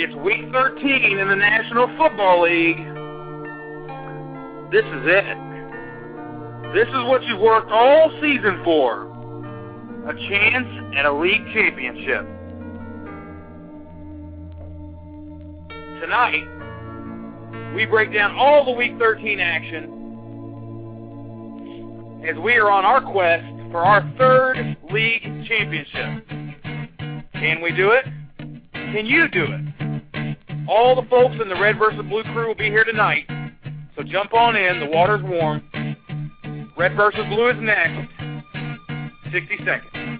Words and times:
It's 0.00 0.14
week 0.14 0.52
13 0.52 1.18
in 1.18 1.26
the 1.26 1.34
National 1.34 1.88
Football 1.98 2.42
League. 2.44 2.76
This 4.70 4.84
is 4.84 5.02
it. 5.10 5.24
This 6.72 6.86
is 6.86 7.02
what 7.10 7.24
you've 7.24 7.40
worked 7.40 7.72
all 7.72 8.08
season 8.22 8.62
for. 8.62 9.08
A 10.08 10.14
chance 10.14 10.68
at 10.96 11.04
a 11.04 11.12
league 11.12 11.44
championship. 11.52 12.24
Tonight, 16.00 16.46
we 17.74 17.84
break 17.84 18.14
down 18.14 18.36
all 18.36 18.64
the 18.64 18.70
week 18.70 18.92
13 19.00 19.40
action 19.40 19.82
as 22.24 22.38
we 22.38 22.54
are 22.54 22.70
on 22.70 22.84
our 22.84 23.00
quest 23.00 23.44
for 23.72 23.78
our 23.78 24.08
third 24.16 24.76
league 24.92 25.24
championship. 25.48 26.24
Can 27.32 27.60
we 27.60 27.72
do 27.72 27.90
it? 27.90 28.04
Can 28.72 29.04
you 29.04 29.26
do 29.26 29.42
it? 29.42 29.87
All 30.68 30.94
the 30.94 31.08
folks 31.08 31.34
in 31.40 31.48
the 31.48 31.58
Red 31.58 31.78
versus 31.78 32.02
Blue 32.10 32.22
crew 32.24 32.48
will 32.48 32.54
be 32.54 32.68
here 32.68 32.84
tonight. 32.84 33.24
So 33.96 34.02
jump 34.02 34.34
on 34.34 34.54
in. 34.54 34.80
The 34.80 34.86
water's 34.86 35.22
warm. 35.22 35.62
Red 36.76 36.94
versus 36.94 37.24
Blue 37.30 37.48
is 37.48 37.56
next. 37.58 38.12
60 39.32 39.56
seconds. 39.64 40.18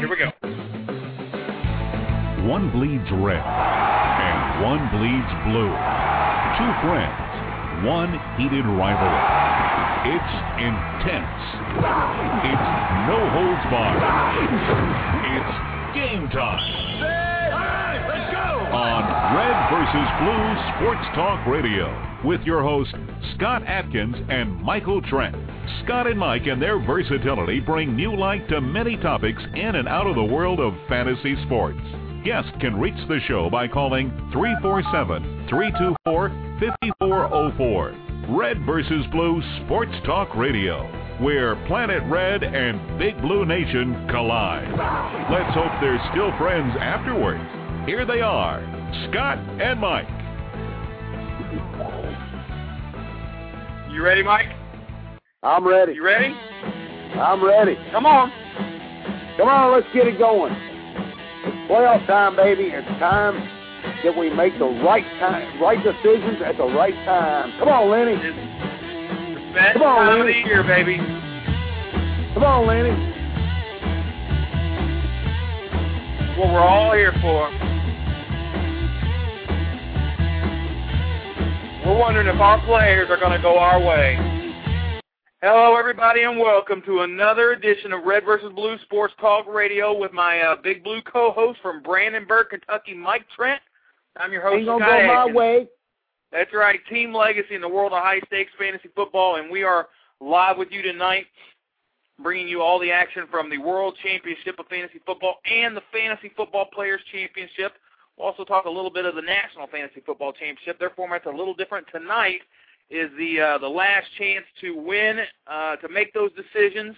Here 0.00 0.08
we 0.08 0.16
go. 0.16 0.32
One 2.48 2.72
bleeds 2.72 3.04
red 3.20 3.44
and 3.44 4.64
one 4.64 4.80
bleeds 4.96 5.28
blue. 5.44 5.70
Two 6.56 6.72
friends, 6.88 7.84
one 7.84 8.16
heated 8.40 8.64
rivalry. 8.64 9.40
It's 10.08 10.34
intense. 10.56 11.40
It's 12.48 12.70
no 13.12 13.28
holds 13.28 13.64
barred. 13.68 14.00
It's 15.36 15.79
game 15.94 16.28
time. 16.28 17.00
let's 18.08 18.32
go! 18.32 18.76
On 18.76 19.02
Red 19.34 19.56
versus 19.70 20.08
Blue 20.22 20.46
Sports 20.76 21.06
Talk 21.14 21.46
Radio 21.46 21.88
with 22.24 22.40
your 22.42 22.62
hosts 22.62 22.94
Scott 23.34 23.66
Atkins 23.66 24.16
and 24.28 24.54
Michael 24.62 25.02
Trent. 25.02 25.34
Scott 25.84 26.06
and 26.06 26.18
Mike 26.18 26.46
and 26.46 26.60
their 26.60 26.78
versatility 26.78 27.60
bring 27.60 27.96
new 27.96 28.14
light 28.14 28.48
to 28.48 28.60
many 28.60 28.96
topics 28.98 29.42
in 29.54 29.76
and 29.76 29.88
out 29.88 30.06
of 30.06 30.14
the 30.14 30.22
world 30.22 30.60
of 30.60 30.74
fantasy 30.88 31.36
sports. 31.46 31.80
Guests 32.24 32.50
can 32.60 32.78
reach 32.78 33.08
the 33.08 33.18
show 33.26 33.48
by 33.50 33.66
calling 33.66 34.10
347 34.32 35.46
324 35.48 36.28
5404. 36.60 38.36
Red 38.36 38.64
versus 38.64 39.06
Blue 39.10 39.42
Sports 39.64 39.94
Talk 40.04 40.36
Radio 40.36 40.99
where 41.20 41.54
Planet 41.66 42.02
Red 42.06 42.42
and 42.42 42.98
Big 42.98 43.20
Blue 43.20 43.44
Nation 43.44 44.08
collide. 44.08 44.68
Let's 45.30 45.54
hope 45.54 45.70
they're 45.80 46.00
still 46.12 46.36
friends 46.38 46.74
afterwards. 46.80 47.44
Here 47.86 48.06
they 48.06 48.20
are, 48.20 48.60
Scott 49.10 49.38
and 49.60 49.78
Mike. 49.80 50.08
You 53.92 54.02
ready, 54.02 54.22
Mike? 54.22 54.46
I'm 55.42 55.66
ready. 55.66 55.94
You 55.94 56.04
ready? 56.04 56.34
I'm 57.14 57.44
ready. 57.44 57.76
Come 57.92 58.06
on. 58.06 58.32
Come 59.36 59.48
on, 59.48 59.72
let's 59.72 59.86
get 59.92 60.06
it 60.06 60.18
going. 60.18 60.52
It's 60.52 61.70
playoff 61.70 62.06
time, 62.06 62.36
baby. 62.36 62.64
It's 62.72 62.86
time 62.98 63.36
that 64.04 64.16
we 64.16 64.32
make 64.32 64.58
the 64.58 64.64
right 64.64 65.04
time, 65.18 65.60
right 65.60 65.78
decisions 65.82 66.40
at 66.44 66.56
the 66.56 66.64
right 66.64 66.94
time. 67.04 67.52
Come 67.58 67.68
on, 67.68 67.90
Lenny. 67.90 68.69
Best 69.54 69.72
Come 69.74 69.82
on, 69.82 70.06
time 70.06 70.18
Lenny. 70.20 70.38
of 70.40 70.44
the 70.44 70.48
year, 70.48 70.62
baby. 70.62 70.96
Come 72.34 72.44
on, 72.44 72.66
Lenny. 72.66 72.90
What 76.38 76.52
we're 76.52 76.60
all 76.60 76.92
here 76.94 77.12
for. 77.20 77.50
We're 81.86 81.98
wondering 81.98 82.28
if 82.28 82.40
our 82.40 82.64
players 82.64 83.10
are 83.10 83.18
going 83.18 83.32
to 83.32 83.42
go 83.42 83.58
our 83.58 83.80
way. 83.80 84.16
Hello, 85.42 85.74
everybody, 85.76 86.22
and 86.22 86.38
welcome 86.38 86.82
to 86.86 87.00
another 87.00 87.52
edition 87.52 87.92
of 87.92 88.04
Red 88.04 88.24
versus 88.24 88.52
Blue 88.54 88.76
Sports 88.84 89.14
Talk 89.20 89.46
Radio 89.48 89.98
with 89.98 90.12
my 90.12 90.38
uh, 90.40 90.56
Big 90.62 90.84
Blue 90.84 91.00
co-host 91.10 91.58
from 91.62 91.82
Brandenburg, 91.82 92.50
Kentucky, 92.50 92.94
Mike 92.94 93.24
Trent. 93.34 93.60
I'm 94.16 94.32
your 94.32 94.42
host, 94.42 94.58
Ain't 94.58 94.66
gonna 94.66 94.84
Scott 94.84 95.00
go 95.00 95.06
my 95.06 95.14
Atkins. 95.22 95.36
way. 95.36 95.68
That's 96.32 96.54
right, 96.54 96.78
Team 96.88 97.12
Legacy 97.12 97.56
in 97.56 97.60
the 97.60 97.68
world 97.68 97.92
of 97.92 98.02
high 98.02 98.20
stakes 98.26 98.52
fantasy 98.56 98.88
football, 98.94 99.36
and 99.36 99.50
we 99.50 99.64
are 99.64 99.88
live 100.20 100.58
with 100.58 100.68
you 100.70 100.80
tonight, 100.80 101.26
bringing 102.22 102.46
you 102.46 102.62
all 102.62 102.78
the 102.78 102.92
action 102.92 103.24
from 103.28 103.50
the 103.50 103.58
World 103.58 103.96
Championship 104.00 104.56
of 104.60 104.66
Fantasy 104.66 105.00
Football 105.04 105.38
and 105.50 105.76
the 105.76 105.82
Fantasy 105.92 106.30
Football 106.36 106.66
Players 106.72 107.00
Championship. 107.10 107.72
We'll 108.16 108.28
also 108.28 108.44
talk 108.44 108.66
a 108.66 108.70
little 108.70 108.92
bit 108.92 109.06
of 109.06 109.16
the 109.16 109.22
National 109.22 109.66
Fantasy 109.66 110.02
Football 110.06 110.32
Championship. 110.32 110.78
Their 110.78 110.90
format's 110.90 111.26
a 111.26 111.30
little 111.30 111.54
different 111.54 111.86
tonight. 111.92 112.42
Is 112.90 113.10
the 113.18 113.40
uh, 113.40 113.58
the 113.58 113.68
last 113.68 114.06
chance 114.18 114.44
to 114.60 114.76
win, 114.76 115.18
uh, 115.48 115.76
to 115.76 115.88
make 115.88 116.12
those 116.12 116.30
decisions 116.34 116.94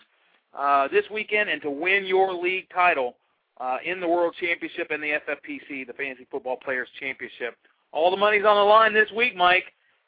uh, 0.58 0.88
this 0.88 1.04
weekend, 1.10 1.48
and 1.48 1.60
to 1.62 1.70
win 1.70 2.04
your 2.04 2.34
league 2.34 2.66
title 2.74 3.16
uh, 3.60 3.76
in 3.84 4.00
the 4.00 4.08
World 4.08 4.34
Championship 4.40 4.90
and 4.90 5.02
the 5.02 5.18
FFPC, 5.26 5.86
the 5.86 5.92
Fantasy 5.94 6.26
Football 6.30 6.56
Players 6.56 6.88
Championship. 6.98 7.56
All 7.92 8.10
the 8.10 8.16
money's 8.16 8.44
on 8.44 8.56
the 8.56 8.62
line 8.62 8.94
this 8.94 9.10
week, 9.14 9.36
Mike. 9.36 9.64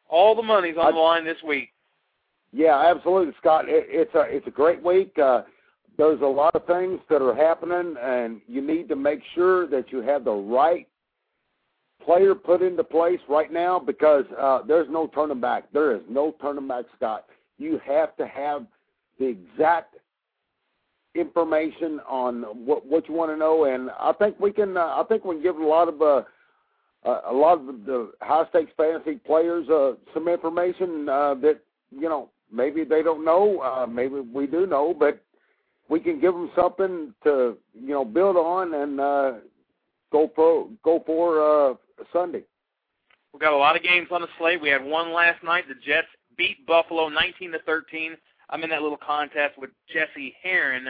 All 0.09 0.35
the 0.35 0.43
money's 0.43 0.77
on 0.77 0.95
the 0.95 1.01
line 1.01 1.25
this 1.25 1.43
week. 1.47 1.71
Yeah, 2.53 2.83
absolutely, 2.87 3.35
Scott. 3.41 3.69
It, 3.69 3.87
it's 3.89 4.15
a 4.15 4.23
it's 4.23 4.47
a 4.47 4.51
great 4.51 4.83
week. 4.83 5.19
Uh, 5.19 5.43
there's 5.97 6.21
a 6.21 6.27
lot 6.27 6.55
of 6.55 6.67
things 6.67 7.01
that 7.09 7.23
are 7.23 7.35
happening, 7.35 7.97
and 8.01 8.41
you 8.47 8.61
need 8.61 8.89
to 8.89 8.97
make 8.97 9.21
sure 9.35 9.67
that 9.69 9.93
you 9.93 10.01
have 10.03 10.25
the 10.25 10.33
right 10.33 10.89
player 12.05 12.35
put 12.35 12.63
into 12.63 12.85
place 12.85 13.21
right 13.29 13.53
now 13.53 13.79
because 13.79 14.25
uh, 14.39 14.61
there's 14.67 14.89
no 14.91 15.09
turning 15.09 15.41
back. 15.41 15.65
There 15.73 15.95
is 15.95 16.03
no 16.09 16.35
turning 16.41 16.69
back, 16.69 16.85
Scott. 16.97 17.27
You 17.59 17.81
have 17.87 18.17
to 18.17 18.27
have 18.27 18.67
the 19.19 19.27
exact 19.27 19.97
information 21.15 22.01
on 22.09 22.43
what 22.67 22.87
what 22.87 23.09
you 23.09 23.15
want 23.15 23.31
to 23.31 23.37
know, 23.37 23.65
and 23.65 23.91
I 23.99 24.13
think 24.13 24.39
we 24.41 24.53
can. 24.53 24.77
Uh, 24.77 24.81
I 24.81 25.05
think 25.09 25.25
we 25.25 25.37
can 25.37 25.43
give 25.43 25.57
a 25.57 25.67
lot 25.67 25.89
of 25.89 26.03
uh, 26.03 26.23
uh, 27.05 27.21
a 27.27 27.33
lot 27.33 27.59
of 27.59 27.85
the 27.85 28.13
high 28.21 28.47
stakes 28.49 28.73
fantasy 28.77 29.17
players 29.17 29.69
uh, 29.69 29.93
some 30.13 30.29
information 30.29 31.09
uh, 31.09 31.35
that 31.35 31.61
you 31.91 32.09
know 32.09 32.31
maybe 32.53 32.85
they 32.85 33.03
don't 33.03 33.25
know, 33.25 33.61
uh, 33.61 33.87
maybe 33.87 34.21
we 34.21 34.47
do 34.47 34.67
know, 34.67 34.95
but 34.99 35.21
we 35.89 36.01
can 36.01 36.21
give 36.21 36.33
them 36.33 36.51
something 36.57 37.15
to 37.25 37.57
you 37.75 37.91
know 37.91 38.05
build 38.05 38.37
on 38.37 38.75
and 38.75 39.01
uh, 39.01 39.33
go 40.13 40.31
for 40.35 40.69
go 40.83 41.03
for 41.07 41.71
uh, 41.71 41.75
Sunday. 42.13 42.43
We've 43.33 43.41
got 43.41 43.53
a 43.53 43.57
lot 43.57 43.77
of 43.77 43.83
games 43.83 44.09
on 44.13 44.21
the 44.21 44.29
slate. 44.39 44.63
We 44.63 44.69
had 44.69 44.85
one 44.85 45.13
last 45.13 45.43
night. 45.43 45.65
The 45.69 45.75
Jets 45.75 46.07
beat 46.37 46.65
Buffalo 46.67 47.09
19 47.09 47.53
to 47.53 47.59
13. 47.67 48.17
I'm 48.51 48.63
in 48.63 48.71
that 48.71 48.83
little 48.83 48.97
contest 48.97 49.59
with 49.59 49.71
Jesse 49.93 50.35
Heron, 50.41 50.89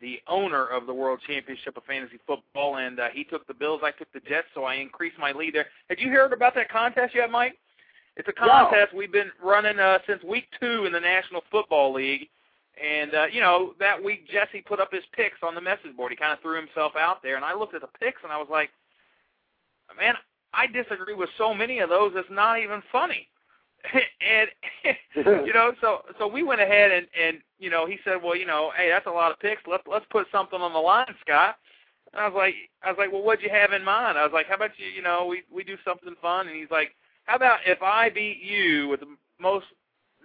the 0.00 0.20
owner 0.28 0.66
of 0.66 0.86
the 0.86 0.94
World 0.94 1.20
Championship 1.26 1.76
of 1.76 1.84
Fantasy 1.84 2.18
Football, 2.26 2.76
and 2.76 2.98
uh, 2.98 3.08
he 3.12 3.24
took 3.24 3.46
the 3.46 3.54
Bills. 3.54 3.80
I 3.84 3.90
took 3.90 4.12
the 4.12 4.20
Jets, 4.20 4.48
so 4.54 4.64
I 4.64 4.76
increased 4.76 5.18
my 5.18 5.32
lead 5.32 5.54
there. 5.54 5.66
Have 5.88 5.98
you 5.98 6.08
heard 6.08 6.32
about 6.32 6.54
that 6.54 6.70
contest 6.70 7.14
yet, 7.14 7.30
Mike? 7.30 7.56
It's 8.16 8.28
a 8.28 8.32
contest 8.32 8.94
we've 8.94 9.12
been 9.12 9.30
running 9.42 9.78
uh, 9.78 9.98
since 10.06 10.22
week 10.24 10.46
two 10.60 10.84
in 10.84 10.92
the 10.92 11.00
National 11.00 11.42
Football 11.50 11.92
League. 11.94 12.28
And, 12.82 13.14
uh, 13.14 13.26
you 13.30 13.40
know, 13.40 13.74
that 13.78 14.02
week 14.02 14.28
Jesse 14.28 14.62
put 14.62 14.80
up 14.80 14.92
his 14.92 15.04
picks 15.12 15.38
on 15.42 15.54
the 15.54 15.60
message 15.60 15.94
board. 15.96 16.12
He 16.12 16.16
kind 16.16 16.32
of 16.32 16.40
threw 16.40 16.56
himself 16.56 16.92
out 16.98 17.22
there. 17.22 17.36
And 17.36 17.44
I 17.44 17.54
looked 17.54 17.74
at 17.74 17.82
the 17.82 17.88
picks 17.98 18.22
and 18.22 18.32
I 18.32 18.38
was 18.38 18.48
like, 18.50 18.70
man, 19.98 20.14
I 20.52 20.66
disagree 20.66 21.14
with 21.14 21.30
so 21.38 21.54
many 21.54 21.78
of 21.78 21.88
those, 21.88 22.12
it's 22.16 22.28
not 22.30 22.58
even 22.58 22.82
funny. 22.90 23.28
and 24.20 24.48
you 25.46 25.52
know, 25.52 25.72
so 25.80 26.00
so 26.18 26.26
we 26.26 26.42
went 26.42 26.60
ahead 26.60 26.90
and 26.90 27.06
and 27.20 27.38
you 27.58 27.70
know 27.70 27.86
he 27.86 27.98
said, 28.04 28.22
well, 28.22 28.36
you 28.36 28.46
know, 28.46 28.70
hey, 28.76 28.88
that's 28.88 29.06
a 29.06 29.10
lot 29.10 29.32
of 29.32 29.40
picks. 29.40 29.62
Let's 29.66 29.84
let's 29.90 30.06
put 30.10 30.26
something 30.32 30.60
on 30.60 30.72
the 30.72 30.78
line, 30.78 31.06
Scott. 31.20 31.56
And 32.12 32.20
I 32.20 32.26
was 32.26 32.34
like, 32.36 32.54
I 32.82 32.88
was 32.88 32.98
like, 32.98 33.12
well, 33.12 33.22
what'd 33.22 33.44
you 33.44 33.50
have 33.50 33.72
in 33.72 33.84
mind? 33.84 34.18
I 34.18 34.24
was 34.24 34.32
like, 34.32 34.46
how 34.46 34.56
about 34.56 34.70
you, 34.78 34.86
you 34.86 35.02
know, 35.02 35.26
we 35.26 35.42
we 35.52 35.64
do 35.64 35.76
something 35.84 36.14
fun. 36.20 36.48
And 36.48 36.56
he's 36.56 36.70
like, 36.70 36.94
how 37.24 37.36
about 37.36 37.60
if 37.66 37.82
I 37.82 38.10
beat 38.10 38.42
you 38.42 38.88
with 38.88 39.00
the 39.00 39.16
most 39.40 39.66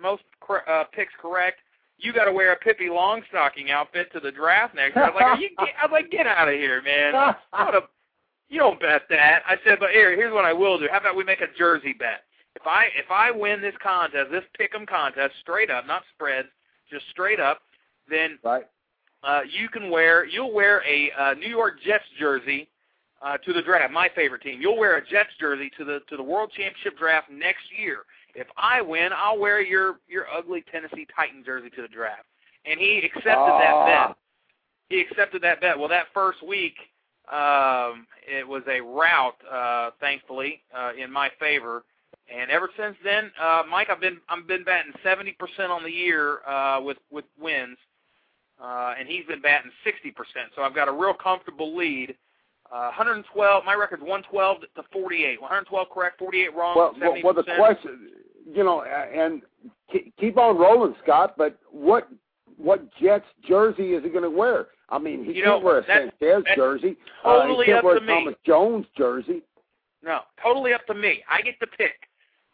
most 0.02 0.24
cor- 0.40 0.68
uh, 0.69 0.86
picks 0.86 1.13
correct, 1.22 1.60
you 1.98 2.13
got 2.13 2.25
to 2.25 2.34
wear 2.34 2.54
a 2.54 2.57
Pippi 2.57 2.88
Longstocking 2.88 3.69
outfit 3.69 4.12
to 4.13 4.19
the 4.19 4.31
draft 4.31 4.75
next. 4.75 4.98
I 4.98 5.10
was 5.10 5.13
like, 5.16 5.25
Are 5.25 5.38
you, 5.38 5.50
get, 5.60 5.69
I 5.81 5.86
was 5.86 5.92
like, 5.92 6.12
get 6.12 6.28
out 6.28 6.48
of 6.48 6.56
here, 6.56 6.81
man. 6.81 7.13
What 7.52 7.75
a, 7.75 7.81
you 8.50 8.60
don't 8.60 8.80
bet 8.80 9.04
that. 9.10 9.44
I 9.48 9.56
said, 9.66 9.80
but 9.80 9.92
here, 9.92 10.16
here's 10.16 10.34
what 10.34 10.46
I 10.46 10.54
will 10.54 10.78
do. 10.78 10.88
How 10.92 11.00
about 11.00 11.16
we 11.16 11.24
make 11.24 11.42
a 11.42 11.48
jersey 11.57 11.94
bet? 11.94 12.24
If 12.65 12.69
I 12.69 12.85
if 12.97 13.12
I 13.12 13.29
win 13.29 13.62
this 13.62 13.75
contest, 13.81 14.31
this 14.31 14.44
pick'em 14.59 14.88
contest, 14.88 15.35
straight 15.39 15.69
up, 15.69 15.85
not 15.85 16.01
spreads, 16.15 16.47
just 16.91 17.06
straight 17.12 17.39
up, 17.39 17.59
then 18.09 18.39
right. 18.44 18.63
uh, 19.23 19.41
you 19.47 19.69
can 19.69 19.91
wear 19.91 20.25
you'll 20.25 20.51
wear 20.51 20.81
a 20.83 21.12
uh, 21.12 21.33
New 21.35 21.47
York 21.50 21.75
Jets 21.85 22.06
jersey 22.19 22.67
uh, 23.23 23.38
to 23.38 23.53
the 23.53 23.62
draft. 23.62 23.94
My 23.94 24.09
favorite 24.15 24.41
team. 24.41 24.59
You'll 24.59 24.79
wear 24.79 24.97
a 24.97 25.07
Jets 25.07 25.29
jersey 25.39 25.69
to 25.77 25.85
the 25.85 26.00
to 26.09 26.17
the 26.17 26.23
World 26.23 26.51
Championship 26.57 26.97
draft 26.97 27.29
next 27.29 27.65
year. 27.77 28.00
If 28.33 28.47
I 28.57 28.81
win, 28.81 29.09
I'll 29.15 29.38
wear 29.38 29.61
your 29.61 30.00
your 30.07 30.25
ugly 30.35 30.63
Tennessee 30.71 31.06
Titan 31.15 31.44
jersey 31.45 31.69
to 31.75 31.83
the 31.83 31.88
draft. 31.88 32.25
And 32.65 32.79
he 32.79 32.97
accepted 33.06 33.29
that 33.29 33.73
Ah. 33.75 34.07
bet. 34.07 34.18
He 34.89 35.01
accepted 35.01 35.44
that 35.44 35.61
bet. 35.61 35.77
Well, 35.77 35.89
that 35.89 36.07
first 36.15 36.41
week, 36.41 36.77
um, 37.31 38.07
it 38.27 38.47
was 38.47 38.63
a 38.68 38.81
rout, 38.81 39.35
uh, 39.51 39.91
thankfully, 40.00 40.63
uh, 40.75 40.94
in 40.97 41.11
my 41.11 41.29
favor. 41.39 41.83
And 42.33 42.50
ever 42.50 42.69
since 42.77 42.95
then, 43.04 43.31
uh, 43.39 43.63
Mike, 43.69 43.89
I've 43.92 44.01
been 44.01 44.18
I've 44.30 44.48
been 44.48 44.63
batting 44.63 44.94
70% 45.04 45.36
on 45.69 45.83
the 45.83 45.92
year 45.92 46.39
uh, 46.48 46.81
with 46.81 46.98
with 47.12 47.25
wins, 47.39 47.77
uh, 48.62 48.95
and 48.98 49.07
he's 49.07 49.25
been 49.25 49.42
batting 49.42 49.72
60%. 49.86 50.12
So 50.56 50.63
I've 50.63 50.74
got 50.75 50.88
a 50.88 50.92
real 50.92 51.13
comfortable 51.13 51.75
lead. 51.75 52.16
Uh, 52.72 52.89
112. 52.98 53.63
My 53.63 53.75
record's 53.75 54.01
112 54.01 54.62
to 54.62 54.83
48. 54.92 55.39
112 55.39 55.88
correct, 55.94 56.18
48 56.18 56.56
wrong. 56.56 56.75
Well, 56.75 56.94
70%. 57.00 57.24
well, 57.24 57.33
the 57.36 57.44
question, 57.44 58.10
you 58.51 58.63
know, 58.63 58.81
and 58.83 59.44
keep 60.19 60.38
on 60.38 60.57
rolling, 60.57 60.95
Scott. 61.04 61.36
But 61.38 61.60
what 61.71 62.10
what 62.57 62.81
Jets 63.00 63.25
jersey 63.48 63.94
is 63.94 64.04
he 64.04 64.10
going 64.10 64.24
to 64.24 64.30
wear? 64.31 64.68
I 64.89 64.98
mean, 64.98 65.24
he 65.24 65.33
You 65.33 65.44
can't 65.44 65.45
know, 65.45 65.60
wear 65.60 65.80
a 65.80 65.86
Sanchez 65.86 66.44
jersey. 66.56 66.95
uh, 67.24 67.39
totally 67.42 67.66
he 67.66 67.71
can't 67.71 67.80
up 67.80 67.83
wear 67.83 68.00
to 68.00 68.04
a 68.04 68.07
me. 68.07 68.13
Thomas 68.13 68.36
Jones 68.45 68.86
jersey. 68.98 69.44
No, 70.04 70.21
totally 70.42 70.74
up 70.74 70.86
to 70.88 70.94
me. 70.95 71.24
I 71.30 71.42
get 71.42 71.60
to 71.60 71.68
pick. 71.68 72.07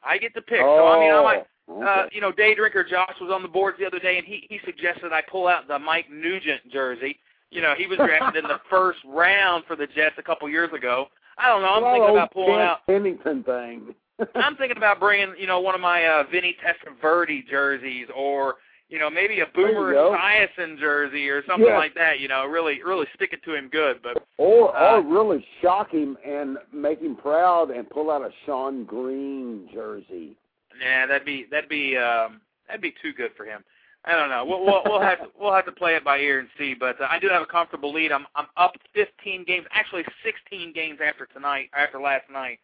I 0.04 0.18
get 0.18 0.34
to 0.36 0.42
pick. 0.42 0.60
so 0.62 0.88
I 0.88 1.00
mean, 1.00 1.12
I 1.14 1.22
might. 1.24 1.46
Oh, 1.68 1.82
Uh, 1.84 2.08
you 2.12 2.20
know, 2.22 2.32
Day 2.32 2.54
Drinker 2.56 2.84
Josh 2.84 3.14
was 3.22 3.32
on 3.32 3.42
the 3.44 3.48
boards 3.48 3.78
the 3.80 3.86
other 3.86 4.00
day, 4.00 4.18
and 4.18 4.26
he 4.26 4.46
he 4.50 4.60
suggested 4.66 5.14
I 5.14 5.22
pull 5.22 5.48
out 5.48 5.68
the 5.68 5.80
Mike 5.80 6.10
Nugent 6.12 6.62
jersey. 6.72 7.20
You 7.50 7.62
know, 7.62 7.74
he 7.78 7.86
was 7.88 7.98
drafted 7.98 8.44
in 8.44 8.50
the 8.50 8.60
first 8.70 9.00
round 9.06 9.64
for 9.68 9.76
the 9.76 9.88
Jets 9.88 10.16
a 10.18 10.24
couple 10.24 10.50
years 10.50 10.70
ago. 10.74 11.08
I 11.38 11.48
don't 11.50 11.62
know. 11.62 11.70
I'm 11.76 11.82
Well, 11.84 11.94
thinking 11.94 12.16
about 12.18 12.32
pulling 12.34 12.52
Ken 12.52 12.60
out. 12.62 12.86
Pennington 12.88 13.44
thing. 13.44 13.96
I'm 14.36 14.56
thinking 14.58 14.78
about 14.78 15.00
bringing, 15.00 15.34
you 15.38 15.48
know, 15.48 15.60
one 15.60 15.74
of 15.76 15.82
my 15.82 16.06
uh, 16.06 16.24
Vinny 16.32 16.56
Testaverde 16.64 17.48
jerseys, 17.50 18.08
or 18.16 18.56
you 18.92 19.00
know, 19.00 19.10
maybe 19.10 19.40
a 19.40 19.46
Boomer. 19.56 19.94
Esiason 19.94 20.78
jersey, 20.78 21.30
or 21.30 21.44
something 21.46 21.66
Yeah. 21.68 21.78
like 21.78 21.94
that. 21.96 22.20
You 22.20 22.28
know, 22.28 22.46
really, 22.46 22.84
really 22.84 23.08
stick 23.16 23.32
it 23.32 23.42
to 23.44 23.56
him 23.56 23.70
good. 23.70 24.02
But 24.04 24.22
Or 24.38 24.76
Uh, 24.76 24.98
or 24.98 25.02
really 25.02 25.48
shock 25.62 25.92
him 25.92 26.18
and 26.26 26.58
make 26.74 27.00
him 27.00 27.16
proud 27.16 27.72
and 27.72 27.90
pull 27.90 28.12
out 28.12 28.22
a 28.22 28.32
Sean 28.46 28.84
Green 28.84 29.70
jersey. 29.74 30.36
Nah, 30.78 31.06
that'd 31.08 31.26
be 31.26 31.46
that'd 31.46 31.70
be 31.70 31.98
um 31.98 32.42
that'd 32.68 32.82
be 32.82 32.92
too 33.02 33.14
good 33.14 33.34
for 33.36 33.46
him. 33.46 33.64
I 34.04 34.12
don't 34.14 34.30
know. 34.30 34.44
We'll 34.44 34.66
we'll, 34.66 34.82
we'll 34.86 35.02
have 35.02 35.20
to, 35.20 35.28
we'll 35.40 35.54
have 35.54 35.66
to 35.66 35.72
play 35.72 35.96
it 35.96 36.04
by 36.04 36.18
ear 36.18 36.40
and 36.40 36.50
see. 36.58 36.74
But 36.74 37.00
uh, 37.00 37.08
I 37.10 37.18
do 37.20 37.30
have 37.30 37.42
a 37.42 37.46
comfortable 37.46 37.94
lead. 37.94 38.12
I'm 38.12 38.28
I'm 38.36 38.48
up 38.58 38.76
15 38.94 39.46
games, 39.46 39.66
actually 39.72 40.04
16 40.24 40.74
games 40.74 41.00
after 41.02 41.28
tonight, 41.28 41.70
after 41.74 42.00
last 42.02 42.30
night. 42.30 42.60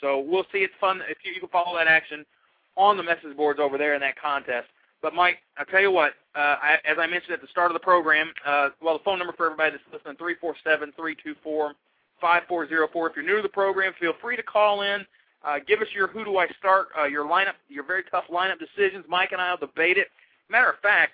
So 0.00 0.20
we'll 0.20 0.46
see. 0.52 0.58
It's 0.58 0.74
fun 0.80 1.00
if 1.08 1.18
you, 1.24 1.32
you 1.32 1.40
can 1.40 1.48
follow 1.48 1.76
that 1.76 1.88
action 1.88 2.24
on 2.76 2.96
the 2.96 3.02
message 3.02 3.36
boards 3.36 3.58
over 3.58 3.78
there 3.78 3.94
in 3.94 4.00
that 4.00 4.14
contest. 4.20 4.68
But 5.02 5.14
Mike, 5.14 5.38
I'll 5.58 5.66
tell 5.66 5.80
you 5.80 5.90
what. 5.90 6.12
Uh, 6.34 6.56
I, 6.62 6.76
as 6.84 6.96
I 6.98 7.06
mentioned 7.06 7.32
at 7.32 7.42
the 7.42 7.48
start 7.48 7.70
of 7.70 7.74
the 7.74 7.80
program, 7.80 8.32
uh, 8.46 8.70
well, 8.80 8.96
the 8.96 9.04
phone 9.04 9.18
number 9.18 9.34
for 9.36 9.46
everybody 9.46 9.72
that's 9.72 9.82
listening 9.92 10.16
three 10.16 10.36
four 10.40 10.54
seven 10.64 10.92
three 10.96 11.16
two 11.22 11.34
four 11.42 11.74
five 12.20 12.44
four 12.48 12.66
zero 12.68 12.88
four. 12.92 13.10
If 13.10 13.16
you're 13.16 13.24
new 13.24 13.36
to 13.36 13.42
the 13.42 13.48
program, 13.48 13.92
feel 14.00 14.14
free 14.22 14.36
to 14.36 14.42
call 14.42 14.82
in. 14.82 15.04
Uh, 15.44 15.58
give 15.66 15.80
us 15.80 15.88
your 15.92 16.06
who 16.06 16.24
do 16.24 16.38
I 16.38 16.46
start, 16.56 16.88
uh, 16.98 17.06
your 17.06 17.26
lineup, 17.26 17.54
your 17.68 17.84
very 17.84 18.04
tough 18.10 18.24
lineup 18.32 18.58
decisions. 18.60 19.04
Mike 19.08 19.32
and 19.32 19.40
I 19.40 19.50
will 19.50 19.58
debate 19.58 19.98
it. 19.98 20.06
Matter 20.48 20.70
of 20.70 20.78
fact, 20.78 21.12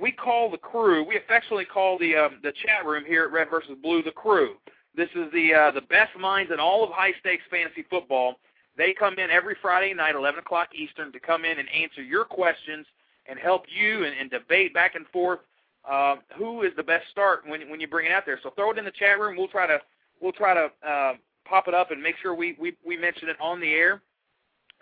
we 0.00 0.10
call 0.10 0.50
the 0.50 0.56
crew. 0.56 1.04
We 1.04 1.18
affectionately 1.18 1.66
call 1.66 1.98
the 1.98 2.16
um, 2.16 2.40
the 2.42 2.52
chat 2.64 2.86
room 2.86 3.04
here 3.06 3.24
at 3.24 3.32
Red 3.32 3.50
versus 3.50 3.76
Blue 3.82 4.02
the 4.02 4.10
crew. 4.10 4.54
This 4.96 5.10
is 5.14 5.30
the 5.32 5.52
uh, 5.54 5.70
the 5.72 5.82
best 5.82 6.16
minds 6.18 6.50
in 6.50 6.58
all 6.58 6.82
of 6.82 6.90
high 6.90 7.12
stakes 7.20 7.44
fantasy 7.50 7.84
football. 7.90 8.36
They 8.78 8.94
come 8.94 9.18
in 9.18 9.28
every 9.28 9.56
Friday 9.60 9.92
night, 9.92 10.14
11 10.14 10.38
o'clock 10.38 10.68
Eastern, 10.72 11.10
to 11.10 11.18
come 11.18 11.44
in 11.44 11.58
and 11.58 11.68
answer 11.70 12.00
your 12.00 12.24
questions 12.24 12.86
and 13.28 13.38
help 13.38 13.64
you 13.68 14.04
and, 14.04 14.14
and 14.18 14.30
debate 14.30 14.74
back 14.74 14.94
and 14.94 15.06
forth 15.08 15.40
uh, 15.88 16.16
who 16.36 16.62
is 16.62 16.72
the 16.76 16.82
best 16.82 17.04
start 17.10 17.40
when 17.46 17.68
when 17.70 17.80
you 17.80 17.88
bring 17.88 18.06
it 18.06 18.12
out 18.12 18.24
there. 18.26 18.38
So 18.42 18.50
throw 18.50 18.70
it 18.70 18.78
in 18.78 18.84
the 18.84 18.90
chat 18.92 19.18
room. 19.18 19.36
We'll 19.36 19.48
try 19.48 19.66
to 19.66 19.78
we'll 20.20 20.32
try 20.32 20.54
to 20.54 20.88
uh, 20.88 21.12
pop 21.44 21.68
it 21.68 21.74
up 21.74 21.90
and 21.90 22.02
make 22.02 22.16
sure 22.20 22.34
we 22.34 22.56
we, 22.60 22.76
we 22.84 22.96
mention 22.96 23.28
it 23.28 23.36
on 23.40 23.60
the 23.60 23.72
air. 23.72 24.02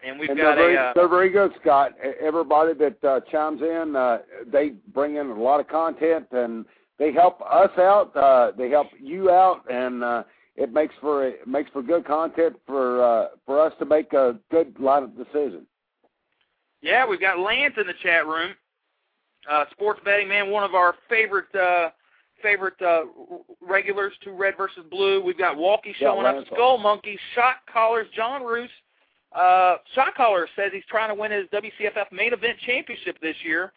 And 0.04 0.18
we've 0.18 0.28
and 0.28 0.38
got 0.38 0.56
they're 0.56 0.64
very, 0.64 0.76
a 0.76 0.80
uh, 0.80 0.92
they're 0.94 1.08
very 1.08 1.30
good, 1.30 1.52
Scott. 1.60 1.92
Everybody 2.20 2.74
that 2.74 3.04
uh, 3.04 3.20
chimes 3.30 3.62
in, 3.62 3.96
uh, 3.96 4.18
they 4.46 4.72
bring 4.92 5.16
in 5.16 5.28
a 5.30 5.40
lot 5.42 5.58
of 5.58 5.68
content 5.68 6.26
and 6.32 6.66
they 6.98 7.12
help 7.12 7.40
us 7.42 7.70
out. 7.78 8.14
Uh, 8.16 8.52
they 8.56 8.68
help 8.68 8.88
you 8.98 9.30
out, 9.30 9.62
and 9.70 10.02
uh, 10.02 10.22
it 10.56 10.72
makes 10.72 10.94
for 11.00 11.26
it 11.26 11.46
makes 11.46 11.70
for 11.70 11.82
good 11.82 12.06
content 12.06 12.56
for 12.66 13.02
uh, 13.02 13.28
for 13.44 13.60
us 13.60 13.72
to 13.78 13.84
make 13.84 14.12
a 14.12 14.38
good 14.50 14.78
line 14.80 15.02
of 15.02 15.16
decision. 15.16 15.66
Yeah, 16.82 17.06
we've 17.06 17.20
got 17.20 17.38
Lance 17.38 17.74
in 17.80 17.86
the 17.86 17.94
chat 18.02 18.26
room. 18.26 18.52
Uh, 19.50 19.64
sports 19.70 20.00
betting 20.04 20.28
man, 20.28 20.50
one 20.50 20.64
of 20.64 20.74
our 20.74 20.94
favorite 21.08 21.52
uh, 21.54 21.90
favorite 22.42 22.80
uh, 22.82 23.02
regulars 23.60 24.12
to 24.22 24.32
Red 24.32 24.54
versus 24.56 24.84
Blue. 24.90 25.22
We've 25.22 25.38
got 25.38 25.56
Walkie 25.56 25.94
Yeah, 26.00 26.08
showing 26.08 26.26
up, 26.26 26.36
Lance. 26.36 26.48
Skull 26.52 26.78
Monkey, 26.78 27.18
Shot 27.34 27.56
Callers, 27.72 28.06
John 28.14 28.42
Roos. 28.42 28.70
Uh, 29.32 29.76
Shot 29.94 30.14
Caller 30.16 30.48
says 30.56 30.70
he's 30.72 30.84
trying 30.88 31.08
to 31.08 31.14
win 31.14 31.30
his 31.30 31.46
WCFF 31.48 32.10
main 32.12 32.32
event 32.32 32.58
championship 32.64 33.18
this 33.20 33.36
year. 33.44 33.72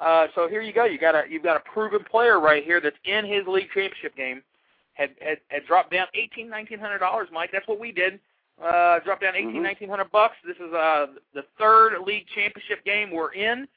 Uh, 0.00 0.26
so 0.34 0.48
here 0.48 0.62
you 0.62 0.72
go. 0.72 0.84
You 0.84 0.98
got 0.98 1.14
a 1.14 1.22
you've 1.28 1.42
got 1.42 1.56
a 1.56 1.60
proven 1.60 2.04
player 2.08 2.40
right 2.40 2.62
here 2.64 2.80
that's 2.80 2.96
in 3.04 3.24
his 3.24 3.46
league 3.46 3.68
championship 3.74 4.14
game. 4.16 4.42
Had 4.94 5.10
had, 5.20 5.38
had 5.48 5.66
dropped 5.66 5.92
down 5.92 6.06
eighteen 6.14 6.48
nineteen 6.48 6.78
hundred 6.78 6.98
dollars, 6.98 7.28
Mike. 7.32 7.50
That's 7.52 7.66
what 7.66 7.80
we 7.80 7.90
did. 7.90 8.20
Uh, 8.62 8.98
dropped 9.00 9.22
down 9.22 9.36
eighteen 9.36 9.52
Mhm. 9.54 9.62
nineteen 9.62 9.88
hundred 9.88 10.10
bucks. 10.10 10.36
This 10.44 10.56
is 10.56 10.72
uh 10.72 11.08
the 11.32 11.42
third 11.58 11.98
league 12.00 12.26
championship 12.34 12.84
game 12.84 13.10
we're 13.12 13.32
in. 13.32 13.68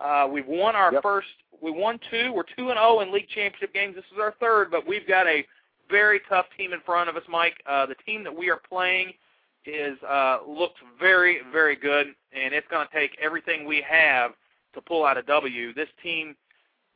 Uh, 0.00 0.26
we've 0.30 0.46
won 0.46 0.74
our 0.74 0.92
Yep. 0.94 1.02
first. 1.02 1.28
We 1.60 1.70
won 1.70 1.98
two. 2.10 2.32
We're 2.32 2.44
two 2.44 2.70
and 2.70 2.78
zero 2.78 3.00
in 3.00 3.12
league 3.12 3.28
championship 3.28 3.74
games. 3.74 3.94
This 3.96 4.04
is 4.12 4.18
our 4.18 4.32
third, 4.40 4.70
but 4.70 4.86
we've 4.86 5.06
got 5.06 5.26
a 5.26 5.46
very 5.90 6.20
tough 6.20 6.46
team 6.56 6.72
in 6.72 6.80
front 6.80 7.10
of 7.10 7.16
us, 7.18 7.24
Mike. 7.28 7.60
Uh, 7.66 7.84
the 7.84 7.96
team 7.96 8.24
that 8.24 8.34
we 8.34 8.48
are 8.48 8.56
playing 8.56 9.12
is 9.66 10.02
uh, 10.04 10.38
looks 10.46 10.80
very 10.98 11.40
very 11.52 11.76
good, 11.76 12.14
and 12.32 12.54
it's 12.54 12.66
going 12.68 12.86
to 12.86 12.92
take 12.94 13.18
everything 13.20 13.66
we 13.66 13.82
have 13.82 14.34
to 14.72 14.80
pull 14.80 15.04
out 15.04 15.18
a 15.18 15.22
W. 15.22 15.74
This 15.74 15.90
team 16.02 16.34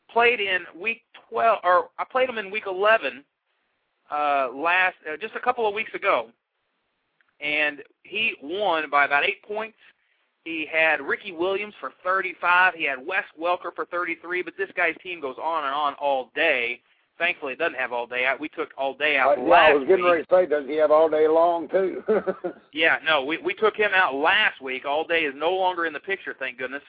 played 0.08 0.40
in 0.40 0.64
week 0.74 1.02
12, 1.28 1.58
or 1.62 1.90
I 1.98 2.04
played 2.04 2.28
them 2.28 2.38
in 2.38 2.50
week 2.50 2.64
11 2.66 3.22
uh, 4.10 4.48
last 4.54 4.96
uh, 5.10 5.16
just 5.18 5.34
a 5.34 5.40
couple 5.40 5.66
of 5.68 5.74
weeks 5.74 5.92
ago, 5.92 6.30
and 7.40 7.82
he 8.02 8.34
won 8.42 8.90
by 8.90 9.04
about 9.04 9.24
eight 9.24 9.42
points. 9.42 9.76
He 10.44 10.66
had 10.70 11.00
Ricky 11.00 11.32
Williams 11.32 11.74
for 11.80 11.92
35. 12.04 12.74
He 12.74 12.84
had 12.84 12.98
Wes 13.04 13.24
Welker 13.40 13.74
for 13.74 13.86
33. 13.86 14.42
But 14.42 14.54
this 14.58 14.68
guy's 14.76 14.94
team 15.02 15.20
goes 15.20 15.36
on 15.42 15.64
and 15.64 15.74
on 15.74 15.94
all 15.94 16.30
day. 16.34 16.80
Thankfully, 17.16 17.52
it 17.52 17.58
doesn't 17.58 17.78
have 17.78 17.92
all 17.92 18.06
day 18.06 18.26
out. 18.26 18.40
We 18.40 18.48
took 18.48 18.70
all 18.76 18.92
day 18.94 19.16
out 19.16 19.38
Uh, 19.38 19.42
yeah, 19.42 19.48
last 19.48 19.70
I 19.70 19.74
was 19.74 19.86
getting 19.88 20.04
week. 20.04 20.12
ready 20.12 20.24
to 20.24 20.34
say, 20.34 20.46
does 20.46 20.66
he 20.66 20.74
have 20.76 20.90
all 20.90 21.08
day 21.08 21.28
long 21.28 21.68
too? 21.68 22.02
Yeah, 22.72 22.98
no, 23.06 23.24
we 23.24 23.38
we 23.38 23.54
took 23.54 23.76
him 23.76 23.92
out 23.94 24.14
last 24.16 24.60
week. 24.60 24.84
All 24.84 25.06
day 25.06 25.20
is 25.20 25.34
no 25.36 25.52
longer 25.52 25.86
in 25.86 25.92
the 25.92 26.00
picture, 26.00 26.34
thank 26.38 26.58
goodness. 26.58 26.82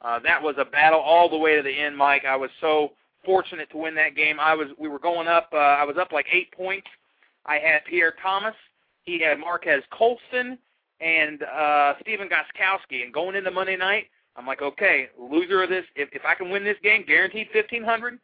Uh, 0.00 0.20
that 0.20 0.40
was 0.40 0.54
a 0.58 0.64
battle 0.64 1.00
all 1.00 1.28
the 1.28 1.36
way 1.36 1.56
to 1.56 1.62
the 1.62 1.72
end, 1.76 1.96
Mike. 1.96 2.24
I 2.24 2.36
was 2.36 2.50
so 2.60 2.92
fortunate 3.24 3.68
to 3.70 3.78
win 3.78 3.94
that 3.96 4.14
game. 4.14 4.38
I 4.38 4.54
was 4.54 4.68
we 4.78 4.88
were 4.88 4.98
going 5.00 5.26
up. 5.26 5.48
Uh, 5.52 5.56
I 5.56 5.84
was 5.84 5.96
up 5.98 6.12
like 6.12 6.26
eight 6.32 6.52
points. 6.52 6.86
I 7.44 7.56
had 7.56 7.84
Pierre 7.84 8.14
Thomas. 8.22 8.54
He 9.04 9.20
had 9.20 9.38
Marquez 9.38 9.82
Colston 9.90 10.58
and 11.00 11.42
uh, 11.42 11.94
Stephen 12.00 12.28
Gostkowski. 12.28 13.02
And 13.02 13.12
going 13.12 13.36
into 13.36 13.50
Monday 13.50 13.76
night, 13.76 14.06
I'm 14.36 14.46
like, 14.46 14.62
okay, 14.62 15.08
loser 15.18 15.62
of 15.62 15.70
this. 15.70 15.84
If 15.94 16.08
if 16.12 16.22
I 16.24 16.34
can 16.34 16.50
win 16.50 16.64
this 16.64 16.78
game, 16.82 17.04
guaranteed 17.06 17.48
fifteen 17.52 17.84
hundred, 17.84 18.18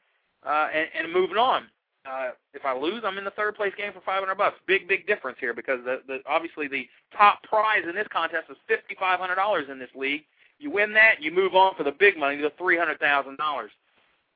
uh, 0.46 0.68
and, 0.74 0.88
and 0.98 1.12
moving 1.12 1.36
on. 1.36 1.64
Uh, 2.06 2.30
if 2.54 2.64
I 2.64 2.76
lose, 2.76 3.02
I'm 3.04 3.18
in 3.18 3.24
the 3.24 3.30
third 3.32 3.54
place 3.54 3.72
game 3.76 3.92
for 3.92 4.00
500 4.00 4.34
bucks. 4.34 4.56
Big, 4.66 4.88
big 4.88 5.06
difference 5.06 5.36
here 5.38 5.52
because 5.52 5.80
the, 5.84 6.00
the 6.06 6.20
obviously 6.26 6.66
the 6.66 6.88
top 7.14 7.42
prize 7.42 7.82
in 7.86 7.94
this 7.94 8.08
contest 8.10 8.46
is 8.50 8.56
$5,500 8.70 9.70
in 9.70 9.78
this 9.78 9.90
league. 9.94 10.22
You 10.58 10.70
win 10.70 10.94
that, 10.94 11.16
you 11.20 11.30
move 11.30 11.54
on 11.54 11.74
for 11.74 11.84
the 11.84 11.92
big 11.92 12.16
money, 12.18 12.36
the 12.36 12.52
$300,000. 12.58 13.36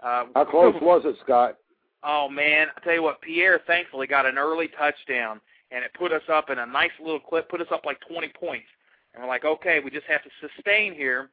Uh, 0.00 0.24
How 0.34 0.44
close 0.44 0.74
was 0.82 1.02
it, 1.06 1.16
Scott? 1.24 1.56
Oh 2.02 2.28
man, 2.28 2.66
I 2.76 2.80
tell 2.80 2.92
you 2.92 3.02
what, 3.02 3.22
Pierre 3.22 3.62
thankfully 3.66 4.06
got 4.06 4.26
an 4.26 4.36
early 4.36 4.68
touchdown, 4.68 5.40
and 5.74 5.84
it 5.84 5.92
put 5.94 6.12
us 6.12 6.22
up 6.32 6.50
in 6.50 6.58
a 6.58 6.66
nice 6.66 6.92
little 7.02 7.20
clip, 7.20 7.48
put 7.48 7.60
us 7.60 7.66
up 7.72 7.84
like 7.84 7.98
20 8.08 8.28
points. 8.28 8.66
And 9.12 9.22
we're 9.22 9.28
like, 9.28 9.44
okay, 9.44 9.80
we 9.84 9.90
just 9.90 10.06
have 10.06 10.22
to 10.22 10.30
sustain 10.40 10.94
here. 10.94 11.30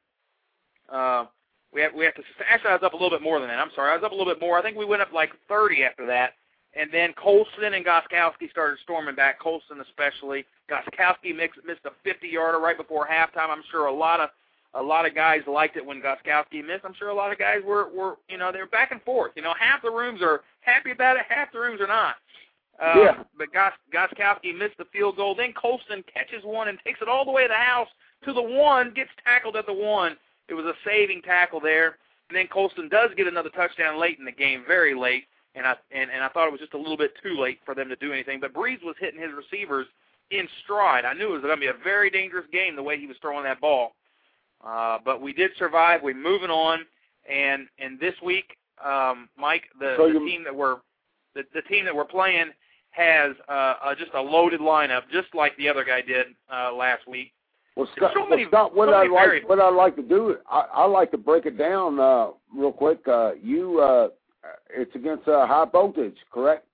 Uh, 0.92 1.26
we 1.74 1.82
have 1.82 1.94
we 1.94 2.04
have 2.04 2.16
to 2.16 2.24
sustain. 2.28 2.48
Actually, 2.50 2.72
I 2.72 2.74
was 2.74 2.84
up 2.84 2.94
a 2.94 2.98
little 2.98 3.12
bit 3.12 3.22
more 3.22 3.40
than 3.40 3.48
that. 3.50 3.60
I'm 3.60 3.72
sorry, 3.76 3.92
I 3.92 3.96
was 3.96 4.04
up 4.04 4.12
a 4.12 4.16
little 4.16 4.32
bit 4.32 4.42
more. 4.42 4.58
I 4.58 4.62
think 4.62 4.78
we 4.78 4.86
went 4.86 5.02
up 5.02 5.14
like 5.14 5.32
30 5.48 5.84
after 5.84 6.06
that. 6.08 6.34
And 6.74 6.90
then 6.92 7.14
Colston 7.14 7.74
and 7.74 7.86
Gostkowski 7.86 8.50
started 8.50 8.80
storming 8.84 9.16
back. 9.16 9.40
Colston 9.40 9.82
especially. 9.82 10.46
Gostkowski 10.70 11.36
mixed, 11.36 11.60
missed 11.66 11.82
a 11.84 12.08
50-yarder 12.08 12.60
right 12.60 12.78
before 12.78 13.06
halftime. 13.06 13.50
I'm 13.50 13.64
sure 13.72 13.88
a 13.88 13.94
lot 13.94 14.22
of 14.22 14.30
a 14.74 14.82
lot 14.82 15.06
of 15.06 15.14
guys 15.14 15.42
liked 15.48 15.76
it 15.76 15.86
when 15.86 16.02
Gostkowski 16.02 16.66
missed. 16.66 16.86
I'm 16.86 16.94
sure 16.98 17.10
a 17.10 17.14
lot 17.14 17.32
of 17.32 17.38
guys 17.38 17.58
were 17.66 17.90
were 17.94 18.18
you 18.30 18.38
know 18.38 18.52
they 18.52 18.60
were 18.60 18.68
back 18.68 18.92
and 18.92 19.02
forth. 19.04 19.34
You 19.36 19.44
know, 19.44 19.54
half 19.60 19.82
the 19.82 19.92
rooms 19.92 20.22
are 20.22 20.42
happy 20.62 20.92
about 20.92 21.18
it, 21.18 21.24
half 21.28 21.52
the 21.52 21.60
rooms 21.60 21.82
are 21.82 21.88
not. 21.88 22.16
Um, 22.82 22.98
yeah. 22.98 23.24
But 23.38 23.50
Gostkowski 23.54 24.58
missed 24.58 24.78
the 24.78 24.86
field 24.92 25.16
goal. 25.16 25.36
Then 25.36 25.54
Colston 25.54 26.04
catches 26.12 26.44
one 26.44 26.68
and 26.68 26.80
takes 26.84 27.02
it 27.02 27.08
all 27.08 27.24
the 27.24 27.32
way 27.32 27.44
to 27.44 27.48
the 27.48 27.54
house 27.54 27.88
to 28.26 28.34
the 28.34 28.42
one, 28.42 28.94
gets 28.94 29.10
tackled 29.24 29.56
at 29.56 29.66
the 29.66 29.74
one. 29.74 30.18
It 30.48 30.54
was 30.54 30.66
a 30.66 30.74
saving 30.86 31.22
tackle 31.22 31.60
there. 31.60 31.98
And 32.30 32.38
then 32.38 32.48
Colston 32.48 32.90
does 32.90 33.12
get 33.16 33.28
another 33.28 33.50
touchdown 33.50 34.00
late 34.00 34.20
in 34.20 34.26
the 34.26 34.32
game, 34.32 34.64
very 34.68 34.96
late. 34.96 35.26
And 35.54 35.66
I 35.66 35.76
and, 35.92 36.10
and 36.10 36.24
I 36.24 36.30
thought 36.30 36.48
it 36.48 36.52
was 36.52 36.62
just 36.62 36.74
a 36.74 36.78
little 36.78 36.98
bit 36.98 37.12
too 37.22 37.38
late 37.40 37.60
for 37.66 37.76
them 37.76 37.90
to 37.90 37.96
do 37.98 38.14
anything. 38.14 38.40
But 38.40 38.54
Brees 38.54 38.82
was 38.84 38.96
hitting 39.00 39.22
his 39.22 39.32
receivers 39.36 39.86
in 40.30 40.48
stride. 40.64 41.04
I 41.04 41.14
knew 41.14 41.30
it 41.30 41.34
was 41.34 41.42
going 41.42 41.58
to 41.58 41.62
be 41.62 41.68
a 41.68 41.84
very 41.84 42.10
dangerous 42.10 42.46
game 42.54 42.76
the 42.76 42.84
way 42.84 42.98
he 42.98 43.08
was 43.08 43.18
throwing 43.22 43.44
that 43.44 43.60
ball. 43.60 43.96
Uh, 44.66 45.00
but 45.04 45.22
we 45.22 45.34
did 45.34 45.52
survive. 45.58 46.02
We're 46.02 46.16
moving 46.16 46.50
on, 46.50 46.86
and 47.30 47.68
and 47.80 48.00
this 48.00 48.14
week, 48.24 48.56
um, 48.84 49.28
Mike, 49.38 49.64
the, 49.80 49.96
so 49.98 50.08
the 50.08 50.20
team 50.20 50.44
that 50.46 50.56
we're 50.56 50.78
the, 51.36 51.44
the 51.54 51.64
team 51.64 51.84
that 51.84 51.96
we're 51.96 52.06
playing 52.06 52.52
has 52.92 53.36
uh, 53.50 53.76
uh, 53.84 53.96
just 53.96 54.12
a 54.14 54.22
loaded 54.22 54.60
lineup, 54.60 55.02
just 55.12 55.34
like 55.34 55.56
the 55.58 55.68
other 55.68 55.84
guy 55.84 56.02
did 56.02 56.28
uh, 56.54 56.74
last 56.74 57.08
week. 57.08 57.32
Well, 57.76 57.88
Scott, 57.96 58.12
so 58.14 58.28
many, 58.28 58.44
well, 58.44 58.50
Scott 58.68 58.76
what 58.76 58.90
so 58.90 58.94
I 58.94 59.08
like 59.08 59.50
what 59.50 59.60
I 59.60 59.70
like 59.70 59.96
to 59.96 60.02
do, 60.02 60.36
I, 60.50 60.66
I 60.74 60.86
like 60.86 61.10
to 61.12 61.18
break 61.18 61.46
it 61.46 61.58
down 61.58 62.00
uh, 62.00 62.28
real 62.56 62.74
quick. 62.74 63.00
Uh, 63.08 63.32
you, 63.42 63.80
uh, 63.80 64.10
it's 64.70 64.94
against 64.94 65.28
uh, 65.28 65.48
high 65.48 65.66
voltage, 65.72 66.18
correct? 66.32 66.66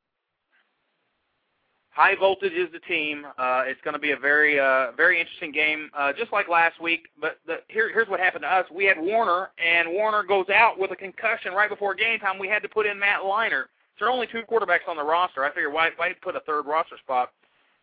High 1.92 2.16
voltage 2.16 2.54
is 2.54 2.72
the 2.72 2.80
team. 2.80 3.26
Uh, 3.40 3.64
it's 3.66 3.82
going 3.82 3.94
to 3.94 4.00
be 4.00 4.12
a 4.12 4.18
very, 4.18 4.60
uh, 4.60 4.92
very 4.96 5.20
interesting 5.20 5.52
game, 5.52 5.90
uh, 5.98 6.14
just 6.14 6.32
like 6.32 6.48
last 6.48 6.80
week. 6.82 7.08
But 7.20 7.40
the, 7.48 7.58
here, 7.70 7.92
here's 7.92 8.08
what 8.08 8.20
happened 8.20 8.44
to 8.44 8.54
us: 8.54 8.66
we 8.72 8.86
had 8.86 8.98
Warner, 9.00 9.50
and 9.64 9.90
Warner 9.90 10.24
goes 10.24 10.46
out 10.50 10.80
with 10.80 10.92
a 10.92 10.96
concussion 10.96 11.54
right 11.54 11.70
before 11.70 11.96
game 11.96 12.20
time. 12.20 12.38
We 12.38 12.48
had 12.48 12.62
to 12.64 12.70
put 12.70 12.86
in 12.86 13.00
Matt 13.00 13.22
Leinart. 13.22 13.66
There 14.00 14.08
are 14.08 14.12
only 14.12 14.28
two 14.28 14.42
quarterbacks 14.50 14.88
on 14.88 14.98
the 14.98 15.04
roster. 15.04 15.44
I 15.44 15.50
figured 15.50 15.74
why, 15.74 15.90
why 15.98 16.14
put 16.22 16.36
a 16.36 16.42
third 16.42 16.66
roster 16.66 16.98
spot? 16.98 17.32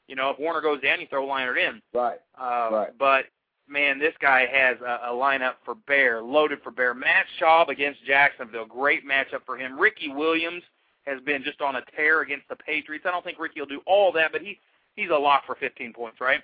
You 0.06 0.16
know, 0.16 0.30
if 0.30 0.38
Warner 0.38 0.60
goes 0.60 0.80
down, 0.82 1.00
you 1.00 1.06
throw 1.08 1.26
Leinart 1.26 1.56
in. 1.56 1.80
Right. 1.92 2.18
Uh, 2.40 2.68
right. 2.70 2.98
But 2.98 3.24
man, 3.68 3.98
this 3.98 4.14
guy 4.20 4.46
has 4.50 4.76
a, 4.80 5.10
a 5.10 5.12
lineup 5.12 5.54
for 5.64 5.74
Bear, 5.74 6.22
loaded 6.22 6.60
for 6.62 6.70
Bear. 6.70 6.94
Matt 6.94 7.26
Schaub 7.40 7.68
against 7.68 8.04
Jacksonville, 8.04 8.66
great 8.66 9.06
matchup 9.06 9.44
for 9.46 9.56
him. 9.56 9.78
Ricky 9.78 10.08
Williams 10.08 10.62
has 11.06 11.20
been 11.22 11.42
just 11.42 11.60
on 11.60 11.76
a 11.76 11.82
tear 11.96 12.22
against 12.22 12.48
the 12.48 12.56
Patriots. 12.56 13.04
I 13.06 13.10
don't 13.10 13.24
think 13.24 13.38
Ricky 13.38 13.60
will 13.60 13.66
do 13.66 13.80
all 13.86 14.12
that, 14.12 14.32
but 14.32 14.42
he 14.42 14.58
he's 14.96 15.10
a 15.10 15.16
lock 15.16 15.44
for 15.46 15.54
15 15.56 15.92
points, 15.92 16.20
right? 16.20 16.40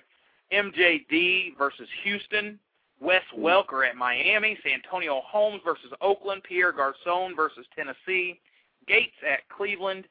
MJD 0.51 1.57
versus 1.57 1.87
Houston. 2.03 2.59
Wes 2.99 3.23
Welker 3.35 3.87
at 3.87 3.95
Miami. 3.95 4.57
Santonio 4.63 5.21
Holmes 5.25 5.61
versus 5.65 5.91
Oakland. 6.01 6.43
Pierre 6.43 6.71
Garcon 6.71 7.35
versus 7.35 7.65
Tennessee. 7.75 8.39
Gates 8.87 9.15
at 9.29 9.47
Cleveland. 9.49 10.05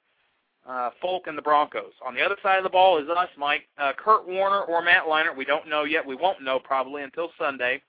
Uh, 0.69 0.91
Folk 1.01 1.27
and 1.27 1.39
the 1.39 1.43
Broncos. 1.43 1.93
On 2.07 2.15
the 2.15 2.21
other 2.21 2.37
side 2.43 2.59
of 2.59 2.65
the 2.65 2.71
ball 2.71 2.99
is 3.03 3.09
us, 3.09 3.31
Mike. 3.39 3.63
Uh, 3.79 3.93
Kurt 3.97 4.29
Warner 4.29 4.61
or 4.61 4.83
Matt 4.83 5.05
Leinart. 5.05 5.35
We 5.35 5.47
don't 5.47 5.67
know 5.67 5.85
yet. 5.85 6.07
We 6.07 6.15
won't 6.15 6.43
know 6.43 6.59
probably 6.59 7.03
until 7.03 7.31
Sunday. 7.39 7.81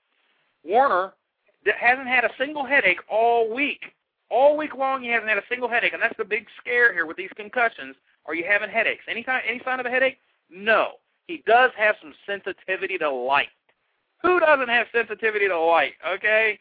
Warner 0.64 1.12
hasn't 1.78 2.08
had 2.08 2.24
a 2.24 2.30
single 2.38 2.64
headache 2.64 3.00
all 3.10 3.54
week. 3.54 3.82
All 4.30 4.56
week 4.56 4.74
long, 4.74 5.02
he 5.02 5.10
hasn't 5.10 5.28
had 5.28 5.36
a 5.36 5.42
single 5.50 5.68
headache, 5.68 5.92
and 5.92 6.00
that's 6.00 6.16
the 6.16 6.24
big 6.24 6.46
scare 6.58 6.94
here 6.94 7.04
with 7.04 7.18
these 7.18 7.30
concussions. 7.36 7.94
Are 8.24 8.34
you 8.34 8.44
having 8.48 8.70
headaches? 8.70 9.04
Any 9.06 9.22
kind, 9.22 9.42
any 9.46 9.60
sign 9.64 9.78
of 9.78 9.84
a 9.84 9.90
headache? 9.90 10.18
No. 10.50 10.92
He 11.26 11.42
does 11.46 11.70
have 11.76 11.96
some 12.00 12.14
sensitivity 12.26 12.96
to 12.98 13.10
light. 13.10 13.48
Who 14.22 14.40
doesn't 14.40 14.68
have 14.68 14.86
sensitivity 14.92 15.48
to 15.48 15.58
light? 15.58 15.92
Okay, 16.06 16.58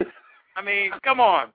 I 0.56 0.62
mean, 0.62 0.92
come 1.04 1.20
on, 1.20 1.48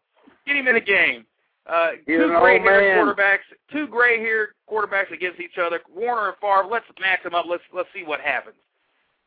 get 0.46 0.56
him 0.56 0.68
in 0.68 0.74
the 0.74 0.80
game. 0.80 1.26
Uh, 1.68 1.90
two 2.06 2.28
gray-haired 2.38 2.96
quarterbacks, 2.96 3.38
two 3.72 3.88
gray 3.88 4.20
haired 4.20 4.50
quarterbacks 4.70 5.12
against 5.12 5.40
each 5.40 5.58
other. 5.60 5.80
Warner 5.92 6.28
and 6.28 6.36
Favre. 6.40 6.68
Let's 6.70 6.86
match 7.00 7.24
them 7.24 7.34
up. 7.34 7.46
Let's 7.48 7.62
let's 7.74 7.88
see 7.92 8.04
what 8.04 8.20
happens. 8.20 8.56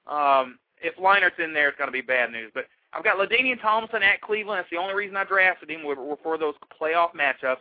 Um, 0.07 0.57
if 0.81 0.97
Leinart's 0.97 1.35
in 1.43 1.53
there, 1.53 1.67
it's 1.67 1.77
going 1.77 1.89
to 1.89 1.93
be 1.93 2.01
bad 2.01 2.31
news. 2.31 2.51
But 2.53 2.65
I've 2.93 3.03
got 3.03 3.17
LaDainian 3.17 3.61
Tomlinson 3.61 4.03
at 4.03 4.21
Cleveland. 4.21 4.59
That's 4.59 4.69
the 4.71 4.77
only 4.77 4.93
reason 4.93 5.17
I 5.17 5.25
drafted 5.25 5.69
him. 5.69 5.83
Were, 5.83 5.95
were 5.95 6.15
for 6.23 6.37
those 6.37 6.55
playoff 6.81 7.09
matchups. 7.13 7.57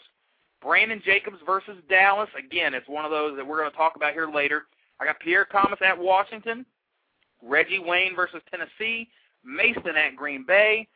Brandon 0.62 1.02
Jacobs 1.04 1.38
versus 1.44 1.76
Dallas. 1.88 2.28
Again, 2.38 2.72
it's 2.74 2.88
one 2.88 3.04
of 3.04 3.10
those 3.10 3.36
that 3.36 3.46
we're 3.46 3.58
going 3.58 3.70
to 3.70 3.76
talk 3.76 3.96
about 3.96 4.12
here 4.12 4.30
later. 4.32 4.66
I 5.00 5.04
got 5.04 5.20
Pierre 5.20 5.46
Thomas 5.50 5.78
at 5.84 5.98
Washington. 5.98 6.64
Reggie 7.42 7.78
Wayne 7.78 8.14
versus 8.16 8.42
Tennessee. 8.50 9.08
Mason 9.44 9.96
at 9.96 10.16
Green 10.16 10.44
Bay. 10.46 10.88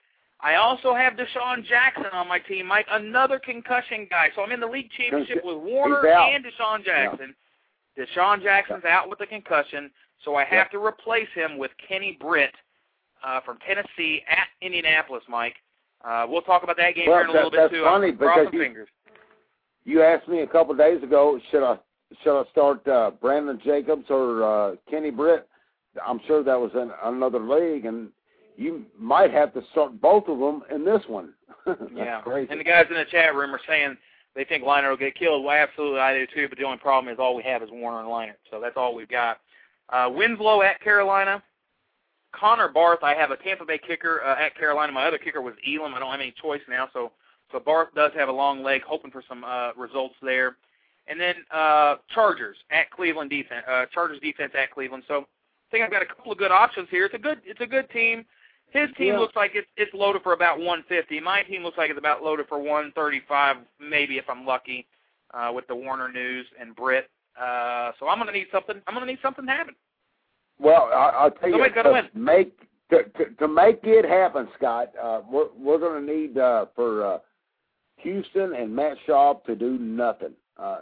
I 0.42 0.56
also 0.56 0.94
have 0.94 1.12
DeSean 1.14 1.64
Jackson 1.64 2.06
on 2.12 2.26
my 2.28 2.38
team, 2.40 2.66
Mike, 2.66 2.86
another 2.90 3.38
concussion 3.38 4.06
guy. 4.10 4.28
So 4.34 4.42
I'm 4.42 4.50
in 4.50 4.60
the 4.60 4.66
league 4.66 4.90
championship 4.96 5.44
with 5.44 5.58
Warner 5.58 6.06
and 6.08 6.44
DeSean 6.44 6.84
Jackson. 6.84 7.34
DeSean 7.96 8.42
Jackson's 8.42 8.84
out 8.84 9.08
with 9.08 9.20
a 9.20 9.26
concussion, 9.26 9.90
so 10.24 10.34
I 10.34 10.44
have 10.44 10.70
to 10.70 10.84
replace 10.84 11.28
him 11.34 11.58
with 11.58 11.70
Kenny 11.86 12.18
Britt 12.20 12.52
uh, 13.24 13.40
from 13.42 13.58
Tennessee 13.66 14.22
at 14.28 14.48
Indianapolis, 14.66 15.22
Mike. 15.28 15.54
Uh, 16.04 16.26
we'll 16.28 16.42
talk 16.42 16.64
about 16.64 16.76
that 16.78 16.96
game 16.96 17.04
Well, 17.08 17.18
here 17.18 17.24
in 17.24 17.30
a 17.30 17.32
that- 17.34 17.36
little 17.44 17.50
bit 17.50 17.56
that's 17.58 17.72
too. 17.72 17.84
funny 17.84 18.08
I'm 18.08 18.16
because 18.16 18.46
you- 18.52 18.58
fingers. 18.60 18.88
You 19.84 20.02
asked 20.02 20.28
me 20.28 20.40
a 20.42 20.46
couple 20.46 20.70
of 20.72 20.78
days 20.78 21.02
ago, 21.02 21.40
should 21.50 21.64
I 21.64 21.76
should 22.22 22.40
I 22.40 22.44
start 22.52 22.86
uh, 22.86 23.10
Brandon 23.20 23.58
Jacobs 23.64 24.04
or 24.10 24.42
uh, 24.44 24.76
Kenny 24.88 25.10
Britt? 25.10 25.48
I'm 26.06 26.20
sure 26.26 26.44
that 26.44 26.58
was 26.60 26.70
in 26.74 26.90
another 27.04 27.40
league, 27.40 27.84
and 27.84 28.08
you 28.56 28.84
might 28.98 29.32
have 29.32 29.52
to 29.54 29.62
start 29.72 30.00
both 30.00 30.28
of 30.28 30.38
them 30.38 30.62
in 30.70 30.84
this 30.84 31.02
one. 31.06 31.34
Yeah, 31.94 32.20
crazy. 32.22 32.50
and 32.50 32.58
the 32.58 32.64
guys 32.64 32.86
in 32.90 32.96
the 32.96 33.04
chat 33.04 33.36
room 33.36 33.54
are 33.54 33.60
saying 33.68 33.96
they 34.34 34.44
think 34.44 34.64
Leinart 34.64 34.90
will 34.90 34.96
get 34.96 35.14
killed. 35.14 35.44
Well, 35.44 35.54
absolutely, 35.56 36.00
I 36.00 36.12
do 36.12 36.26
too. 36.34 36.48
But 36.48 36.58
the 36.58 36.64
only 36.64 36.78
problem 36.78 37.12
is 37.12 37.20
all 37.20 37.36
we 37.36 37.44
have 37.44 37.62
is 37.62 37.68
Warner 37.70 38.00
and 38.00 38.08
Leinart, 38.08 38.40
so 38.50 38.60
that's 38.60 38.76
all 38.76 38.96
we've 38.96 39.08
got. 39.08 39.38
Uh, 39.88 40.10
Winslow 40.12 40.62
at 40.62 40.80
Carolina. 40.80 41.40
Connor 42.32 42.68
Barth, 42.68 43.02
I 43.02 43.14
have 43.14 43.30
a 43.30 43.36
Tampa 43.36 43.64
Bay 43.64 43.78
kicker 43.78 44.22
uh, 44.24 44.44
at 44.44 44.56
Carolina. 44.56 44.90
My 44.90 45.06
other 45.06 45.18
kicker 45.18 45.42
was 45.42 45.54
Elam. 45.66 45.94
I 45.94 46.00
don't 46.00 46.10
have 46.10 46.20
any 46.20 46.34
choice 46.40 46.62
now, 46.68 46.88
so 46.92 47.12
so 47.52 47.60
Barth 47.60 47.94
does 47.94 48.10
have 48.16 48.28
a 48.28 48.32
long 48.32 48.62
leg, 48.62 48.82
hoping 48.82 49.10
for 49.10 49.22
some 49.28 49.44
uh, 49.44 49.72
results 49.76 50.14
there. 50.22 50.56
And 51.06 51.20
then 51.20 51.34
uh, 51.52 51.96
Chargers 52.14 52.56
at 52.70 52.90
Cleveland 52.90 53.30
defense. 53.30 53.64
Uh, 53.70 53.84
Chargers 53.92 54.20
defense 54.20 54.52
at 54.58 54.72
Cleveland. 54.72 55.04
So 55.06 55.20
I 55.20 55.70
think 55.70 55.84
I've 55.84 55.90
got 55.90 56.02
a 56.02 56.06
couple 56.06 56.32
of 56.32 56.38
good 56.38 56.50
options 56.50 56.88
here. 56.90 57.04
It's 57.04 57.14
a 57.14 57.18
good 57.18 57.40
it's 57.44 57.60
a 57.60 57.66
good 57.66 57.88
team. 57.90 58.24
His 58.72 58.88
team 58.96 59.08
Yeah. 59.14 59.18
looks 59.18 59.36
like 59.36 59.52
it's 59.54 59.68
it's 59.76 59.92
loaded 59.94 60.22
for 60.22 60.32
about 60.32 60.58
150. 60.58 61.20
My 61.20 61.42
team 61.42 61.62
looks 61.62 61.76
like 61.78 61.90
it's 61.90 61.98
about 61.98 62.22
loaded 62.22 62.46
for 62.48 62.58
135, 62.58 63.56
maybe 63.80 64.18
if 64.18 64.28
I'm 64.28 64.46
lucky, 64.46 64.86
uh, 65.34 65.50
with 65.54 65.66
the 65.66 65.74
Warner 65.74 66.08
News 66.10 66.46
and 66.58 66.74
Britt. 66.74 67.08
Uh, 67.40 67.92
so 67.98 68.08
I'm 68.08 68.18
gonna 68.18 68.32
need 68.32 68.48
something. 68.52 68.80
I'm 68.86 68.94
gonna 68.94 69.06
need 69.06 69.18
something 69.22 69.46
to 69.46 69.52
happen. 69.52 69.74
Well, 70.58 70.90
I, 70.92 71.08
I'll 71.16 71.30
tell 71.30 71.48
you, 71.50 71.58
gotta 71.70 71.82
to 71.88 71.92
win. 71.92 72.08
make 72.14 72.58
to, 72.90 73.04
to 73.04 73.30
to 73.38 73.48
make 73.48 73.80
it 73.84 74.04
happen, 74.04 74.48
Scott. 74.56 74.92
Uh, 75.02 75.22
we're 75.30 75.48
we're 75.56 75.78
going 75.78 76.06
to 76.06 76.12
need 76.12 76.38
uh, 76.38 76.66
for 76.74 77.04
uh, 77.04 77.18
Houston 77.98 78.54
and 78.54 78.74
Matt 78.74 78.96
Schaub 79.06 79.44
to 79.44 79.54
do 79.54 79.78
nothing. 79.78 80.32
Uh, 80.58 80.80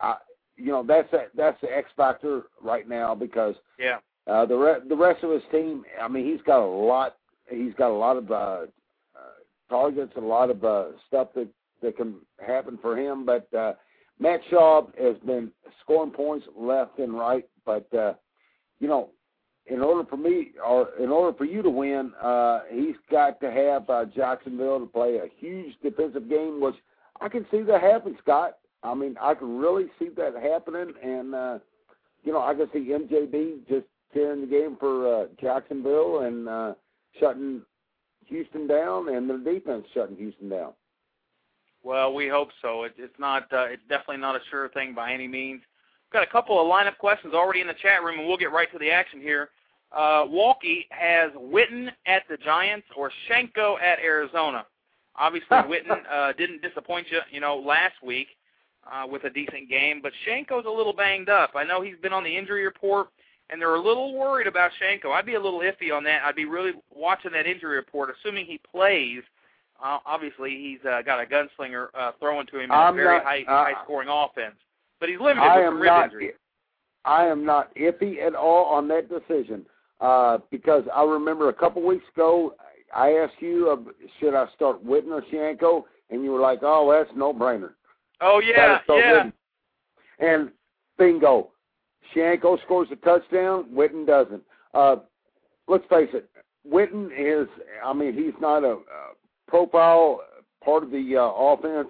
I, 0.00 0.16
you 0.56 0.66
know, 0.72 0.82
that's 0.86 1.12
a, 1.12 1.26
that's 1.36 1.60
the 1.60 1.68
X 1.76 1.90
factor 1.96 2.44
right 2.62 2.88
now 2.88 3.14
because 3.14 3.54
Yeah. 3.78 3.98
Uh, 4.26 4.44
the 4.44 4.56
re- 4.56 4.88
the 4.88 4.96
rest 4.96 5.22
of 5.22 5.30
his 5.30 5.42
team. 5.52 5.84
I 6.00 6.08
mean, 6.08 6.24
he's 6.26 6.42
got 6.42 6.60
a 6.60 6.66
lot. 6.66 7.16
He's 7.48 7.74
got 7.74 7.90
a 7.90 7.94
lot 7.94 8.16
of 8.16 8.30
uh, 8.30 8.34
uh, 8.34 8.66
targets, 9.70 10.12
a 10.16 10.20
lot 10.20 10.50
of 10.50 10.64
uh, 10.64 10.86
stuff 11.06 11.28
that 11.34 11.48
that 11.82 11.96
can 11.96 12.16
happen 12.44 12.78
for 12.82 12.98
him. 12.98 13.24
But 13.24 13.52
uh, 13.54 13.74
Matt 14.18 14.40
Schaub 14.50 14.98
has 14.98 15.16
been 15.24 15.52
scoring 15.80 16.10
points 16.10 16.46
left 16.56 16.98
and 16.98 17.14
right. 17.14 17.46
But 17.64 17.92
uh, 17.94 18.14
you 18.80 18.88
know, 18.88 19.10
in 19.66 19.80
order 19.80 20.08
for 20.08 20.16
me 20.16 20.52
or 20.64 20.88
in 20.98 21.10
order 21.10 21.36
for 21.36 21.44
you 21.44 21.62
to 21.62 21.70
win, 21.70 22.12
uh, 22.20 22.60
he's 22.70 22.96
got 23.10 23.40
to 23.40 23.50
have 23.50 23.88
uh, 23.88 24.06
Jacksonville 24.06 24.80
to 24.80 24.86
play 24.86 25.18
a 25.18 25.28
huge 25.38 25.74
defensive 25.82 26.28
game, 26.28 26.60
which 26.60 26.76
I 27.20 27.28
can 27.28 27.46
see 27.50 27.62
that 27.62 27.80
happen, 27.80 28.16
Scott. 28.22 28.58
I 28.82 28.94
mean, 28.94 29.16
I 29.20 29.34
can 29.34 29.58
really 29.58 29.86
see 29.98 30.08
that 30.16 30.34
happening, 30.34 30.92
and 31.02 31.34
uh, 31.34 31.58
you 32.24 32.32
know, 32.32 32.42
I 32.42 32.54
can 32.54 32.68
see 32.72 32.90
MJD 32.90 33.68
just 33.68 33.86
tearing 34.12 34.40
the 34.40 34.46
game 34.46 34.76
for 34.78 35.22
uh, 35.22 35.26
Jacksonville 35.40 36.20
and 36.20 36.48
uh, 36.48 36.74
shutting 37.18 37.62
Houston 38.26 38.66
down, 38.66 39.08
and 39.08 39.28
the 39.28 39.38
defense 39.38 39.86
shutting 39.94 40.16
Houston 40.16 40.48
down. 40.48 40.72
Well, 41.82 42.12
we 42.14 42.28
hope 42.28 42.48
so. 42.60 42.84
It, 42.84 42.94
it's 42.98 43.18
not. 43.18 43.44
Uh, 43.52 43.66
it's 43.66 43.82
definitely 43.88 44.18
not 44.18 44.36
a 44.36 44.40
sure 44.50 44.68
thing 44.70 44.94
by 44.94 45.12
any 45.12 45.28
means. 45.28 45.62
We've 46.06 46.12
got 46.12 46.22
a 46.22 46.30
couple 46.30 46.60
of 46.60 46.66
lineup 46.66 46.98
questions 46.98 47.34
already 47.34 47.60
in 47.60 47.66
the 47.66 47.74
chat 47.74 48.02
room, 48.02 48.18
and 48.18 48.28
we'll 48.28 48.36
get 48.36 48.52
right 48.52 48.70
to 48.72 48.78
the 48.78 48.90
action 48.90 49.20
here. 49.20 49.50
Uh, 49.92 50.24
Walkie 50.26 50.86
has 50.90 51.30
Witten 51.32 51.88
at 52.06 52.24
the 52.28 52.36
Giants 52.38 52.86
or 52.96 53.10
Shiancoe 53.28 53.80
at 53.80 53.98
Arizona. 54.00 54.66
Obviously, 55.16 55.48
Witten 55.56 55.98
uh, 56.12 56.32
didn't 56.32 56.62
disappoint 56.62 57.06
you, 57.10 57.20
you 57.30 57.40
know, 57.40 57.56
last 57.56 57.94
week 58.04 58.28
uh, 58.90 59.06
with 59.08 59.24
a 59.24 59.30
decent 59.30 59.68
game, 59.68 60.00
but 60.02 60.12
Shiancoe's 60.26 60.66
a 60.66 60.70
little 60.70 60.92
banged 60.92 61.28
up. 61.28 61.52
I 61.54 61.64
know 61.64 61.82
he's 61.82 61.96
been 62.02 62.12
on 62.12 62.24
the 62.24 62.36
injury 62.36 62.64
report, 62.64 63.08
and 63.50 63.60
they're 63.60 63.74
a 63.74 63.80
little 63.80 64.14
worried 64.18 64.46
about 64.46 64.70
Shiancoe. 64.80 65.12
I'd 65.12 65.26
be 65.26 65.34
a 65.34 65.40
little 65.40 65.60
iffy 65.60 65.94
on 65.96 66.04
that. 66.04 66.22
I'd 66.24 66.34
be 66.36 66.44
really 66.44 66.72
watching 66.94 67.32
that 67.32 67.46
injury 67.46 67.76
report, 67.76 68.10
assuming 68.10 68.46
he 68.46 68.58
plays. 68.70 69.22
Uh, 69.82 69.98
obviously, 70.06 70.50
he's 70.50 70.78
uh, 70.88 71.02
got 71.02 71.20
a 71.20 71.26
gunslinger 71.26 71.88
uh, 71.94 72.12
throwing 72.18 72.46
to 72.46 72.56
him 72.58 72.64
in 72.64 72.70
I'm 72.70 72.94
a 72.94 72.96
very 72.96 73.18
not- 73.18 73.24
high, 73.24 73.44
uh, 73.46 73.64
high-scoring 73.74 74.08
offense, 74.10 74.56
but 75.00 75.08
he's 75.08 75.20
limited 75.20 75.42
I 75.42 75.58
with 75.58 75.66
am 75.66 75.76
rib 75.78 75.86
not. 75.86 76.04
injury. 76.04 76.32
I 77.04 77.26
am 77.26 77.44
not 77.44 77.74
iffy 77.76 78.26
at 78.26 78.34
all 78.34 78.64
on 78.64 78.88
that 78.88 79.08
decision 79.08 79.64
uh, 80.00 80.38
because 80.50 80.82
I 80.94 81.04
remember 81.04 81.50
a 81.50 81.54
couple 81.54 81.82
weeks 81.82 82.04
ago 82.14 82.54
I 82.94 83.10
asked 83.12 83.40
you 83.40 83.70
uh, 83.70 83.90
should 84.18 84.34
I 84.34 84.46
start 84.56 84.84
Witten 84.84 85.10
or 85.10 85.22
Shiancoe, 85.32 85.84
and 86.10 86.24
you 86.24 86.32
were 86.32 86.40
like, 86.40 86.60
"Oh, 86.62 86.90
that's 86.90 87.16
no 87.16 87.32
brainer." 87.32 87.70
Oh 88.20 88.40
yeah, 88.44 88.78
yeah. 88.88 88.94
Witten. 88.94 89.32
And 90.18 90.50
bingo, 90.98 91.50
Shiancoe 92.14 92.60
scores 92.64 92.88
a 92.92 92.96
touchdown. 92.96 93.66
Witten 93.74 94.06
doesn't. 94.06 94.42
Uh, 94.74 94.96
let's 95.68 95.84
face 95.88 96.10
it, 96.12 96.28
Witten 96.70 97.10
is. 97.16 97.48
I 97.84 97.92
mean, 97.92 98.14
he's 98.14 98.34
not 98.40 98.64
a, 98.64 98.72
a 98.72 99.14
profile 99.48 100.20
part 100.64 100.82
of 100.82 100.90
the 100.90 101.16
uh, 101.16 101.22
offense 101.22 101.88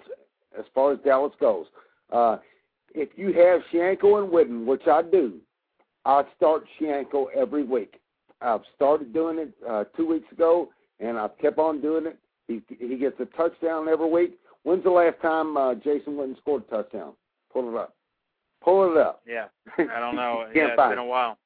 as 0.57 0.65
far 0.73 0.93
as 0.93 0.99
Dallas 1.03 1.33
goes. 1.39 1.65
Uh, 2.11 2.37
if 2.93 3.09
you 3.15 3.33
have 3.33 3.61
Shiancoe 3.71 4.23
and 4.23 4.31
Witten, 4.31 4.65
which 4.65 4.87
I 4.87 5.01
do, 5.01 5.35
I 6.05 6.23
start 6.35 6.63
Shiancoe 6.79 7.27
every 7.35 7.63
week. 7.63 7.99
I've 8.41 8.61
started 8.75 9.13
doing 9.13 9.39
it 9.39 9.49
uh, 9.67 9.85
two 9.95 10.07
weeks 10.07 10.31
ago, 10.31 10.69
and 10.99 11.17
I've 11.17 11.37
kept 11.39 11.57
on 11.57 11.81
doing 11.81 12.05
it. 12.05 12.17
He 12.47 12.61
he 12.79 12.97
gets 12.97 13.19
a 13.19 13.25
touchdown 13.25 13.87
every 13.89 14.09
week. 14.09 14.39
When's 14.63 14.83
the 14.83 14.89
last 14.89 15.21
time 15.21 15.57
uh, 15.57 15.75
Jason 15.75 16.13
Witten 16.13 16.37
scored 16.37 16.63
a 16.67 16.83
touchdown? 16.83 17.13
Pull 17.51 17.69
it 17.69 17.77
up. 17.77 17.96
Pull 18.63 18.91
it 18.91 18.97
up. 18.97 19.21
Yeah, 19.27 19.45
I 19.77 19.99
don't 19.99 20.15
know. 20.15 20.47
Yeah, 20.53 20.67
it's 20.67 20.89
been 20.89 20.97
a 20.97 21.05
while. 21.05 21.37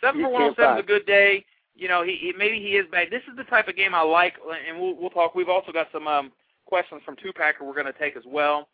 Seven 0.00 0.22
for 0.22 0.30
one 0.30 0.42
hundred 0.42 0.56
can't 0.56 0.78
is 0.78 0.84
a 0.84 0.86
good 0.86 1.06
day. 1.06 1.44
You 1.74 1.88
know, 1.88 2.02
he, 2.02 2.16
he 2.20 2.32
maybe 2.36 2.58
he 2.58 2.76
is 2.76 2.86
back. 2.90 3.10
This 3.10 3.22
is 3.30 3.36
the 3.36 3.44
type 3.44 3.68
of 3.68 3.76
game 3.76 3.94
I 3.94 4.02
like, 4.02 4.34
and 4.68 4.78
we'll 4.80 4.96
we'll 4.96 5.10
talk. 5.10 5.34
We've 5.34 5.48
also 5.48 5.72
got 5.72 5.88
some 5.92 6.06
um, 6.06 6.32
questions 6.66 7.02
from 7.04 7.16
Two 7.22 7.32
Packer 7.32 7.64
we're 7.64 7.74
going 7.74 7.86
to 7.86 7.98
take 7.98 8.16
as 8.16 8.24
well. 8.26 8.68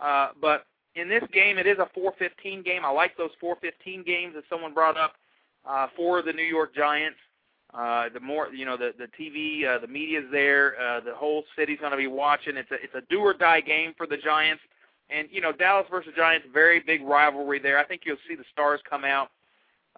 Uh, 0.00 0.30
but 0.40 0.66
in 0.94 1.08
this 1.08 1.22
game, 1.32 1.58
it 1.58 1.66
is 1.66 1.78
a 1.78 1.88
4:15 1.98 2.64
game. 2.64 2.84
I 2.84 2.90
like 2.90 3.16
those 3.16 3.30
4:15 3.42 4.04
games 4.04 4.34
that 4.34 4.44
someone 4.48 4.74
brought 4.74 4.96
up 4.96 5.14
uh, 5.66 5.88
for 5.96 6.22
the 6.22 6.32
New 6.32 6.42
York 6.44 6.74
Giants. 6.74 7.18
Uh, 7.74 8.08
the 8.14 8.20
more 8.20 8.48
you 8.54 8.64
know, 8.64 8.76
the 8.76 8.92
the 8.98 9.08
TV, 9.20 9.66
uh, 9.66 9.78
the 9.78 9.86
media's 9.86 10.24
there. 10.32 10.74
Uh, 10.80 11.00
the 11.00 11.14
whole 11.14 11.44
city's 11.56 11.78
going 11.78 11.90
to 11.90 11.96
be 11.96 12.06
watching. 12.06 12.56
It's 12.56 12.70
a 12.70 12.76
it's 12.76 12.94
a 12.94 13.02
do 13.10 13.20
or 13.20 13.34
die 13.34 13.60
game 13.60 13.92
for 13.96 14.06
the 14.06 14.16
Giants. 14.16 14.62
And 15.10 15.28
you 15.30 15.40
know, 15.40 15.52
Dallas 15.52 15.86
versus 15.90 16.12
Giants, 16.16 16.46
very 16.52 16.80
big 16.80 17.02
rivalry 17.02 17.58
there. 17.58 17.78
I 17.78 17.84
think 17.84 18.02
you'll 18.04 18.16
see 18.28 18.34
the 18.34 18.44
stars 18.52 18.80
come 18.88 19.04
out. 19.04 19.30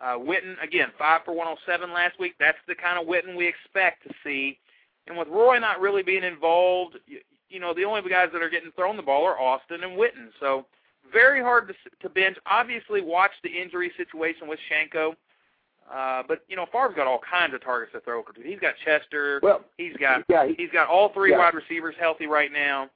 Uh, 0.01 0.17
Witten 0.17 0.63
again, 0.63 0.89
five 0.99 1.23
for 1.25 1.33
107 1.33 1.93
last 1.93 2.19
week. 2.21 2.35
That's 2.39 2.59
the 2.69 2.75
kind 2.75 3.01
of 3.01 3.07
Witten 3.07 3.37
we 3.37 3.47
expect 3.49 4.07
to 4.07 4.15
see. 4.23 4.59
And 5.07 5.17
with 5.17 5.29
Roy 5.29 5.59
not 5.59 5.81
really 5.81 6.03
being 6.03 6.23
involved, 6.23 6.99
you, 7.07 7.19
you 7.49 7.59
know, 7.59 7.73
the 7.75 7.85
only 7.85 8.03
guys 8.09 8.29
that 8.33 8.43
are 8.43 8.51
getting 8.51 8.71
thrown 8.73 8.97
the 8.97 9.03
ball 9.03 9.25
are 9.25 9.41
Austin 9.41 9.83
and 9.83 9.99
Witten. 9.99 10.29
So 10.39 10.67
very 11.13 11.41
hard 11.41 11.69
to 11.69 11.75
to 12.03 12.09
bench. 12.09 12.37
Obviously, 12.47 13.01
watch 13.01 13.33
the 13.43 13.51
injury 13.51 13.91
situation 13.97 14.47
with 14.47 14.59
Shiancoe. 14.71 15.15
Uh, 15.93 16.23
but 16.29 16.45
you 16.49 16.57
know, 16.57 16.67
Favre's 16.71 16.95
got 16.95 17.07
all 17.07 17.21
kinds 17.29 17.55
of 17.55 17.65
targets 17.65 17.93
to 17.93 18.01
throw 18.01 18.23
to. 18.23 18.43
He's 18.43 18.59
got 18.59 18.75
Chester. 18.85 19.41
Well, 19.43 19.63
he's 19.79 19.97
got 19.97 20.23
yeah, 20.29 20.47
he, 20.47 20.55
he's 20.55 20.71
got 20.71 20.89
all 20.89 21.09
three 21.15 21.31
Yeah. 21.31 21.39
wide 21.39 21.55
receivers 21.55 21.95
healthy 21.99 22.27
right 22.27 22.53
now. 22.53 22.91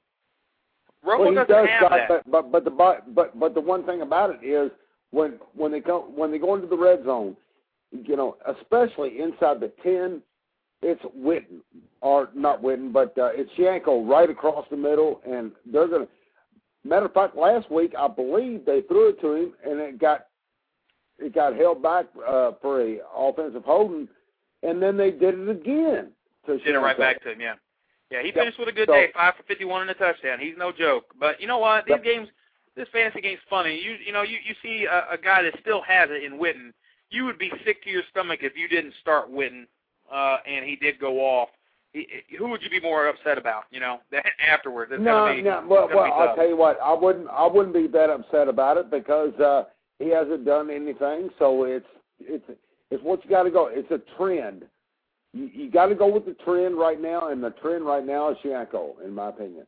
Romo 1.05 1.19
well, 1.19 1.29
he 1.29 1.35
doesn't 1.35 1.49
does, 1.49 1.67
have 1.69 1.79
Scott, 1.79 1.91
that. 1.91 2.31
but 2.31 2.31
but 2.31 2.51
but 2.51 2.63
the 2.63 2.71
but 3.13 3.39
but 3.39 3.53
the 3.53 3.61
one 3.61 3.85
thing 3.85 4.01
about 4.01 4.29
it 4.29 4.45
is 4.45 4.71
when 5.11 5.33
when 5.53 5.71
they 5.71 5.79
go 5.79 6.11
when 6.15 6.31
they 6.31 6.39
go 6.39 6.55
into 6.55 6.67
the 6.67 6.77
red 6.77 7.03
zone, 7.03 7.35
you 7.91 8.15
know, 8.15 8.37
especially 8.47 9.19
inside 9.19 9.59
the 9.59 9.71
ten, 9.83 10.21
it's 10.81 11.01
Witten 11.17 11.61
or 12.01 12.29
not 12.33 12.61
Witten, 12.61 12.91
but 12.93 13.17
uh, 13.17 13.29
it's 13.33 13.51
Shiancoe 13.57 14.09
right 14.09 14.29
across 14.29 14.65
the 14.69 14.77
middle, 14.77 15.21
and 15.25 15.51
they're 15.71 15.87
gonna. 15.87 16.07
Matter 16.85 17.05
of 17.05 17.13
fact, 17.13 17.37
last 17.37 17.71
week 17.71 17.93
I 17.97 18.07
believe 18.07 18.65
they 18.65 18.81
threw 18.81 19.09
it 19.09 19.21
to 19.21 19.33
him, 19.33 19.53
and 19.65 19.79
it 19.79 19.99
got 19.99 20.27
it 21.19 21.33
got 21.33 21.55
held 21.55 21.81
back 21.81 22.05
uh, 22.27 22.51
for 22.61 22.81
a 22.81 22.97
offensive 23.15 23.63
holding, 23.63 24.07
and 24.63 24.81
then 24.81 24.97
they 24.97 25.11
did 25.11 25.37
it 25.37 25.49
again. 25.49 26.11
To 26.45 26.57
Did 26.57 26.75
it 26.75 26.79
right 26.79 26.97
back 26.97 27.23
to 27.23 27.31
him, 27.31 27.39
yeah. 27.39 27.53
Yeah, 28.13 28.19
he 28.21 28.27
Yep. 28.27 28.35
finished 28.35 28.59
with 28.59 28.67
a 28.69 28.71
good 28.71 28.87
So- 28.87 28.93
day, 28.93 29.07
five 29.13 29.35
for 29.35 29.43
fifty-one 29.43 29.81
and 29.81 29.89
a 29.89 29.95
touchdown. 29.95 30.37
He's 30.39 30.55
no 30.55 30.71
joke. 30.71 31.11
But 31.15 31.41
you 31.41 31.47
know 31.47 31.57
what? 31.57 31.85
These 31.85 31.95
Yep. 31.95 32.03
games, 32.03 32.29
this 32.75 32.87
fantasy 32.89 33.21
game's 33.21 33.41
funny. 33.49 33.75
You 33.75 33.93
you 33.93 34.11
know 34.11 34.21
you 34.21 34.37
you 34.43 34.53
see 34.61 34.85
a, 34.85 35.07
a 35.09 35.17
guy 35.17 35.41
that 35.41 35.59
still 35.61 35.81
has 35.81 36.11
it 36.11 36.21
in 36.23 36.37
Witten. 36.37 36.73
You 37.09 37.25
would 37.25 37.39
be 37.39 37.51
sick 37.65 37.83
to 37.83 37.89
your 37.89 38.03
stomach 38.11 38.43
if 38.43 38.55
you 38.55 38.67
didn't 38.67 38.93
start 39.01 39.31
Witten, 39.31 39.65
uh, 40.11 40.37
and 40.45 40.63
he 40.63 40.75
did 40.75 40.99
go 40.99 41.21
off. 41.21 41.49
He, 41.91 42.07
who 42.37 42.49
would 42.49 42.61
you 42.61 42.69
be 42.69 42.79
more 42.79 43.07
upset 43.07 43.39
about? 43.39 43.65
You 43.71 43.79
know, 43.79 43.99
afterwards. 44.47 44.91
It's 44.91 45.01
no, 45.01 45.33
be, 45.33 45.41
no. 45.41 45.63
Well, 45.67 45.87
well 45.91 46.13
I'll 46.13 46.35
tell 46.35 46.47
you 46.47 46.55
what. 46.57 46.79
I 46.81 46.93
wouldn't. 46.93 47.27
I 47.29 47.47
wouldn't 47.47 47.73
be 47.73 47.87
that 47.87 48.11
upset 48.11 48.47
about 48.47 48.77
it 48.77 48.91
because 48.91 49.33
uh, 49.39 49.63
he 49.97 50.09
hasn't 50.09 50.45
done 50.45 50.69
anything. 50.69 51.31
So 51.39 51.63
it's 51.63 51.89
it's 52.19 52.45
it's 52.91 53.03
what 53.03 53.23
you 53.23 53.29
got 53.31 53.43
to 53.43 53.49
go. 53.51 53.67
It's 53.71 53.89
a 53.89 53.97
trend. 54.17 54.67
You, 55.33 55.49
you 55.53 55.71
got 55.71 55.87
to 55.87 55.95
go 55.95 56.07
with 56.07 56.25
the 56.25 56.35
trend 56.45 56.77
right 56.77 57.01
now, 57.01 57.29
and 57.29 57.43
the 57.43 57.49
trend 57.51 57.85
right 57.85 58.05
now 58.05 58.29
is 58.31 58.37
Shiancoe, 58.43 59.03
in 59.03 59.13
my 59.13 59.29
opinion. 59.29 59.65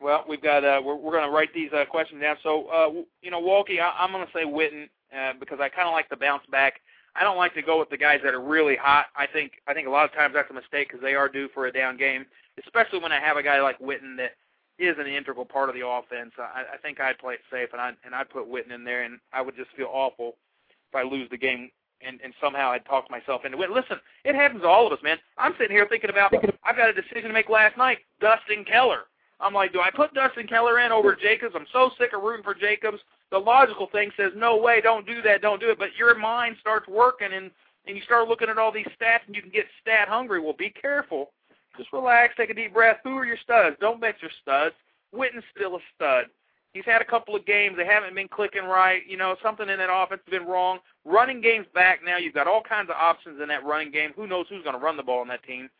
Well, 0.00 0.24
we've 0.28 0.42
got 0.42 0.64
uh, 0.64 0.82
we're 0.84 0.96
we're 0.96 1.12
going 1.12 1.24
to 1.24 1.30
write 1.30 1.54
these 1.54 1.70
uh, 1.72 1.84
questions 1.86 2.20
down. 2.20 2.36
So, 2.42 2.66
uh, 2.66 2.90
you 3.22 3.30
know, 3.30 3.38
Walkie, 3.38 3.80
I, 3.80 3.90
I'm 3.98 4.12
going 4.12 4.26
to 4.26 4.32
say 4.32 4.44
Witten 4.44 4.88
uh, 5.16 5.32
because 5.40 5.60
I 5.60 5.68
kind 5.68 5.88
of 5.88 5.92
like 5.92 6.10
the 6.10 6.16
bounce 6.16 6.42
back. 6.50 6.80
I 7.16 7.22
don't 7.22 7.36
like 7.36 7.54
to 7.54 7.62
go 7.62 7.78
with 7.78 7.90
the 7.90 7.96
guys 7.96 8.20
that 8.24 8.34
are 8.34 8.42
really 8.42 8.76
hot. 8.76 9.06
I 9.16 9.26
think 9.26 9.52
I 9.66 9.72
think 9.72 9.86
a 9.86 9.90
lot 9.90 10.04
of 10.04 10.12
times 10.12 10.34
that's 10.34 10.50
a 10.50 10.54
mistake 10.54 10.88
because 10.88 11.00
they 11.00 11.14
are 11.14 11.28
due 11.28 11.48
for 11.54 11.66
a 11.66 11.72
down 11.72 11.96
game, 11.96 12.26
especially 12.62 12.98
when 12.98 13.12
I 13.12 13.20
have 13.20 13.36
a 13.36 13.42
guy 13.42 13.62
like 13.62 13.78
Witten 13.78 14.16
that 14.18 14.32
is 14.78 14.96
an 14.98 15.06
integral 15.06 15.46
part 15.46 15.68
of 15.68 15.74
the 15.76 15.86
offense. 15.86 16.32
I, 16.38 16.64
I 16.74 16.76
think 16.82 17.00
I'd 17.00 17.18
play 17.18 17.34
it 17.34 17.40
safe 17.50 17.68
and 17.72 17.80
I 17.80 17.92
and 18.04 18.14
I'd 18.14 18.28
put 18.28 18.50
Witten 18.50 18.74
in 18.74 18.84
there, 18.84 19.04
and 19.04 19.20
I 19.32 19.40
would 19.40 19.56
just 19.56 19.70
feel 19.76 19.88
awful 19.90 20.34
if 20.68 20.94
I 20.94 21.02
lose 21.02 21.30
the 21.30 21.38
game 21.38 21.70
and 22.00 22.20
and 22.22 22.32
somehow 22.40 22.70
I'd 22.70 22.84
talk 22.84 23.10
myself 23.10 23.44
into 23.44 23.60
it. 23.62 23.70
Listen, 23.70 23.98
it 24.24 24.34
happens 24.34 24.62
to 24.62 24.68
all 24.68 24.86
of 24.86 24.92
us, 24.92 25.02
man. 25.02 25.18
I'm 25.38 25.54
sitting 25.58 25.76
here 25.76 25.86
thinking 25.88 26.10
about 26.10 26.34
I've 26.64 26.76
got 26.76 26.90
a 26.90 26.92
decision 26.92 27.24
to 27.24 27.32
make 27.32 27.48
last 27.48 27.76
night. 27.76 27.98
Dustin 28.20 28.64
Keller. 28.64 29.04
I'm 29.40 29.52
like, 29.52 29.72
do 29.72 29.80
I 29.80 29.90
put 29.90 30.14
Dustin 30.14 30.46
Keller 30.46 30.78
in 30.80 30.92
over 30.92 31.14
Jacobs? 31.16 31.54
I'm 31.56 31.66
so 31.72 31.90
sick 31.98 32.12
of 32.14 32.22
rooting 32.22 32.44
for 32.44 32.54
Jacobs. 32.54 32.98
The 33.30 33.38
logical 33.38 33.88
thing 33.90 34.10
says, 34.16 34.30
no 34.36 34.56
way, 34.56 34.80
don't 34.80 35.06
do 35.06 35.20
that, 35.22 35.42
don't 35.42 35.60
do 35.60 35.70
it. 35.70 35.78
But 35.78 35.88
your 35.98 36.16
mind 36.16 36.56
starts 36.60 36.88
working, 36.88 37.32
and 37.32 37.50
and 37.86 37.96
you 37.96 38.02
start 38.02 38.28
looking 38.28 38.48
at 38.48 38.58
all 38.58 38.72
these 38.72 38.86
stats, 38.98 39.26
and 39.26 39.34
you 39.34 39.42
can 39.42 39.50
get 39.50 39.66
stat 39.82 40.08
hungry. 40.08 40.40
Well, 40.40 40.54
be 40.56 40.70
careful. 40.70 41.32
Just 41.76 41.92
relax, 41.92 42.34
take 42.36 42.50
a 42.50 42.54
deep 42.54 42.72
breath. 42.72 42.98
Who 43.04 43.16
are 43.18 43.26
your 43.26 43.36
studs? 43.42 43.76
Don't 43.80 44.00
bet 44.00 44.16
your 44.22 44.30
studs. 44.40 44.74
Witten's 45.12 45.44
still 45.54 45.76
a 45.76 45.80
stud. 45.94 46.26
He's 46.74 46.84
had 46.84 47.00
a 47.00 47.04
couple 47.04 47.36
of 47.36 47.46
games. 47.46 47.76
They 47.76 47.86
haven't 47.86 48.16
been 48.16 48.26
clicking 48.26 48.64
right. 48.64 49.02
You 49.08 49.16
know, 49.16 49.36
something 49.40 49.68
in 49.68 49.78
that 49.78 49.88
offense 49.90 50.20
has 50.26 50.38
been 50.38 50.46
wrong. 50.46 50.80
Running 51.04 51.40
game's 51.40 51.68
back 51.72 52.00
now. 52.04 52.18
You've 52.18 52.34
got 52.34 52.48
all 52.48 52.62
kinds 52.62 52.90
of 52.90 52.96
options 52.96 53.40
in 53.40 53.48
that 53.48 53.64
running 53.64 53.92
game. 53.92 54.10
Who 54.16 54.26
knows 54.26 54.46
who's 54.50 54.64
going 54.64 54.74
to 54.74 54.84
run 54.84 54.96
the 54.96 55.02
ball 55.04 55.20
on 55.20 55.28
that 55.28 55.44
team? 55.44 55.70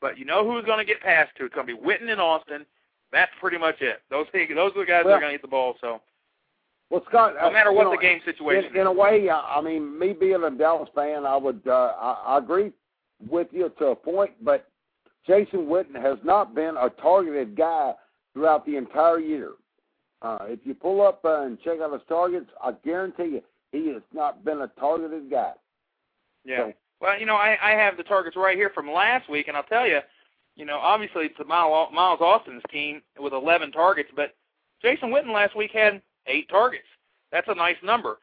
But 0.00 0.16
you 0.16 0.24
know 0.24 0.48
who's 0.48 0.64
going 0.64 0.78
to 0.78 0.84
get 0.84 1.00
passed 1.00 1.32
to. 1.38 1.46
It's 1.46 1.54
going 1.54 1.66
to 1.66 1.74
be 1.74 1.80
Witten 1.80 2.08
and 2.08 2.20
Austin. 2.20 2.64
That's 3.10 3.32
pretty 3.40 3.58
much 3.58 3.76
it. 3.80 4.02
Those 4.10 4.26
those 4.32 4.72
are 4.76 4.80
the 4.80 4.86
guys 4.86 5.04
that 5.04 5.10
are 5.10 5.20
going 5.20 5.32
to 5.32 5.38
get 5.38 5.42
the 5.42 5.48
ball. 5.48 5.74
So 5.80 6.00
Well, 6.90 7.02
Scott, 7.08 7.34
no 7.40 7.50
matter 7.50 7.72
what 7.72 7.84
know, 7.84 7.90
the 7.90 7.96
game 7.96 8.20
situation 8.24 8.72
in, 8.74 8.82
in 8.82 8.86
a 8.86 8.92
way, 8.92 9.28
uh, 9.28 9.36
I 9.36 9.60
mean, 9.60 9.98
me 9.98 10.12
being 10.12 10.42
a 10.44 10.50
Dallas 10.50 10.88
fan, 10.94 11.26
I 11.26 11.36
would 11.36 11.62
uh, 11.66 11.94
I, 12.00 12.22
I 12.28 12.38
agree 12.38 12.72
with 13.28 13.48
you 13.50 13.72
to 13.78 13.86
a 13.86 13.96
point, 13.96 14.32
but 14.42 14.68
Jason 15.26 15.66
Witten 15.66 16.00
has 16.00 16.18
not 16.22 16.54
been 16.54 16.76
a 16.76 16.90
targeted 16.90 17.56
guy 17.56 17.94
throughout 18.34 18.66
the 18.66 18.76
entire 18.76 19.18
year. 19.18 19.52
Uh, 20.24 20.38
if 20.48 20.58
you 20.64 20.74
pull 20.74 21.02
up 21.06 21.22
uh, 21.24 21.42
and 21.42 21.60
check 21.60 21.80
out 21.82 21.92
his 21.92 22.00
targets, 22.08 22.46
I 22.62 22.72
guarantee 22.84 23.24
you 23.24 23.42
he 23.72 23.92
has 23.92 24.02
not 24.12 24.44
been 24.44 24.62
a 24.62 24.68
targeted 24.80 25.30
guy. 25.30 25.52
Yeah. 26.44 26.58
So- 26.68 26.72
Well, 27.00 27.20
you 27.20 27.26
know, 27.26 27.36
I, 27.36 27.58
I 27.62 27.72
have 27.72 27.96
the 27.98 28.02
targets 28.02 28.36
right 28.36 28.56
here 28.56 28.70
from 28.74 28.90
last 28.90 29.28
week, 29.28 29.48
and 29.48 29.56
I'll 29.56 29.62
tell 29.64 29.86
you, 29.86 30.00
you 30.56 30.64
know, 30.64 30.78
obviously 30.78 31.26
it's 31.26 31.48
Miles 31.48 32.20
Austin's 32.20 32.62
team 32.72 33.02
with 33.18 33.32
11 33.34 33.72
targets, 33.72 34.08
but 34.16 34.34
Jason 34.80 35.10
Witten 35.10 35.32
last 35.32 35.54
week 35.56 35.72
had 35.72 36.00
eight 36.26 36.48
targets. 36.48 36.86
That's 37.30 37.48
a 37.48 37.54
nice 37.54 37.76
number. 37.82 38.18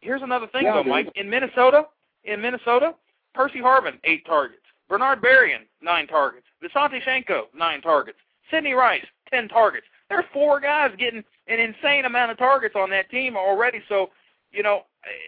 Here's 0.00 0.22
another 0.22 0.46
thing, 0.48 0.64
Yeah, 0.64 0.74
though, 0.74 0.84
Mike. 0.84 1.08
In 1.16 1.28
Minnesota, 1.30 1.86
in 2.24 2.40
Minnesota, 2.40 2.94
Percy 3.34 3.58
Harvin 3.60 3.98
eight 4.04 4.24
targets, 4.26 4.62
Bernard 4.88 5.20
Berrian 5.22 5.62
nine 5.80 6.06
targets, 6.06 6.46
Visanthe 6.62 7.02
Shiancoe 7.02 7.44
nine 7.54 7.80
targets, 7.80 8.18
Sidney 8.50 8.74
Rice, 8.74 9.06
10 9.30 9.48
targets. 9.48 9.86
There 10.12 10.20
are 10.20 10.26
four 10.30 10.60
guys 10.60 10.90
getting 10.98 11.24
an 11.48 11.58
insane 11.58 12.04
amount 12.04 12.32
of 12.32 12.36
targets 12.36 12.74
on 12.76 12.90
that 12.90 13.10
team 13.10 13.34
already. 13.34 13.80
So, 13.88 14.10
you 14.50 14.62
know, 14.62 14.82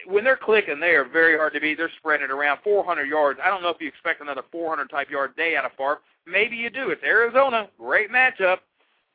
when 0.05 0.23
they're 0.23 0.37
clicking, 0.37 0.79
they 0.79 0.91
are 0.91 1.03
very 1.03 1.35
hard 1.35 1.53
to 1.53 1.59
beat. 1.59 1.79
They're 1.79 1.89
spreading 1.97 2.25
it 2.25 2.29
around 2.29 2.59
400 2.63 3.05
yards. 3.05 3.39
I 3.43 3.47
don't 3.47 3.63
know 3.63 3.69
if 3.69 3.81
you 3.81 3.87
expect 3.87 4.21
another 4.21 4.43
400 4.51 4.91
type 4.91 5.09
yard 5.09 5.35
day 5.35 5.55
out 5.55 5.65
of 5.65 5.71
Favre. 5.71 6.01
Maybe 6.27 6.55
you 6.55 6.69
do. 6.69 6.91
It's 6.91 7.01
Arizona, 7.03 7.67
great 7.79 8.11
matchup. 8.11 8.57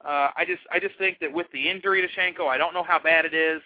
Uh, 0.05 0.31
I 0.37 0.45
just 0.45 0.63
I 0.73 0.81
just 0.81 0.97
think 0.99 1.21
that 1.21 1.33
with 1.33 1.47
the 1.53 1.69
injury 1.69 2.03
to 2.03 2.09
Shiancoe, 2.09 2.49
I 2.49 2.59
don't 2.59 2.75
know 2.75 2.83
how 2.83 2.99
bad 2.99 3.25
it 3.25 3.35
is. 3.35 3.63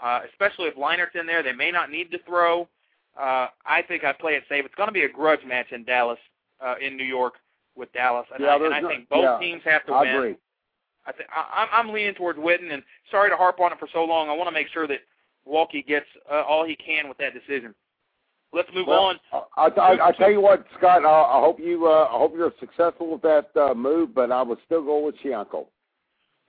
Uh, 0.00 0.20
especially 0.30 0.66
if 0.66 0.76
Leinart's 0.76 1.16
in 1.18 1.26
there, 1.26 1.42
they 1.42 1.52
may 1.52 1.72
not 1.72 1.90
need 1.90 2.12
to 2.12 2.18
throw. 2.26 2.68
Uh, 3.18 3.48
I 3.66 3.82
think 3.82 4.04
I 4.04 4.12
play 4.12 4.34
it 4.34 4.44
safe. 4.48 4.64
It's 4.64 4.74
going 4.76 4.88
to 4.88 4.92
be 4.92 5.02
a 5.02 5.08
grudge 5.08 5.44
match 5.44 5.72
in 5.72 5.82
Dallas, 5.82 6.18
uh, 6.64 6.76
in 6.80 6.96
New 6.96 7.04
York 7.04 7.34
with 7.74 7.92
Dallas, 7.92 8.26
and, 8.32 8.42
yeah, 8.42 8.50
I, 8.50 8.64
and 8.64 8.74
I 8.74 8.80
no, 8.80 8.88
think 8.88 9.08
both 9.08 9.24
yeah, 9.24 9.38
teams 9.40 9.62
have 9.64 9.84
to 9.86 9.92
I 9.92 10.02
win. 10.02 10.14
agree. 10.14 10.36
I 11.06 11.12
think 11.12 11.28
I'm 11.32 11.92
leaning 11.92 12.14
towards 12.14 12.38
Witten, 12.38 12.72
and 12.72 12.82
sorry 13.10 13.30
to 13.30 13.36
harp 13.36 13.60
on 13.60 13.72
it 13.72 13.78
for 13.78 13.88
so 13.92 14.04
long. 14.04 14.28
I 14.28 14.34
want 14.34 14.48
to 14.48 14.52
make 14.52 14.68
sure 14.68 14.86
that 14.86 15.00
Walkie 15.44 15.82
gets 15.82 16.06
uh, 16.30 16.42
all 16.42 16.64
he 16.64 16.76
can 16.76 17.08
with 17.08 17.18
that 17.18 17.32
decision. 17.32 17.74
Let's 18.52 18.68
move 18.74 18.88
well, 18.88 19.04
on. 19.04 19.20
I, 19.56 19.68
I, 19.80 20.08
I 20.08 20.12
tell 20.12 20.30
you 20.30 20.40
what, 20.40 20.66
Scott. 20.76 21.04
I, 21.04 21.08
I 21.08 21.40
hope 21.40 21.60
you. 21.60 21.86
Uh, 21.86 22.08
I 22.12 22.18
hope 22.18 22.34
you're 22.36 22.52
successful 22.58 23.12
with 23.12 23.22
that 23.22 23.50
uh, 23.56 23.74
move, 23.74 24.14
but 24.14 24.32
I 24.32 24.42
would 24.42 24.58
still 24.66 24.82
go 24.82 24.98
with 25.04 25.14
Shiancoe. 25.24 25.66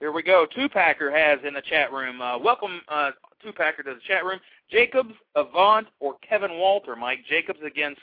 Here 0.00 0.10
we 0.10 0.22
go. 0.24 0.46
Two 0.52 0.68
Packer 0.68 1.12
has 1.16 1.38
in 1.46 1.54
the 1.54 1.62
chat 1.62 1.92
room. 1.92 2.20
Uh, 2.20 2.36
welcome, 2.36 2.80
uh, 2.88 3.12
Two 3.40 3.52
Packer, 3.52 3.84
to 3.84 3.94
the 3.94 4.00
chat 4.06 4.24
room. 4.24 4.40
Jacobs, 4.68 5.14
Avant, 5.36 5.86
or 6.00 6.16
Kevin 6.28 6.58
Walter. 6.58 6.96
Mike 6.96 7.20
Jacobs 7.28 7.60
against 7.64 8.00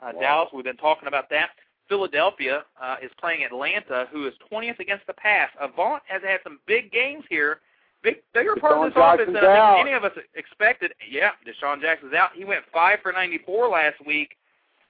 uh, 0.00 0.10
Wow. 0.12 0.20
Dallas. 0.20 0.48
We've 0.52 0.64
been 0.64 0.76
talking 0.76 1.06
about 1.06 1.30
that. 1.30 1.50
Philadelphia 1.88 2.64
uh, 2.80 2.96
is 3.02 3.10
playing 3.18 3.44
Atlanta, 3.44 4.06
who 4.12 4.26
is 4.26 4.34
20th 4.50 4.78
against 4.78 5.06
the 5.06 5.12
pass. 5.12 5.50
Avant 5.60 6.02
has 6.06 6.22
had 6.22 6.40
some 6.42 6.58
big 6.66 6.90
games 6.92 7.24
here. 7.28 7.60
Big, 8.02 8.16
bigger 8.34 8.54
part 8.56 8.74
of 8.74 8.92
DeSean 8.92 9.16
this 9.18 9.24
offense 9.24 9.38
than 9.40 9.50
I 9.50 9.56
out. 9.56 9.74
think 9.76 9.88
any 9.88 9.96
of 9.96 10.04
us 10.04 10.12
expected. 10.34 10.92
Yeah, 11.10 11.30
DeSean 11.46 11.80
Jackson's 11.80 12.14
out. 12.14 12.30
He 12.34 12.44
went 12.44 12.62
five 12.72 12.98
for 13.02 13.12
94 13.12 13.68
last 13.68 14.04
week. 14.06 14.36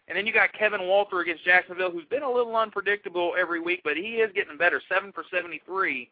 And 0.08 0.16
then 0.16 0.26
you 0.26 0.32
got 0.32 0.52
Kevin 0.52 0.82
Walter 0.82 1.20
against 1.20 1.44
Jacksonville, 1.44 1.90
who's 1.90 2.04
been 2.06 2.22
a 2.22 2.30
little 2.30 2.54
unpredictable 2.56 3.32
every 3.38 3.60
week, 3.60 3.80
but 3.82 3.96
he 3.96 4.16
is 4.16 4.30
getting 4.34 4.56
better. 4.56 4.80
Seven 4.88 5.12
for 5.12 5.24
73. 5.32 6.08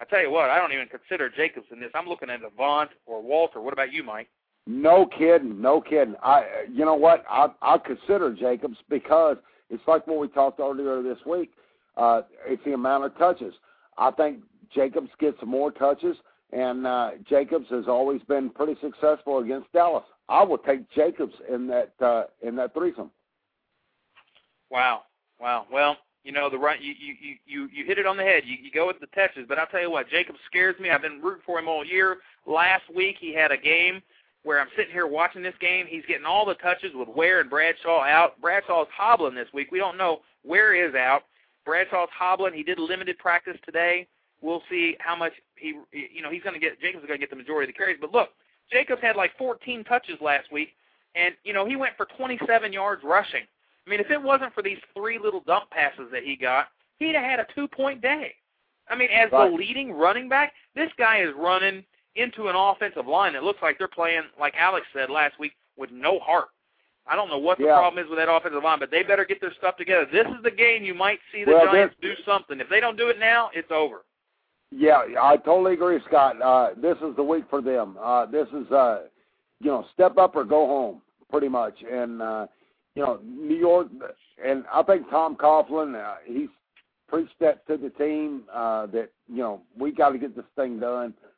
I 0.00 0.04
tell 0.04 0.20
you 0.20 0.30
what, 0.30 0.50
I 0.50 0.58
don't 0.58 0.72
even 0.72 0.88
consider 0.88 1.28
Jacobs 1.28 1.66
in 1.72 1.80
this. 1.80 1.90
I'm 1.94 2.08
looking 2.08 2.30
at 2.30 2.40
Avant 2.42 2.90
or 3.06 3.22
Walter. 3.22 3.60
What 3.60 3.72
about 3.72 3.92
you, 3.92 4.02
Mike? 4.02 4.28
No 4.66 5.06
kidding, 5.06 5.60
no 5.60 5.80
kidding. 5.80 6.14
I, 6.22 6.64
you 6.72 6.84
know 6.84 6.94
what? 6.94 7.24
I 7.28 7.48
I 7.62 7.78
consider 7.78 8.32
Jacobs 8.32 8.78
because 8.88 9.36
it's 9.72 9.82
like 9.88 10.06
what 10.06 10.20
we 10.20 10.28
talked 10.28 10.60
earlier 10.60 11.02
this 11.02 11.18
week. 11.26 11.50
Uh, 11.96 12.22
it's 12.46 12.62
the 12.64 12.74
amount 12.74 13.04
of 13.04 13.16
touches. 13.18 13.54
I 13.98 14.10
think 14.10 14.40
Jacobs 14.74 15.10
gets 15.18 15.38
more 15.44 15.70
touches, 15.70 16.16
and 16.52 16.86
uh, 16.86 17.12
Jacobs 17.28 17.66
has 17.70 17.88
always 17.88 18.22
been 18.22 18.50
pretty 18.50 18.76
successful 18.80 19.38
against 19.38 19.72
Dallas. 19.72 20.04
I 20.28 20.44
will 20.44 20.58
take 20.58 20.90
Jacobs 20.90 21.34
in 21.52 21.66
that 21.68 21.92
uh, 22.00 22.24
in 22.42 22.54
that 22.56 22.74
threesome. 22.74 23.10
Wow, 24.70 25.02
wow. 25.40 25.66
Well, 25.72 25.96
you 26.22 26.32
know 26.32 26.48
the 26.48 26.58
right. 26.58 26.80
You 26.80 26.94
you 26.98 27.36
you 27.46 27.68
you 27.72 27.84
hit 27.86 27.98
it 27.98 28.06
on 28.06 28.16
the 28.16 28.22
head. 28.22 28.42
You 28.46 28.56
you 28.62 28.70
go 28.70 28.86
with 28.86 29.00
the 29.00 29.06
touches, 29.08 29.46
but 29.48 29.58
I'll 29.58 29.66
tell 29.66 29.80
you 29.80 29.90
what, 29.90 30.08
Jacob 30.08 30.36
scares 30.46 30.78
me. 30.78 30.90
I've 30.90 31.02
been 31.02 31.20
rooting 31.20 31.42
for 31.44 31.58
him 31.58 31.68
all 31.68 31.84
year. 31.84 32.18
Last 32.46 32.84
week 32.94 33.16
he 33.20 33.34
had 33.34 33.52
a 33.52 33.56
game 33.56 34.02
Ware 34.44 34.60
I'm 34.60 34.68
sitting 34.76 34.92
here 34.92 35.06
watching 35.06 35.42
this 35.42 35.54
game. 35.60 35.86
He's 35.88 36.04
getting 36.06 36.26
all 36.26 36.44
the 36.44 36.54
touches 36.54 36.90
with 36.94 37.08
Ware 37.08 37.40
and 37.40 37.50
Bradshaw 37.50 38.02
out. 38.02 38.40
Bradshaw's 38.40 38.88
hobbling 38.96 39.34
this 39.34 39.48
week. 39.54 39.70
We 39.70 39.78
don't 39.78 39.96
know 39.96 40.20
where 40.42 40.74
is 40.74 40.94
out. 40.94 41.22
Bradshaw's 41.64 42.08
hobbling. 42.16 42.54
He 42.54 42.62
did 42.64 42.78
limited 42.78 43.18
practice 43.18 43.56
today. 43.64 44.08
We'll 44.40 44.62
see 44.68 44.96
how 44.98 45.14
much 45.14 45.32
he, 45.54 45.74
you 45.92 46.22
know, 46.22 46.30
he's 46.30 46.42
going 46.42 46.54
to 46.54 46.60
get. 46.60 46.80
Jacobs 46.80 47.04
is 47.04 47.06
going 47.06 47.20
to 47.20 47.22
get 47.22 47.30
the 47.30 47.36
majority 47.36 47.70
of 47.70 47.74
the 47.74 47.78
carries. 47.78 47.98
But 48.00 48.12
look, 48.12 48.30
Jacobs 48.72 49.00
had 49.00 49.14
like 49.14 49.30
14 49.38 49.84
touches 49.84 50.16
last 50.20 50.50
week, 50.50 50.70
and 51.14 51.34
you 51.44 51.52
know 51.52 51.64
he 51.64 51.76
went 51.76 51.96
for 51.96 52.06
27 52.16 52.72
yards 52.72 53.02
rushing. 53.04 53.42
I 53.86 53.90
mean, 53.90 54.00
if 54.00 54.10
it 54.10 54.20
wasn't 54.20 54.52
for 54.54 54.62
these 54.62 54.78
three 54.94 55.18
little 55.18 55.40
dump 55.46 55.70
passes 55.70 56.08
that 56.12 56.24
he 56.24 56.34
got, 56.36 56.66
he'd 56.98 57.14
have 57.14 57.24
had 57.24 57.40
a 57.40 57.46
two-point 57.54 58.00
day. 58.00 58.32
I 58.88 58.96
mean, 58.96 59.08
as 59.10 59.30
Right. 59.30 59.48
the 59.50 59.56
leading 59.56 59.92
running 59.92 60.28
back, 60.28 60.52
this 60.74 60.90
guy 60.98 61.18
is 61.22 61.30
running 61.36 61.84
into 62.16 62.48
an 62.48 62.56
offensive 62.56 63.06
line 63.06 63.32
that 63.32 63.42
looks 63.42 63.62
like 63.62 63.78
they're 63.78 63.88
playing, 63.88 64.22
like 64.38 64.54
Alex 64.56 64.86
said 64.92 65.10
last 65.10 65.38
week, 65.38 65.52
with 65.76 65.90
no 65.90 66.18
heart. 66.20 66.48
I 67.06 67.16
don't 67.16 67.28
know 67.28 67.38
what 67.38 67.58
the 67.58 67.64
Yeah. 67.64 67.78
problem 67.78 68.02
is 68.04 68.08
with 68.08 68.18
that 68.18 68.32
offensive 68.32 68.62
line, 68.62 68.78
but 68.78 68.90
they 68.90 69.02
better 69.02 69.24
get 69.24 69.40
their 69.40 69.52
stuff 69.54 69.76
together. 69.76 70.04
This 70.06 70.26
is 70.28 70.42
the 70.42 70.50
game 70.50 70.84
you 70.84 70.94
might 70.94 71.20
see 71.32 71.44
the 71.44 71.52
Well, 71.52 71.66
Giants 71.66 71.96
do 72.00 72.14
something. 72.24 72.60
If 72.60 72.68
they 72.68 72.80
don't 72.80 72.96
do 72.96 73.08
it 73.08 73.18
now, 73.18 73.50
it's 73.54 73.70
over. 73.70 74.04
Yeah, 74.70 75.04
I 75.20 75.36
totally 75.36 75.74
agree, 75.74 76.00
Scott. 76.06 76.40
Uh, 76.40 76.70
this 76.76 76.96
is 77.02 77.14
the 77.16 77.22
week 77.22 77.44
for 77.50 77.60
them. 77.60 77.98
Uh, 78.00 78.26
this 78.26 78.48
is, 78.52 78.70
uh, 78.70 79.08
you 79.60 79.70
know, 79.70 79.84
step 79.92 80.16
up 80.16 80.34
or 80.36 80.44
go 80.44 80.66
home, 80.66 81.02
pretty 81.30 81.48
much. 81.48 81.82
And 81.82 82.22
uh, 82.22 82.46
you 82.94 83.02
know, 83.02 83.20
New 83.24 83.56
York, 83.56 83.88
and 84.42 84.64
I 84.72 84.82
think 84.82 85.08
Tom 85.10 85.36
Coughlin, 85.36 85.94
uh, 85.94 86.16
he's 86.24 86.48
preached 87.08 87.38
that 87.40 87.66
to 87.66 87.76
the 87.76 87.90
team 87.90 88.44
uh, 88.52 88.86
that 88.86 89.10
you 89.28 89.38
know 89.38 89.60
we 89.78 89.92
got 89.92 90.10
to 90.10 90.18
get 90.18 90.34
this 90.34 90.44
thing 90.56 90.78
done. 90.80 91.12
Uh, 91.22 91.28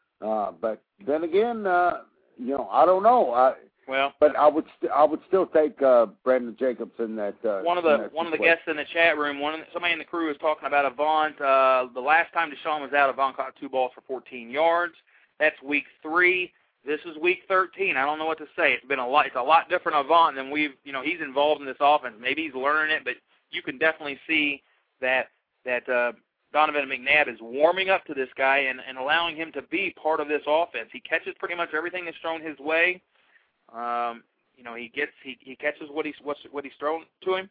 but 0.60 0.82
then 1.06 1.24
again, 1.24 1.66
uh, 1.66 1.98
you 2.38 2.56
know, 2.56 2.68
I 2.70 2.84
don't 2.86 3.02
know. 3.02 3.32
I, 3.32 3.54
Well, 3.86 4.14
but 4.18 4.34
I 4.36 4.48
would 4.48 4.64
st- 4.78 4.92
I 4.92 5.04
would 5.04 5.20
still 5.28 5.46
take 5.46 5.80
uh, 5.82 6.06
Brandon 6.24 6.56
Jacobs 6.58 6.92
in 6.98 7.16
that. 7.16 7.34
Uh, 7.44 7.60
one 7.62 7.78
of 7.78 7.84
the 7.84 8.08
one 8.12 8.26
of 8.26 8.32
the 8.32 8.38
guests 8.38 8.64
in 8.66 8.76
the 8.76 8.84
chat 8.92 9.18
room, 9.18 9.40
one 9.40 9.54
of 9.54 9.60
the, 9.60 9.66
somebody 9.72 9.92
in 9.92 9.98
the 9.98 10.04
crew 10.04 10.28
was 10.28 10.36
talking 10.38 10.66
about 10.66 10.86
Avant. 10.86 11.38
Uh, 11.40 11.88
the 11.94 12.00
last 12.00 12.32
time 12.32 12.50
DeSean 12.50 12.80
was 12.80 12.92
out, 12.92 13.10
Avant 13.10 13.36
caught 13.36 13.54
two 13.60 13.68
balls 13.68 13.92
for 13.94 14.00
14 14.06 14.50
yards. 14.50 14.94
That's 15.38 15.60
week 15.62 15.84
three. 16.02 16.52
This 16.86 17.00
is 17.06 17.16
week 17.16 17.40
13. 17.48 17.96
I 17.96 18.04
don't 18.04 18.18
know 18.18 18.26
what 18.26 18.38
to 18.38 18.46
say. 18.56 18.72
It's 18.72 18.86
been 18.86 18.98
a 18.98 19.08
lot. 19.08 19.26
It's 19.26 19.36
a 19.36 19.42
lot 19.42 19.70
different 19.70 19.98
Avant 19.98 20.36
than 20.36 20.50
we've. 20.50 20.72
You 20.84 20.92
know, 20.92 21.02
he's 21.02 21.20
involved 21.20 21.60
in 21.60 21.66
this 21.66 21.76
offense. 21.80 22.14
Maybe 22.20 22.44
he's 22.44 22.54
learning 22.54 22.96
it, 22.96 23.04
but 23.04 23.14
you 23.50 23.62
can 23.62 23.78
definitely 23.78 24.18
see 24.26 24.62
that 25.00 25.28
that 25.64 25.88
uh, 25.88 26.12
Donovan 26.54 26.88
McNabb 26.88 27.28
is 27.28 27.38
warming 27.42 27.90
up 27.90 28.04
to 28.04 28.14
this 28.14 28.28
guy 28.38 28.58
and, 28.58 28.78
and 28.88 28.96
allowing 28.96 29.34
him 29.36 29.50
to 29.52 29.62
be 29.62 29.92
part 30.00 30.20
of 30.20 30.28
this 30.28 30.42
offense. 30.46 30.88
He 30.92 31.00
catches 31.00 31.34
pretty 31.38 31.56
much 31.56 31.70
everything 31.76 32.04
that's 32.04 32.16
thrown 32.22 32.40
his 32.40 32.56
way. 32.60 33.02
Um, 33.74 34.22
you 34.56 34.62
know, 34.62 34.76
he 34.76 34.88
gets 34.94 35.10
he, 35.24 35.36
he 35.40 35.56
catches 35.56 35.88
what 35.90 36.06
he's 36.06 36.14
what's, 36.22 36.38
what 36.52 36.62
he's 36.62 36.72
thrown 36.78 37.02
to 37.24 37.34
him. 37.34 37.50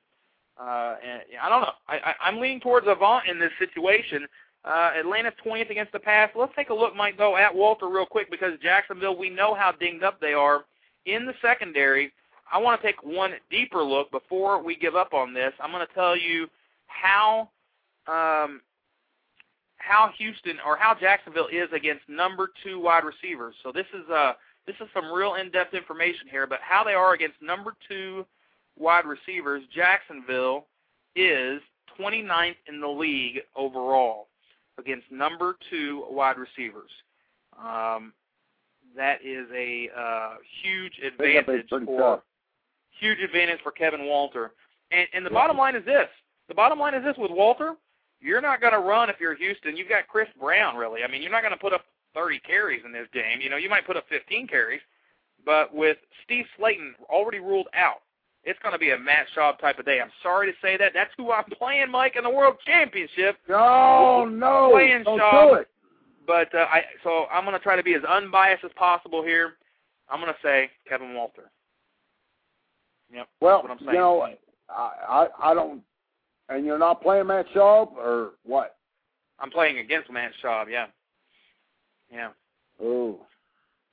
Uh, 0.58 0.96
and 1.06 1.22
I 1.42 1.50
don't 1.50 1.62
know. 1.62 1.74
I, 1.88 1.96
I, 1.98 2.14
I'm 2.22 2.40
leaning 2.40 2.62
towards 2.62 2.88
Avant 2.88 3.28
in 3.28 3.40
this 3.40 3.52
situation. 3.60 4.26
Uh, 4.64 4.92
Atlanta's 4.98 5.34
20th 5.46 5.70
against 5.70 5.92
the 5.92 6.00
pass. 6.00 6.30
Let's 6.34 6.54
take 6.56 6.70
a 6.70 6.74
look, 6.74 6.96
Mike, 6.96 7.18
though, 7.18 7.36
at 7.36 7.54
Walter 7.54 7.90
real 7.90 8.06
quick 8.06 8.32
because 8.32 8.54
Jacksonville, 8.62 9.18
we 9.18 9.30
know 9.30 9.54
how 9.54 9.74
dinged 9.74 10.04
up 10.04 10.22
they 10.22 10.32
are 10.32 10.64
in 11.06 11.26
the 11.26 11.34
secondary. 11.42 12.14
I 12.52 12.60
want 12.60 12.80
to 12.80 12.88
take 12.88 13.04
one 13.04 13.32
deeper 13.50 13.84
look 13.84 14.12
before 14.12 14.64
we 14.64 14.78
give 14.78 14.96
up 14.96 15.14
on 15.14 15.34
this. 15.34 15.52
I'm 15.60 15.72
going 15.72 15.86
to 15.86 15.94
tell 15.94 16.16
you 16.16 16.48
how 16.88 17.50
um, 18.08 18.62
how 19.86 20.12
Houston 20.18 20.58
or 20.66 20.78
how 20.78 20.96
Jacksonville 21.00 21.48
is 21.52 21.70
against 21.74 22.08
number 22.08 22.50
two 22.64 22.80
wide 22.80 23.04
receivers. 23.04 23.56
So 23.64 23.72
this 23.72 23.86
is 23.94 24.10
uh 24.10 24.34
this 24.66 24.76
is 24.80 24.88
some 24.94 25.12
real 25.12 25.36
in-depth 25.36 25.74
information 25.74 26.28
here, 26.32 26.48
but 26.48 26.60
how 26.62 26.84
they 26.86 26.94
are 26.94 27.14
against 27.14 27.42
number 27.42 27.74
two 27.90 28.26
wide 28.78 29.06
receivers, 29.06 29.62
Jacksonville 29.76 30.68
is 31.18 31.62
29th 32.00 32.56
in 32.68 32.80
the 32.80 32.88
league 32.88 33.42
overall 33.56 34.28
against 34.80 35.06
number 35.12 35.58
two 35.70 36.06
wide 36.10 36.38
receivers. 36.38 36.90
Um, 37.62 38.14
that 38.96 39.20
is 39.24 39.48
a 39.54 39.90
uh, 39.98 40.36
huge 40.64 40.94
I 41.00 41.02
think 41.02 41.18
that'd 41.18 41.46
be 41.46 41.54
advantage 41.54 41.70
for 41.86 42.00
tough. 42.00 42.20
huge 43.00 43.20
advantage 43.20 43.60
for 43.64 43.72
Kevin 43.72 44.06
Walter. 44.06 44.52
And 44.92 45.08
and 45.14 45.26
the 45.26 45.30
Yeah. 45.30 45.34
bottom 45.36 45.58
line 45.58 45.76
is 45.76 45.84
this: 45.86 46.08
the 46.48 46.54
bottom 46.56 46.80
line 46.80 46.94
is 46.94 47.04
this 47.04 47.18
with 47.18 47.32
Walter, 47.32 47.76
you're 48.24 48.42
not 48.42 48.62
going 48.62 48.74
to 48.74 48.80
run 48.80 49.10
if 49.10 49.18
you're 49.20 49.36
Houston. 49.36 49.76
You've 49.78 49.90
got 49.90 50.08
Chris 50.08 50.28
Brown, 50.40 50.76
really. 50.78 51.02
I 51.04 51.12
mean, 51.12 51.22
you're 51.22 51.32
not 51.32 51.42
going 51.44 51.54
to 51.54 51.60
put 51.60 51.74
up 51.74 51.84
30 52.16 52.40
carries 52.40 52.82
in 52.86 52.92
this 52.92 53.08
game. 53.14 53.42
You 53.42 53.50
know, 53.50 53.58
you 53.58 53.70
might 53.70 53.86
put 53.86 53.98
up 53.98 54.06
15 54.10 54.48
carries, 54.48 54.82
but 55.46 55.74
with 55.76 55.98
Steve 56.24 56.46
Slaton 56.58 56.92
already 57.10 57.40
ruled 57.40 57.68
out, 57.74 58.02
it's 58.46 58.60
going 58.62 58.74
to 58.74 58.80
be 58.80 58.92
a 58.92 58.98
Matt 58.98 59.28
Schaub 59.36 59.60
type 59.60 59.80
of 59.80 59.86
day. 59.86 60.00
I'm 60.02 60.12
sorry 60.22 60.52
to 60.52 60.58
say 60.62 60.78
that. 60.78 60.92
That's 60.94 61.12
who 61.18 61.32
I'm 61.32 61.46
playing, 61.58 61.90
Mike, 61.92 62.16
in 62.18 62.24
the 62.24 62.30
World 62.30 62.56
Championship. 62.66 63.38
No, 63.48 64.26
no, 64.26 64.70
Playing 64.74 65.04
don't 65.04 65.20
Shaw. 65.20 65.50
do 65.50 65.54
it. 65.56 65.68
But 66.28 66.54
uh, 66.56 66.66
I 66.72 66.82
so 67.04 67.26
I'm 67.32 67.44
going 67.46 67.58
to 67.58 67.64
try 67.64 67.76
to 67.76 67.84
be 67.84 67.94
as 67.96 68.04
unbiased 68.04 68.64
as 68.64 68.72
possible 68.76 69.24
here. 69.24 69.54
I'm 70.10 70.20
going 70.22 70.32
to 70.32 70.40
say 70.42 70.70
Kevin 70.88 71.14
Walter. 71.14 71.52
Yep. 73.14 73.28
Well, 73.42 73.58
that's 73.58 73.64
what 73.70 73.72
I'm 73.72 73.80
saying. 73.80 73.94
you 73.94 74.00
know, 74.00 74.28
I, 74.70 75.28
I 75.42 75.52
I 75.52 75.54
don't. 75.54 75.82
And 76.50 76.66
you're 76.66 76.80
not 76.80 77.02
playing 77.02 77.28
Matt 77.28 77.46
Schaub 77.56 77.94
or 77.94 78.32
what? 78.44 78.76
I'm 79.40 79.52
playing 79.52 79.80
against 79.80 80.12
Matt 80.12 80.32
Schaub. 80.44 80.66
Yeah. 80.70 80.88
Yeah. 82.12 82.30
Ooh. 82.82 83.18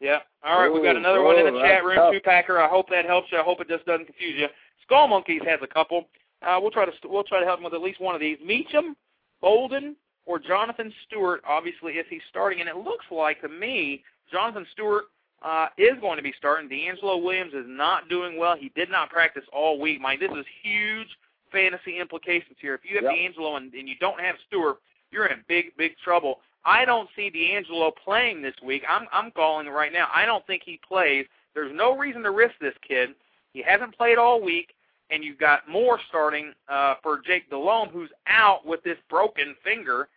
Yeah. 0.01 0.19
All 0.45 0.61
right, 0.61 0.73
we've 0.73 0.83
got 0.83 0.97
Ooh, 0.97 0.99
another 0.99 1.23
one 1.23 1.39
in 1.39 1.53
the 1.53 1.61
chat 1.61 1.85
room, 1.85 1.97
tough. 1.97 2.13
two 2.13 2.21
packer. 2.21 2.59
I 2.59 2.69
hope 2.69 2.89
that 2.91 3.05
helps 3.05 3.29
you. 3.31 3.39
I 3.39 3.43
hope 3.43 3.61
it 3.61 3.69
just 3.69 3.85
doesn't 3.85 4.07
confuse 4.07 4.39
you. 4.39 4.49
Skull 4.85 5.09
Monkeys 5.09 5.43
has 5.47 5.61
a 5.63 5.67
couple. 5.67 6.09
Uh, 6.43 6.59
we'll 6.61 6.71
try 6.71 6.87
to 6.87 6.93
we'll 7.05 7.25
try 7.25 7.39
to 7.39 7.47
help 7.47 7.59
him 7.59 7.65
with 7.65 7.75
at 7.75 7.83
least 7.83 8.01
one 8.01 8.15
of 8.15 8.21
these. 8.21 8.39
Meachem, 8.39 8.95
Boldin, 9.43 9.95
or 10.25 10.39
Jonathan 10.39 10.93
Stewart, 11.07 11.43
obviously, 11.47 11.95
if 11.95 12.07
he's 12.09 12.23
starting. 12.31 12.61
And 12.61 12.69
it 12.69 12.77
looks 12.77 13.05
like 13.11 13.41
to 13.43 13.49
me, 13.49 14.03
Jonathan 14.33 14.67
Stewart 14.73 15.05
uh, 15.43 15.67
is 15.77 15.99
going 16.01 16.17
to 16.17 16.23
be 16.23 16.33
starting. 16.39 16.69
DeAngelo 16.69 17.23
Williams 17.23 17.53
is 17.53 17.67
not 17.67 18.09
doing 18.09 18.39
well. 18.39 18.57
He 18.59 18.71
did 18.75 18.91
not 18.91 19.11
practice 19.11 19.45
all 19.53 19.79
week. 19.79 20.01
Mike, 20.01 20.21
this 20.21 20.31
is 20.31 20.47
huge 20.63 21.09
fantasy 21.53 21.99
implications 22.01 22.57
here. 22.61 22.75
If 22.75 22.81
you 22.85 22.97
have 22.97 23.05
Yep. 23.05 23.35
DeAngelo 23.37 23.57
and, 23.57 23.73
and 23.75 23.89
you 23.89 23.95
don't 24.01 24.21
have 24.21 24.37
Stewart, 24.47 24.79
you're 25.11 25.27
in 25.27 25.41
big, 25.49 25.77
big 25.77 25.93
trouble. 26.03 26.41
I 26.65 26.85
don't 26.85 27.09
see 27.17 27.31
DeAngelo 27.31 27.93
playing 28.05 28.43
this 28.43 28.55
week. 28.65 28.83
I'm 28.89 29.07
I'm 29.13 29.31
calling 29.31 29.69
right 29.69 29.93
now. 29.93 30.09
I 30.15 30.27
don't 30.27 30.47
think 30.47 30.63
he 30.65 30.79
plays. 30.87 31.27
There's 31.55 31.75
no 31.75 31.97
reason 31.97 32.23
to 32.25 32.31
risk 32.31 32.55
this 32.61 32.75
kid. 32.87 33.11
He 33.53 33.63
hasn't 33.63 33.97
played 33.97 34.19
all 34.19 34.41
week, 34.43 34.75
and 35.11 35.25
you've 35.25 35.39
got 35.39 35.69
Moore 35.69 35.99
starting 36.09 36.53
uh, 36.69 36.95
for 37.03 37.21
Jake 37.27 37.49
Delhomme, 37.51 37.89
who's 37.89 38.11
out 38.29 38.65
with 38.67 38.83
this 38.85 38.99
broken 39.09 39.57
finger. 39.65 40.09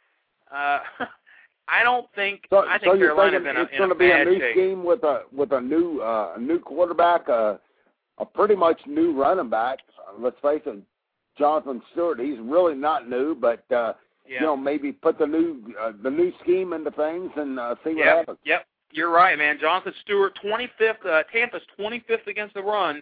Uh, 0.54 0.80
I 1.70 1.82
don't 1.82 2.08
think 2.14 2.42
So, 2.50 2.68
I 2.68 2.78
think 2.78 2.92
so 2.92 2.94
you're 2.96 3.16
Carolina's 3.16 3.44
thinking 3.44 3.50
in 3.52 3.58
a, 3.58 3.62
it's 3.64 3.78
going 3.78 3.90
to 3.90 3.96
be 3.96 4.12
a 4.12 4.26
new 4.26 4.40
shape. 4.40 4.52
scheme 4.54 4.84
with 4.84 5.04
a 5.04 5.22
with 5.36 5.54
a 5.54 5.62
new 5.62 6.02
uh, 6.02 6.34
a 6.36 6.40
new 6.42 6.60
quarterback, 6.60 7.28
uh, 7.30 7.56
a 8.18 8.26
pretty 8.26 8.56
much 8.56 8.82
new 8.86 9.14
running 9.14 9.50
back. 9.50 9.80
Let's 10.20 10.36
face 10.42 10.62
it, 10.66 10.80
Jonathan 11.38 11.82
Stewart. 11.92 12.20
He's 12.20 12.40
really 12.40 12.76
not 12.76 13.10
new, 13.10 13.36
but 13.36 13.64
uh, 13.72 13.94
Yeah. 14.28 14.40
you 14.40 14.46
know 14.46 14.58
maybe 14.58 14.92
put 14.92 15.18
the 15.18 15.28
new 15.28 15.74
uh, 15.80 15.92
the 16.04 16.10
new 16.12 16.32
scheme 16.42 16.74
into 16.74 16.92
things 16.92 17.32
and 17.36 17.60
uh, 17.60 17.76
see 17.84 17.92
what 17.96 18.06
Yep, 18.06 18.18
happens. 18.18 18.38
yep. 18.46 18.66
You're 18.92 19.10
right, 19.10 19.38
man. 19.38 19.58
Jonathan 19.60 19.94
Stewart, 20.02 20.38
25th. 20.44 21.04
Uh, 21.06 21.24
Tampa's 21.32 21.64
25th 21.80 22.28
against 22.28 22.54
the 22.54 22.62
run. 22.62 23.02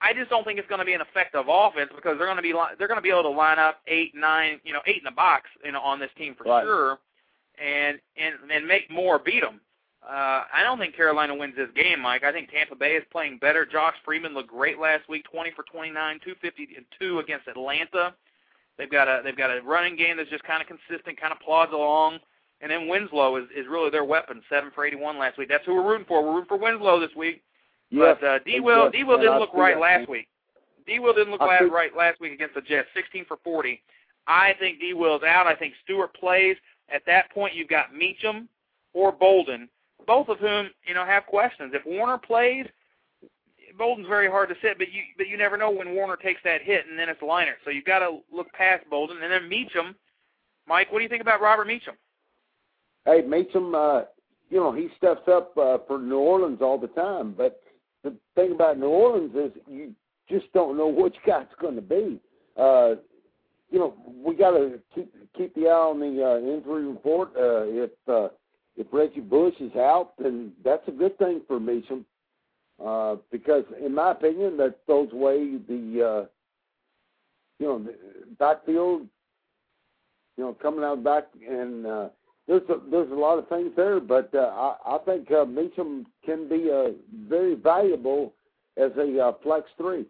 I 0.00 0.12
just 0.12 0.30
don't 0.30 0.44
think 0.44 0.58
it's 0.58 0.68
going 0.68 0.78
to 0.80 0.84
be 0.84 0.94
an 0.94 1.00
effective 1.00 1.44
offense 1.48 1.90
because 1.94 2.16
they're 2.16 2.26
going 2.26 2.36
to 2.36 2.42
be 2.42 2.52
li- 2.52 2.74
they're 2.78 2.88
going 2.88 2.98
to 2.98 3.02
be 3.02 3.10
able 3.10 3.22
to 3.24 3.28
line 3.30 3.58
up 3.58 3.80
eight, 3.86 4.14
nine, 4.14 4.60
you 4.64 4.72
know, 4.72 4.80
eight 4.86 4.98
in 4.98 5.04
the 5.04 5.10
box, 5.10 5.48
you 5.64 5.72
know, 5.72 5.80
on 5.80 5.98
this 6.00 6.10
team 6.16 6.34
for 6.36 6.44
Right. 6.44 6.62
sure, 6.64 6.98
and 7.60 7.98
and 8.16 8.34
and 8.52 8.66
make 8.66 8.90
more 8.90 9.18
beat 9.18 9.40
them. 9.42 9.60
Uh, 10.04 10.42
I 10.52 10.62
don't 10.64 10.78
think 10.78 10.96
Carolina 10.96 11.34
wins 11.34 11.54
this 11.56 11.68
game, 11.76 12.00
Mike. 12.00 12.24
I 12.24 12.32
think 12.32 12.50
Tampa 12.50 12.74
Bay 12.74 12.94
is 12.96 13.04
playing 13.12 13.38
better. 13.38 13.64
Josh 13.64 13.94
Freeman 14.04 14.34
looked 14.34 14.50
great 14.50 14.80
last 14.80 15.08
week, 15.08 15.24
20 15.30 15.52
for 15.54 15.62
29, 15.70 15.94
252 16.24 17.18
against 17.20 17.46
Atlanta. 17.46 18.14
They've 18.78 18.90
got 18.90 19.06
a 19.06 19.20
they've 19.22 19.36
got 19.36 19.50
a 19.50 19.60
running 19.62 19.96
game 19.96 20.16
that's 20.16 20.30
just 20.30 20.42
kind 20.42 20.60
of 20.60 20.66
consistent, 20.66 21.20
kind 21.20 21.32
of 21.32 21.38
plods 21.40 21.72
along. 21.72 22.18
And 22.60 22.70
then 22.70 22.88
Winslow 22.88 23.36
is, 23.36 23.44
is 23.56 23.66
really 23.68 23.90
their 23.90 24.04
weapon, 24.04 24.42
seven 24.48 24.70
for 24.74 24.84
81 24.84 25.18
last 25.18 25.36
week. 25.36 25.48
That's 25.48 25.64
who 25.66 25.74
we're 25.74 25.88
rooting 25.88 26.06
for. 26.06 26.22
We're 26.22 26.34
rooting 26.34 26.48
for 26.48 26.58
Winslow 26.58 27.00
this 27.00 27.14
week. 27.16 27.42
Yes, 27.90 28.16
but 28.20 28.26
uh, 28.26 28.38
D. 28.44 28.60
Will 28.60 28.90
D. 28.90 29.04
Will 29.04 29.18
didn't 29.18 29.38
look 29.38 29.52
right 29.54 29.78
last 29.78 30.08
week. 30.08 30.26
D. 30.86 30.98
Will 30.98 31.12
didn't 31.12 31.30
look 31.32 31.40
right 31.40 31.94
last 31.96 32.20
week 32.20 32.32
against 32.32 32.54
the 32.54 32.60
Jets, 32.62 32.88
16 32.94 33.26
for 33.26 33.36
40. 33.44 33.80
I 34.26 34.54
think 34.58 34.80
D. 34.80 34.94
Will's 34.94 35.22
out. 35.22 35.46
I 35.46 35.54
think 35.54 35.74
Stewart 35.84 36.14
plays. 36.14 36.56
At 36.92 37.02
that 37.06 37.30
point, 37.32 37.54
you've 37.54 37.68
got 37.68 37.92
Meachem 37.92 38.46
or 38.94 39.12
Boldin, 39.12 39.68
both 40.06 40.28
of 40.28 40.38
whom 40.38 40.70
you 40.86 40.94
know 40.94 41.04
have 41.04 41.26
questions. 41.26 41.72
If 41.74 41.84
Warner 41.86 42.18
plays, 42.18 42.66
Boldin's 43.78 44.08
very 44.08 44.28
hard 44.30 44.48
to 44.48 44.54
sit, 44.62 44.78
but 44.78 44.92
you 44.92 45.02
but 45.16 45.28
you 45.28 45.36
never 45.36 45.56
know 45.56 45.70
when 45.70 45.94
Warner 45.94 46.16
takes 46.16 46.40
that 46.44 46.62
hit, 46.62 46.86
and 46.88 46.98
then 46.98 47.08
it's 47.08 47.20
Leinart. 47.20 47.60
So 47.64 47.70
you've 47.70 47.84
got 47.84 48.00
to 48.00 48.18
look 48.32 48.52
past 48.52 48.84
Boldin, 48.90 49.22
and 49.22 49.32
then 49.32 49.50
Meachem. 49.50 49.94
Mike, 50.66 50.92
what 50.92 50.98
do 50.98 51.02
you 51.02 51.08
think 51.08 51.22
about 51.22 51.40
Robert 51.40 51.66
Meachem? 51.66 51.96
Hey, 53.04 53.22
Meachem, 53.22 53.74
uh, 53.74 54.06
you 54.50 54.58
know 54.58 54.72
he 54.72 54.88
steps 54.96 55.26
up 55.28 55.56
uh, 55.56 55.78
for 55.86 55.98
New 55.98 56.18
Orleans 56.18 56.58
all 56.60 56.78
the 56.78 56.88
time, 56.88 57.34
but 57.36 57.60
the 58.04 58.14
thing 58.34 58.52
about 58.52 58.78
New 58.78 58.88
Orleans 58.88 59.34
is 59.34 59.52
you 59.68 59.94
just 60.28 60.52
don't 60.52 60.76
know 60.76 60.88
which 60.88 61.16
guy's 61.26 61.46
going 61.60 61.76
to 61.76 61.82
be. 61.82 62.20
Uh, 62.56 62.94
you 63.70 63.78
know, 63.78 63.94
we 64.24 64.34
got 64.34 64.50
to 64.50 64.78
keep 64.94 65.12
keep 65.36 65.54
the 65.54 65.62
eye 65.62 65.70
on 65.72 65.98
the 65.98 66.22
uh, 66.22 66.38
injury 66.38 66.84
report. 66.84 67.30
Uh, 67.36 67.64
if 67.64 67.90
uh, 68.06 68.28
if 68.76 68.86
Reggie 68.92 69.20
Bush 69.20 69.54
is 69.60 69.74
out, 69.76 70.12
then 70.18 70.52
that's 70.64 70.86
a 70.88 70.92
good 70.92 71.18
thing 71.18 71.42
for 71.46 71.60
Meachem, 71.60 72.04
uh, 72.84 73.16
because 73.30 73.64
in 73.84 73.94
my 73.94 74.12
opinion, 74.12 74.56
that 74.58 74.76
throws 74.86 75.12
away 75.12 75.56
the 75.68 76.02
uh, 76.02 76.26
you 77.58 77.66
know 77.66 77.78
the 77.78 77.94
backfield. 78.38 79.06
You 80.38 80.44
know, 80.44 80.56
coming 80.62 80.82
out 80.82 81.04
back 81.04 81.24
and 81.46 81.86
uh, 81.86 82.08
there's 82.48 82.62
a, 82.68 82.76
there's 82.90 83.10
a 83.10 83.14
lot 83.14 83.38
of 83.38 83.48
things 83.48 83.70
there, 83.76 84.00
but 84.00 84.30
uh, 84.34 84.38
I, 84.38 84.96
I 84.96 84.98
think 85.04 85.30
uh, 85.30 85.44
Meachem 85.44 86.06
can 86.24 86.48
be 86.48 86.70
uh, 86.70 86.92
very 87.28 87.54
valuable 87.54 88.32
as 88.76 88.90
a 88.98 89.20
uh, 89.20 89.32
flex 89.42 89.66
three. 89.76 90.06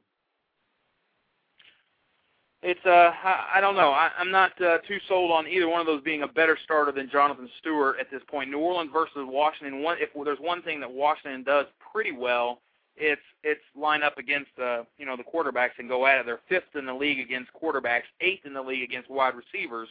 It's 2.62 2.81
uh, 2.87 3.11
I, 3.25 3.55
I 3.57 3.61
don't 3.61 3.75
know. 3.75 3.90
I, 3.90 4.11
I'm 4.16 4.31
not 4.31 4.53
uh, 4.62 4.79
too 4.87 4.98
sold 5.09 5.33
on 5.33 5.48
either 5.48 5.68
one 5.68 5.81
of 5.81 5.87
those 5.87 6.03
being 6.03 6.22
a 6.22 6.29
better 6.29 6.57
starter 6.62 6.92
than 6.92 7.11
Jonathan 7.11 7.48
Stewart 7.59 7.96
at 8.01 8.09
this 8.11 8.22
point. 8.29 8.51
New 8.51 8.59
Orleans 8.59 8.90
versus 8.92 9.16
Washington. 9.16 9.83
One, 9.83 9.96
if 10.01 10.11
there's 10.25 10.38
one 10.38 10.62
thing 10.62 10.79
that 10.81 10.90
Washington 10.90 11.42
does 11.42 11.66
pretty 11.92 12.12
well, 12.12 12.61
it's 12.96 13.20
it's 13.42 13.61
line 13.75 14.05
up 14.05 14.16
against 14.16 14.51
uh, 14.62 14.85
you 14.96 15.07
know 15.07 15.16
the 15.16 15.25
quarterbacks 15.25 15.79
and 15.79 15.88
go 15.88 16.07
at 16.07 16.18
it. 16.18 16.27
They're 16.27 16.40
fifth 16.48 16.77
in 16.77 16.87
the 16.87 16.94
league 16.94 17.18
against 17.18 17.51
quarterbacks, 17.53 18.03
eighth 18.20 18.46
in 18.46 18.55
the 18.55 18.62
league 18.62 18.85
against 18.85 19.11
wide 19.11 19.35
receivers, 19.35 19.88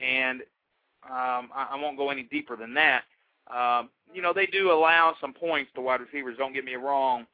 and 0.00 0.42
um, 1.04 1.50
I, 1.54 1.70
I 1.72 1.80
won't 1.80 1.96
go 1.96 2.10
any 2.10 2.22
deeper 2.22 2.56
than 2.56 2.72
that. 2.74 3.02
Um, 3.52 3.90
you 4.14 4.22
know 4.22 4.32
they 4.32 4.46
do 4.46 4.70
allow 4.70 5.14
some 5.20 5.32
points 5.32 5.72
to 5.74 5.80
wide 5.80 6.00
receivers. 6.00 6.36
Don't 6.38 6.54
get 6.54 6.64
me 6.64 6.74
wrong. 6.74 7.26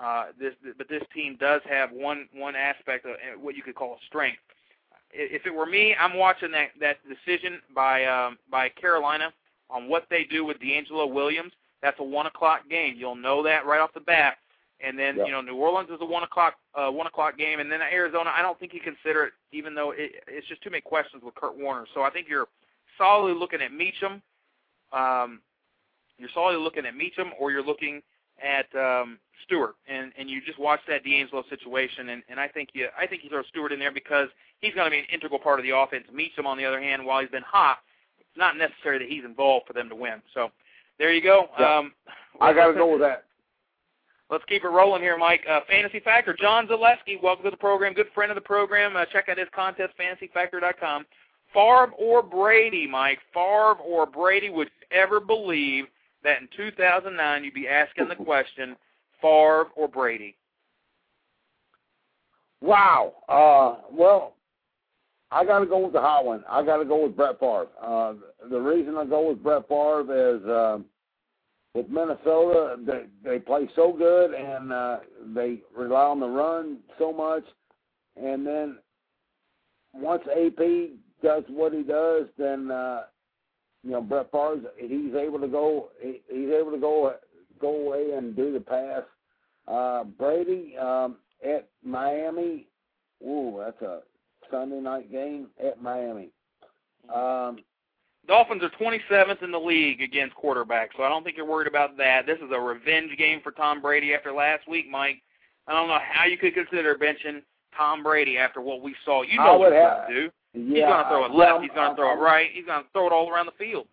Uh, 0.00 0.26
this, 0.38 0.54
but 0.76 0.88
this 0.88 1.02
team 1.12 1.36
does 1.40 1.60
have 1.68 1.90
one 1.90 2.28
one 2.32 2.54
aspect 2.54 3.04
of 3.04 3.16
what 3.40 3.56
you 3.56 3.62
could 3.62 3.74
call 3.74 3.98
strength. 4.06 4.38
If 5.12 5.46
it 5.46 5.54
were 5.54 5.66
me, 5.66 5.94
I'm 5.98 6.16
watching 6.16 6.50
that 6.52 6.68
that 6.80 6.98
decision 7.08 7.60
by 7.74 8.04
um, 8.04 8.38
by 8.50 8.68
Carolina 8.68 9.32
on 9.70 9.88
what 9.88 10.06
they 10.10 10.24
do 10.24 10.44
with 10.44 10.58
DeAngelo 10.60 11.12
Williams. 11.12 11.52
That's 11.82 11.98
a 11.98 12.04
one 12.04 12.26
o'clock 12.26 12.68
game. 12.68 12.94
You'll 12.96 13.16
know 13.16 13.42
that 13.42 13.66
right 13.66 13.80
off 13.80 13.92
the 13.94 14.00
bat. 14.00 14.36
And 14.80 14.96
then 14.96 15.16
Yep. 15.16 15.26
you 15.26 15.32
know 15.32 15.40
New 15.40 15.56
Orleans 15.56 15.90
is 15.90 15.98
a 16.00 16.04
one 16.04 16.22
o'clock 16.22 16.54
uh, 16.76 16.90
one 16.90 17.08
o'clock 17.08 17.36
game, 17.36 17.58
and 17.58 17.70
then 17.72 17.80
Arizona. 17.82 18.30
I 18.32 18.42
don't 18.42 18.58
think 18.60 18.72
you 18.72 18.80
consider 18.80 19.24
it, 19.24 19.32
even 19.50 19.74
though 19.74 19.90
it, 19.90 20.12
it's 20.28 20.46
just 20.46 20.62
too 20.62 20.70
many 20.70 20.82
questions 20.82 21.22
with 21.24 21.34
Kurt 21.34 21.58
Warner. 21.58 21.86
So 21.94 22.02
I 22.02 22.10
think 22.10 22.28
you're 22.28 22.46
solidly 22.96 23.36
looking 23.36 23.60
at 23.60 23.72
Meachem. 23.72 24.20
Um, 24.92 25.40
you're 26.18 26.30
solidly 26.32 26.62
looking 26.62 26.86
at 26.86 26.94
Meachem, 26.94 27.30
or 27.40 27.50
you're 27.50 27.64
looking 27.64 28.02
at 28.40 28.66
um, 28.76 29.18
Stewart, 29.44 29.74
and 29.88 30.12
and 30.18 30.28
you 30.28 30.40
just 30.44 30.58
watch 30.58 30.80
that 30.88 31.04
DeAngelo 31.04 31.48
situation, 31.48 32.10
and 32.10 32.22
and 32.28 32.38
I 32.38 32.48
think 32.48 32.70
you 32.72 32.88
I 32.98 33.06
think 33.06 33.24
you 33.24 33.30
throw 33.30 33.42
Stewart 33.44 33.72
in 33.72 33.78
there 33.78 33.92
because 33.92 34.28
he's 34.60 34.74
going 34.74 34.86
to 34.86 34.90
be 34.90 34.98
an 34.98 35.06
integral 35.12 35.38
part 35.38 35.58
of 35.58 35.64
the 35.64 35.76
offense. 35.76 36.04
Meachem, 36.14 36.46
on 36.46 36.58
the 36.58 36.64
other 36.64 36.80
hand, 36.80 37.04
while 37.04 37.20
he's 37.20 37.30
been 37.30 37.42
hot, 37.42 37.78
it's 38.18 38.36
not 38.36 38.56
necessary 38.56 38.98
that 38.98 39.08
he's 39.08 39.24
involved 39.24 39.66
for 39.66 39.72
them 39.72 39.88
to 39.88 39.94
win. 39.94 40.22
So 40.34 40.50
there 40.98 41.12
you 41.12 41.22
go. 41.22 41.48
Yeah. 41.58 41.78
Um, 41.78 41.92
I 42.40 42.52
got 42.52 42.68
to 42.68 42.74
go 42.74 42.92
with 42.92 43.00
that. 43.00 43.24
Let's 44.30 44.44
keep 44.44 44.62
it 44.62 44.68
rolling 44.68 45.00
here, 45.00 45.16
Mike. 45.16 45.40
Uh, 45.48 45.60
Fantasy 45.68 46.00
Factor, 46.00 46.36
John 46.38 46.66
Zaleski, 46.68 47.20
welcome 47.22 47.44
to 47.44 47.50
the 47.50 47.56
program. 47.56 47.94
Good 47.94 48.08
friend 48.14 48.30
of 48.30 48.34
the 48.34 48.42
program. 48.42 48.94
Uh, 48.94 49.06
check 49.06 49.28
out 49.30 49.38
his 49.38 49.48
contest, 49.54 49.94
fantasyfactor.com. 49.98 51.06
Favre 51.54 51.92
or 51.96 52.22
Brady, 52.22 52.86
Mike? 52.86 53.20
Favre 53.32 53.80
or 53.82 54.04
Brady? 54.04 54.50
Would 54.50 54.68
you 54.68 54.98
ever 54.98 55.18
believe 55.18 55.86
that 56.24 56.42
in 56.42 56.48
2009 56.56 57.44
you'd 57.44 57.54
be 57.54 57.68
asking 57.68 58.08
the 58.08 58.16
question, 58.16 58.76
Favre 59.20 59.66
or 59.76 59.88
Brady? 59.88 60.36
Wow. 62.60 63.14
Uh, 63.28 63.82
well, 63.92 64.34
I 65.30 65.44
got 65.44 65.60
to 65.60 65.66
go 65.66 65.78
with 65.78 65.92
the 65.92 66.00
hot 66.00 66.24
one. 66.24 66.44
I 66.48 66.64
got 66.64 66.78
to 66.78 66.84
go 66.84 67.04
with 67.04 67.16
Brett 67.16 67.38
Favre. 67.38 67.68
Uh, 67.82 68.14
the 68.50 68.58
reason 68.58 68.96
I 68.96 69.04
go 69.04 69.28
with 69.28 69.42
Brett 69.42 69.68
Favre 69.68 70.36
is 70.36 70.44
uh, 70.44 70.78
with 71.74 71.88
Minnesota, 71.88 72.76
they 72.84 73.04
they 73.22 73.38
play 73.38 73.68
so 73.76 73.92
good 73.92 74.32
and 74.32 74.72
uh, 74.72 74.98
they 75.34 75.60
rely 75.76 76.04
on 76.04 76.18
the 76.18 76.26
run 76.26 76.78
so 76.98 77.12
much, 77.12 77.44
and 78.20 78.46
then 78.46 78.78
once 79.92 80.22
AP 80.30 80.90
does 81.22 81.44
what 81.48 81.72
he 81.72 81.82
does, 81.82 82.24
then 82.38 82.70
uh, 82.70 83.02
you 83.84 83.90
know 83.90 84.00
Brett 84.00 84.30
Favre 84.32 84.60
he's 84.78 85.14
able 85.14 85.38
to 85.38 85.46
go 85.46 85.90
he, 86.00 86.20
he's 86.28 86.50
able 86.50 86.72
to 86.72 86.78
go 86.78 87.14
go 87.60 87.86
away 87.86 88.12
and 88.16 88.34
do 88.36 88.52
the 88.52 88.60
pass. 88.60 89.02
Uh, 89.66 90.04
Brady 90.04 90.76
um, 90.78 91.16
at 91.44 91.68
Miami, 91.84 92.66
ooh, 93.26 93.60
that's 93.64 93.80
a 93.82 94.00
Sunday 94.50 94.80
night 94.80 95.10
game 95.12 95.48
at 95.64 95.82
Miami. 95.82 96.30
Um, 97.14 97.58
Dolphins 98.26 98.62
are 98.62 98.70
27th 98.80 99.42
in 99.42 99.50
the 99.50 99.58
league 99.58 100.02
against 100.02 100.36
quarterbacks, 100.36 100.90
so 100.96 101.02
I 101.02 101.08
don't 101.08 101.24
think 101.24 101.36
you're 101.36 101.46
worried 101.46 101.66
about 101.68 101.96
that. 101.96 102.26
This 102.26 102.38
is 102.38 102.50
a 102.52 102.60
revenge 102.60 103.16
game 103.16 103.40
for 103.42 103.52
Tom 103.52 103.80
Brady 103.80 104.14
after 104.14 104.32
last 104.32 104.68
week, 104.68 104.86
Mike. 104.90 105.22
I 105.66 105.72
don't 105.72 105.88
know 105.88 105.98
how 106.02 106.24
you 106.26 106.36
could 106.38 106.54
consider 106.54 106.94
benching 106.94 107.42
Tom 107.76 108.02
Brady 108.02 108.36
after 108.38 108.60
what 108.60 108.82
we 108.82 108.94
saw. 109.04 109.22
You 109.22 109.38
know 109.38 109.58
what 109.58 109.72
he's 109.72 109.80
going 109.80 110.08
to 110.08 110.14
do. 110.14 110.30
yeah, 110.54 110.74
He's 110.74 110.84
going 110.84 111.04
to 111.04 111.08
throw 111.10 111.24
it 111.26 111.32
left. 111.32 111.62
He's 111.62 111.70
going 111.70 111.80
to 111.80 111.88
I'm- 111.88 111.96
throw 111.96 112.12
it 112.12 112.20
right. 112.20 112.48
He's 112.52 112.64
going 112.66 112.82
to 112.82 112.88
throw 112.92 113.06
it 113.06 113.12
all 113.12 113.30
around 113.30 113.46
the 113.46 113.52
field. 113.64 113.86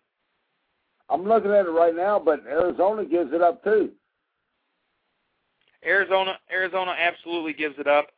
I'm 1.08 1.24
looking 1.24 1.52
at 1.52 1.66
it 1.66 1.70
right 1.70 1.94
now, 1.94 2.18
but 2.18 2.40
Arizona 2.46 3.04
gives 3.04 3.32
it 3.32 3.40
up 3.42 3.62
too. 3.62 3.90
Arizona, 5.84 6.38
Arizona 6.50 6.94
absolutely 6.98 7.52
gives 7.52 7.76
it 7.78 7.86
up. 7.86 8.08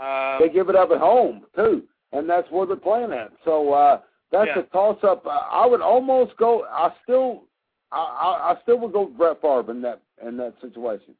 Um, 0.00 0.38
They 0.40 0.52
give 0.52 0.68
it 0.68 0.76
up 0.76 0.90
at 0.90 0.98
home 0.98 1.42
too, 1.54 1.84
and 2.12 2.28
that's 2.28 2.50
where 2.50 2.66
they're 2.66 2.76
playing 2.76 3.12
at. 3.12 3.30
So 3.44 3.72
uh, 3.72 4.00
that's 4.30 4.48
Yeah. 4.48 4.60
a 4.60 4.62
toss 4.64 4.98
up. 5.04 5.24
I 5.26 5.66
would 5.66 5.80
almost 5.82 6.36
go. 6.36 6.64
I 6.64 6.92
still, 7.04 7.44
I, 7.92 7.98
I, 7.98 8.52
I 8.52 8.62
still 8.62 8.78
would 8.80 8.92
go 8.92 9.02
with 9.04 9.16
Brett 9.16 9.40
Favre 9.40 9.70
in 9.70 9.82
that 9.82 10.00
in 10.26 10.36
that 10.38 10.54
situation. 10.60 11.14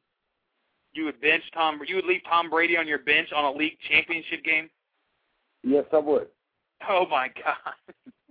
You 0.93 1.05
would 1.05 1.21
bench 1.21 1.43
Tom. 1.53 1.79
You 1.87 1.95
would 1.95 2.05
leave 2.05 2.21
Tom 2.29 2.49
Brady 2.49 2.77
on 2.77 2.87
your 2.87 2.99
bench 2.99 3.29
on 3.33 3.45
a 3.45 3.51
league 3.57 3.77
championship 3.89 4.43
game. 4.43 4.69
Yes, 5.63 5.85
I 5.93 5.97
would. 5.99 6.27
Oh 6.89 7.05
my 7.09 7.29
God! 7.29 7.55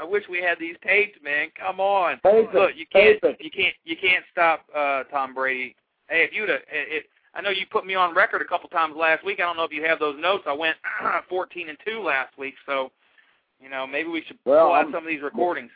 I 0.00 0.04
wish 0.04 0.24
we 0.30 0.42
had 0.42 0.58
these 0.58 0.76
taped, 0.86 1.22
man. 1.22 1.48
Come 1.58 1.80
on. 1.80 2.20
Tape. 2.24 2.48
Look, 2.54 2.70
you 2.76 2.86
can't, 2.92 3.18
you 3.40 3.50
can't, 3.50 3.74
you 3.84 3.96
can't 4.00 4.24
stop 4.32 4.64
uh, 4.76 5.04
Tom 5.04 5.34
Brady. 5.34 5.74
Hey, 6.08 6.24
if 6.24 6.32
you'd, 6.32 6.48
have, 6.48 6.60
it, 6.70 7.04
I 7.34 7.40
know 7.40 7.50
you 7.50 7.66
put 7.70 7.86
me 7.86 7.94
on 7.94 8.14
record 8.14 8.42
a 8.42 8.44
couple 8.46 8.68
times 8.70 8.94
last 8.96 9.24
week. 9.24 9.38
I 9.40 9.42
don't 9.42 9.56
know 9.56 9.64
if 9.64 9.72
you 9.72 9.84
have 9.84 9.98
those 9.98 10.16
notes. 10.20 10.44
I 10.46 10.52
went 10.52 10.76
14 11.28 11.68
and 11.68 11.78
two 11.86 12.00
last 12.02 12.36
week, 12.38 12.54
so 12.66 12.90
you 13.60 13.68
know 13.68 13.86
maybe 13.86 14.08
we 14.08 14.22
should 14.26 14.38
Well, 14.44 14.66
pull 14.68 14.74
out 14.74 14.84
I'm- 14.84 14.92
some 14.92 15.04
of 15.04 15.08
these 15.08 15.22
recordings. 15.22 15.70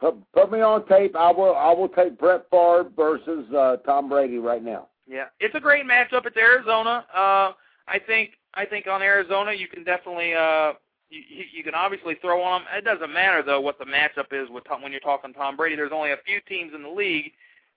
Put, 0.00 0.14
put 0.32 0.50
me 0.50 0.62
on 0.62 0.86
tape. 0.86 1.14
I 1.14 1.30
will. 1.30 1.54
I 1.54 1.74
will 1.74 1.90
take 1.90 2.18
Brett 2.18 2.46
Favre 2.50 2.86
versus 2.96 3.44
uh, 3.52 3.76
Tom 3.84 4.08
Brady 4.08 4.38
right 4.38 4.64
now. 4.64 4.88
Yeah, 5.06 5.26
it's 5.40 5.54
a 5.54 5.60
great 5.60 5.84
matchup. 5.84 6.24
It's 6.24 6.36
Arizona. 6.38 7.04
Uh, 7.14 7.52
I 7.86 7.98
think 8.06 8.30
I 8.54 8.64
think 8.64 8.86
on 8.86 9.02
Arizona 9.02 9.52
you 9.52 9.68
can 9.68 9.84
definitely 9.84 10.32
uh, 10.32 10.72
you, 11.10 11.44
you 11.52 11.64
can 11.64 11.74
obviously 11.74 12.16
throw 12.20 12.42
on 12.42 12.62
them. 12.62 12.68
It 12.76 12.84
doesn't 12.84 13.12
matter 13.12 13.42
though 13.42 13.60
what 13.60 13.78
the 13.78 13.84
matchup 13.84 14.32
is 14.32 14.48
with 14.50 14.64
Tom, 14.64 14.82
when 14.82 14.92
you're 14.92 15.00
talking 15.00 15.32
Tom 15.32 15.56
Brady. 15.56 15.76
There's 15.76 15.92
only 15.92 16.12
a 16.12 16.16
few 16.24 16.40
teams 16.48 16.72
in 16.74 16.82
the 16.82 16.88
league 16.88 17.32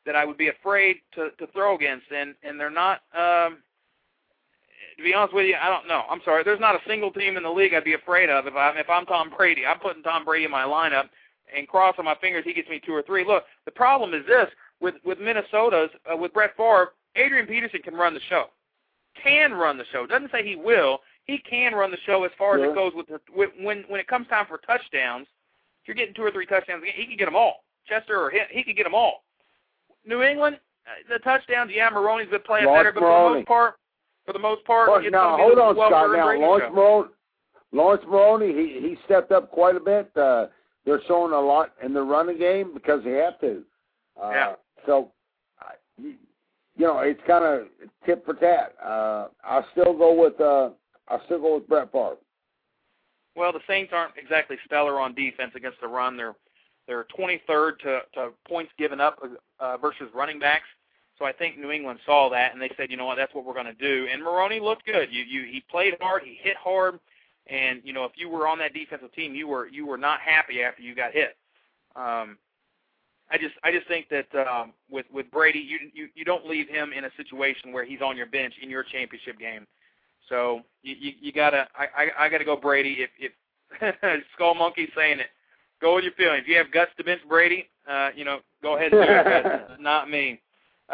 that 0.06 0.16
I 0.16 0.26
would 0.26 0.38
be 0.38 0.50
afraid 0.50 0.98
to 1.16 1.30
to 1.32 1.48
throw 1.52 1.76
against, 1.76 2.06
and 2.16 2.36
and 2.44 2.60
they're 2.60 2.70
not. 2.70 3.02
Um, 3.18 3.58
to 4.98 5.04
be 5.04 5.14
honest 5.14 5.34
with 5.34 5.48
you, 5.48 5.56
I 5.60 5.70
don't 5.70 5.88
know. 5.88 6.04
I'm 6.08 6.22
sorry. 6.24 6.44
There's 6.44 6.60
not 6.60 6.76
a 6.76 6.80
single 6.88 7.12
team 7.12 7.36
in 7.36 7.42
the 7.42 7.50
league 7.50 7.74
I'd 7.74 7.84
be 7.84 7.96
afraid 7.96 8.30
of 8.30 8.46
if 8.46 8.56
I'm 8.56 8.78
if 8.78 8.90
I'm 8.90 9.06
Tom 9.06 9.32
Brady. 9.36 9.66
I'm 9.66 9.80
putting 9.80 10.04
Tom 10.04 10.24
Brady 10.24 10.46
in 10.46 10.52
my 10.52 10.64
lineup 10.64 11.10
and 11.56 11.68
crossing 11.68 12.06
my 12.06 12.16
fingers 12.22 12.44
he 12.46 12.54
gets 12.54 12.70
me 12.70 12.82
two 12.86 12.94
or 12.94 13.02
three. 13.02 13.26
Look, 13.26 13.44
the 13.66 13.72
problem 13.72 14.14
is 14.14 14.26
this 14.28 14.48
with 14.80 14.96
with 15.04 15.20
Minnesota's 15.20 15.90
uh, 16.12 16.16
with 16.16 16.34
Brett 16.34 16.56
Favre, 16.56 16.94
Adrian 17.16 17.48
Peterson 17.48 17.82
can 17.82 17.96
run 17.96 18.14
the 18.14 18.20
show, 18.30 18.46
can 19.22 19.54
run 19.54 19.78
the 19.78 19.86
show. 19.92 20.06
Doesn't 20.06 20.32
say 20.32 20.48
he 20.48 20.56
will. 20.56 21.00
He 21.26 21.38
can 21.38 21.74
run 21.74 21.90
the 21.92 21.98
show 22.06 22.24
as 22.26 22.32
far 22.38 22.58
as 22.58 22.70
it 22.70 22.76
goes 22.76 22.92
with 22.96 23.08
the 23.08 23.20
with, 23.36 23.50
when 23.62 23.84
when 23.88 24.00
it 24.00 24.08
comes 24.08 24.28
time 24.28 24.46
for 24.48 24.58
touchdowns. 24.60 25.28
If 25.82 25.88
you're 25.88 25.96
getting 25.96 26.14
two 26.14 26.24
or 26.24 26.32
three 26.32 26.46
touchdowns, 26.46 26.84
he 26.96 27.06
can 27.06 27.18
get 27.18 27.26
them 27.26 27.36
all. 27.36 27.64
Chester 27.88 28.20
or 28.20 28.30
he, 28.32 28.40
he 28.52 28.64
can 28.64 28.76
get 28.76 28.84
them 28.84 28.96
all. 28.96 29.24
New 30.06 30.22
England, 30.22 30.60
uh, 30.86 31.14
the 31.14 31.20
touchdowns, 31.20 31.72
yeah, 31.74 31.90
Maroney's 31.90 32.30
been 32.30 32.42
playing 32.42 32.66
Lawrence 32.66 32.80
better, 32.80 32.94
but 32.94 33.00
for 33.02 33.30
the 33.30 33.36
most 33.36 33.48
part, 33.48 33.76
for 34.26 34.34
the 34.34 34.40
most 34.40 34.66
part, 34.66 34.90
Well, 34.90 35.00
it's 35.00 35.12
now 35.12 35.38
hold 35.38 35.58
on, 35.60 35.76
Scott. 35.76 35.92
Now 35.92 36.34
Lawrence 36.34 36.64
show. 36.68 36.74
Maroney, 36.74 37.10
Lawrence 37.72 38.04
Maroney, 38.08 38.54
he 38.54 38.80
he 38.90 38.98
stepped 39.06 39.32
up 39.32 39.50
quite 39.52 39.76
a 39.76 39.80
bit. 39.80 40.12
Uh, 40.16 40.48
they're 40.86 41.02
showing 41.08 41.32
a 41.34 41.40
lot 41.40 41.72
in 41.82 41.94
the 41.94 42.02
running 42.02 42.38
game 42.38 42.74
because 42.74 43.04
they 43.04 43.12
have 43.14 43.40
to. 43.40 43.64
Uh, 44.22 44.30
Yeah. 44.32 44.54
So, 44.86 45.12
you 46.02 46.16
know, 46.86 47.00
it's 47.00 47.22
kind 47.26 47.46
of 47.46 47.68
tit 48.06 48.24
for 48.26 48.34
tat. 48.34 48.74
Uh, 48.84 49.28
I 49.44 49.62
still 49.72 49.98
go 49.98 50.14
with 50.14 50.40
uh, 50.42 50.72
I 51.08 51.20
still 51.26 51.40
go 51.40 51.56
with 51.56 51.68
Brett 51.68 51.92
Favre. 51.92 52.18
Well, 53.36 53.52
the 53.52 53.60
Saints 53.68 53.92
aren't 53.94 54.18
exactly 54.18 54.58
stellar 54.66 55.00
on 55.00 55.16
defense 55.16 55.52
against 55.56 55.82
the 55.82 55.88
run. 55.88 56.18
They're 56.18 56.36
they're 56.88 57.06
23rd 57.18 57.80
to, 57.80 58.00
to 58.14 58.30
points 58.48 58.72
given 58.78 59.00
up 59.00 59.18
uh, 59.60 59.78
versus 59.78 60.10
running 60.14 60.38
backs. 60.38 60.66
So 61.18 61.26
I 61.26 61.32
think 61.32 61.58
New 61.58 61.72
England 61.72 62.00
saw 62.06 62.30
that 62.32 62.52
and 62.54 62.62
they 62.62 62.72
said, 62.76 62.92
you 62.92 62.98
know 62.98 63.06
what, 63.06 63.16
that's 63.16 63.34
what 63.34 63.46
we're 63.46 63.54
going 63.54 63.68
to 63.68 63.74
do. 63.74 64.08
And 64.12 64.22
Maroney 64.22 64.60
looked 64.60 64.86
good. 64.86 65.10
You 65.12 65.24
you 65.24 65.44
he 65.44 65.64
played 65.72 65.96
hard, 66.02 66.24
he 66.24 66.38
hit 66.42 66.58
hard, 66.58 67.00
and 67.48 67.82
you 67.84 67.94
know 67.94 68.04
if 68.06 68.14
you 68.16 68.30
were 68.30 68.48
on 68.48 68.58
that 68.60 68.74
defensive 68.74 69.14
team, 69.14 69.34
you 69.34 69.48
were 69.48 69.68
you 69.68 69.86
were 69.86 69.98
not 69.98 70.20
happy 70.20 70.62
after 70.62 70.82
you 70.82 70.96
got 70.96 71.14
hit. 71.14 71.38
Um, 71.96 72.38
I 73.32 73.38
just 73.38 73.56
I 73.64 73.72
just 73.72 73.88
think 73.88 74.10
that 74.10 74.28
um, 74.48 74.74
with 74.90 75.06
with 75.14 75.30
Brady, 75.32 75.60
you 75.60 75.92
you 75.94 76.10
you 76.16 76.26
don't 76.26 76.46
leave 76.48 76.68
him 76.68 76.92
in 76.94 77.06
a 77.06 77.12
situation 77.16 77.72
where 77.72 77.86
he's 77.86 78.02
on 78.02 78.18
your 78.18 78.26
bench 78.26 78.54
in 78.62 78.70
your 78.70 78.84
championship 78.84 79.40
game. 79.40 79.66
So 80.30 80.62
you 80.82 80.96
you, 81.00 81.12
you 81.22 81.32
gotta 81.32 81.68
I, 81.76 82.04
I 82.04 82.26
I 82.26 82.30
gotta 82.30 82.46
go 82.46 82.56
Brady 82.56 82.98
if 83.00 83.10
if 83.20 84.24
Skull 84.36 84.56
Monkey's 84.56 84.90
saying 84.96 85.20
it. 85.20 85.28
Go 85.82 85.96
with 85.96 86.04
your 86.04 86.14
feeling. 86.14 86.40
If 86.40 86.48
you 86.48 86.58
have 86.58 86.72
guts 86.72 86.92
to 86.98 87.04
bench 87.04 87.22
Brady, 87.28 87.68
uh, 87.90 88.10
you 88.16 88.24
know, 88.24 88.40
go 88.62 88.78
ahead 88.78 88.94
and 88.94 89.04
do 89.04 89.12
it. 89.12 89.80
not 89.82 90.10
me. 90.10 90.40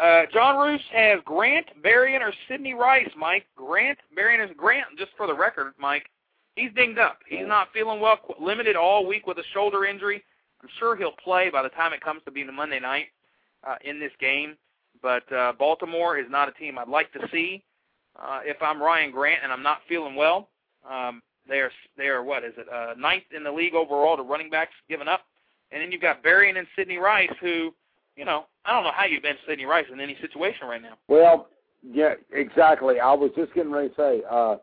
Uh, 0.00 0.22
John 0.32 0.56
Roos 0.56 0.80
has 0.92 1.20
Grant 1.24 1.66
Berrian 1.84 2.20
or 2.20 2.32
Sidney 2.48 2.74
Rice, 2.74 3.10
Mike. 3.16 3.46
Grant 3.56 3.98
Berrian 4.16 4.44
is 4.44 4.50
Grant, 4.56 4.86
just 4.98 5.10
for 5.16 5.26
the 5.26 5.34
record, 5.34 5.72
Mike. 5.78 6.06
He's 6.56 6.70
dinged 6.74 6.98
up. 6.98 7.18
He's 7.26 7.46
not 7.46 7.68
feeling 7.72 8.00
well, 8.00 8.16
qu- 8.16 8.44
limited 8.44 8.76
all 8.76 9.06
week 9.06 9.26
with 9.26 9.38
a 9.38 9.44
shoulder 9.52 9.84
injury. 9.84 10.22
I'm 10.62 10.68
sure 10.78 10.96
he'll 10.96 11.12
play 11.22 11.50
by 11.50 11.62
the 11.62 11.68
time 11.70 11.92
it 11.92 12.00
comes 12.00 12.22
to 12.24 12.30
being 12.30 12.48
a 12.48 12.52
Monday 12.52 12.80
night 12.80 13.06
uh, 13.66 13.76
in 13.84 13.98
this 13.98 14.12
game. 14.20 14.56
But 15.02 15.30
uh, 15.32 15.52
Baltimore 15.58 16.18
is 16.18 16.26
not 16.28 16.48
a 16.48 16.52
team 16.52 16.78
I'd 16.78 16.88
like 16.88 17.12
to 17.12 17.20
see. 17.32 17.62
Uh, 18.20 18.40
if 18.44 18.56
I'm 18.60 18.82
Ryan 18.82 19.10
Grant 19.10 19.40
and 19.42 19.52
I'm 19.52 19.62
not 19.62 19.78
feeling 19.88 20.14
well, 20.14 20.48
um, 20.88 21.22
they 21.48 21.58
are 21.58 21.70
they 21.96 22.06
are 22.06 22.22
what 22.22 22.44
is 22.44 22.52
it 22.56 22.66
uh, 22.68 22.94
ninth 22.98 23.24
in 23.34 23.42
the 23.42 23.52
league 23.52 23.74
overall 23.74 24.16
to 24.16 24.22
running 24.22 24.50
backs 24.50 24.72
given 24.88 25.08
up, 25.08 25.22
and 25.72 25.82
then 25.82 25.90
you've 25.90 26.02
got 26.02 26.22
Berrian 26.22 26.58
and 26.58 26.66
Sidney 26.76 26.98
Rice, 26.98 27.30
who 27.40 27.72
you 28.16 28.24
know 28.24 28.44
I 28.64 28.72
don't 28.72 28.84
know 28.84 28.92
how 28.94 29.06
you 29.06 29.20
bench 29.20 29.38
Sidney 29.48 29.64
Rice 29.64 29.86
in 29.92 30.00
any 30.00 30.16
situation 30.20 30.68
right 30.68 30.82
now. 30.82 30.98
Well, 31.08 31.48
yeah, 31.82 32.14
exactly. 32.32 33.00
I 33.00 33.12
was 33.14 33.30
just 33.36 33.54
getting 33.54 33.72
ready 33.72 33.88
to 33.88 33.94
say, 33.96 34.22
uh, 34.30 34.56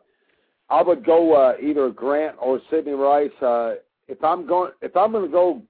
I 0.70 0.82
would 0.82 1.04
go 1.04 1.34
uh, 1.34 1.54
either 1.60 1.90
Grant 1.90 2.36
or 2.40 2.60
Sidney 2.70 2.92
Rice. 2.92 3.30
Uh, 3.42 3.74
if 4.06 4.22
I'm 4.22 4.46
going, 4.46 4.72
if 4.82 4.96
I'm 4.96 5.12
going 5.12 5.24
to 5.24 5.30
go 5.30 5.62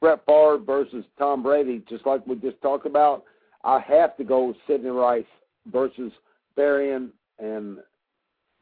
Brett 0.00 0.20
Favre 0.26 0.58
versus 0.58 1.04
Tom 1.18 1.42
Brady, 1.42 1.82
just 1.88 2.06
like 2.06 2.26
we 2.26 2.36
just 2.36 2.60
talked 2.62 2.86
about, 2.86 3.24
I 3.64 3.80
have 3.80 4.16
to 4.18 4.24
go 4.24 4.54
Sidney 4.66 4.90
Rice 4.90 5.24
versus 5.72 6.12
Berrian, 6.56 7.10
and 7.38 7.78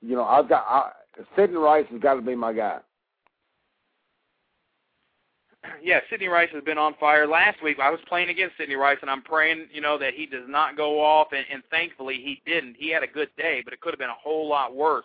you 0.00 0.16
know 0.16 0.24
I've 0.24 0.48
got 0.48 0.64
I, 0.68 0.90
Sidney 1.36 1.56
Rice 1.56 1.86
has 1.90 2.00
got 2.00 2.14
to 2.14 2.22
be 2.22 2.34
my 2.34 2.52
guy. 2.52 2.78
yeah, 5.82 6.00
Sidney 6.10 6.28
Rice 6.28 6.50
has 6.52 6.64
been 6.64 6.78
on 6.78 6.94
fire. 6.98 7.26
Last 7.26 7.62
week 7.62 7.78
I 7.80 7.90
was 7.90 8.00
playing 8.08 8.28
against 8.28 8.56
Sidney 8.56 8.74
Rice, 8.74 8.98
and 9.02 9.10
I'm 9.10 9.22
praying, 9.22 9.68
you 9.72 9.80
know, 9.80 9.98
that 9.98 10.14
he 10.14 10.26
does 10.26 10.44
not 10.48 10.76
go 10.76 11.00
off, 11.00 11.28
and, 11.32 11.44
and 11.52 11.62
thankfully 11.70 12.16
he 12.16 12.42
didn't. 12.50 12.76
He 12.78 12.90
had 12.90 13.02
a 13.02 13.08
good 13.08 13.30
day, 13.36 13.62
but 13.64 13.72
it 13.72 13.80
could 13.80 13.92
have 13.92 13.98
been 13.98 14.10
a 14.10 14.22
whole 14.22 14.48
lot 14.48 14.74
worse. 14.74 15.04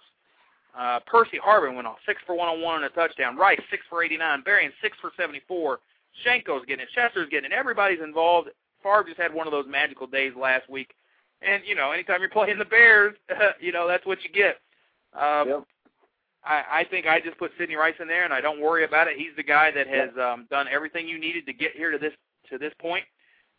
Uh, 0.78 1.00
Percy 1.08 1.40
Harvin 1.44 1.76
went 1.76 1.88
off 1.88 1.98
six 2.06 2.22
for 2.26 2.36
101 2.36 2.84
and 2.84 2.86
a 2.86 2.90
touchdown. 2.90 3.36
Rice 3.38 3.60
six 3.72 3.84
for 3.90 4.04
89. 4.04 4.44
Berrian 4.44 4.72
six 4.82 4.98
for 5.02 5.12
74. 5.18 5.80
Shiancoe's 6.26 6.66
getting 6.66 6.84
it. 6.84 6.90
Chester's 6.94 7.30
getting 7.30 7.52
it. 7.52 7.56
Everybody's 7.56 8.02
involved. 8.02 8.50
Favre 8.84 9.04
just 9.06 9.20
had 9.20 9.34
one 9.34 9.48
of 9.48 9.52
those 9.52 9.66
magical 9.68 10.08
days 10.08 10.34
last 10.40 10.70
week, 10.70 10.94
and 11.42 11.64
you 11.66 11.76
know, 11.76 11.92
anytime 11.92 12.20
you're 12.22 12.30
playing 12.30 12.58
the 12.58 12.66
Bears, 12.66 13.16
you 13.60 13.72
know 13.72 13.88
that's 13.88 14.06
what 14.06 14.20
you 14.24 14.30
get. 14.32 14.58
Um, 15.20 15.48
Yep. 15.50 15.64
I, 16.46 16.64
I 16.72 16.84
think 16.90 17.06
I 17.06 17.20
just 17.20 17.38
put 17.38 17.52
Sidney 17.58 17.76
Rice 17.76 17.96
in 18.00 18.08
there, 18.08 18.24
and 18.24 18.34
I 18.34 18.40
don't 18.40 18.62
worry 18.62 18.86
about 18.86 19.08
it. 19.10 19.18
He's 19.18 19.36
the 19.36 19.44
guy 19.44 19.72
that 19.72 19.88
has 19.88 20.10
um, 20.18 20.48
done 20.50 20.68
everything 20.72 21.06
you 21.08 21.20
needed 21.20 21.46
to 21.48 21.54
get 21.54 21.72
here 21.76 21.92
to 21.92 21.98
this 21.98 22.14
to 22.50 22.58
this 22.58 22.72
point. 22.80 23.04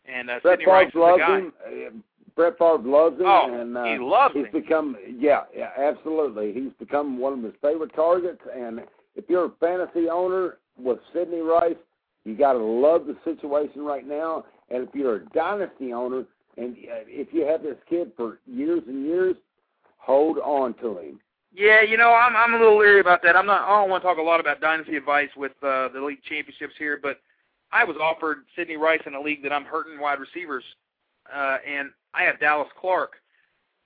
and 0.05 0.29
uh, 0.31 0.39
Brett 0.41 0.53
Sidney 0.59 0.65
Favre 0.65 0.73
Rice 0.73 0.87
is 0.87 0.93
the 0.93 0.99
loves 0.99 1.19
guy. 1.21 1.37
him. 1.37 1.53
Uh, 1.65 1.89
Brett 2.35 2.57
Favre 2.57 2.77
loves 2.79 3.19
him, 3.19 3.25
Oh, 3.27 3.59
and 3.61 3.77
uh, 3.77 3.83
he 3.83 3.97
loves 3.99 4.33
he's 4.33 4.45
him. 4.47 4.51
become 4.51 4.97
yeah, 5.19 5.41
yeah, 5.55 5.69
absolutely. 5.77 6.53
He's 6.53 6.71
become 6.79 7.19
one 7.19 7.33
of 7.33 7.43
his 7.43 7.53
favorite 7.61 7.93
targets. 7.95 8.41
And 8.57 8.81
if 9.15 9.25
you're 9.29 9.45
a 9.45 9.51
fantasy 9.59 10.09
owner 10.09 10.57
with 10.77 10.97
Sidney 11.13 11.41
Rice, 11.41 11.75
you 12.25 12.35
got 12.35 12.53
to 12.53 12.59
love 12.59 13.05
the 13.05 13.15
situation 13.23 13.83
right 13.83 14.07
now. 14.07 14.45
And 14.71 14.87
if 14.87 14.95
you're 14.95 15.15
a 15.17 15.25
dynasty 15.35 15.93
owner, 15.93 16.23
and 16.57 16.75
uh, 16.75 17.05
if 17.07 17.33
you 17.33 17.45
have 17.45 17.63
this 17.63 17.77
kid 17.89 18.11
for 18.15 18.39
years 18.45 18.81
and 18.87 19.05
years, 19.05 19.35
hold 19.97 20.37
on 20.39 20.73
to 20.75 20.99
him. 20.99 21.19
Yeah, 21.53 21.81
you 21.81 21.97
know, 21.97 22.13
I'm 22.13 22.35
I'm 22.35 22.53
a 22.53 22.57
little 22.57 22.77
leery 22.77 23.01
about 23.01 23.21
that. 23.23 23.35
I'm 23.35 23.45
not. 23.45 23.61
I 23.61 23.81
don't 23.81 23.89
want 23.89 24.03
to 24.03 24.07
talk 24.07 24.17
a 24.17 24.21
lot 24.21 24.39
about 24.39 24.61
dynasty 24.61 24.95
advice 24.95 25.29
with 25.35 25.51
uh, 25.61 25.89
the 25.89 26.01
league 26.01 26.23
championships 26.23 26.73
here, 26.77 26.99
but 27.01 27.19
I 27.71 27.83
was 27.83 27.97
offered 28.01 28.39
Sidney 28.55 28.77
Rice 28.77 29.01
in 29.05 29.15
a 29.15 29.21
league 29.21 29.43
that 29.43 29.51
I'm 29.51 29.65
hurting 29.65 29.99
wide 29.99 30.19
receivers, 30.19 30.63
uh, 31.33 31.57
and 31.67 31.89
I 32.13 32.23
have 32.23 32.39
Dallas 32.39 32.69
Clark, 32.79 33.13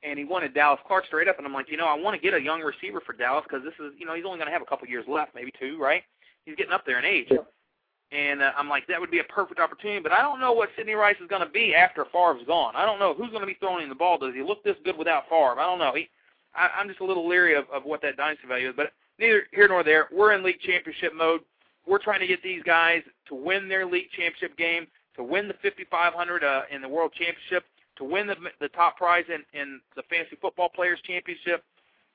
and 0.04 0.18
he 0.18 0.26
wanted 0.26 0.54
Dallas 0.54 0.80
Clark 0.88 1.06
straight 1.06 1.28
up, 1.28 1.38
and 1.38 1.46
I'm 1.46 1.54
like, 1.54 1.70
you 1.70 1.78
know, 1.78 1.88
I 1.88 1.96
want 1.96 2.16
to 2.16 2.22
get 2.22 2.34
a 2.34 2.42
young 2.42 2.62
receiver 2.62 3.02
for 3.06 3.14
Dallas 3.14 3.46
because 3.48 3.64
this 3.64 3.74
is, 3.80 3.94
you 3.98 4.06
know, 4.06 4.14
he's 4.16 4.26
only 4.26 4.38
going 4.38 4.48
to 4.48 4.54
have 4.54 4.62
a 4.62 4.66
couple 4.66 4.88
years 4.88 5.06
left, 5.08 5.36
maybe 5.36 5.52
two, 5.60 5.78
right? 5.80 6.04
He's 6.46 6.56
getting 6.56 6.74
up 6.74 6.86
there 6.86 7.00
in 7.00 7.06
age. 7.06 7.28
Yeah. 7.30 7.38
And 8.16 8.42
uh, 8.42 8.52
I'm 8.58 8.70
like, 8.70 8.88
that 8.88 9.00
would 9.02 9.12
be 9.12 9.20
a 9.20 9.24
perfect 9.26 9.60
opportunity, 9.60 10.00
but 10.00 10.14
I 10.14 10.22
don't 10.22 10.40
know 10.40 10.54
what 10.54 10.70
Sidney 10.78 10.94
Rice 10.94 11.18
is 11.22 11.28
going 11.28 11.42
to 11.42 11.52
be 11.52 11.76
after 11.76 12.06
Favre's 12.14 12.46
gone. 12.48 12.74
I 12.76 12.86
don't 12.86 13.00
know 13.00 13.14
who's 13.14 13.30
going 13.30 13.42
to 13.42 13.48
be 13.48 13.58
throwing 13.60 13.90
the 13.90 13.96
ball. 13.96 14.18
Does 14.18 14.34
he 14.34 14.44
look 14.44 14.64
this 14.64 14.78
good 14.86 14.98
without 14.98 15.24
Favre? 15.28 15.60
I 15.60 15.66
don't 15.66 15.80
know. 15.80 15.92
He, 15.94 16.08
I, 16.56 16.70
I'm 16.80 16.88
just 16.88 17.02
a 17.02 17.06
little 17.06 17.28
leery 17.28 17.56
of, 17.56 17.66
of 17.74 17.84
what 17.84 18.02
that 18.04 18.16
dynasty 18.16 18.48
value 18.48 18.70
is, 18.70 18.76
but 18.78 18.94
neither 19.20 19.44
here 19.52 19.68
nor 19.68 19.84
there. 19.84 20.08
We're 20.14 20.34
in 20.34 20.44
league 20.44 20.62
championship 20.62 21.14
mode. 21.14 21.42
We're 21.86 22.00
trying 22.00 22.22
to 22.22 22.28
get 22.28 22.42
these 22.42 22.64
guys 22.64 23.02
to 23.28 23.36
win 23.36 23.68
their 23.68 23.86
league 23.86 24.10
championship 24.16 24.58
game, 24.58 24.88
to 25.18 25.24
win 25.24 25.48
the 25.48 25.56
5,500 25.62 26.44
uh, 26.44 26.62
in 26.72 26.82
the 26.82 26.90
World 26.90 27.12
Championship, 27.14 27.66
to 27.98 28.04
win 28.04 28.28
the 28.28 28.36
the 28.60 28.70
top 28.70 28.98
prize 28.98 29.26
in, 29.30 29.44
in 29.60 29.80
the 29.96 30.04
Fantasy 30.10 30.38
Football 30.42 30.70
Players 30.70 31.00
Championship. 31.06 31.64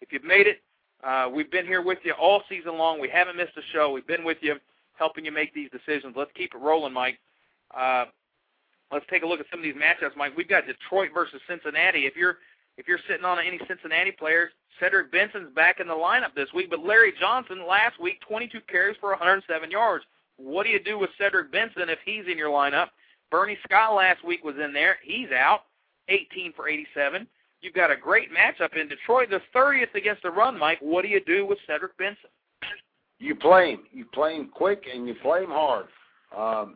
If 0.01 0.13
you've 0.13 0.25
made 0.25 0.47
it, 0.47 0.63
Uh, 1.03 1.29
we've 1.33 1.51
been 1.51 1.67
here 1.67 1.83
with 1.83 1.99
you 2.05 2.13
all 2.21 2.43
season 2.49 2.77
long. 2.77 3.01
We 3.01 3.09
haven't 3.09 3.37
missed 3.37 3.57
a 3.57 3.63
show. 3.73 3.91
We've 3.91 4.07
been 4.07 4.25
with 4.25 4.37
you, 4.43 4.57
helping 5.01 5.25
you 5.25 5.33
make 5.33 5.53
these 5.53 5.71
decisions. 5.71 6.15
Let's 6.17 6.31
keep 6.37 6.55
it 6.55 6.59
rolling, 6.59 6.93
Mike. 6.93 7.19
Uh, 7.77 8.05
let's 8.93 9.07
take 9.11 9.25
a 9.25 9.27
look 9.27 9.41
at 9.41 9.47
some 9.51 9.59
of 9.59 9.65
these 9.65 9.75
matchups, 9.75 10.17
Mike. 10.17 10.37
We've 10.37 10.49
got 10.49 10.67
Detroit 10.67 11.11
versus 11.13 11.41
Cincinnati. 11.49 12.07
If 12.07 12.15
you're 12.15 12.37
if 12.77 12.87
you're 12.87 13.01
sitting 13.09 13.25
on 13.25 13.39
any 13.39 13.59
Cincinnati 13.67 14.13
players, 14.13 14.53
Cedric 14.79 15.11
Benson's 15.13 15.53
back 15.55 15.81
in 15.81 15.89
the 15.89 15.95
lineup 15.95 16.35
this 16.35 16.49
week, 16.55 16.71
but 16.71 16.85
Larry 16.85 17.13
Johnson 17.19 17.67
last 17.69 18.01
week 18.01 18.21
22 18.27 18.61
carries 18.69 18.97
for 19.01 19.11
107 19.11 19.71
yards. 19.71 20.05
What 20.37 20.65
do 20.65 20.71
you 20.71 20.83
do 20.83 20.99
with 20.99 21.11
Cedric 21.19 21.53
Benson 21.53 21.91
if 21.91 21.99
he's 22.05 22.25
in 22.31 22.39
your 22.39 22.49
lineup? 22.49 22.89
Bernie 23.31 23.59
Scott 23.65 23.95
last 23.95 24.25
week 24.25 24.45
was 24.45 24.55
in 24.63 24.73
there. 24.73 24.97
He's 25.03 25.31
out, 25.31 25.65
18 26.09 26.55
for 26.55 26.69
87. 26.69 27.27
You've 27.61 27.75
got 27.75 27.91
a 27.91 27.97
great 27.97 28.31
matchup 28.33 28.75
in 28.81 28.89
Detroit, 28.89 29.29
the 29.29 29.43
30th 29.55 29.95
against 29.95 30.23
the 30.23 30.31
run, 30.31 30.59
Mike. 30.59 30.79
What 30.81 31.03
do 31.03 31.09
you 31.09 31.23
do 31.25 31.45
with 31.45 31.59
Cedric 31.67 31.97
Benson? 31.99 32.31
You 33.21 33.35
play 33.35 33.73
him. 33.73 33.81
You 33.93 34.07
play 34.07 34.35
him 34.35 34.51
quick 34.53 34.85
and 34.93 35.07
you 35.07 35.15
play 35.23 35.45
him 35.45 35.51
hard. 35.51 35.87
Um, 36.37 36.75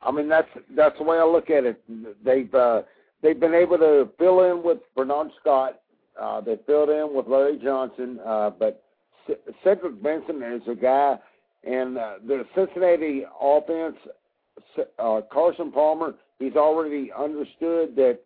I 0.00 0.10
mean 0.12 0.28
that's 0.28 0.48
that's 0.74 0.96
the 0.98 1.04
way 1.04 1.18
I 1.18 1.24
look 1.24 1.50
at 1.50 1.64
it. 1.64 1.82
They've 2.24 2.54
uh, 2.54 2.82
they've 3.22 3.38
been 3.38 3.54
able 3.54 3.76
to 3.78 4.08
fill 4.18 4.50
in 4.50 4.62
with 4.62 4.78
Bernard 4.94 5.28
Scott. 5.40 5.80
Uh, 6.20 6.40
they 6.40 6.56
filled 6.66 6.88
in 6.88 7.14
with 7.14 7.26
Larry 7.26 7.58
Johnson, 7.62 8.20
uh, 8.24 8.50
but 8.50 8.82
C- 9.26 9.34
Cedric 9.62 10.02
Benson 10.02 10.42
is 10.42 10.62
a 10.68 10.74
guy, 10.74 11.18
and 11.64 11.98
uh, 11.98 12.14
the 12.26 12.46
Cincinnati 12.54 13.24
offense. 13.38 13.96
Uh, 14.98 15.20
Carson 15.30 15.70
Palmer, 15.70 16.14
he's 16.38 16.56
already 16.56 17.10
understood 17.12 17.94
that 17.96 18.20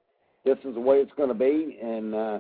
this 0.45 0.57
is 0.64 0.75
the 0.75 0.81
way 0.81 0.99
it's 0.99 1.12
going 1.16 1.29
to 1.29 1.35
be, 1.35 1.79
and 1.83 2.14
uh, 2.14 2.39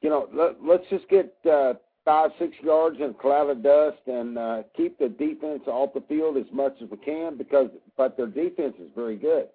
you 0.00 0.08
know, 0.08 0.28
let, 0.32 0.56
let's 0.64 0.84
just 0.88 1.08
get 1.08 1.34
uh, 1.50 1.74
five, 2.10 2.32
six 2.40 2.56
yards 2.60 2.96
in 2.98 3.10
a 3.10 3.14
cloud 3.14 3.50
of 3.50 3.62
dust 3.62 3.98
and 4.08 4.36
uh, 4.36 4.62
keep 4.76 4.98
the 4.98 5.08
defense 5.08 5.62
off 5.68 5.94
the 5.94 6.00
field 6.08 6.36
as 6.36 6.46
much 6.52 6.74
as 6.82 6.90
we 6.90 6.96
can 6.96 7.38
because, 7.38 7.68
but 7.96 8.16
their 8.16 8.26
defense 8.26 8.74
is 8.80 8.88
very 8.96 9.16
good. 9.16 9.46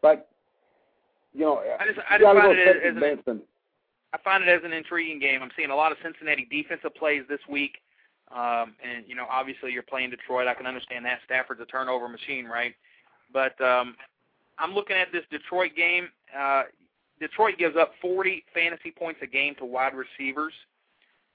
But 0.00 0.28
you 1.34 1.40
know, 1.40 1.58
I 1.58 1.86
just, 1.88 1.98
I 2.08 2.18
just 2.18 2.24
find 2.24 2.56
it 2.56 2.68
as, 2.68 2.96
as 2.96 3.22
an, 3.26 3.42
I 4.12 4.18
find 4.22 4.44
it 4.44 4.48
as 4.48 4.60
an 4.64 4.72
intriguing 4.72 5.18
game. 5.18 5.42
I'm 5.42 5.50
seeing 5.56 5.70
a 5.70 5.74
lot 5.74 5.90
of 5.90 5.98
Cincinnati 6.00 6.46
defensive 6.48 6.94
plays 6.94 7.24
this 7.28 7.40
week, 7.48 7.78
um, 8.30 8.76
and 8.80 9.04
you 9.08 9.16
know, 9.16 9.26
obviously 9.28 9.72
you're 9.72 9.82
playing 9.82 10.10
Detroit. 10.10 10.46
I 10.46 10.54
can 10.54 10.66
understand 10.66 11.04
that 11.04 11.18
Stafford's 11.24 11.60
a 11.60 11.66
turnover 11.66 12.08
machine, 12.08 12.44
right? 12.44 12.74
But 13.32 13.60
um, 13.60 13.96
I'm 14.56 14.72
looking 14.72 14.96
at 14.96 15.10
this 15.10 15.24
Detroit 15.32 15.72
game. 15.76 16.10
Uh, 16.36 16.62
Detroit 17.18 17.58
gives 17.58 17.76
up 17.76 17.90
40 18.00 18.44
fantasy 18.54 18.92
points 18.96 19.18
a 19.20 19.26
game 19.26 19.56
to 19.56 19.64
wide 19.64 19.94
receivers 19.94 20.52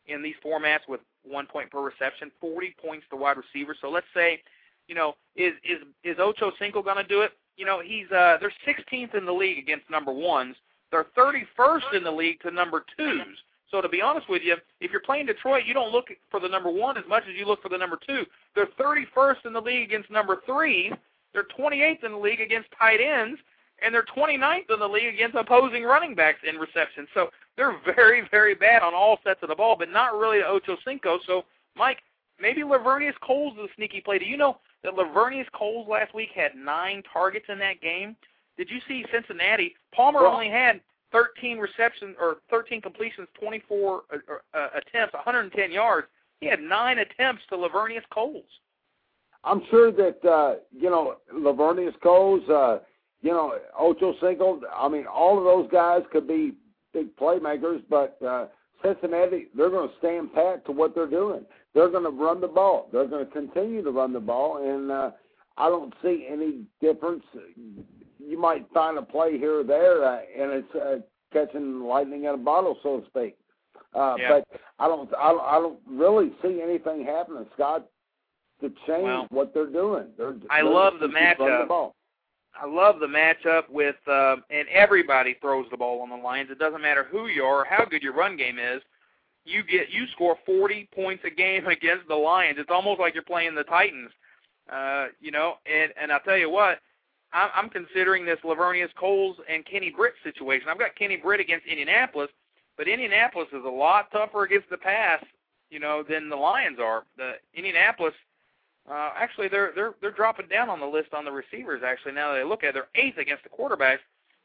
in 0.08 0.22
these 0.22 0.36
formats 0.46 0.88
with 0.88 1.02
one 1.24 1.46
point 1.46 1.72
per 1.72 1.82
reception, 1.82 2.32
40 2.42 2.76
points 2.84 3.06
to 3.10 3.16
wide 3.16 3.38
receivers. 3.38 3.78
So 3.82 3.90
let's 3.90 4.08
say, 4.14 4.42
you 4.88 4.96
know, 4.96 5.16
is 5.36 5.54
is 5.64 5.80
is 6.04 6.18
Ocho 6.20 6.52
Cinco 6.60 6.82
going 6.82 6.98
to 6.98 7.04
do 7.04 7.22
it? 7.22 7.32
You 7.58 7.66
know, 7.66 7.82
he's 7.84 8.12
uh 8.12 8.38
they're 8.40 8.54
16th 8.68 9.16
in 9.16 9.26
the 9.26 9.32
league 9.32 9.58
against 9.58 9.90
number 9.90 10.12
ones. 10.12 10.56
They're 10.92 11.08
31st 11.18 11.96
in 11.96 12.04
the 12.04 12.12
league 12.12 12.40
to 12.42 12.52
number 12.52 12.86
twos. 12.98 13.38
So 13.72 13.82
to 13.82 13.90
be 13.90 14.02
honest 14.02 14.30
with 14.30 14.44
you, 14.44 14.56
if 14.82 14.92
you're 14.92 15.02
playing 15.02 15.26
Detroit, 15.26 15.64
you 15.66 15.74
don't 15.74 15.92
look 15.92 16.06
for 16.30 16.40
the 16.40 16.48
number 16.48 16.70
one 16.70 16.96
as 16.96 17.06
much 17.10 17.24
as 17.28 17.36
you 17.36 17.48
look 17.48 17.62
for 17.64 17.70
the 17.70 17.78
number 17.78 17.98
two. 18.06 18.24
They're 18.54 18.68
31st 18.80 19.46
in 19.46 19.54
the 19.54 19.62
league 19.62 19.88
against 19.88 20.12
number 20.12 20.42
threes. 20.46 20.94
They're 21.34 21.48
28th 21.60 22.04
in 22.04 22.12
the 22.12 22.18
league 22.18 22.40
against 22.40 22.70
tight 22.78 23.00
ends, 23.02 23.40
and 23.84 23.92
they're 23.92 24.06
29th 24.16 24.70
in 24.72 24.80
the 24.80 24.88
league 24.88 25.12
against 25.16 25.36
opposing 25.36 25.84
running 25.84 26.14
backs 26.14 26.40
in 26.48 26.58
reception. 26.58 27.08
So 27.16 27.30
they're 27.58 27.80
very, 27.96 28.28
very 28.32 28.56
bad 28.56 28.82
on 28.82 28.94
all 28.94 29.20
sets 29.24 29.44
of 29.44 29.50
the 29.50 29.56
ball, 29.56 29.76
but 29.78 29.90
not 29.90 30.18
really 30.18 30.42
Ocho 30.44 30.78
Cinco. 30.86 31.20
So, 31.26 31.46
Mike, 31.76 32.00
maybe 32.40 32.62
Laveranues 32.62 33.20
Coles 33.22 33.54
is 33.54 33.70
a 33.72 33.76
sneaky 33.76 34.02
play. 34.02 34.20
Do 34.20 34.26
you 34.26 34.38
know 34.38 34.58
that 34.84 34.94
Laveranues 34.94 35.52
Coles 35.54 35.88
last 35.88 36.14
week 36.14 36.30
had 36.36 36.56
nine 36.56 37.04
targets 37.12 37.46
in 37.50 37.60
that 37.60 37.82
game? 37.82 38.16
Did 38.58 38.70
you 38.70 38.80
see 38.88 39.06
Cincinnati? 39.12 39.76
Palmer 39.94 40.24
well, 40.24 40.34
only 40.34 40.50
had 40.50 40.82
13 41.12 41.58
receptions 41.58 42.16
or 42.20 42.38
13 42.50 42.82
completions, 42.82 43.28
24 43.40 44.02
uh, 44.12 44.18
uh, 44.54 44.68
attempts, 44.76 45.14
110 45.14 45.72
yards. 45.72 46.08
He 46.40 46.48
had 46.48 46.60
nine 46.60 47.00
attempts 47.00 47.44
to 47.50 47.56
Laveranues 47.56 48.04
Coles. 48.12 48.44
I'm 49.46 49.62
sure 49.70 49.92
that 49.92 50.26
uh, 50.26 50.56
you 50.72 50.90
know 50.90 51.18
Laveranues 51.34 51.94
Coles, 52.02 52.48
uh, 52.50 52.80
you 53.22 53.32
know 53.32 53.58
Ocho 53.78 54.14
Cinco. 54.22 54.62
I 54.74 54.88
mean, 54.88 55.06
all 55.06 55.38
of 55.38 55.44
those 55.44 55.70
guys 55.72 56.02
could 56.12 56.28
be 56.28 56.54
big 56.94 57.16
playmakers, 57.18 57.82
but 57.90 58.18
uh, 58.26 58.46
Cincinnati, 58.84 59.48
they're 59.56 59.70
going 59.70 59.90
to 59.90 59.96
stand 60.00 60.34
pat 60.34 60.66
to 60.66 60.72
what 60.72 60.94
they're 60.94 61.08
doing. 61.08 61.46
They're 61.74 61.90
going 61.90 62.04
to 62.04 62.10
run 62.10 62.42
the 62.42 62.48
ball. 62.48 62.90
They're 62.92 63.08
going 63.08 63.26
to 63.26 63.32
continue 63.32 63.84
to 63.84 63.92
run 63.92 64.14
the 64.14 64.20
ball, 64.20 64.58
and 64.58 64.92
uh, 64.92 65.12
I 65.58 65.70
don't 65.70 65.94
see 66.04 66.28
any 66.30 66.62
difference. 66.82 67.24
You 68.20 68.40
might 68.40 68.66
find 68.74 68.98
a 68.98 69.02
play 69.02 69.38
here 69.38 69.60
or 69.60 69.64
there, 69.64 70.04
uh, 70.04 70.20
and 70.38 70.52
it's 70.52 70.76
uh, 70.76 70.96
catching 71.32 71.82
lightning 71.82 72.26
in 72.26 72.34
a 72.34 72.38
bottle, 72.38 72.78
so 72.84 73.00
to 73.00 73.06
speak. 73.08 73.38
Uh, 73.96 74.16
yeah. 74.20 74.30
But 74.50 74.62
I 74.80 74.88
don't, 74.88 75.10
I 75.16 75.32
don't, 75.32 75.42
I 75.42 75.54
don't 75.54 75.80
really 75.88 76.32
see 76.42 76.62
anything 76.62 77.06
happening, 77.06 77.46
Scott, 77.54 77.88
to 78.62 78.70
change 78.88 79.04
well, 79.04 79.28
what 79.30 79.54
they're 79.54 79.68
doing. 79.68 80.08
They're, 80.18 80.36
I 80.50 80.62
they're 80.62 80.72
love 80.72 80.94
the 81.00 81.08
matchup. 81.08 81.64
The 81.64 81.66
ball. 81.68 81.96
I 82.60 82.68
love 82.68 83.00
the 83.00 83.08
matchup 83.08 83.70
with, 83.70 83.96
uh, 84.08 84.36
and 84.50 84.68
everybody 84.70 85.36
throws 85.42 85.66
the 85.72 85.78
ball 85.78 86.02
on 86.02 86.10
the 86.10 86.16
Lions. 86.16 86.50
It 86.52 86.60
doesn't 86.60 86.82
matter 86.82 87.06
who 87.10 87.28
you 87.28 87.44
are, 87.44 87.62
or 87.62 87.66
how 87.66 87.86
good 87.86 88.04
your 88.04 88.14
run 88.14 88.38
game 88.38 88.60
is. 88.60 88.82
You 89.46 89.64
get 89.64 89.90
you 89.90 90.06
score 90.14 90.38
40 90.46 90.90
points 90.94 91.24
a 91.26 91.30
game 91.30 91.68
against 91.68 92.08
the 92.08 92.16
Lions. 92.16 92.58
It's 92.60 92.72
almost 92.72 93.00
like 93.00 93.14
you're 93.14 93.24
playing 93.24 93.56
the 93.56 93.64
Titans, 93.64 94.12
uh, 94.72 95.08
you 95.20 95.32
know. 95.32 95.56
And 95.66 95.92
and 96.00 96.12
I'll 96.12 96.20
tell 96.20 96.38
you 96.38 96.50
what, 96.50 96.80
I'm, 97.34 97.50
I'm 97.56 97.70
considering 97.70 98.26
this 98.26 98.40
Laveranues 98.44 98.94
Coles 99.00 99.38
and 99.52 99.66
Kenny 99.66 99.92
Britt 99.96 100.14
situation. 100.24 100.70
I've 100.70 100.80
got 100.80 100.96
Kenny 100.96 101.18
Britt 101.18 101.40
against 101.40 101.66
Indianapolis, 101.66 102.30
but 102.78 102.88
Indianapolis 102.88 103.48
is 103.52 103.66
a 103.66 103.70
lot 103.70 104.12
tougher 104.12 104.44
against 104.44 104.70
the 104.70 104.78
pass, 104.78 105.24
you 105.70 105.80
know, 105.80 106.04
than 106.08 106.30
the 106.30 106.36
Lions 106.36 106.78
are. 106.80 107.04
The 107.18 107.34
Indianapolis 107.56 108.14
uh, 108.90 109.12
actually, 109.16 109.48
they're 109.48 109.72
they're 109.76 109.94
they're 110.02 110.12
dropping 110.12 110.48
down 110.48 110.70
on 110.70 110.80
the 110.80 110.86
list 110.86 111.14
on 111.14 111.24
the 111.24 111.32
receivers. 111.32 111.82
Actually, 111.86 112.14
now 112.14 112.34
that 112.34 112.42
I 112.42 112.44
look 112.44 112.64
at, 112.64 112.70
it. 112.70 112.74
they're 112.74 113.04
eighth 113.04 113.18
against 113.18 113.44
the 113.44 113.50
quarterbacks, 113.50 114.00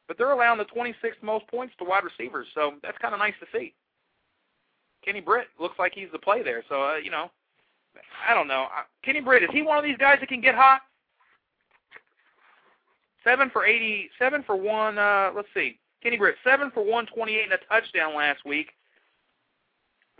but 0.07 0.17
they're 0.17 0.31
allowing 0.31 0.59
the 0.59 0.65
26th 0.65 1.23
most 1.23 1.47
points 1.49 1.75
to 1.79 1.85
wide 1.85 2.05
receivers. 2.05 2.47
So 2.55 2.75
that's 2.83 2.99
kind 2.99 3.15
of 3.15 3.19
nice 3.19 3.35
to 3.41 3.47
see. 3.57 3.75
Kenny 5.05 5.21
Britt 5.21 5.49
looks 5.59 5.79
like 5.79 5.93
he's 5.93 6.09
the 6.13 6.19
play 6.19 6.43
there. 6.43 6.63
So 6.69 6.83
uh, 6.83 6.97
you 6.97 7.11
know, 7.11 7.31
I 8.29 8.33
don't 8.33 8.47
know. 8.47 8.67
Kenny 9.03 9.21
Britt 9.21 9.43
is 9.43 9.51
he 9.53 9.63
one 9.63 9.77
of 9.77 9.85
these 9.85 9.99
guys 9.99 10.19
that 10.21 10.29
can 10.29 10.41
get 10.41 10.55
hot? 10.55 10.83
Seven 13.25 13.51
for 13.51 13.67
eighty, 13.67 14.09
seven 14.21 14.45
for 14.45 14.55
one. 14.55 14.99
Uh, 14.99 15.33
let's 15.35 15.49
see. 15.53 15.81
Kenny 16.01 16.17
Britt, 16.17 16.37
seven 16.45 16.71
for 16.71 16.81
128 16.85 17.43
and 17.43 17.53
a 17.53 17.59
touchdown 17.69 18.15
last 18.15 18.45
week 18.45 18.71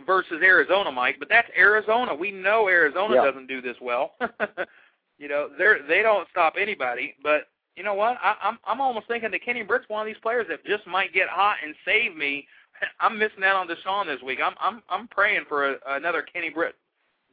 versus 0.05 0.41
Arizona, 0.43 0.91
Mike. 0.91 1.17
But 1.19 1.29
that's 1.29 1.49
Arizona. 1.57 2.13
We 2.15 2.31
know 2.31 2.67
Arizona 2.67 3.15
yeah. 3.15 3.25
doesn't 3.25 3.47
do 3.47 3.61
this 3.61 3.75
well. 3.81 4.13
you 5.17 5.27
know, 5.27 5.49
they're 5.57 5.79
they 5.87 6.01
don't 6.01 6.27
stop 6.31 6.55
anybody. 6.59 7.15
But 7.21 7.47
you 7.75 7.83
know 7.83 7.93
what? 7.93 8.17
I, 8.21 8.35
I'm 8.41 8.57
I'm 8.65 8.81
almost 8.81 9.07
thinking 9.07 9.31
that 9.31 9.43
Kenny 9.43 9.63
Britt's 9.63 9.89
one 9.89 10.01
of 10.01 10.07
these 10.07 10.21
players 10.21 10.47
that 10.49 10.65
just 10.65 10.85
might 10.87 11.13
get 11.13 11.29
hot 11.29 11.57
and 11.63 11.75
save 11.85 12.15
me. 12.15 12.47
I'm 12.99 13.17
missing 13.17 13.43
out 13.43 13.55
on 13.55 13.67
DeSean 13.67 14.05
this 14.05 14.21
week. 14.23 14.39
I'm 14.43 14.55
I'm 14.59 14.81
I'm 14.89 15.07
praying 15.07 15.45
for 15.47 15.73
a, 15.73 15.77
another 15.87 16.21
Kenny 16.21 16.49
Britt 16.49 16.75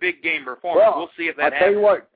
big 0.01 0.23
game 0.23 0.45
performance. 0.45 0.85
Well, 0.87 0.99
we'll 0.99 1.11
see 1.17 1.29
if 1.29 1.37
that 1.37 1.53
I 1.53 1.57
happens. 1.57 1.61
tell 1.61 1.73
you 1.73 1.81
what, 1.81 2.09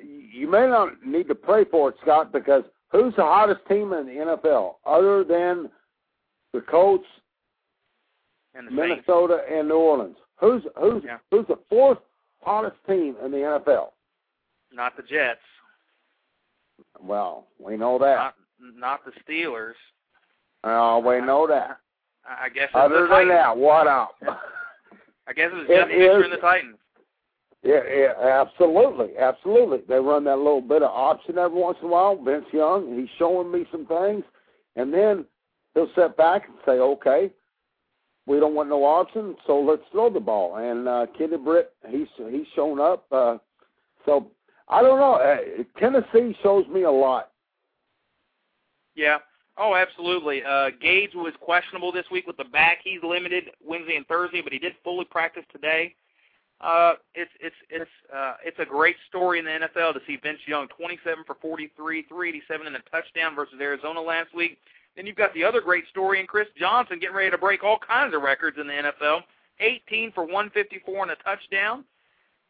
you 0.00 0.50
may 0.50 0.66
not 0.66 1.04
need 1.04 1.28
to 1.28 1.34
pray 1.34 1.64
for 1.64 1.90
it, 1.90 1.96
Scott, 2.02 2.32
because 2.32 2.64
who's 2.90 3.14
the 3.16 3.22
hottest 3.22 3.60
team 3.68 3.92
in 3.92 4.06
the 4.06 4.36
NFL 4.36 4.74
other 4.86 5.24
than 5.24 5.70
the 6.52 6.60
Colts, 6.60 7.06
and 8.54 8.70
Minnesota, 8.70 9.38
Saints. 9.40 9.52
and 9.58 9.68
New 9.68 9.76
Orleans? 9.76 10.16
Who's 10.40 10.62
who's 10.78 11.02
Yeah. 11.04 11.18
who's 11.30 11.46
the 11.46 11.58
fourth 11.68 11.98
hottest 12.42 12.76
team 12.86 13.16
in 13.24 13.30
the 13.30 13.38
NFL? 13.38 13.92
Not 14.72 14.96
the 14.96 15.02
Jets. 15.02 15.40
Well, 17.00 17.46
we 17.58 17.76
know 17.76 17.98
that. 17.98 18.16
Not 18.16 18.34
not 18.76 19.00
the 19.04 19.12
Steelers. 19.22 19.74
Oh, 20.64 20.98
we 21.00 21.20
know 21.20 21.46
that. 21.46 21.78
I 22.24 22.44
I 22.44 22.48
guess 22.48 22.64
it's 22.68 22.74
Other 22.74 23.02
the 23.08 23.14
than 23.16 23.28
that, 23.28 23.56
what 23.56 23.86
up? 23.86 24.14
I 25.26 25.32
guess 25.32 25.50
it's 25.52 25.70
It 25.70 25.74
Jeff 25.74 25.88
Fisher 25.88 26.18
is- 26.18 26.24
and 26.24 26.32
the 26.32 26.36
Titans. 26.38 26.78
Yeah, 27.64 27.80
yeah, 27.88 28.14
absolutely, 28.20 29.16
absolutely. 29.16 29.82
They 29.88 29.94
run 30.00 30.24
that 30.24 30.36
little 30.36 30.60
bit 30.60 30.82
of 30.82 30.90
option 30.90 31.38
every 31.38 31.60
once 31.60 31.78
in 31.80 31.86
a 31.86 31.90
while. 31.90 32.16
Vince 32.20 32.44
Young, 32.52 32.98
he's 32.98 33.08
showing 33.20 33.52
me 33.52 33.68
some 33.70 33.86
things, 33.86 34.24
and 34.74 34.92
then 34.92 35.24
he'll 35.74 35.88
sit 35.94 36.16
back 36.16 36.48
and 36.48 36.56
say, 36.66 36.72
"Okay, 36.80 37.30
we 38.26 38.38
don't 38.38 38.54
want 38.54 38.68
no 38.68 38.84
option, 38.84 39.36
so 39.46 39.60
let's 39.60 39.82
throw 39.92 40.10
the 40.10 40.20
ball." 40.20 40.56
And 40.56 40.88
uh, 40.88 41.06
Kenny 41.16 41.36
Britt, 41.36 41.72
he's 41.88 42.08
he's 42.30 42.46
shown 42.54 42.80
up. 42.80 43.06
Uh, 43.10 43.38
so 44.04 44.30
I 44.68 44.82
don't 44.82 44.98
know. 44.98 45.14
Uh, 45.14 45.62
Tennessee 45.78 46.36
shows 46.42 46.66
me 46.68 46.82
a 46.82 46.90
lot. 46.90 47.30
Yeah, 48.94 49.18
Oh, 49.58 49.74
absolutely. 49.74 50.42
Uh, 50.42 50.70
Gage 50.80 51.14
was 51.14 51.34
questionable 51.40 51.92
this 51.92 52.06
week 52.10 52.26
with 52.26 52.36
the 52.36 52.44
back. 52.44 52.78
He's 52.82 53.00
limited 53.02 53.50
Wednesday 53.64 53.96
and 53.96 54.06
Thursday, 54.06 54.40
but 54.40 54.52
he 54.52 54.58
did 54.58 54.72
fully 54.82 55.04
practice 55.04 55.44
today. 55.52 55.94
Uh, 56.60 56.94
it's 57.14 57.30
it's 57.40 57.56
it's 57.70 57.90
uh, 58.14 58.34
it's 58.44 58.58
a 58.60 58.64
great 58.64 58.96
story 59.08 59.40
in 59.40 59.44
the 59.44 59.50
NFL 59.50 59.94
to 59.94 60.00
see 60.06 60.16
Vince 60.22 60.38
Young, 60.46 60.68
27 60.78 61.24
for 61.26 61.36
43, 61.42 62.02
387 62.02 62.66
and 62.66 62.76
a 62.76 62.78
touchdown 62.90 63.34
versus 63.34 63.56
Arizona 63.60 64.00
last 64.00 64.34
week. 64.34 64.58
Then 64.96 65.06
you've 65.06 65.16
got 65.16 65.32
the 65.34 65.44
other 65.44 65.60
great 65.60 65.88
story 65.88 66.20
in 66.20 66.26
Chris 66.26 66.48
Johnson 66.58 66.98
getting 66.98 67.16
ready 67.16 67.30
to 67.30 67.38
break 67.38 67.64
all 67.64 67.78
kinds 67.78 68.14
of 68.14 68.22
records 68.22 68.58
in 68.60 68.66
the 68.66 68.72
NFL. 68.72 69.20
18 69.60 70.12
for 70.12 70.24
154 70.24 71.02
and 71.02 71.12
a 71.12 71.16
touchdown. 71.16 71.84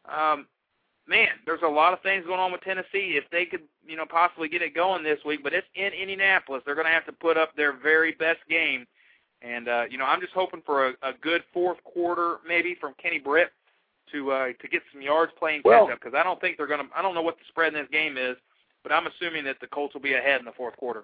Um, 0.05 0.47
man, 1.07 1.29
there's 1.45 1.61
a 1.63 1.67
lot 1.67 1.93
of 1.93 2.01
things 2.01 2.25
going 2.25 2.39
on 2.39 2.51
with 2.51 2.61
Tennessee. 2.61 3.17
If 3.17 3.25
they 3.31 3.45
could, 3.45 3.61
you 3.87 3.95
know, 3.95 4.05
possibly 4.05 4.49
get 4.49 4.61
it 4.61 4.75
going 4.75 5.03
this 5.03 5.19
week, 5.25 5.41
but 5.43 5.53
it's 5.53 5.67
in 5.75 5.93
Indianapolis. 5.93 6.63
They're 6.65 6.75
going 6.75 6.87
to 6.87 6.93
have 6.93 7.05
to 7.05 7.13
put 7.13 7.37
up 7.37 7.55
their 7.55 7.73
very 7.73 8.13
best 8.13 8.39
game. 8.49 8.85
And 9.41 9.67
uh, 9.67 9.83
you 9.89 9.97
know, 9.97 10.05
I'm 10.05 10.21
just 10.21 10.33
hoping 10.33 10.61
for 10.65 10.89
a, 10.89 10.91
a 11.03 11.11
good 11.21 11.43
fourth 11.53 11.83
quarter, 11.83 12.37
maybe 12.47 12.75
from 12.79 12.93
Kenny 13.01 13.19
Britt 13.19 13.51
to 14.11 14.31
uh, 14.31 14.47
to 14.61 14.67
get 14.69 14.81
some 14.91 15.01
yards 15.01 15.33
playing 15.37 15.61
Well- 15.65 15.85
catch 15.87 15.93
up 15.93 15.99
because 16.01 16.17
I 16.17 16.23
don't 16.23 16.39
think 16.39 16.57
they're 16.57 16.67
going 16.67 16.87
to. 16.87 16.97
I 16.97 17.01
don't 17.01 17.13
know 17.13 17.21
what 17.21 17.37
the 17.37 17.43
spread 17.49 17.73
in 17.73 17.79
this 17.79 17.89
game 17.91 18.17
is, 18.17 18.37
but 18.83 18.91
I'm 18.91 19.07
assuming 19.07 19.43
that 19.45 19.59
the 19.59 19.67
Colts 19.67 19.93
will 19.93 20.01
be 20.01 20.13
ahead 20.13 20.39
in 20.39 20.45
the 20.45 20.53
fourth 20.53 20.77
quarter. 20.77 21.03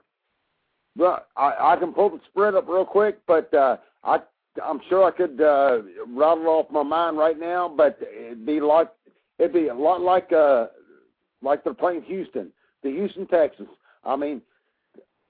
Well, 0.97 1.25
I, 1.37 1.73
I 1.73 1.75
can 1.77 1.93
pull 1.93 2.09
the 2.09 2.19
spread 2.29 2.55
up 2.55 2.67
real 2.67 2.85
quick, 2.85 3.19
but 3.27 3.53
uh, 3.53 3.77
I 4.03 4.19
I'm 4.63 4.81
sure 4.89 5.03
I 5.03 5.11
could 5.11 5.39
uh, 5.41 5.81
rattle 6.07 6.47
off 6.47 6.71
my 6.71 6.83
mind 6.83 7.17
right 7.17 7.39
now. 7.39 7.73
But 7.75 7.99
it'd 8.01 8.45
be 8.45 8.59
like 8.59 8.89
it'd 9.37 9.53
be 9.53 9.67
a 9.67 9.73
lot 9.73 10.01
like 10.01 10.31
uh, 10.31 10.67
like 11.41 11.63
they're 11.63 11.73
playing 11.73 12.03
Houston, 12.03 12.51
the 12.83 12.89
Houston 12.89 13.27
Texans. 13.27 13.69
I 14.03 14.15
mean, 14.15 14.41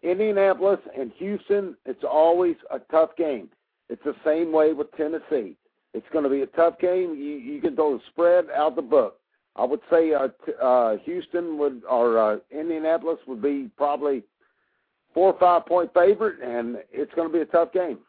Indianapolis 0.01 0.80
and 0.97 1.12
Houston. 1.18 1.76
It's 1.86 2.03
always 2.03 2.55
a 2.72 2.80
tough 2.91 3.16
game. 3.18 3.49
It's 3.89 4.03
the 4.03 4.16
same 4.24 4.51
way 4.51 4.74
with 4.74 4.91
Tennessee. 4.95 5.55
It's 5.93 6.07
going 6.14 6.24
to 6.24 6.30
be 6.30 6.41
a 6.41 6.47
tough 6.47 6.80
game. 6.80 7.16
You 7.16 7.38
you 7.38 7.62
can 7.62 7.76
throw 7.76 7.97
the 7.97 8.03
spread 8.12 8.45
out 8.55 8.76
the 8.76 8.82
book. 8.82 9.18
I 9.55 9.66
would 9.66 9.82
say 9.91 10.14
uh, 10.14 10.30
t- 10.45 10.53
uh, 10.62 10.97
Houston 11.03 11.57
would 11.57 11.82
or 11.89 12.18
uh, 12.18 12.38
Indianapolis 12.51 13.18
would 13.28 13.41
be 13.41 13.70
probably 13.76 14.24
four 15.14 15.34
or 15.34 15.39
five 15.39 15.66
point 15.66 15.91
favorite, 15.93 16.39
and 16.41 16.78
it's 16.91 17.14
going 17.14 17.28
to 17.28 17.34
be 17.34 17.41
a 17.41 17.45
tough 17.45 17.72
game. 17.74 17.99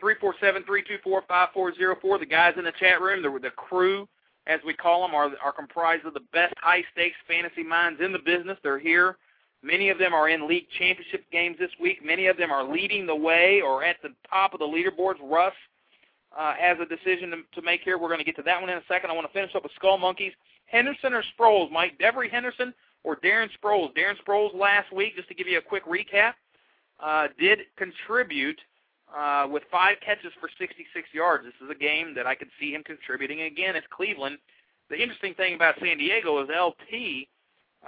Three 0.00 0.14
four 0.20 0.34
seven 0.40 0.62
three 0.64 0.82
two 0.82 0.98
four 1.02 1.22
five 1.26 1.48
four 1.52 1.74
zero 1.74 1.96
four. 2.00 2.18
The 2.18 2.26
guys 2.26 2.54
in 2.56 2.64
the 2.64 2.72
chat 2.78 3.00
room, 3.00 3.22
the 3.22 3.38
the 3.40 3.50
crew, 3.50 4.08
as 4.46 4.60
we 4.64 4.74
call 4.74 5.02
them, 5.02 5.14
are 5.14 5.30
are 5.42 5.52
comprised 5.52 6.06
of 6.06 6.14
the 6.14 6.24
best 6.32 6.54
high 6.58 6.84
stakes 6.92 7.16
fantasy 7.26 7.62
minds 7.62 8.00
in 8.00 8.12
the 8.12 8.18
business. 8.18 8.58
They're 8.62 8.78
here. 8.78 9.16
Many 9.62 9.90
of 9.90 9.98
them 9.98 10.14
are 10.14 10.28
in 10.28 10.46
league 10.46 10.68
championship 10.78 11.24
games 11.32 11.56
this 11.58 11.72
week. 11.80 12.04
Many 12.04 12.26
of 12.26 12.36
them 12.36 12.52
are 12.52 12.62
leading 12.62 13.06
the 13.06 13.16
way 13.16 13.60
or 13.60 13.82
at 13.82 13.96
the 14.02 14.10
top 14.30 14.54
of 14.54 14.60
the 14.60 14.64
leaderboards. 14.64 15.16
Russ 15.20 15.52
uh, 16.38 16.54
has 16.54 16.78
a 16.80 16.86
decision 16.86 17.30
to, 17.30 17.38
to 17.54 17.62
make 17.62 17.80
here. 17.80 17.98
We're 17.98 18.06
going 18.06 18.20
to 18.20 18.24
get 18.24 18.36
to 18.36 18.42
that 18.42 18.60
one 18.60 18.70
in 18.70 18.78
a 18.78 18.84
second. 18.86 19.10
I 19.10 19.14
want 19.14 19.26
to 19.26 19.32
finish 19.32 19.52
up 19.56 19.64
with 19.64 19.72
Skull 19.74 19.98
Monkeys. 19.98 20.32
Henderson 20.66 21.12
or 21.12 21.24
Sproles, 21.36 21.72
Mike? 21.72 21.98
Devery 21.98 22.30
Henderson 22.30 22.72
or 23.04 23.16
Darren 23.16 23.48
Sproles? 23.62 23.94
Darren 23.96 24.14
Sproles 24.26 24.54
last 24.54 24.92
week, 24.92 25.16
just 25.16 25.28
to 25.28 25.34
give 25.34 25.46
you 25.46 25.58
a 25.58 25.62
quick 25.62 25.84
recap, 25.86 26.34
uh, 27.00 27.28
did 27.38 27.60
contribute 27.76 28.60
uh, 29.16 29.46
with 29.50 29.62
five 29.70 29.96
catches 30.04 30.32
for 30.40 30.48
66 30.58 31.08
yards. 31.12 31.44
This 31.44 31.54
is 31.64 31.70
a 31.70 31.78
game 31.78 32.14
that 32.14 32.26
I 32.26 32.34
could 32.34 32.48
see 32.60 32.72
him 32.72 32.82
contributing 32.84 33.42
again. 33.42 33.76
It's 33.76 33.86
Cleveland. 33.90 34.38
The 34.90 35.00
interesting 35.00 35.34
thing 35.34 35.54
about 35.54 35.76
San 35.80 35.98
Diego 35.98 36.42
is 36.42 36.48
LT, 36.48 37.28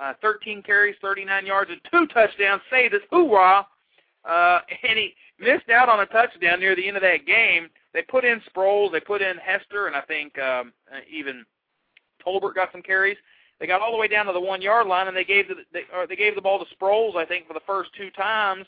uh, 0.01 0.15
13 0.21 0.63
carries, 0.63 0.97
39 1.01 1.47
yards, 1.47 1.71
and 1.71 1.81
two 1.91 2.07
touchdowns. 2.13 2.63
Say 2.71 2.89
this, 2.89 3.03
hoorah! 3.11 3.67
Uh, 4.25 4.61
and 4.83 4.99
he 4.99 5.15
missed 5.39 5.71
out 5.71 5.89
on 5.89 6.01
a 6.01 6.07
touchdown 6.07 6.61
near 6.61 6.77
the 6.77 6.87
end 6.87 6.97
of 6.97 7.03
that 7.03 7.27
game. 7.27 7.69
They 7.93 8.03
put 8.03 8.25
in 8.25 8.41
Sproles, 8.55 8.93
they 8.93 9.01
put 9.01 9.23
in 9.23 9.37
Hester, 9.39 9.87
and 9.87 9.97
I 9.97 10.03
think 10.03 10.39
um, 10.39 10.73
uh, 10.93 11.01
even 11.11 11.45
Tolbert 12.25 12.55
got 12.55 12.71
some 12.71 12.83
carries. 12.83 13.17
They 13.61 13.67
got 13.67 13.81
all 13.83 13.93
the 13.93 13.99
way 13.99 14.09
down 14.09 14.27
to 14.27 14.33
the 14.33 14.41
one 14.41 14.63
yard 14.63 14.87
line, 14.87 15.07
and 15.09 15.17
they 15.17 15.25
gave 15.25 15.47
the 15.49 15.57
they, 15.73 15.83
or 15.95 16.07
they 16.07 16.17
gave 16.17 16.35
the 16.35 16.41
ball 16.41 16.59
to 16.65 16.75
Sproles, 16.75 17.15
I 17.17 17.27
think, 17.27 17.47
for 17.47 17.55
the 17.55 17.61
first 17.67 17.91
two 17.97 18.11
times. 18.11 18.67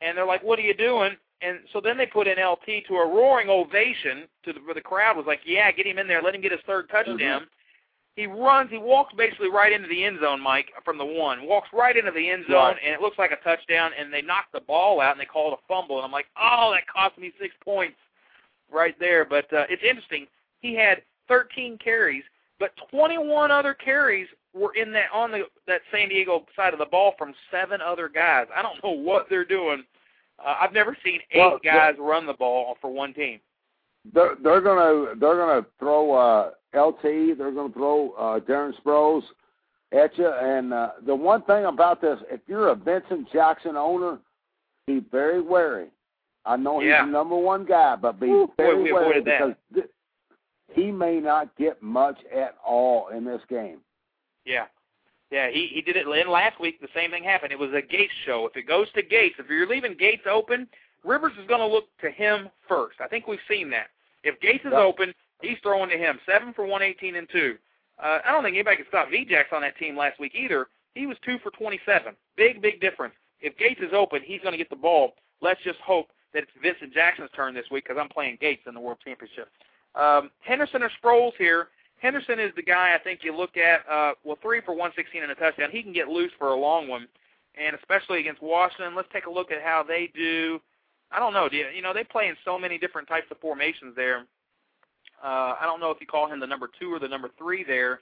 And 0.00 0.16
they're 0.18 0.26
like, 0.26 0.42
"What 0.42 0.58
are 0.58 0.62
you 0.62 0.74
doing?" 0.74 1.16
And 1.40 1.60
so 1.72 1.80
then 1.80 1.96
they 1.96 2.06
put 2.06 2.26
in 2.26 2.36
LT 2.44 2.84
to 2.88 2.96
a 2.96 3.06
roaring 3.06 3.48
ovation 3.48 4.26
to 4.44 4.52
the, 4.52 4.58
where 4.60 4.74
the 4.74 4.80
crowd 4.80 5.16
was 5.16 5.26
like, 5.26 5.40
"Yeah, 5.46 5.70
get 5.70 5.86
him 5.86 5.98
in 5.98 6.08
there, 6.08 6.20
let 6.20 6.34
him 6.34 6.40
get 6.40 6.52
his 6.52 6.60
third 6.66 6.88
touchdown." 6.90 7.46
He 8.16 8.26
runs, 8.26 8.68
he 8.68 8.78
walks 8.78 9.14
basically 9.14 9.48
right 9.48 9.72
into 9.72 9.86
the 9.86 10.02
end 10.04 10.18
zone, 10.20 10.40
Mike, 10.40 10.72
from 10.84 10.98
the 10.98 11.04
one. 11.04 11.44
Walks 11.46 11.68
right 11.72 11.96
into 11.96 12.10
the 12.10 12.28
end 12.28 12.46
zone, 12.46 12.54
Right. 12.74 12.78
and 12.84 12.92
it 12.92 13.00
looks 13.00 13.16
like 13.16 13.30
a 13.30 13.36
touchdown. 13.36 13.92
And 13.96 14.12
they 14.12 14.22
knock 14.22 14.46
the 14.52 14.60
ball 14.60 15.00
out, 15.00 15.12
and 15.12 15.20
they 15.20 15.24
call 15.24 15.52
it 15.52 15.58
a 15.62 15.66
fumble. 15.68 15.96
And 15.98 16.04
I'm 16.04 16.10
like, 16.10 16.26
"Oh, 16.36 16.72
that 16.72 16.88
cost 16.88 17.16
me 17.18 17.32
six 17.38 17.54
points." 17.64 17.96
right 18.70 18.98
there. 18.98 19.24
But 19.24 19.50
uh, 19.52 19.64
it's 19.70 19.82
interesting. 19.82 20.26
He 20.60 20.74
had 20.74 21.02
13 21.28 21.78
carries, 21.78 22.24
but 22.58 22.70
21 22.90 23.50
other 23.50 23.74
carries 23.74 24.26
were 24.54 24.74
in 24.74 24.92
that 24.92 25.06
on 25.12 25.30
the 25.30 25.42
that 25.66 25.80
San 25.92 26.08
Diego 26.08 26.44
side 26.56 26.72
of 26.72 26.78
the 26.78 26.86
ball 26.86 27.14
from 27.18 27.34
seven 27.50 27.80
other 27.80 28.08
guys. 28.08 28.46
I 28.54 28.62
don't 28.62 28.82
know 28.82 28.90
what 28.90 29.26
they're 29.28 29.44
doing. 29.44 29.84
Uh, 30.44 30.54
I've 30.60 30.72
never 30.72 30.96
seen 31.04 31.20
eight 31.32 31.38
Well, 31.38 31.58
guys 31.62 31.94
run 31.98 32.26
the 32.26 32.32
ball 32.34 32.76
for 32.80 32.90
one 32.90 33.12
team. 33.14 33.40
They're 34.12 34.36
they're 34.42 34.60
gonna 34.60 35.14
they're 35.16 35.36
gonna 35.36 35.66
throw 35.78 36.12
uh, 36.14 36.50
LT. 36.74 37.36
They're 37.36 37.52
gonna 37.52 37.72
throw 37.72 38.10
uh, 38.12 38.40
Darren 38.40 38.72
Sproles 38.82 39.22
at 39.92 40.16
you. 40.16 40.28
And 40.32 40.72
uh, 40.72 40.90
the 41.06 41.14
one 41.14 41.42
thing 41.42 41.66
about 41.66 42.00
this, 42.00 42.18
if 42.30 42.40
you're 42.46 42.68
a 42.68 42.74
Vincent 42.74 43.30
Jackson 43.32 43.76
owner, 43.76 44.18
be 44.86 45.00
very 45.10 45.40
wary. 45.42 45.88
I 46.46 46.56
know 46.56 46.80
he's 46.80 46.88
Yeah. 46.88 47.04
the 47.04 47.10
number 47.10 47.36
one 47.36 47.66
guy, 47.66 47.96
but 47.96 48.18
be 48.18 48.28
boy, 48.28 48.46
very 48.56 48.82
we 48.82 48.92
wary 48.92 49.20
that. 49.22 49.24
because 49.24 49.54
th- 49.74 49.86
he 50.72 50.90
may 50.90 51.18
not 51.20 51.54
get 51.56 51.82
much 51.82 52.18
at 52.34 52.56
all 52.64 53.08
in 53.08 53.24
this 53.24 53.40
game. 53.48 53.78
Yeah. 54.44 54.66
Yeah, 55.30 55.50
he 55.50 55.66
he 55.74 55.82
did 55.82 55.96
it 55.96 56.06
in 56.06 56.30
last 56.30 56.58
week. 56.58 56.80
The 56.80 56.88
same 56.94 57.10
thing 57.10 57.22
happened. 57.22 57.52
It 57.52 57.58
was 57.58 57.72
a 57.74 57.82
Gates 57.82 58.12
show. 58.24 58.46
If 58.46 58.56
it 58.56 58.66
goes 58.66 58.86
to 58.94 59.02
Gates, 59.02 59.36
if 59.38 59.46
you're 59.50 59.66
leaving 59.68 59.94
Gates 59.98 60.22
open, 60.30 60.66
Rivers 61.04 61.32
is 61.40 61.46
going 61.46 61.60
to 61.60 61.66
look 61.66 61.84
to 62.00 62.10
him 62.10 62.48
first. 62.66 62.96
I 63.00 63.08
think 63.08 63.26
we've 63.26 63.38
seen 63.48 63.68
that. 63.70 63.88
If 64.24 64.40
Gates 64.40 64.64
is 64.64 64.72
Yep. 64.72 64.80
open, 64.80 65.14
he's 65.42 65.58
throwing 65.62 65.90
to 65.90 65.98
him. 65.98 66.18
Seven 66.24 66.54
for 66.54 66.64
118 66.64 67.16
and 67.16 67.28
two. 67.30 67.58
Uh, 68.02 68.20
I 68.24 68.32
don't 68.32 68.42
think 68.42 68.54
anybody 68.54 68.76
can 68.78 68.86
stop 68.88 69.08
VJax 69.10 69.52
on 69.52 69.60
that 69.62 69.76
team 69.76 69.96
last 69.96 70.18
week 70.18 70.32
either. 70.34 70.68
He 70.94 71.06
was 71.06 71.16
two 71.24 71.38
for 71.42 71.50
27. 71.50 72.14
Big, 72.36 72.62
big 72.62 72.80
difference. 72.80 73.14
If 73.40 73.56
Gates 73.58 73.80
is 73.80 73.92
open, 73.92 74.22
he's 74.24 74.40
going 74.40 74.52
to 74.52 74.58
get 74.58 74.70
the 74.70 74.76
ball. 74.76 75.12
Let's 75.42 75.60
just 75.62 75.78
hope 75.80 76.08
that 76.32 76.42
it's 76.44 76.52
Vincent 76.62 76.92
Jackson's 76.94 77.30
turn 77.36 77.54
this 77.54 77.66
week 77.70 77.84
because 77.86 78.00
I'm 78.00 78.08
playing 78.08 78.38
Gates 78.40 78.62
in 78.66 78.74
the 78.74 78.80
World 78.80 78.98
Championship. 79.04 79.48
Um, 79.94 80.30
Henderson 80.40 80.82
or 80.82 80.90
Sproles 81.02 81.32
here. 81.38 81.68
Henderson 82.00 82.38
is 82.38 82.52
the 82.54 82.62
guy 82.62 82.94
I 82.94 83.02
think 83.02 83.20
you 83.22 83.36
look 83.36 83.56
at. 83.56 83.80
Uh, 83.90 84.12
well, 84.24 84.38
three 84.40 84.60
for 84.60 84.72
116 84.72 85.22
and 85.22 85.32
a 85.32 85.34
touchdown. 85.34 85.70
He 85.72 85.82
can 85.82 85.92
get 85.92 86.08
loose 86.08 86.30
for 86.38 86.48
a 86.48 86.54
long 86.54 86.88
one, 86.88 87.08
and 87.60 87.74
especially 87.74 88.20
against 88.20 88.42
Washington. 88.42 88.94
Let's 88.94 89.08
take 89.12 89.26
a 89.26 89.30
look 89.30 89.50
at 89.50 89.62
how 89.62 89.82
they 89.86 90.10
do. 90.14 90.60
I 91.10 91.18
don't 91.18 91.32
know. 91.32 91.48
Do 91.48 91.56
you, 91.56 91.66
you 91.74 91.82
know 91.82 91.92
they 91.92 92.04
play 92.04 92.28
in 92.28 92.36
so 92.44 92.58
many 92.58 92.78
different 92.78 93.08
types 93.08 93.26
of 93.30 93.38
formations 93.38 93.96
there. 93.96 94.26
Uh, 95.22 95.54
I 95.60 95.62
don't 95.64 95.80
know 95.80 95.90
if 95.90 96.00
you 96.00 96.06
call 96.06 96.30
him 96.30 96.38
the 96.38 96.46
number 96.46 96.70
two 96.78 96.92
or 96.94 97.00
the 97.00 97.08
number 97.08 97.30
three 97.36 97.64
there, 97.64 98.00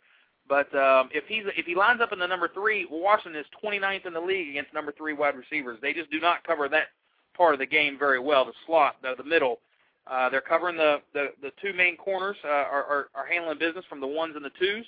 but 0.48 0.74
um, 0.74 1.08
if 1.12 1.24
he's 1.26 1.44
if 1.56 1.64
he 1.64 1.74
lines 1.74 2.00
up 2.02 2.12
in 2.12 2.18
the 2.18 2.26
number 2.26 2.50
three, 2.52 2.86
Washington 2.90 3.40
is 3.40 3.46
29th 3.64 4.06
in 4.06 4.12
the 4.12 4.20
league 4.20 4.50
against 4.50 4.74
number 4.74 4.92
three 4.92 5.14
wide 5.14 5.34
receivers. 5.36 5.78
They 5.80 5.94
just 5.94 6.10
do 6.10 6.20
not 6.20 6.44
cover 6.44 6.68
that 6.68 6.88
part 7.34 7.54
of 7.54 7.60
the 7.60 7.66
game 7.66 7.98
very 7.98 8.20
well. 8.20 8.44
The 8.44 8.52
slot, 8.66 8.96
the, 9.02 9.14
the 9.16 9.28
middle. 9.28 9.60
Uh, 10.06 10.28
they're 10.28 10.40
covering 10.40 10.76
the, 10.76 10.98
the, 11.14 11.28
the 11.42 11.50
two 11.60 11.72
main 11.72 11.96
corners 11.96 12.36
uh, 12.44 12.48
are, 12.48 12.84
are, 12.84 13.06
are 13.14 13.26
handling 13.26 13.58
business 13.58 13.84
from 13.88 14.00
the 14.00 14.06
ones 14.06 14.34
and 14.36 14.44
the 14.44 14.50
twos, 14.58 14.84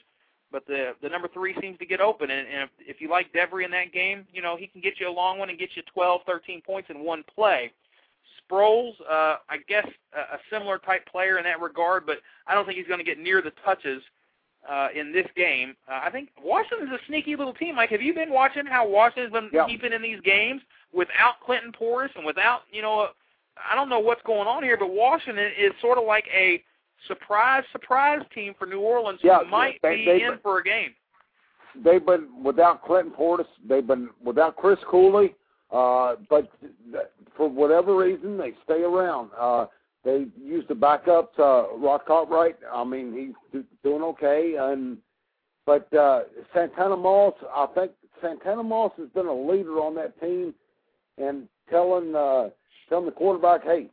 but 0.53 0.65
the 0.67 0.93
the 1.03 1.09
number 1.09 1.29
three 1.35 1.55
seems 1.61 1.77
to 1.79 1.87
get 1.87 2.01
open. 2.01 2.31
And, 2.31 2.47
and 2.47 2.63
if, 2.79 2.97
if 2.97 3.01
you 3.01 3.09
like 3.11 3.33
Devery 3.33 3.65
in 3.65 3.71
that 3.73 3.93
game, 3.93 4.27
you 4.33 4.43
know 4.43 4.57
he 4.57 4.67
can 4.69 4.81
get 4.81 5.01
you 5.01 5.09
a 5.09 5.13
long 5.13 5.39
one 5.39 5.51
and 5.51 5.59
get 5.59 5.71
you 5.75 5.83
12, 5.93 6.21
13 6.25 6.63
points 6.63 6.89
in 6.91 7.01
one 7.01 7.25
play. 7.35 7.73
Sproles, 8.51 8.93
uh, 9.11 9.37
I 9.51 9.59
guess 9.69 9.87
a, 10.15 10.37
a 10.37 10.39
similar 10.51 10.79
type 10.79 11.05
player 11.11 11.39
in 11.39 11.45
that 11.45 11.61
regard, 11.61 12.07
but 12.07 12.19
I 12.47 12.55
don't 12.55 12.65
think 12.65 12.79
he's 12.79 12.87
going 12.87 13.01
to 13.01 13.05
get 13.05 13.19
near 13.19 13.43
the 13.43 13.53
touches 13.65 14.01
uh, 14.71 14.89
in 14.95 15.13
this 15.13 15.27
game. 15.37 15.75
Uh, 15.91 16.01
I 16.03 16.11
think 16.11 16.31
Washington's 16.43 16.93
a 16.93 16.99
sneaky 17.09 17.37
little 17.37 17.55
team. 17.55 17.75
Mike, 17.75 17.91
have 17.91 18.03
you 18.03 18.15
been 18.15 18.31
watching 18.31 18.65
how 18.67 18.89
Washington's 18.89 19.33
been 19.33 19.51
Yeah. 19.53 19.67
keeping 19.67 19.93
in 19.93 20.01
these 20.01 20.21
games 20.21 20.63
without 20.93 21.41
Clinton 21.45 21.73
Portis 21.73 22.15
and 22.17 22.25
without 22.25 22.63
you 22.71 22.83
know? 22.83 23.09
Uh, 23.59 23.73
I 23.73 23.75
don't 23.75 23.89
know 23.89 23.99
what's 24.01 24.23
going 24.23 24.47
on 24.49 24.63
here, 24.63 24.77
but 24.77 24.91
Washington 24.91 25.45
is 25.59 25.73
sort 25.81 25.99
of 25.99 26.05
like 26.05 26.25
a 26.35 26.63
surprise, 27.07 27.63
surprise 27.73 28.23
team 28.35 28.55
for 28.59 28.67
New 28.67 28.81
Orleans 28.81 29.21
Yeah, 29.23 29.41
who 29.41 29.47
might 29.51 29.81
they- 29.83 29.97
be 29.97 30.05
they- 30.07 30.23
in 30.25 30.39
for 30.39 30.59
a 30.59 30.65
game. 30.65 30.95
They've 31.75 32.05
been 32.05 32.43
without 32.43 32.83
Clinton 32.83 33.13
Portis. 33.13 33.47
They've 33.65 33.87
been 33.87 34.11
without 34.23 34.57
Chris 34.57 34.83
Cooley. 34.85 35.35
Uh, 35.71 36.17
but 36.31 36.49
th- 36.61 37.07
for 37.37 37.47
whatever 37.49 37.95
reason, 37.95 38.39
they 38.39 38.55
stay 38.65 38.83
around. 38.83 39.31
Uh, 39.39 39.67
they 40.03 40.27
used 40.41 40.67
the 40.69 40.75
backup 40.75 41.35
to 41.37 41.69
Rock 41.77 42.07
Cartwright. 42.07 42.57
I 42.73 42.83
mean, 42.85 43.13
he's 43.13 43.35
do- 43.53 43.67
doing 43.85 44.03
okay. 44.03 44.55
And 44.57 44.99
but 45.67 45.93
uh, 45.93 46.25
Santana 46.55 46.97
Moss, 46.97 47.35
I 47.55 47.67
think 47.75 47.93
Santana 48.23 48.63
Moss 48.63 48.93
has 48.97 49.11
been 49.11 49.27
a 49.27 49.33
leader 49.33 49.79
on 49.83 49.95
that 49.97 50.19
team, 50.21 50.55
and 51.19 51.47
telling 51.71 52.15
uh, 52.17 52.49
telling 52.89 53.07
the 53.07 53.13
quarterback, 53.13 53.63
"Hey, 53.65 53.91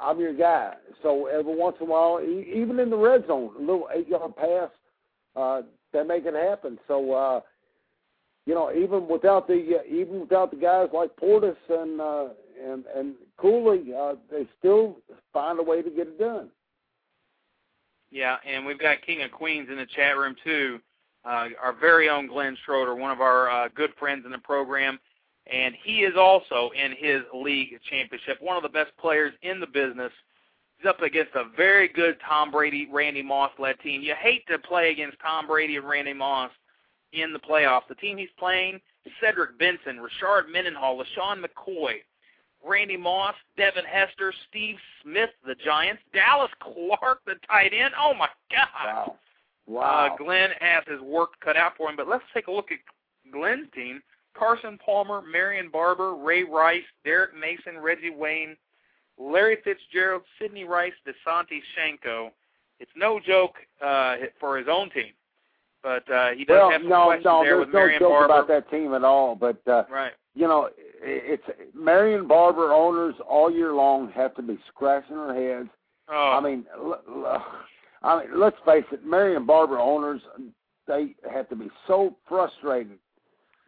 I'm 0.00 0.20
your 0.20 0.34
guy." 0.34 0.74
So 1.02 1.26
every 1.26 1.54
once 1.54 1.76
in 1.80 1.86
a 1.86 1.90
while, 1.90 2.20
even 2.22 2.80
in 2.80 2.90
the 2.90 2.96
red 2.96 3.26
zone, 3.26 3.54
a 3.56 3.60
little 3.60 3.88
eight 3.94 4.08
yard 4.08 4.34
pass, 4.36 4.70
uh, 5.34 5.62
they 5.92 6.02
make 6.02 6.24
it 6.26 6.34
happen. 6.34 6.78
So. 6.88 7.12
uh 7.12 7.40
you 8.46 8.54
know, 8.54 8.72
even 8.72 9.08
without 9.08 9.48
the 9.48 9.80
uh, 9.80 9.92
even 9.92 10.20
without 10.20 10.52
the 10.52 10.56
guys 10.56 10.88
like 10.94 11.14
Portis 11.16 11.56
and 11.68 12.00
uh, 12.00 12.28
and 12.64 12.84
and 12.94 13.14
Cooley, 13.36 13.92
uh, 13.92 14.14
they 14.30 14.46
still 14.58 14.98
find 15.32 15.58
a 15.58 15.62
way 15.62 15.82
to 15.82 15.90
get 15.90 16.06
it 16.06 16.18
done. 16.18 16.48
Yeah, 18.12 18.36
and 18.46 18.64
we've 18.64 18.78
got 18.78 19.02
King 19.04 19.22
of 19.22 19.32
Queens 19.32 19.68
in 19.68 19.76
the 19.76 19.86
chat 19.86 20.16
room 20.16 20.36
too. 20.44 20.78
Uh, 21.24 21.48
our 21.60 21.72
very 21.72 22.08
own 22.08 22.28
Glenn 22.28 22.56
Schroeder, 22.64 22.94
one 22.94 23.10
of 23.10 23.20
our 23.20 23.50
uh, 23.50 23.68
good 23.74 23.90
friends 23.98 24.24
in 24.24 24.30
the 24.30 24.38
program, 24.38 25.00
and 25.50 25.74
he 25.82 26.00
is 26.00 26.14
also 26.18 26.70
in 26.74 26.92
his 26.92 27.22
league 27.34 27.78
championship, 27.88 28.38
one 28.40 28.56
of 28.56 28.62
the 28.62 28.68
best 28.68 28.90
players 28.98 29.32
in 29.42 29.60
the 29.60 29.66
business. 29.66 30.12
He's 30.78 30.88
up 30.88 31.00
against 31.00 31.34
a 31.34 31.44
very 31.56 31.88
good 31.88 32.16
Tom 32.26 32.50
Brady, 32.50 32.88
Randy 32.92 33.22
Moss 33.22 33.50
led 33.58 33.78
team. 33.80 34.02
You 34.02 34.14
hate 34.18 34.46
to 34.48 34.58
play 34.58 34.90
against 34.90 35.18
Tom 35.20 35.46
Brady 35.46 35.76
and 35.76 35.88
Randy 35.88 36.12
Moss 36.12 36.50
in 37.12 37.32
the 37.32 37.38
playoffs. 37.38 37.88
The 37.88 37.94
team 37.94 38.18
he's 38.18 38.28
playing, 38.38 38.80
Cedric 39.20 39.58
Benson, 39.58 39.98
Rashard 39.98 40.50
Mendenhall, 40.52 41.02
LeSean 41.02 41.42
McCoy, 41.42 41.94
Randy 42.66 42.96
Moss, 42.96 43.34
Devin 43.56 43.84
Hester, 43.84 44.34
Steve 44.48 44.76
Smith, 45.02 45.30
the 45.46 45.54
Giants, 45.64 46.02
Dallas 46.12 46.50
Clark, 46.60 47.20
the 47.24 47.34
tight 47.48 47.72
end. 47.72 47.94
Oh 47.98 48.12
my 48.14 48.28
God! 48.50 48.68
Wow. 48.84 49.16
Wow. 49.66 50.10
Uh, 50.12 50.16
Glenn 50.16 50.50
has 50.60 50.84
his 50.86 51.00
work 51.00 51.30
cut 51.40 51.56
out 51.56 51.72
for 51.76 51.88
him. 51.88 51.96
But 51.96 52.08
let's 52.08 52.24
take 52.34 52.48
a 52.48 52.52
look 52.52 52.70
at 52.70 52.78
Glenn's 53.32 53.68
team. 53.74 54.02
Carson 54.38 54.78
Palmer, 54.84 55.22
Marion 55.22 55.68
Barber, 55.70 56.14
Ray 56.14 56.44
Rice, 56.44 56.82
Derrick 57.04 57.30
Mason, 57.38 57.80
Reggie 57.80 58.10
Wayne, 58.10 58.56
Larry 59.18 59.56
Fitzgerald, 59.64 60.22
Sidney 60.40 60.64
Rice, 60.64 60.92
Visanthe 61.06 61.60
Shiancoe. 61.74 62.30
It's 62.80 62.90
no 62.96 63.18
joke 63.18 63.54
uh, 63.84 64.16
for 64.38 64.58
his 64.58 64.66
own 64.70 64.90
team. 64.90 65.12
But 65.82 66.10
uh, 66.10 66.30
he 66.30 66.44
does 66.44 66.54
well, 66.56 66.70
have 66.70 66.80
some 66.82 66.88
no, 66.90 67.04
questions 67.04 67.24
no, 67.24 67.42
there 67.44 67.54
there's 67.56 67.66
with 67.66 67.74
no 67.74 67.78
Marion 67.80 67.98
joke 68.00 68.08
Barber. 68.10 68.24
about 68.26 68.48
that 68.48 68.70
team 68.70 68.92
at 68.94 69.04
all. 69.04 69.34
But 69.36 69.60
uh, 69.68 69.84
Right. 69.90 70.12
you 70.34 70.46
know, 70.48 70.68
it's 71.00 71.42
Marion 71.74 72.26
Barber 72.26 72.72
owners 72.72 73.14
all 73.28 73.50
year 73.50 73.72
long 73.72 74.10
have 74.12 74.34
to 74.34 74.42
be 74.42 74.58
scratching 74.68 75.16
their 75.16 75.34
heads. 75.58 75.68
Oh, 76.08 76.32
I 76.38 76.40
mean, 76.40 76.64
l- 76.76 77.00
l- 77.08 77.44
I 78.02 78.18
mean, 78.20 78.38
let's 78.38 78.56
face 78.66 78.84
it, 78.92 79.04
Marion 79.06 79.46
Barber 79.46 79.78
owners 79.78 80.20
they 80.88 81.14
have 81.32 81.48
to 81.48 81.56
be 81.56 81.68
so 81.88 82.16
frustrated 82.28 82.98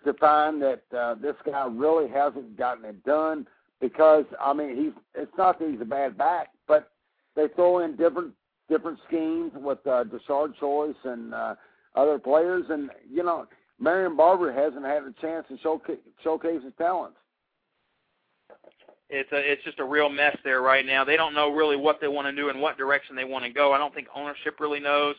to 0.05 0.15
find 0.15 0.63
that 0.63 0.83
uh, 0.97 1.15
this 1.15 1.37
guy 1.45 1.67
really 1.71 2.09
hasn't 2.09 2.57
gotten 2.57 2.85
it 2.85 3.05
done 3.05 3.47
because 3.81 4.25
I 4.41 4.53
mean 4.53 4.77
he's 4.77 4.93
it's 5.15 5.37
not 5.37 5.59
that 5.59 5.71
he's 5.71 5.81
a 5.81 5.85
bad 5.85 6.17
back, 6.17 6.49
but 6.67 6.91
they 7.37 7.49
throw 7.55 7.81
in 7.81 7.97
different 7.97 8.33
different 8.69 8.99
schemes 9.07 9.53
with 9.55 9.85
uh, 9.87 10.05
Tashard 10.05 10.55
Choice 10.59 10.97
and 11.05 11.35
uh, 11.35 11.55
other 11.95 12.19
players, 12.19 12.65
and 12.71 12.91
you 13.11 13.23
know 13.23 13.47
Marion 13.81 14.17
Barber 14.17 14.53
hasn't 14.53 14.85
had 14.85 15.03
a 15.03 15.15
chance 15.21 15.47
to 15.49 15.59
showcase, 15.59 15.99
showcase 16.23 16.63
his 16.65 16.73
talents. 16.79 17.17
it's 19.09 19.31
a 19.33 19.53
it's 19.53 19.65
just 19.65 19.79
a 19.79 19.85
real 19.85 20.09
mess 20.09 20.37
there 20.45 20.61
right 20.61 20.85
now. 20.85 21.05
They 21.05 21.17
don't 21.17 21.35
know 21.35 21.51
really 21.51 21.77
what 21.77 22.01
they 22.01 22.09
want 22.09 22.27
to 22.27 22.33
do 22.33 22.51
and 22.51 22.61
what 22.61 22.77
direction 22.77 23.17
they 23.17 23.25
want 23.25 23.45
to 23.45 23.51
go. 23.51 23.73
I 23.73 23.79
don't 23.79 23.95
think 23.95 24.09
ownership 24.15 24.61
really 24.61 24.81
knows. 24.81 25.17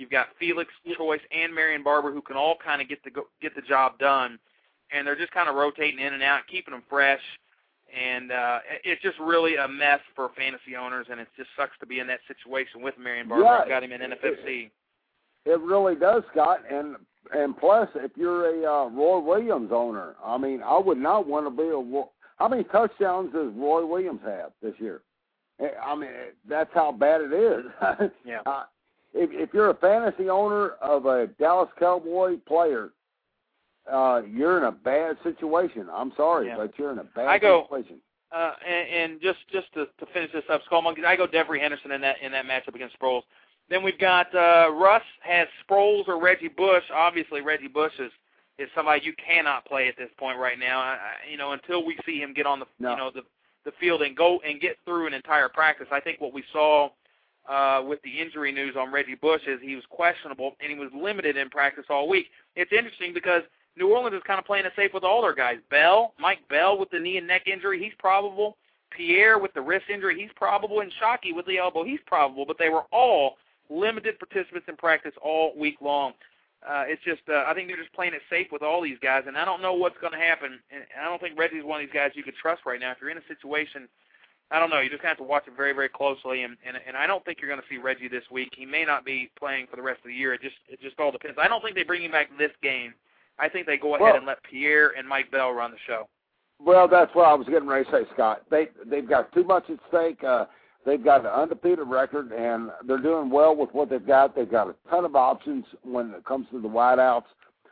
You've 0.00 0.10
got 0.10 0.28
Felix 0.38 0.72
Choice 0.96 1.20
and 1.30 1.54
Marion 1.54 1.82
Barber 1.82 2.10
who 2.10 2.22
can 2.22 2.36
all 2.36 2.56
kind 2.64 2.80
of 2.80 2.88
get 2.88 3.04
the 3.04 3.10
go, 3.10 3.26
get 3.42 3.54
the 3.54 3.60
job 3.60 3.98
done, 3.98 4.38
and 4.90 5.06
they're 5.06 5.16
just 5.16 5.32
kind 5.32 5.48
of 5.48 5.54
rotating 5.54 6.00
in 6.00 6.14
and 6.14 6.22
out, 6.22 6.40
keeping 6.50 6.72
them 6.72 6.82
fresh. 6.88 7.20
And 7.94 8.32
uh, 8.32 8.60
it's 8.84 9.02
just 9.02 9.18
really 9.18 9.56
a 9.56 9.68
mess 9.68 10.00
for 10.14 10.30
fantasy 10.36 10.76
owners, 10.76 11.08
and 11.10 11.20
it 11.20 11.28
just 11.36 11.50
sucks 11.56 11.76
to 11.80 11.86
be 11.86 11.98
in 11.98 12.06
that 12.06 12.20
situation 12.28 12.80
with 12.82 12.94
Marion 12.98 13.28
Barber. 13.28 13.44
Yeah, 13.44 13.58
I've 13.62 13.68
got 13.68 13.82
him 13.82 13.92
in 13.92 14.00
NFFC. 14.00 14.70
It 15.44 15.60
really 15.60 15.96
does, 15.96 16.22
Scott. 16.32 16.60
And 16.70 16.96
and 17.34 17.56
plus, 17.56 17.88
if 17.96 18.12
you're 18.16 18.62
a 18.62 18.72
uh, 18.72 18.88
Roy 18.88 19.18
Williams 19.18 19.70
owner, 19.72 20.14
I 20.24 20.38
mean, 20.38 20.62
I 20.62 20.78
would 20.78 20.98
not 20.98 21.26
want 21.26 21.46
to 21.46 21.50
be 21.50 21.68
a. 21.68 22.04
How 22.38 22.48
many 22.48 22.64
touchdowns 22.64 23.32
does 23.34 23.52
Roy 23.54 23.84
Williams 23.84 24.20
have 24.24 24.52
this 24.62 24.74
year? 24.78 25.02
Eh, 25.60 25.68
I 25.84 25.94
mean, 25.94 26.10
that's 26.48 26.70
how 26.72 26.92
bad 26.92 27.20
it 27.20 27.32
is. 27.32 27.64
Yeah. 28.24 28.40
Uh, 28.46 28.64
if 29.14 29.30
if 29.32 29.52
you're 29.54 29.70
a 29.70 29.74
fantasy 29.74 30.28
owner 30.28 30.70
of 30.80 31.06
a 31.06 31.26
Dallas 31.38 31.68
Cowboy 31.78 32.36
player, 32.46 32.90
uh, 33.90 34.22
you're 34.28 34.58
in 34.58 34.64
a 34.64 34.72
bad 34.72 35.16
situation. 35.22 35.88
I'm 35.92 36.12
sorry, 36.16 36.46
Yeah. 36.48 36.56
but 36.56 36.78
you're 36.78 36.92
in 36.92 36.98
a 36.98 37.04
bad 37.04 37.26
I 37.26 37.38
go- 37.38 37.64
situation. 37.64 38.00
Uh, 38.32 38.54
and, 38.64 38.88
and 39.12 39.20
just 39.20 39.38
just 39.52 39.72
to, 39.74 39.86
to 39.98 40.06
finish 40.12 40.30
this 40.32 40.44
up, 40.48 40.62
Skull 40.66 40.82
Monkeys, 40.82 41.04
I 41.06 41.16
go 41.16 41.26
Devery 41.26 41.60
Henderson 41.60 41.90
in 41.90 42.00
that 42.02 42.16
in 42.22 42.30
that 42.32 42.44
matchup 42.46 42.74
against 42.76 42.98
Sproles. 42.98 43.22
Then 43.68 43.82
we've 43.82 43.98
got 43.98 44.32
uh, 44.34 44.70
Russ 44.72 45.02
has 45.22 45.48
Sproles 45.68 46.06
or 46.08 46.20
Reggie 46.20 46.48
Bush. 46.48 46.84
Obviously, 46.94 47.40
Reggie 47.40 47.66
Bush 47.68 47.92
is 47.98 48.12
is 48.58 48.68
somebody 48.74 49.00
you 49.04 49.14
cannot 49.14 49.64
play 49.64 49.88
at 49.88 49.96
this 49.96 50.10
point 50.18 50.38
right 50.38 50.58
now. 50.58 50.80
I, 50.80 50.92
I, 50.92 51.30
you 51.30 51.36
know, 51.36 51.52
until 51.52 51.84
we 51.84 51.96
see 52.06 52.18
him 52.20 52.32
get 52.32 52.46
on 52.46 52.60
the 52.60 52.66
No. 52.78 52.90
you 52.92 52.96
know 52.96 53.10
the 53.12 53.22
the 53.64 53.72
field 53.80 54.02
and 54.02 54.16
go 54.16 54.40
and 54.46 54.60
get 54.60 54.76
through 54.84 55.08
an 55.08 55.12
entire 55.14 55.48
practice. 55.48 55.88
I 55.90 55.98
think 55.98 56.20
what 56.20 56.32
we 56.32 56.44
saw 56.52 56.90
uh, 57.48 57.82
with 57.86 58.00
the 58.02 58.20
injury 58.20 58.52
news 58.52 58.76
on 58.78 58.92
Reggie 58.92 59.14
Bush 59.14 59.42
is 59.46 59.60
he 59.62 59.74
was 59.74 59.84
questionable 59.90 60.56
and 60.60 60.70
he 60.70 60.78
was 60.78 60.90
limited 60.94 61.36
in 61.36 61.48
practice 61.50 61.84
all 61.88 62.08
week. 62.08 62.26
It's 62.56 62.72
interesting 62.72 63.12
because 63.14 63.42
New 63.76 63.88
Orleans 63.92 64.14
is 64.14 64.22
kind 64.26 64.38
of 64.38 64.44
playing 64.44 64.66
it 64.66 64.72
safe 64.76 64.92
with 64.92 65.04
all 65.04 65.22
their 65.22 65.34
guys. 65.34 65.58
Bell, 65.70 66.14
Mike 66.18 66.46
Bell 66.48 66.78
with 66.78 66.90
the 66.90 66.98
knee 66.98 67.16
and 67.16 67.26
neck 67.26 67.46
injury, 67.46 67.82
he's 67.82 67.94
probable. 67.98 68.56
Pierre 68.90 69.38
with 69.38 69.54
the 69.54 69.60
wrist 69.60 69.86
injury, 69.92 70.20
he's 70.20 70.30
probable. 70.34 70.80
And 70.80 70.92
Shockey 71.00 71.34
with 71.34 71.46
the 71.46 71.58
elbow, 71.58 71.84
he's 71.84 72.00
probable. 72.06 72.44
But 72.44 72.58
they 72.58 72.68
were 72.68 72.84
all 72.92 73.36
limited 73.68 74.18
participants 74.18 74.66
in 74.68 74.76
practice 74.76 75.14
all 75.22 75.52
week 75.56 75.76
long. 75.80 76.12
Uh, 76.68 76.84
it's 76.86 77.02
just, 77.04 77.22
uh, 77.30 77.44
I 77.46 77.54
think 77.54 77.68
they're 77.68 77.76
just 77.76 77.92
playing 77.94 78.12
it 78.12 78.20
safe 78.28 78.48
with 78.52 78.62
all 78.62 78.82
these 78.82 78.98
guys, 79.00 79.24
and 79.26 79.38
I 79.38 79.46
don't 79.46 79.62
know 79.62 79.72
what's 79.72 79.96
going 79.98 80.12
to 80.12 80.18
happen. 80.18 80.58
And 80.70 80.84
I 81.00 81.04
don't 81.04 81.20
think 81.20 81.38
Reggie's 81.38 81.64
one 81.64 81.80
of 81.80 81.86
these 81.86 81.94
guys 81.94 82.10
you 82.14 82.22
could 82.22 82.36
trust 82.36 82.66
right 82.66 82.78
now. 82.78 82.90
If 82.90 82.98
you're 83.00 83.08
in 83.08 83.16
a 83.16 83.26
situation, 83.28 83.88
I 84.52 84.58
don't 84.58 84.70
know, 84.70 84.80
you 84.80 84.90
just 84.90 85.02
have 85.04 85.16
to 85.18 85.22
watch 85.22 85.44
it 85.46 85.56
very, 85.56 85.72
very 85.72 85.88
closely. 85.88 86.42
And 86.42 86.56
and, 86.66 86.76
and 86.86 86.96
I 86.96 87.06
don't 87.06 87.24
think 87.24 87.40
you're 87.40 87.50
going 87.50 87.60
to 87.60 87.66
see 87.68 87.78
Reggie 87.78 88.08
this 88.08 88.24
week. 88.30 88.50
He 88.56 88.66
may 88.66 88.84
not 88.84 89.04
be 89.04 89.30
playing 89.38 89.66
for 89.70 89.76
the 89.76 89.82
rest 89.82 89.98
of 89.98 90.08
the 90.08 90.14
year. 90.14 90.34
It 90.34 90.42
just 90.42 90.56
it 90.68 90.80
just 90.80 90.98
all 90.98 91.12
depends. 91.12 91.38
I 91.40 91.48
don't 91.48 91.62
think 91.62 91.76
they 91.76 91.84
bring 91.84 92.02
him 92.02 92.12
back 92.12 92.28
this 92.38 92.52
game. 92.62 92.94
I 93.38 93.48
think 93.48 93.66
they 93.66 93.78
go 93.78 93.94
ahead 93.94 94.02
Well- 94.02 94.16
and 94.16 94.26
let 94.26 94.42
Pierre 94.42 94.92
and 94.98 95.08
Mike 95.08 95.30
Bell 95.30 95.52
run 95.52 95.70
the 95.70 95.78
show. 95.86 96.08
Well, 96.62 96.88
that's 96.88 97.14
what 97.14 97.26
I 97.26 97.32
was 97.32 97.46
getting 97.48 97.66
ready 97.68 97.86
to 97.86 97.90
say, 97.90 98.02
Scott. 98.12 98.42
They 98.50 98.68
they've 98.84 99.08
got 99.08 99.32
too 99.32 99.44
much 99.44 99.64
at 99.70 99.78
stake. 99.88 100.22
Uh, 100.22 100.44
they've 100.84 101.02
got 101.02 101.20
an 101.20 101.28
undefeated 101.28 101.86
record, 101.86 102.32
and 102.32 102.70
they're 102.86 102.98
doing 102.98 103.30
well 103.30 103.56
with 103.56 103.70
what 103.72 103.88
they've 103.88 104.06
got. 104.06 104.36
They've 104.36 104.50
got 104.50 104.68
a 104.68 104.74
ton 104.90 105.06
of 105.06 105.16
options 105.16 105.64
when 105.82 106.10
it 106.10 106.24
comes 106.26 106.46
to 106.50 106.60
the 106.60 106.68
wideouts. 106.68 107.24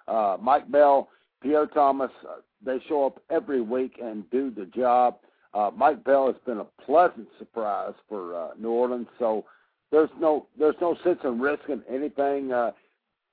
Uh, 0.07 0.39
Mike 0.41 0.71
Bell, 0.71 1.11
Pierre 1.43 1.67
Thomas, 1.67 2.11
uh, 2.27 2.37
they 2.65 2.79
show 2.89 3.05
up 3.07 3.21
every 3.29 3.61
week 3.61 3.99
and 4.03 4.29
do 4.31 4.51
the 4.51 4.65
job. 4.65 5.17
Uh, 5.59 5.73
Mike 5.77 6.05
Bell 6.05 6.29
has 6.29 6.37
been 6.47 6.59
a 6.59 6.67
pleasant 6.87 7.27
surprise 7.37 7.95
for 8.09 8.33
uh, 8.33 8.49
New 8.61 8.71
Orleans, 8.71 9.09
so 9.19 9.45
there's 9.91 10.11
no 10.21 10.47
there's 10.57 10.77
no 10.81 10.97
sense 11.03 11.19
in 11.25 11.41
risking 11.41 11.83
anything. 11.91 12.53
Uh, 12.53 12.71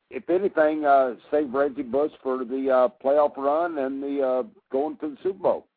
if 0.09 0.27
anything, 0.27 0.85
uh, 0.85 1.13
save 1.29 1.53
Reggie 1.53 1.83
Bush 1.83 2.11
for 2.23 2.43
the 2.43 2.71
uh, 2.71 2.87
playoff 3.03 3.37
run 3.37 3.77
and 3.77 4.01
the 4.01 4.23
uh, 4.23 4.43
going 4.71 4.97
to 4.97 5.09
the 5.09 5.17
Super 5.21 5.37
Bowl. 5.37 5.67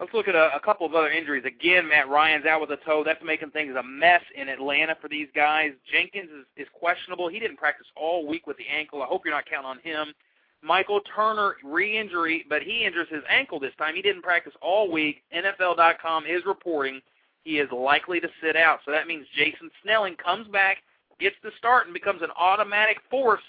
Let's 0.00 0.12
look 0.12 0.26
at 0.26 0.34
a, 0.34 0.50
a 0.56 0.58
couple 0.58 0.84
of 0.84 0.96
other 0.96 1.10
injuries. 1.10 1.44
Again, 1.46 1.88
Matt 1.88 2.08
Ryan's 2.08 2.46
out 2.46 2.60
with 2.60 2.70
a 2.70 2.84
toe. 2.84 3.04
That's 3.06 3.22
making 3.24 3.50
things 3.50 3.76
a 3.78 3.84
mess 3.84 4.22
in 4.34 4.48
Atlanta 4.48 4.96
for 5.00 5.06
these 5.06 5.28
guys. 5.32 5.70
Jenkins 5.92 6.30
is, 6.30 6.64
is 6.64 6.68
questionable. 6.72 7.28
He 7.28 7.38
didn't 7.38 7.58
practice 7.58 7.86
all 7.94 8.26
week 8.26 8.48
with 8.48 8.56
the 8.56 8.66
ankle. 8.66 9.00
I 9.00 9.06
hope 9.06 9.22
you're 9.24 9.32
not 9.32 9.46
counting 9.48 9.70
on 9.70 9.78
him. 9.78 10.12
Michael 10.64 11.00
Turner 11.14 11.56
re-injury, 11.62 12.44
but 12.48 12.62
he 12.62 12.84
injures 12.84 13.08
his 13.10 13.22
ankle 13.28 13.60
this 13.60 13.74
time. 13.76 13.94
He 13.94 14.02
didn't 14.02 14.22
practice 14.22 14.54
all 14.62 14.90
week. 14.90 15.22
NFL.com 15.34 16.24
is 16.26 16.42
reporting 16.46 17.00
he 17.44 17.58
is 17.58 17.70
likely 17.70 18.20
to 18.20 18.28
sit 18.42 18.56
out. 18.56 18.80
So 18.84 18.90
that 18.90 19.06
means 19.06 19.26
Jason 19.36 19.70
Snelling 19.82 20.16
comes 20.16 20.48
back, 20.48 20.78
gets 21.20 21.36
the 21.42 21.50
start, 21.58 21.86
and 21.86 21.94
becomes 21.94 22.22
an 22.22 22.30
automatic 22.38 22.96
force 23.10 23.42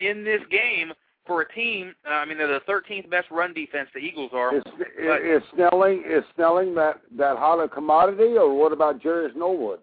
in 0.00 0.24
this 0.24 0.40
game 0.50 0.92
for 1.26 1.42
a 1.42 1.52
team. 1.52 1.94
Uh, 2.08 2.14
I 2.14 2.24
mean, 2.24 2.38
they're 2.38 2.48
the 2.48 2.60
13th 2.60 3.08
best 3.10 3.30
run 3.30 3.52
defense. 3.52 3.88
The 3.94 4.00
Eagles 4.00 4.30
are. 4.32 4.56
Is, 4.56 4.62
is 4.98 5.42
Snelling 5.54 6.04
is 6.08 6.24
Snelling 6.34 6.74
that 6.74 7.00
that 7.16 7.36
hot 7.36 7.66
commodity, 7.70 8.36
or 8.36 8.54
what 8.54 8.72
about 8.72 9.00
Jerious 9.00 9.36
Norwood? 9.36 9.80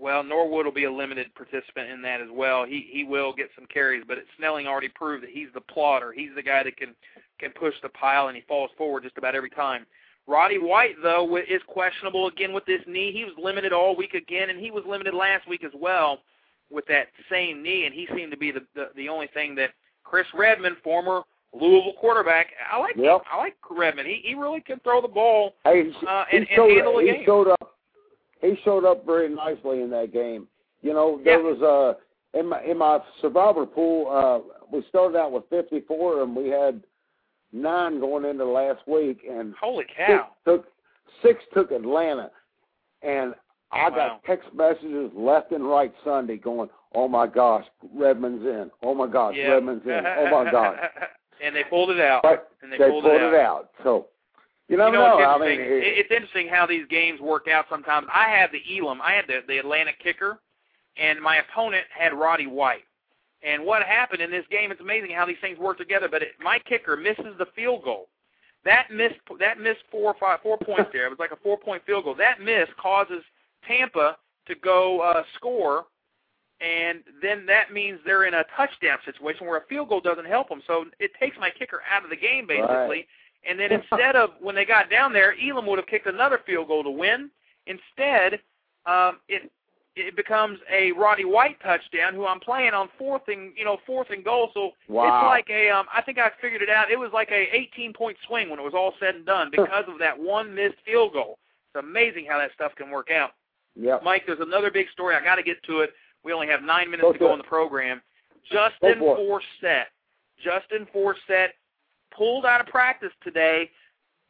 Well, 0.00 0.22
Norwood 0.22 0.64
will 0.64 0.72
be 0.72 0.84
a 0.84 0.92
limited 0.92 1.34
participant 1.34 1.90
in 1.90 2.00
that 2.02 2.20
as 2.20 2.28
well. 2.30 2.64
He 2.64 2.88
he 2.90 3.02
will 3.04 3.32
get 3.32 3.50
some 3.56 3.66
carries, 3.66 4.04
but 4.06 4.18
Snelling 4.36 4.66
already 4.66 4.88
proved 4.88 5.24
that 5.24 5.30
he's 5.30 5.48
the 5.54 5.60
plotter. 5.60 6.12
He's 6.12 6.30
the 6.36 6.42
guy 6.42 6.62
that 6.62 6.76
can 6.76 6.94
can 7.40 7.50
push 7.50 7.74
the 7.82 7.88
pile 7.88 8.28
and 8.28 8.36
he 8.36 8.42
falls 8.46 8.70
forward 8.78 9.02
just 9.02 9.18
about 9.18 9.34
every 9.34 9.50
time. 9.50 9.86
Roddy 10.28 10.58
White 10.58 10.94
though 11.02 11.36
is 11.36 11.62
questionable 11.66 12.28
again 12.28 12.52
with 12.52 12.64
this 12.66 12.82
knee. 12.86 13.12
He 13.12 13.24
was 13.24 13.34
limited 13.42 13.72
all 13.72 13.96
week 13.96 14.14
again, 14.14 14.50
and 14.50 14.60
he 14.60 14.70
was 14.70 14.84
limited 14.86 15.14
last 15.14 15.48
week 15.48 15.64
as 15.64 15.72
well 15.74 16.20
with 16.70 16.86
that 16.86 17.08
same 17.30 17.62
knee, 17.62 17.86
and 17.86 17.94
he 17.94 18.06
seemed 18.14 18.30
to 18.30 18.38
be 18.38 18.52
the 18.52 18.64
the, 18.74 18.90
the 18.94 19.08
only 19.08 19.28
thing 19.34 19.56
that 19.56 19.70
Chris 20.04 20.26
Redman, 20.32 20.76
former 20.84 21.22
Louisville 21.52 21.94
quarterback. 21.98 22.48
I 22.70 22.78
like 22.78 22.94
Yep. 22.96 23.22
I 23.32 23.36
like 23.38 23.56
Redman. 23.68 24.06
He 24.06 24.20
he 24.24 24.34
really 24.34 24.60
can 24.60 24.78
throw 24.80 25.00
the 25.02 25.08
ball 25.08 25.54
Hey, 25.64 25.84
he, 25.84 26.06
uh, 26.06 26.24
he 26.30 26.36
and, 26.36 26.46
and 26.46 26.56
showed, 26.56 26.70
handle 26.70 26.98
the 26.98 27.02
he 27.02 27.24
showed 27.24 27.48
up. 27.48 27.67
He 28.40 28.54
showed 28.64 28.84
up 28.84 29.04
very 29.04 29.28
nicely 29.28 29.82
in 29.82 29.90
that 29.90 30.12
game. 30.12 30.46
You 30.82 30.92
know, 30.92 31.20
there 31.24 31.40
Yeah. 31.40 31.50
was 31.52 31.62
uh 31.62 32.38
in 32.38 32.46
my 32.46 32.62
in 32.62 32.78
my 32.78 33.00
survivor 33.20 33.66
pool. 33.66 34.08
uh 34.10 34.40
We 34.70 34.82
started 34.88 35.16
out 35.18 35.32
with 35.32 35.44
54, 35.48 36.22
and 36.22 36.36
we 36.36 36.48
had 36.48 36.82
nine 37.52 38.00
going 38.00 38.24
into 38.24 38.44
last 38.44 38.86
week, 38.86 39.24
and 39.28 39.54
Holy 39.60 39.84
six 39.86 39.96
cow! 39.96 40.28
took 40.44 40.66
six 41.22 41.42
took 41.54 41.70
Atlanta, 41.72 42.30
and 43.02 43.34
I 43.72 43.88
Wow. 43.88 43.96
got 43.96 44.24
text 44.24 44.52
messages 44.54 45.10
left 45.14 45.52
and 45.52 45.68
right 45.68 45.92
Sunday 46.04 46.36
going, 46.36 46.70
"Oh 46.94 47.08
my 47.08 47.26
gosh, 47.26 47.66
Redman's 47.94 48.44
in! 48.46 48.70
Oh 48.82 48.94
my 48.94 49.06
gosh, 49.06 49.34
Yeah. 49.36 49.52
Redman's 49.52 49.86
in! 49.86 50.06
Oh 50.06 50.26
my 50.30 50.50
gosh!" 50.50 50.78
and 51.42 51.54
they 51.56 51.64
pulled 51.64 51.90
it 51.90 52.00
out. 52.00 52.22
But 52.22 52.50
And 52.62 52.70
they 52.72 52.78
they 52.78 52.88
pulled 52.90 53.04
pulled 53.04 53.16
it 53.20 53.22
it 53.22 53.34
out. 53.34 53.70
So 53.82 54.06
you 54.68 54.76
you 54.76 54.76
know, 54.76 54.90
know. 54.90 55.18
It's 55.18 55.26
I 55.26 55.38
mean, 55.38 55.60
it, 55.60 55.82
it's 55.82 56.10
interesting 56.10 56.48
how 56.48 56.66
these 56.66 56.86
games 56.88 57.20
work 57.20 57.48
out 57.48 57.66
sometimes. 57.70 58.06
I 58.12 58.28
had 58.28 58.50
the 58.52 58.62
Elam, 58.78 59.00
I 59.02 59.12
had 59.12 59.26
the, 59.26 59.40
the 59.46 59.58
Atlanta 59.58 59.92
kicker, 60.02 60.38
and 60.96 61.20
my 61.20 61.38
opponent 61.38 61.84
had 61.96 62.12
Roddy 62.12 62.46
White. 62.46 62.84
And 63.42 63.64
what 63.64 63.82
happened 63.82 64.20
in 64.20 64.30
this 64.30 64.44
game? 64.50 64.72
It's 64.72 64.80
amazing 64.80 65.10
how 65.14 65.24
these 65.24 65.36
things 65.40 65.58
work 65.58 65.78
together. 65.78 66.08
But 66.10 66.22
it, 66.22 66.28
my 66.40 66.58
kicker 66.58 66.96
misses 66.96 67.38
the 67.38 67.46
field 67.54 67.84
goal. 67.84 68.08
That 68.64 68.90
missed 68.90 69.20
that 69.38 69.60
missed 69.60 69.84
four 69.90 70.12
or 70.12 70.16
five 70.18 70.40
four 70.42 70.58
points 70.58 70.90
there. 70.92 71.06
It 71.06 71.10
was 71.10 71.18
like 71.18 71.30
a 71.30 71.36
four 71.36 71.56
point 71.56 71.82
field 71.86 72.04
goal. 72.04 72.14
That 72.16 72.40
miss 72.40 72.68
causes 72.80 73.22
Tampa 73.66 74.16
to 74.46 74.54
go 74.56 75.00
uh, 75.00 75.22
score, 75.36 75.84
and 76.60 77.00
then 77.22 77.46
that 77.46 77.72
means 77.72 78.00
they're 78.04 78.26
in 78.26 78.34
a 78.34 78.44
touchdown 78.56 78.98
situation 79.04 79.46
where 79.46 79.58
a 79.58 79.66
field 79.68 79.88
goal 79.88 80.00
doesn't 80.00 80.26
help 80.26 80.48
them. 80.48 80.60
So 80.66 80.86
it 80.98 81.12
takes 81.20 81.36
my 81.38 81.50
kicker 81.50 81.80
out 81.90 82.04
of 82.04 82.10
the 82.10 82.16
game 82.16 82.46
basically. 82.46 82.66
Right. 82.76 83.06
And 83.48 83.58
then 83.58 83.72
instead 83.72 84.16
of 84.16 84.30
when 84.40 84.54
they 84.54 84.64
got 84.64 84.90
down 84.90 85.12
there, 85.12 85.34
Elam 85.42 85.66
would 85.66 85.78
have 85.78 85.86
kicked 85.86 86.06
another 86.06 86.40
field 86.46 86.68
goal 86.68 86.82
to 86.84 86.90
win. 86.90 87.30
Instead, 87.66 88.40
um, 88.86 89.18
it 89.28 89.50
it 89.96 90.14
becomes 90.14 90.60
a 90.70 90.92
Roddy 90.92 91.24
White 91.24 91.58
touchdown, 91.60 92.14
who 92.14 92.24
I'm 92.26 92.38
playing 92.40 92.72
on 92.72 92.88
fourth 92.98 93.22
and 93.28 93.52
you 93.56 93.64
know 93.64 93.78
fourth 93.86 94.08
and 94.10 94.24
goal. 94.24 94.50
So 94.54 94.72
Wow. 94.88 95.04
it's 95.06 95.26
like 95.26 95.50
a 95.50 95.70
um, 95.70 95.86
I 95.92 96.02
think 96.02 96.18
I 96.18 96.30
figured 96.40 96.62
it 96.62 96.70
out. 96.70 96.90
It 96.90 96.98
was 96.98 97.10
like 97.12 97.30
a 97.30 97.48
18 97.56 97.92
point 97.92 98.16
swing 98.26 98.48
when 98.50 98.58
it 98.58 98.62
was 98.62 98.74
all 98.74 98.94
said 99.00 99.16
and 99.16 99.26
done 99.26 99.50
because 99.50 99.84
of 99.88 99.98
that 99.98 100.18
one 100.18 100.54
missed 100.54 100.76
field 100.84 101.12
goal. 101.14 101.38
It's 101.74 101.84
amazing 101.84 102.26
how 102.28 102.38
that 102.38 102.50
stuff 102.54 102.72
can 102.76 102.90
work 102.90 103.10
out. 103.10 103.32
yeah. 103.74 103.98
Mike, 104.04 104.22
there's 104.26 104.40
another 104.40 104.70
big 104.70 104.86
story. 104.92 105.14
I 105.16 105.22
got 105.22 105.36
to 105.36 105.42
get 105.42 105.62
to 105.64 105.80
it. 105.80 105.90
We 106.24 106.32
only 106.32 106.46
have 106.48 106.62
nine 106.62 106.90
minutes 106.90 107.02
Go 107.06 107.12
to 107.12 107.18
go 107.18 107.32
in 107.32 107.38
the 107.38 107.44
program. 107.44 108.00
Justin 108.50 109.00
Forsett. 109.00 109.84
Justin 110.42 110.86
Forsett 110.94 111.48
pulled 112.18 112.44
out 112.44 112.60
of 112.60 112.66
practice 112.66 113.12
today 113.22 113.70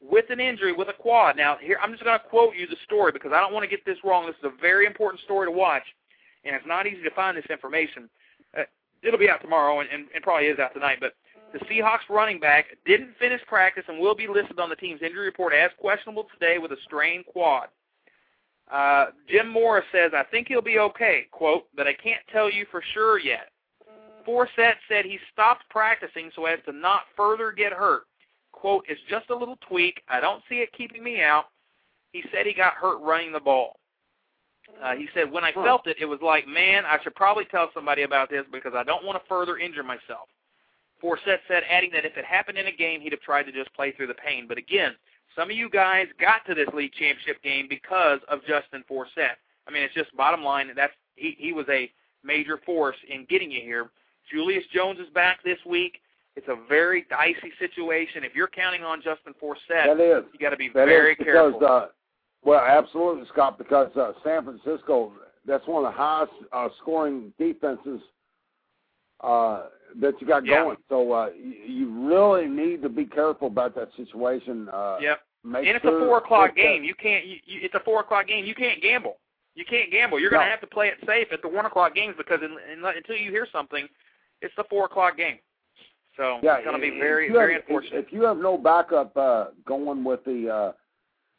with 0.01 0.27
an 0.31 0.39
injury 0.39 0.73
with 0.73 0.89
a 0.89 0.93
quad. 0.93 1.37
Now, 1.37 1.57
here 1.61 1.79
I'm 1.83 1.91
just 1.91 2.05
going 2.05 2.19
to 2.19 2.25
quote 2.25 2.55
you 2.55 2.67
the 2.67 2.77
story 2.85 3.11
because 3.11 3.33
I 3.35 3.41
don't 3.41 3.53
want 3.53 3.65
to 3.65 3.69
get 3.69 3.85
this 3.85 3.99
wrong. 4.05 4.27
This 4.27 4.37
is 4.37 4.53
a 4.53 4.61
very 4.61 4.87
important 4.87 5.21
story 5.23 5.47
to 5.47 5.51
watch, 5.51 5.83
and 6.45 6.55
it's 6.55 6.67
not 6.67 6.87
easy 6.87 7.03
to 7.03 7.11
find 7.11 7.37
this 7.37 7.47
information. 7.51 8.09
Uh, 8.57 8.63
it'll 9.03 9.19
be 9.19 9.31
out 9.31 9.41
tomorrow, 9.41 9.81
and, 9.81 9.89
and, 9.91 10.07
and 10.15 10.23
probably 10.23 10.47
is 10.47 10.59
out 10.59 10.75
tonight. 10.75 10.99
But 11.01 11.15
the 11.53 11.59
Seahawks 11.61 12.09
running 12.11 12.39
back 12.39 12.67
didn't 12.85 13.17
finish 13.19 13.41
practice 13.47 13.85
and 13.89 13.99
will 13.99 14.15
be 14.15 14.29
listed 14.29 14.61
on 14.61 14.69
the 14.69 14.77
team's 14.77 15.03
injury 15.03 15.25
report 15.25 15.53
as 15.55 15.71
questionable 15.81 16.27
today 16.33 16.59
with 16.59 16.73
a 16.73 16.77
strained 16.85 17.27
quad. 17.27 17.69
Uh, 18.71 19.07
Jim 19.29 19.49
Mora 19.49 19.83
says, 19.91 20.13
I 20.15 20.25
think 20.25 20.47
he'll 20.49 20.61
be 20.61 20.79
okay, 20.79 21.27
quote, 21.31 21.65
but 21.75 21.87
I 21.87 21.95
can't 21.95 22.21
tell 22.31 22.53
you 22.53 22.67
for 22.71 22.83
sure 22.93 23.19
yet. 23.19 23.49
Forsett 24.29 24.75
said 24.89 25.07
he 25.07 25.19
stopped 25.33 25.65
practicing 25.71 26.31
so 26.37 26.45
as 26.45 26.59
to 26.67 26.73
not 26.73 27.03
further 27.17 27.51
get 27.51 27.73
hurt. 27.73 28.03
Quote, 28.53 28.85
it's 28.89 29.01
just 29.09 29.31
a 29.31 29.35
little 29.35 29.59
tweak. 29.67 30.03
I 30.09 30.21
don't 30.21 30.43
see 30.49 30.57
it 30.57 30.73
keeping 30.77 31.03
me 31.03 31.23
out. 31.23 31.47
He 32.13 32.23
said 32.31 32.45
he 32.45 32.53
got 32.53 32.75
hurt 32.75 33.01
running 33.01 33.33
the 33.33 33.41
ball. 33.41 33.77
Uh, 34.83 34.95
he 34.95 35.09
said, 35.15 35.31
when 35.33 35.45
I 35.45 35.53
felt 35.53 35.87
it, 35.87 35.97
it 35.99 36.05
was 36.05 36.19
like, 36.23 36.47
man, 36.47 36.85
I 36.85 36.99
should 37.03 37.15
probably 37.15 37.47
tell 37.47 37.71
somebody 37.73 38.03
about 38.03 38.29
this 38.29 38.45
because 38.53 38.73
I 38.77 38.85
don't 38.85 39.05
want 39.05 39.21
to 39.21 39.29
further 39.29 39.57
injure 39.57 39.83
myself. 39.83 40.29
Forsett 41.03 41.39
said, 41.49 41.63
adding 41.71 41.91
that 41.93 42.05
if 42.05 42.17
it 42.17 42.25
happened 42.25 42.59
in 42.59 42.67
a 42.67 42.73
game, 42.73 43.01
he'd 43.01 43.13
have 43.13 43.21
tried 43.23 43.45
to 43.45 43.53
just 43.53 43.73
play 43.73 43.93
through 43.93 44.09
the 44.09 44.15
pain. 44.15 44.47
But 44.47 44.59
again, 44.59 44.93
some 45.35 45.51
of 45.51 45.57
you 45.57 45.71
guys 45.71 46.07
got 46.21 46.45
to 46.47 46.55
this 46.55 46.69
league 46.75 46.93
championship 46.93 47.43
game 47.43 47.67
because 47.69 48.21
of 48.29 48.41
Justin 48.47 48.85
Forsett. 48.91 49.39
I 49.67 49.71
mean, 49.71 49.85
it's 49.85 49.95
just 49.95 50.15
bottom 50.17 50.43
line. 50.43 50.71
That's 50.77 50.93
he, 51.15 51.37
he 51.39 51.53
was 51.53 51.67
a 51.71 51.91
major 52.25 52.59
force 52.67 52.97
in 53.09 53.27
getting 53.31 53.51
you 53.51 53.61
here. 53.63 53.91
Julius 54.33 54.65
Jones 54.73 54.99
is 54.99 55.09
back 55.15 55.43
this 55.45 55.59
week. 55.67 56.01
It's 56.37 56.49
a 56.49 56.57
very 56.69 57.05
dicey 57.11 57.53
situation. 57.59 58.23
If 58.25 58.35
you're 58.35 58.49
counting 58.49 58.85
on 58.85 59.03
Justin 59.03 59.35
Forsett, 59.43 59.97
That 59.97 60.01
is. 60.01 60.25
you 60.33 60.39
got 60.39 60.51
to 60.51 60.57
be 60.57 60.69
That 60.69 60.87
very 60.87 61.15
because, 61.19 61.53
careful. 61.53 61.67
Uh, 61.67 61.87
well, 62.45 62.61
absolutely, 62.61 63.27
Scott. 63.33 63.59
Because 63.59 63.91
uh, 63.97 64.13
San 64.23 64.45
Francisco, 64.45 65.13
that's 65.47 65.67
one 65.67 65.85
of 65.85 65.93
the 65.93 65.97
highest 65.97 66.33
uh, 66.53 66.69
scoring 66.81 67.33
defenses 67.39 68.01
uh, 69.23 69.65
that 70.01 70.15
you 70.21 70.27
got 70.27 70.45
Yeah. 70.47 70.63
going. 70.63 70.77
So 70.89 71.13
uh, 71.13 71.31
you, 71.37 71.55
you 71.67 72.09
really 72.09 72.47
need 72.47 72.83
to 72.83 72.89
be 72.89 73.05
careful 73.05 73.49
about 73.49 73.75
that 73.75 73.89
situation. 73.97 74.69
Uh, 74.73 74.99
yep. 75.01 75.21
Make 75.45 75.67
And 75.67 75.77
it's 75.77 75.83
sure 75.85 76.03
a 76.05 76.07
four 76.07 76.19
o'clock 76.19 76.51
that- 76.55 76.57
game. 76.63 76.85
You 76.85 76.95
can't. 76.95 77.25
You, 77.27 77.37
you, 77.47 77.61
it's 77.63 77.75
a 77.75 77.81
four 77.81 78.01
o'clock 78.01 78.27
game. 78.29 78.45
You 78.45 78.55
can't 78.55 78.81
gamble. 78.83 79.17
You 79.55 79.65
can't 79.65 79.91
gamble. 79.91 80.21
You're 80.21 80.31
going 80.31 80.45
to 80.45 80.51
have 80.51 80.61
to 80.61 80.67
play 80.69 80.87
it 80.89 80.99
safe 81.05 81.29
at 81.33 81.43
the 81.43 81.49
one 81.49 81.67
o'clock 81.67 81.95
games 81.95 82.15
because 82.17 82.39
in, 82.43 82.53
in, 82.73 82.85
until 82.85 83.17
you 83.17 83.31
hear 83.33 83.47
something, 83.51 83.89
it's 84.43 84.55
the 84.57 84.65
four 84.71 84.87
o'clock 84.87 85.17
game. 85.17 85.39
So 86.17 86.41
Yeah, 86.43 86.57
it's 86.57 86.65
going 86.65 86.81
to 86.81 86.83
be 86.83 86.99
very, 86.99 87.31
very 87.31 87.55
have, 87.55 87.63
unfortunate. 87.63 87.99
If, 88.01 88.07
if 88.07 88.13
you 88.13 88.23
have 88.25 88.39
no 88.39 88.59
backup 88.59 89.17
uh, 89.17 89.47
going 89.67 90.03
with 90.03 90.25
the 90.25 90.49
uh, 90.49 90.73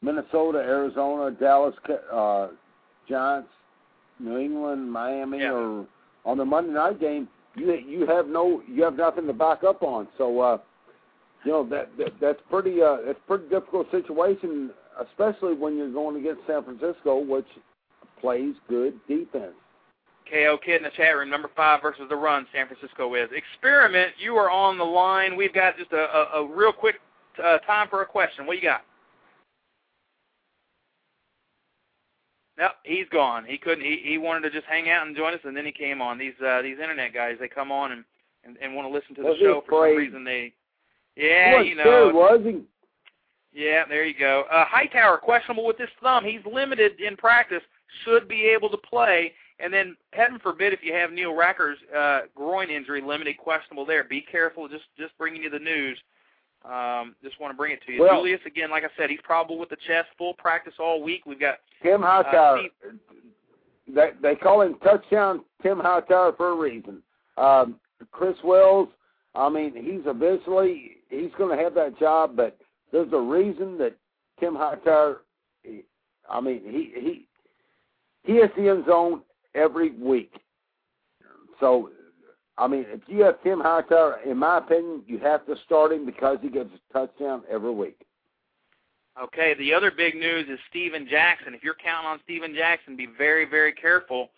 Minnesota, 0.01 0.59
Arizona, 0.59 1.31
Dallas 1.31 1.75
uh, 2.13 2.47
Giants, 3.07 3.49
New 4.19 4.37
England, 4.37 4.91
Miami, 4.91 5.39
Yeah. 5.39 5.51
or 5.51 5.87
on 6.25 6.37
the 6.37 6.45
Monday 6.45 6.73
night 6.73 6.99
game, 6.99 7.27
you 7.55 7.73
you 7.73 8.05
have 8.05 8.27
no 8.27 8.61
you 8.67 8.83
have 8.83 8.95
nothing 8.95 9.27
to 9.27 9.33
back 9.33 9.63
up 9.63 9.83
on. 9.83 10.07
So 10.17 10.39
uh, 10.39 10.57
you 11.43 11.51
know 11.51 11.67
that, 11.69 11.89
that 11.97 12.11
that's 12.21 12.39
pretty 12.49 12.81
uh, 12.81 12.97
it's 13.01 13.19
a 13.23 13.27
pretty 13.27 13.49
difficult 13.49 13.89
situation, 13.91 14.71
especially 15.01 15.55
when 15.55 15.77
you're 15.77 15.91
going 15.91 16.17
against 16.17 16.41
San 16.47 16.63
Francisco, 16.63 17.19
which 17.19 17.47
plays 18.21 18.53
good 18.69 18.93
defense. 19.07 19.55
KO 20.29 20.57
Kid 20.63 20.77
in 20.77 20.83
the 20.83 20.89
chat 20.95 21.15
room, 21.15 21.29
number 21.29 21.49
five 21.55 21.81
versus 21.81 22.03
the 22.09 22.15
run, 22.15 22.45
San 22.53 22.67
Francisco 22.67 23.13
is. 23.15 23.29
Experiment, 23.33 24.11
you 24.17 24.35
are 24.35 24.49
on 24.49 24.77
the 24.77 24.83
line. 24.83 25.35
We've 25.35 25.53
got 25.53 25.77
just 25.77 25.91
a, 25.91 25.97
a, 26.35 26.43
a 26.43 26.47
real 26.47 26.71
quick 26.71 26.95
uh, 27.43 27.57
time 27.59 27.87
for 27.89 28.01
a 28.01 28.05
question. 28.05 28.45
What 28.45 28.57
you 28.57 28.63
got? 28.63 28.83
Nope, 32.57 32.71
he's 32.83 33.07
gone. 33.11 33.45
He 33.45 33.57
couldn't. 33.57 33.85
He 33.85 34.01
he 34.03 34.17
wanted 34.17 34.41
to 34.41 34.51
just 34.51 34.65
hang 34.67 34.89
out 34.89 35.07
and 35.07 35.15
join 35.15 35.33
us, 35.33 35.39
and 35.45 35.55
then 35.55 35.65
he 35.65 35.71
came 35.71 36.01
on. 36.01 36.17
These 36.17 36.33
uh, 36.45 36.61
these 36.61 36.77
internet 36.77 37.13
guys, 37.13 37.37
they 37.39 37.47
come 37.47 37.71
on 37.71 37.93
and 37.93 38.03
and, 38.43 38.57
and 38.61 38.75
want 38.75 38.87
to 38.87 38.93
listen 38.93 39.15
to 39.15 39.21
the 39.21 39.29
Was 39.29 39.37
show 39.39 39.63
for 39.67 39.87
some 39.87 39.97
reason. 39.97 40.23
They, 40.25 40.53
He 41.15 41.25
yeah, 41.27 41.61
you 41.61 41.75
know, 41.75 42.11
was 42.13 42.41
he? 42.43 42.61
yeah, 43.53 43.83
there 43.87 44.05
you 44.05 44.13
go. 44.17 44.43
Uh, 44.51 44.65
Hightower, 44.65 45.17
questionable 45.17 45.65
with 45.65 45.77
his 45.77 45.89
thumb. 46.03 46.25
He's 46.25 46.41
limited 46.51 46.99
in 46.99 47.15
practice. 47.15 47.63
Should 48.03 48.27
be 48.27 48.43
able 48.43 48.69
to 48.69 48.77
play. 48.77 49.33
And 49.61 49.73
then, 49.73 49.97
heaven 50.13 50.39
forbid, 50.39 50.71
if 50.71 50.79
you 50.83 50.93
have 50.93 51.11
Neil 51.11 51.33
Rackers' 51.33 51.75
uh, 51.95 52.21
groin 52.33 52.69
injury, 52.69 53.01
limited, 53.01 53.37
questionable 53.37 53.85
there. 53.85 54.03
Be 54.05 54.21
careful. 54.21 54.67
Just 54.69 54.85
just 54.97 55.17
bringing 55.17 55.43
you 55.43 55.49
the 55.49 55.59
news. 55.59 55.97
Um, 56.65 57.15
just 57.23 57.39
want 57.39 57.51
to 57.53 57.57
bring 57.57 57.71
it 57.73 57.79
to 57.85 57.91
you. 57.93 58.01
Well- 58.01 58.17
Julius, 58.17 58.41
again, 58.45 58.69
like 58.71 58.83
I 58.83 58.89
said, 58.97 59.09
he's 59.09 59.19
probable 59.23 59.57
with 59.59 59.69
the 59.69 59.77
chest. 59.87 60.07
Full 60.17 60.33
practice 60.35 60.73
all 60.79 61.01
week. 61.01 61.25
We've 61.25 61.39
got 61.39 61.55
Tim 61.83 62.03
Uh, 62.03 62.07
Hightower. 62.23 62.61
they 63.87 64.11
they 64.21 64.35
call 64.35 64.61
him 64.61 64.75
touchdown 64.83 65.43
Tim 65.61 65.79
Hightower 65.79 66.33
for 66.33 66.49
a 66.51 66.55
reason. 66.55 67.01
Um, 67.37 67.79
Chris 68.11 68.37
Wells. 68.43 68.89
I 69.35 69.47
mean, 69.49 69.73
he's 69.75 70.05
eventually 70.05 70.97
he's 71.09 71.31
going 71.37 71.55
to 71.55 71.63
have 71.63 71.73
that 71.75 71.97
job, 71.99 72.35
but 72.35 72.57
there's 72.91 73.11
a 73.13 73.19
reason 73.19 73.77
that 73.77 73.95
Tim 74.39 74.55
Hightower. 74.55 75.21
I 76.29 76.39
mean, 76.41 76.61
he 76.65 76.91
he 76.99 77.25
he 78.23 78.33
hits 78.39 78.53
the 78.55 78.69
end 78.69 78.85
zone 78.85 79.21
every 79.55 79.91
week. 79.91 80.33
So, 81.59 81.91
I 82.57 82.67
mean, 82.67 82.85
if 82.87 83.01
you 83.07 83.23
have 83.23 83.41
Tim 83.43 83.59
Hightower, 83.59 84.19
in 84.25 84.37
my 84.37 84.57
opinion, 84.59 85.03
you 85.07 85.17
have 85.19 85.45
to 85.45 85.55
start 85.65 85.91
him 85.91 86.05
because 86.05 86.37
he 86.41 86.49
gets 86.49 86.69
a 86.73 86.93
touchdown 86.93 87.43
every 87.49 87.71
week. 87.71 88.05
Okay, 89.21 89.53
the 89.55 89.73
other 89.73 89.91
big 89.91 90.15
news 90.15 90.47
is 90.49 90.59
Steven 90.69 91.07
Jackson. 91.09 91.53
If 91.53 91.63
you're 91.63 91.75
counting 91.75 92.07
on 92.07 92.19
Steven 92.23 92.55
Jackson, 92.55 92.95
be 92.95 93.07
very, 93.17 93.43
very 93.45 93.73
careful. 93.73 94.29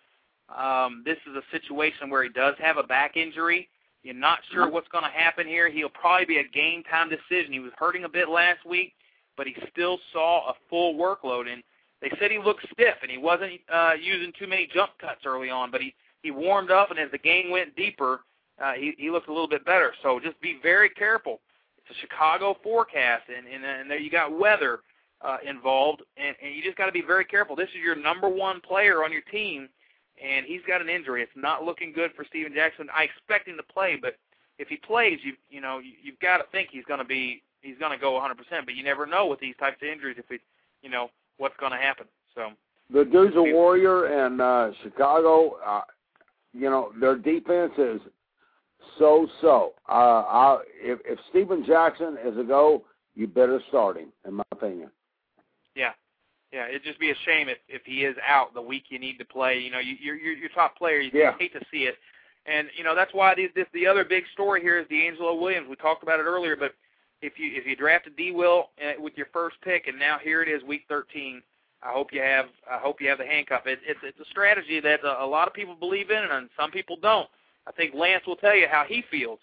Um, 0.55 1.03
this 1.05 1.17
is 1.29 1.35
a 1.35 1.43
situation 1.51 2.09
where 2.09 2.23
he 2.23 2.29
does 2.29 2.55
have 2.59 2.77
a 2.77 2.83
back 2.83 3.15
injury. 3.15 3.69
You're 4.03 4.15
not 4.15 4.39
sure 4.51 4.69
what's 4.69 4.87
going 4.87 5.03
to 5.03 5.11
happen 5.11 5.45
here. 5.47 5.69
He'll 5.69 5.89
probably 5.89 6.25
be 6.25 6.37
a 6.37 6.47
game 6.47 6.83
time 6.89 7.09
decision. 7.09 7.53
He 7.53 7.59
was 7.59 7.71
hurting 7.77 8.05
a 8.05 8.09
bit 8.09 8.29
last 8.29 8.65
week, 8.65 8.93
but 9.37 9.45
he 9.45 9.55
still 9.71 9.99
saw 10.11 10.49
a 10.49 10.53
full 10.69 10.95
workload. 10.95 11.51
And 11.51 11.61
they 12.01 12.11
said 12.19 12.31
he 12.31 12.39
looked 12.39 12.65
stiff 12.73 12.95
and 13.01 13.11
he 13.11 13.17
wasn't 13.17 13.53
uh, 13.71 13.93
using 13.99 14.33
too 14.37 14.47
many 14.47 14.67
jump 14.73 14.91
cuts 14.99 15.21
early 15.25 15.49
on, 15.49 15.71
but 15.71 15.81
he, 15.81 15.93
he 16.23 16.31
warmed 16.31 16.71
up, 16.71 16.89
and 16.89 16.99
as 16.99 17.11
the 17.11 17.17
game 17.17 17.49
went 17.49 17.75
deeper, 17.75 18.21
uh, 18.61 18.73
he 18.73 18.93
he 18.97 19.09
looked 19.09 19.27
a 19.27 19.33
little 19.33 19.47
bit 19.47 19.65
better. 19.65 19.93
So 20.03 20.19
just 20.19 20.39
be 20.41 20.59
very 20.61 20.89
careful. 20.89 21.39
It's 21.77 21.97
a 21.97 21.99
Chicago 22.01 22.57
forecast, 22.63 23.23
and 23.35 23.47
and, 23.47 23.63
and 23.63 23.89
there 23.89 23.99
you 23.99 24.11
got 24.11 24.37
weather 24.37 24.79
uh, 25.21 25.37
involved, 25.47 26.01
and, 26.17 26.35
and 26.43 26.55
you 26.55 26.63
just 26.63 26.77
got 26.77 26.87
to 26.87 26.91
be 26.91 27.01
very 27.01 27.25
careful. 27.25 27.55
This 27.55 27.69
is 27.69 27.81
your 27.83 27.95
number 27.95 28.29
one 28.29 28.61
player 28.61 29.03
on 29.03 29.11
your 29.11 29.21
team, 29.21 29.69
and 30.23 30.45
he's 30.45 30.61
got 30.67 30.81
an 30.81 30.89
injury. 30.89 31.21
It's 31.21 31.31
not 31.35 31.63
looking 31.63 31.91
good 31.91 32.11
for 32.15 32.25
Steven 32.25 32.53
Jackson. 32.53 32.87
I 32.95 33.03
expect 33.03 33.47
him 33.47 33.57
to 33.57 33.63
play, 33.63 33.97
but 33.99 34.15
if 34.57 34.67
he 34.67 34.77
plays, 34.77 35.19
you 35.23 35.33
you 35.49 35.61
know 35.61 35.79
you, 35.79 35.93
you've 36.03 36.19
got 36.19 36.37
to 36.37 36.45
think 36.51 36.69
he's 36.71 36.85
going 36.85 36.99
to 36.99 37.05
be 37.05 37.41
he's 37.61 37.77
going 37.77 37.91
to 37.91 37.97
go 37.97 38.13
100%. 38.13 38.35
But 38.65 38.75
you 38.75 38.83
never 38.83 39.05
know 39.05 39.27
with 39.27 39.39
these 39.39 39.55
types 39.59 39.77
of 39.81 39.87
injuries 39.87 40.17
if 40.19 40.29
it 40.29 40.41
you 40.81 40.89
know 40.89 41.09
what's 41.41 41.57
going 41.59 41.71
to 41.71 41.77
happen. 41.77 42.05
So 42.35 42.49
the 42.93 43.03
dude's 43.03 43.35
a 43.35 43.41
warrior, 43.41 44.05
and 44.05 44.39
uh, 44.39 44.69
Chicago, 44.83 45.57
uh, 45.65 45.81
you 46.53 46.69
know, 46.69 46.91
their 46.99 47.17
defense 47.17 47.73
is 47.77 47.99
so-so. 48.99 49.73
Uh, 49.89 49.91
I, 49.91 50.59
if, 50.75 50.99
if 51.03 51.19
Steven 51.31 51.65
Jackson 51.65 52.17
is 52.23 52.37
a 52.37 52.43
go, 52.43 52.83
you 53.15 53.27
better 53.27 53.59
start 53.69 53.97
him, 53.97 54.09
in 54.27 54.35
my 54.35 54.43
opinion. 54.51 54.91
Yeah, 55.75 55.91
yeah. 56.53 56.67
It'd 56.67 56.83
just 56.83 56.99
be 56.99 57.11
a 57.11 57.15
shame 57.25 57.49
if 57.49 57.57
if 57.67 57.81
he 57.85 58.03
is 58.03 58.15
out 58.27 58.53
the 58.53 58.61
week 58.61 58.85
you 58.89 58.99
need 58.99 59.17
to 59.19 59.25
play. 59.25 59.57
You 59.57 59.71
know, 59.71 59.79
you, 59.79 59.95
you're 59.99 60.15
you're 60.15 60.33
your 60.33 60.49
top 60.49 60.77
player. 60.77 60.99
You 60.99 61.11
yeah. 61.13 61.33
hate 61.39 61.53
to 61.53 61.61
see 61.71 61.83
it, 61.83 61.95
and 62.45 62.67
you 62.77 62.83
know 62.83 62.95
that's 62.95 63.13
why 63.13 63.33
this, 63.35 63.49
this 63.55 63.67
the 63.73 63.87
other 63.87 64.03
big 64.03 64.25
story 64.33 64.61
here 64.61 64.77
is 64.79 64.85
DeAngelo 64.87 65.39
Williams. 65.39 65.67
We 65.69 65.75
talked 65.77 66.03
about 66.03 66.19
it 66.19 66.23
earlier, 66.23 66.55
but 66.55 66.73
if 67.21 67.37
you 67.37 67.51
if 67.53 67.65
you 67.65 67.75
drafted 67.75 68.15
D. 68.15 68.31
Will 68.31 68.69
uh, 68.83 68.93
with 68.99 69.13
your 69.15 69.27
first 69.33 69.57
pick, 69.63 69.87
and 69.87 69.97
now 69.97 70.17
here 70.21 70.41
it 70.41 70.49
is, 70.49 70.63
week 70.63 70.83
13. 70.89 71.41
I 71.83 71.91
hope 71.91 72.13
you 72.13 72.21
have 72.21 72.45
I 72.69 72.77
hope 72.77 73.01
you 73.01 73.09
have 73.09 73.17
the 73.17 73.25
handcuff. 73.25 73.61
It, 73.65 73.79
it's 73.85 73.99
it's 74.03 74.19
a 74.19 74.29
strategy 74.29 74.79
that 74.79 75.03
a, 75.03 75.23
a 75.23 75.25
lot 75.25 75.47
of 75.47 75.53
people 75.53 75.75
believe 75.75 76.11
in, 76.11 76.23
and 76.31 76.49
some 76.59 76.71
people 76.71 76.97
don't. 77.01 77.27
I 77.67 77.71
think 77.71 77.93
Lance 77.93 78.23
will 78.25 78.35
tell 78.35 78.55
you 78.55 78.67
how 78.69 78.85
he 78.87 79.03
feels 79.09 79.39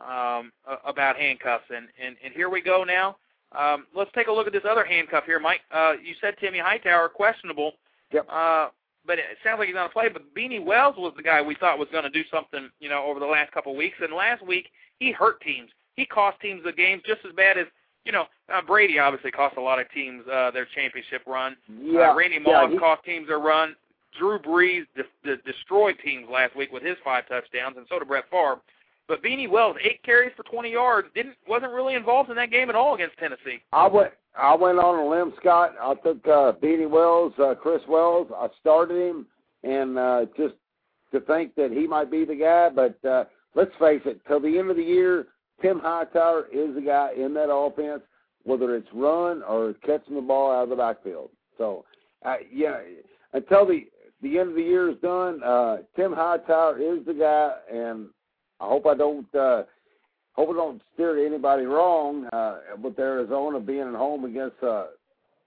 um, 0.00 0.52
about 0.84 1.16
handcuffs. 1.16 1.64
And, 1.74 1.88
and, 2.02 2.16
and 2.24 2.34
here 2.34 2.48
we 2.48 2.60
go 2.60 2.84
now. 2.84 3.16
Um, 3.56 3.86
let's 3.94 4.10
take 4.14 4.26
a 4.26 4.32
look 4.32 4.46
at 4.46 4.52
this 4.52 4.64
other 4.68 4.84
handcuff 4.84 5.24
here, 5.24 5.38
Mike. 5.38 5.60
Uh, 5.72 5.92
you 6.02 6.14
said 6.20 6.34
Timmy 6.40 6.58
Hightower 6.58 7.08
questionable. 7.08 7.72
Yep. 8.12 8.26
Uh, 8.30 8.68
but 9.06 9.18
it 9.18 9.24
sounds 9.44 9.58
like 9.58 9.68
he's 9.68 9.74
going 9.74 9.88
to 9.88 9.92
play. 9.92 10.08
But 10.08 10.34
Beanie 10.34 10.64
Wells 10.64 10.96
was 10.98 11.14
the 11.16 11.22
guy 11.22 11.40
we 11.40 11.54
thought 11.54 11.78
was 11.78 11.88
going 11.92 12.04
to 12.04 12.10
do 12.10 12.22
something, 12.30 12.68
you 12.80 12.88
know, 12.88 13.04
over 13.04 13.20
the 13.20 13.26
last 13.26 13.52
couple 13.52 13.72
of 13.72 13.78
weeks. 13.78 13.96
And 14.02 14.12
last 14.12 14.44
week 14.44 14.68
he 14.98 15.12
hurt 15.12 15.40
teams. 15.40 15.70
He 15.96 16.06
cost 16.06 16.40
teams 16.40 16.62
the 16.64 16.72
game 16.72 17.00
just 17.06 17.20
as 17.26 17.32
bad 17.34 17.58
as 17.58 17.66
you 18.04 18.12
know. 18.12 18.24
Uh, 18.52 18.62
Brady 18.62 18.98
obviously 18.98 19.30
cost 19.30 19.56
a 19.56 19.60
lot 19.60 19.80
of 19.80 19.90
teams 19.90 20.22
uh, 20.32 20.50
their 20.50 20.66
championship 20.74 21.22
run. 21.26 21.56
Yeah. 21.82 22.10
Uh, 22.10 22.14
Randy 22.14 22.38
Moss 22.38 22.66
yeah, 22.68 22.70
he, 22.70 22.78
cost 22.78 23.04
teams 23.04 23.28
their 23.28 23.40
run. 23.40 23.74
Drew 24.18 24.38
Brees 24.38 24.86
de- 24.96 25.02
de- 25.24 25.42
destroyed 25.42 25.96
teams 26.04 26.26
last 26.30 26.56
week 26.56 26.72
with 26.72 26.82
his 26.82 26.96
five 27.04 27.28
touchdowns, 27.28 27.76
and 27.76 27.86
so 27.88 27.98
did 27.98 28.08
Brett 28.08 28.24
Favre. 28.30 28.60
But 29.08 29.22
Beanie 29.22 29.48
Wells, 29.48 29.76
eight 29.84 30.02
carries 30.02 30.32
for 30.36 30.42
20 30.44 30.72
yards, 30.72 31.08
didn't 31.14 31.36
wasn't 31.46 31.72
really 31.72 31.94
involved 31.94 32.30
in 32.30 32.36
that 32.36 32.50
game 32.50 32.68
at 32.68 32.74
all 32.74 32.94
against 32.94 33.16
Tennessee. 33.18 33.60
I 33.72 33.86
went 33.86 34.12
I 34.36 34.54
went 34.54 34.78
on 34.78 34.98
a 34.98 35.08
limb, 35.08 35.32
Scott. 35.40 35.74
I 35.80 35.94
took 35.94 36.26
uh, 36.26 36.52
Beanie 36.62 36.90
Wells, 36.90 37.32
uh, 37.38 37.54
Chris 37.54 37.82
Wells. 37.88 38.28
I 38.34 38.48
started 38.60 38.96
him, 38.96 39.26
and 39.62 39.98
uh, 39.98 40.26
just 40.36 40.54
to 41.12 41.20
think 41.20 41.54
that 41.54 41.70
he 41.70 41.86
might 41.86 42.10
be 42.10 42.24
the 42.24 42.34
guy. 42.34 42.68
But 42.68 43.08
uh, 43.08 43.24
let's 43.54 43.70
face 43.78 44.02
it, 44.04 44.20
till 44.26 44.40
the 44.40 44.58
end 44.58 44.70
of 44.70 44.76
the 44.76 44.82
year, 44.82 45.26
Tim 45.62 45.78
Hightower 45.80 46.46
is 46.52 46.74
the 46.74 46.80
guy 46.80 47.12
in 47.16 47.34
that 47.34 47.50
offense, 47.50 48.02
whether 48.44 48.76
it's 48.76 48.88
run 48.92 49.42
or 49.42 49.74
catching 49.84 50.14
the 50.14 50.20
ball 50.20 50.52
out 50.52 50.64
of 50.64 50.68
the 50.70 50.76
backfield. 50.76 51.30
So, 51.58 51.84
uh, 52.24 52.36
yeah, 52.52 52.80
until 53.32 53.66
the 53.66 53.86
the 54.22 54.38
end 54.38 54.50
of 54.50 54.54
the 54.54 54.62
year 54.62 54.90
is 54.90 54.96
done, 55.02 55.42
uh, 55.42 55.78
Tim 55.94 56.12
Hightower 56.12 56.78
is 56.78 57.04
the 57.04 57.14
guy, 57.14 57.52
and 57.72 58.08
I 58.60 58.66
hope 58.66 58.86
I 58.86 58.94
don't 58.94 59.32
uh, 59.34 59.64
hope 60.32 60.50
I 60.50 60.52
don't 60.52 60.82
steer 60.94 61.26
anybody 61.26 61.64
wrong 61.64 62.26
uh, 62.32 62.58
with 62.80 62.98
Arizona 62.98 63.60
being 63.60 63.80
at 63.80 63.94
home 63.94 64.24
against 64.24 64.62
uh, 64.62 64.86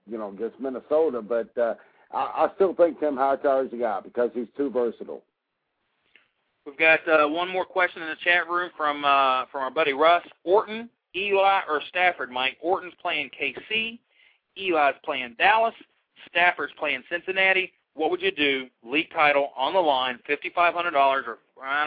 you 0.06 0.18
know 0.18 0.30
against 0.30 0.60
Minnesota, 0.60 1.22
but 1.22 1.56
uh, 1.58 1.74
I, 2.12 2.46
I 2.46 2.48
still 2.56 2.74
think 2.74 3.00
Tim 3.00 3.16
Hightower 3.16 3.64
is 3.64 3.70
the 3.70 3.78
guy 3.78 4.00
because 4.00 4.30
he's 4.34 4.48
too 4.56 4.70
versatile. 4.70 5.22
We've 6.66 6.78
got 6.78 7.00
uh, 7.08 7.28
one 7.28 7.48
more 7.48 7.64
question 7.64 8.02
in 8.02 8.08
the 8.08 8.16
chat 8.22 8.48
room 8.48 8.70
from 8.76 9.04
uh, 9.04 9.46
from 9.50 9.62
our 9.62 9.70
buddy 9.70 9.92
Russ. 9.92 10.24
Orton, 10.44 10.88
Eli, 11.16 11.60
or 11.68 11.80
Stafford? 11.88 12.30
Mike 12.30 12.58
Orton's 12.60 12.94
playing 13.00 13.30
KC. 13.40 13.98
Eli's 14.56 14.94
playing 15.04 15.36
Dallas. 15.38 15.74
Stafford's 16.28 16.72
playing 16.78 17.02
Cincinnati 17.10 17.72
what 17.94 18.10
would 18.10 18.22
you 18.22 18.30
do? 18.30 18.66
League 18.84 19.10
title 19.12 19.50
on 19.56 19.72
the 19.74 19.80
line, 19.80 20.18
fifty-five 20.26 20.74
hundred 20.74 20.92
dollars, 20.92 21.24
or 21.26 21.38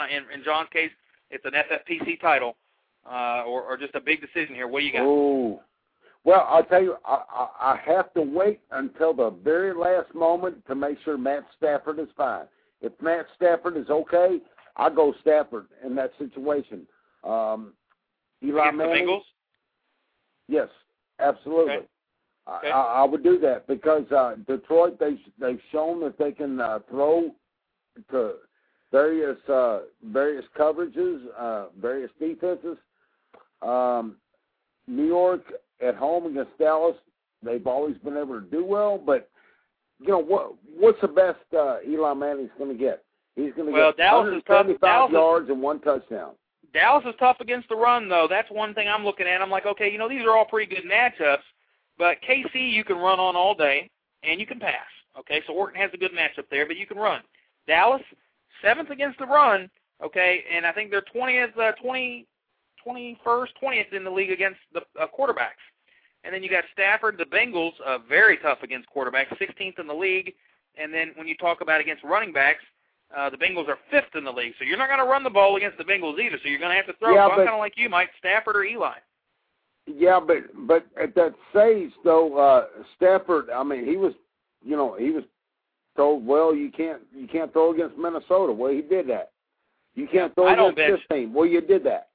in, 0.09 0.23
in 0.33 0.43
John's 0.43 0.69
case, 0.71 0.91
it's 1.31 1.45
an 1.45 1.53
FFPC 1.53 2.19
title, 2.21 2.55
uh, 3.09 3.43
or, 3.47 3.63
or 3.63 3.77
just 3.77 3.95
a 3.95 4.01
big 4.01 4.21
decision 4.21 4.53
here. 4.53 4.67
What 4.67 4.81
do 4.81 4.85
you 4.85 4.93
got? 4.93 5.63
Well, 6.25 6.47
I'll 6.47 6.63
tell 6.63 6.81
you, 6.81 6.95
I, 7.05 7.21
I, 7.33 7.73
I 7.73 7.79
have 7.85 8.13
to 8.13 8.21
wait 8.21 8.61
until 8.71 9.13
the 9.13 9.31
very 9.43 9.73
last 9.73 10.13
moment 10.15 10.65
to 10.67 10.75
make 10.75 10.97
sure 11.03 11.17
Matt 11.17 11.45
Stafford 11.57 11.99
is 11.99 12.07
fine. 12.15 12.45
If 12.81 12.93
Matt 13.01 13.25
Stafford 13.35 13.75
is 13.75 13.89
okay, 13.89 14.39
I 14.75 14.89
go 14.89 15.13
Stafford 15.21 15.67
in 15.85 15.95
that 15.95 16.11
situation. 16.17 16.87
Um, 17.23 17.73
Eli 18.43 18.59
Against 18.59 18.77
Manning. 18.77 19.07
Bengals? 19.07 19.21
Yes, 20.47 20.67
absolutely. 21.19 21.73
Okay. 21.73 21.87
Okay. 22.45 22.71
I, 22.71 23.01
I 23.01 23.03
would 23.05 23.23
do 23.23 23.39
that 23.39 23.67
because 23.67 24.09
uh, 24.11 24.35
Detroit 24.47 24.99
they 24.99 25.17
they've 25.39 25.61
shown 25.71 26.01
that 26.01 26.17
they 26.17 26.33
can 26.33 26.59
uh, 26.59 26.79
throw 26.89 27.31
to 28.11 28.33
various 28.91 29.37
uh, 29.47 29.81
various 30.03 30.43
coverages, 30.57 31.21
uh, 31.39 31.67
various 31.79 32.11
defenses. 32.19 32.77
Um, 33.61 34.17
New 34.87 35.05
York 35.05 35.41
at 35.81 35.95
home 35.95 36.25
against 36.25 36.57
Dallas, 36.57 36.97
they've 37.41 37.65
always 37.65 37.97
been 37.99 38.17
able 38.17 38.39
to 38.39 38.45
do 38.45 38.65
well, 38.65 38.97
but 38.97 39.29
you 39.99 40.09
know 40.09 40.19
what? 40.21 40.55
What's 40.77 40.99
the 41.01 41.07
best 41.07 41.39
uh, 41.57 41.77
Eli 41.87 42.13
Manning's 42.13 42.51
going 42.57 42.71
to 42.71 42.77
get? 42.77 43.02
He's 43.35 43.53
going 43.53 43.67
to 43.67 43.73
well, 43.73 43.91
get 43.91 43.97
Dallas 43.97 44.35
is 44.35 44.43
tough. 44.45 44.67
175 44.67 44.79
Dallas 44.81 45.11
yards 45.11 45.45
is, 45.45 45.51
and 45.51 45.61
one 45.61 45.79
touchdown. 45.79 46.33
Dallas 46.73 47.03
is 47.07 47.15
tough 47.19 47.37
against 47.39 47.69
the 47.69 47.75
run, 47.75 48.09
though. 48.09 48.27
That's 48.29 48.49
one 48.51 48.73
thing 48.73 48.87
I'm 48.87 49.03
looking 49.03 49.27
at. 49.27 49.41
I'm 49.41 49.49
like, 49.49 49.65
okay, 49.65 49.91
you 49.91 49.97
know, 49.97 50.09
these 50.09 50.23
are 50.25 50.37
all 50.37 50.45
pretty 50.45 50.73
good 50.73 50.85
matchups. 50.89 51.43
But 51.97 52.17
KC 52.27 52.71
you 52.71 52.83
can 52.83 52.97
run 52.97 53.19
on 53.19 53.35
all 53.35 53.55
day 53.55 53.89
and 54.23 54.39
you 54.39 54.47
can 54.47 54.59
pass. 54.59 54.87
Okay, 55.19 55.41
so 55.45 55.53
Orton 55.53 55.79
has 55.79 55.91
a 55.93 55.97
good 55.97 56.11
matchup 56.11 56.45
there, 56.49 56.65
but 56.65 56.77
you 56.77 56.87
can 56.87 56.97
run. 56.97 57.21
Dallas 57.67 58.01
seventh 58.63 58.89
against 58.89 59.19
the 59.19 59.25
run. 59.25 59.69
Okay, 60.03 60.43
and 60.51 60.65
I 60.65 60.71
think 60.71 60.89
they're 60.89 61.05
twentieth, 61.13 61.55
uh, 61.57 61.73
twenty, 61.73 62.25
twenty-first, 62.83 63.53
twentieth 63.59 63.93
in 63.93 64.03
the 64.03 64.09
league 64.09 64.31
against 64.31 64.59
the 64.73 64.81
uh, 64.99 65.05
quarterbacks. 65.17 65.61
And 66.23 66.33
then 66.33 66.41
you 66.41 66.49
got 66.49 66.63
Stafford, 66.71 67.17
the 67.17 67.25
Bengals, 67.25 67.73
uh, 67.85 67.99
very 68.09 68.37
tough 68.37 68.59
against 68.63 68.87
quarterbacks, 68.95 69.37
16th 69.41 69.77
in 69.77 69.87
the 69.87 69.93
league. 69.93 70.33
And 70.77 70.93
then 70.93 71.11
when 71.15 71.27
you 71.27 71.35
talk 71.35 71.59
about 71.59 71.81
against 71.81 72.01
running 72.03 72.31
backs, 72.31 72.63
uh, 73.15 73.29
the 73.29 73.37
Bengals 73.37 73.67
are 73.67 73.77
fifth 73.91 74.15
in 74.15 74.23
the 74.23 74.31
league. 74.31 74.53
So 74.59 74.65
you're 74.65 74.77
not 74.77 74.87
going 74.87 74.99
to 74.99 75.05
run 75.05 75.23
the 75.23 75.29
ball 75.29 75.55
against 75.55 75.77
the 75.77 75.83
Bengals 75.83 76.19
either. 76.19 76.37
So 76.41 76.49
you're 76.49 76.59
going 76.59 76.71
to 76.71 76.75
have 76.75 76.87
to 76.87 76.93
throw. 76.93 77.13
Yeah, 77.13 77.27
so 77.27 77.31
I'm 77.33 77.37
kind 77.39 77.49
of 77.49 77.59
like 77.59 77.73
you, 77.77 77.89
Mike, 77.89 78.09
Stafford 78.19 78.55
or 78.55 78.63
Eli. 78.63 78.95
Yeah, 79.85 80.19
but 80.25 80.37
but 80.65 80.85
at 81.01 81.13
that 81.15 81.33
stage 81.51 81.91
though, 82.05 82.37
uh 82.37 82.65
Stafford, 82.95 83.49
I 83.49 83.63
mean, 83.63 83.85
he 83.85 83.97
was, 83.97 84.13
you 84.63 84.77
know, 84.77 84.95
he 84.97 85.11
was 85.11 85.23
told, 85.97 86.25
well, 86.25 86.55
you 86.55 86.71
can't 86.71 87.01
you 87.13 87.27
can't 87.27 87.51
throw 87.51 87.73
against 87.73 87.97
Minnesota. 87.97 88.53
Well, 88.53 88.71
he 88.71 88.81
did 88.81 89.07
that. 89.09 89.31
You 89.95 90.07
can't 90.07 90.33
throw 90.35 90.47
I 90.47 90.55
don't 90.55 90.71
against 90.71 91.03
this 91.09 91.17
team. 91.17 91.33
Well, 91.33 91.45
you 91.45 91.61
did 91.61 91.83
that. 91.83 92.09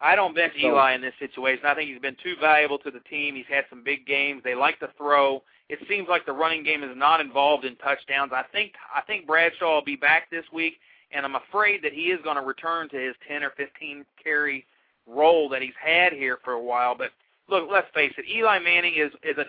I 0.00 0.14
don't 0.16 0.34
bench 0.34 0.54
So- 0.60 0.68
Eli 0.68 0.94
in 0.94 1.02
this 1.02 1.12
situation. 1.18 1.66
I 1.66 1.74
think 1.74 1.90
he's 1.90 2.00
been 2.00 2.16
too 2.22 2.34
valuable 2.40 2.78
to 2.78 2.90
the 2.90 3.00
team. 3.00 3.34
He's 3.34 3.44
had 3.48 3.64
some 3.68 3.84
big 3.84 4.06
games. 4.06 4.42
They 4.42 4.54
like 4.54 4.80
to 4.80 4.88
throw. 4.96 5.42
It 5.70 5.78
seems 5.88 6.08
like 6.08 6.26
the 6.26 6.32
running 6.32 6.64
game 6.64 6.82
is 6.82 6.96
not 6.96 7.20
involved 7.20 7.64
in 7.64 7.76
touchdowns. 7.76 8.32
I 8.34 8.42
think 8.50 8.72
I 8.92 9.02
think 9.02 9.24
Bradshaw 9.24 9.76
will 9.76 9.84
be 9.84 9.94
back 9.94 10.28
this 10.28 10.44
week, 10.52 10.80
and 11.12 11.24
I'm 11.24 11.36
afraid 11.36 11.84
that 11.84 11.92
he 11.92 12.06
is 12.06 12.18
going 12.24 12.34
to 12.34 12.42
return 12.42 12.88
to 12.88 12.96
his 12.96 13.14
10 13.28 13.44
or 13.44 13.50
15 13.56 14.04
carry 14.20 14.66
role 15.06 15.48
that 15.48 15.62
he's 15.62 15.78
had 15.80 16.12
here 16.12 16.38
for 16.42 16.54
a 16.54 16.62
while. 16.62 16.96
But 16.96 17.12
look, 17.48 17.68
let's 17.70 17.86
face 17.94 18.12
it, 18.18 18.24
Eli 18.28 18.58
Manning 18.58 18.94
is 18.96 19.12
is 19.22 19.38
a 19.38 19.44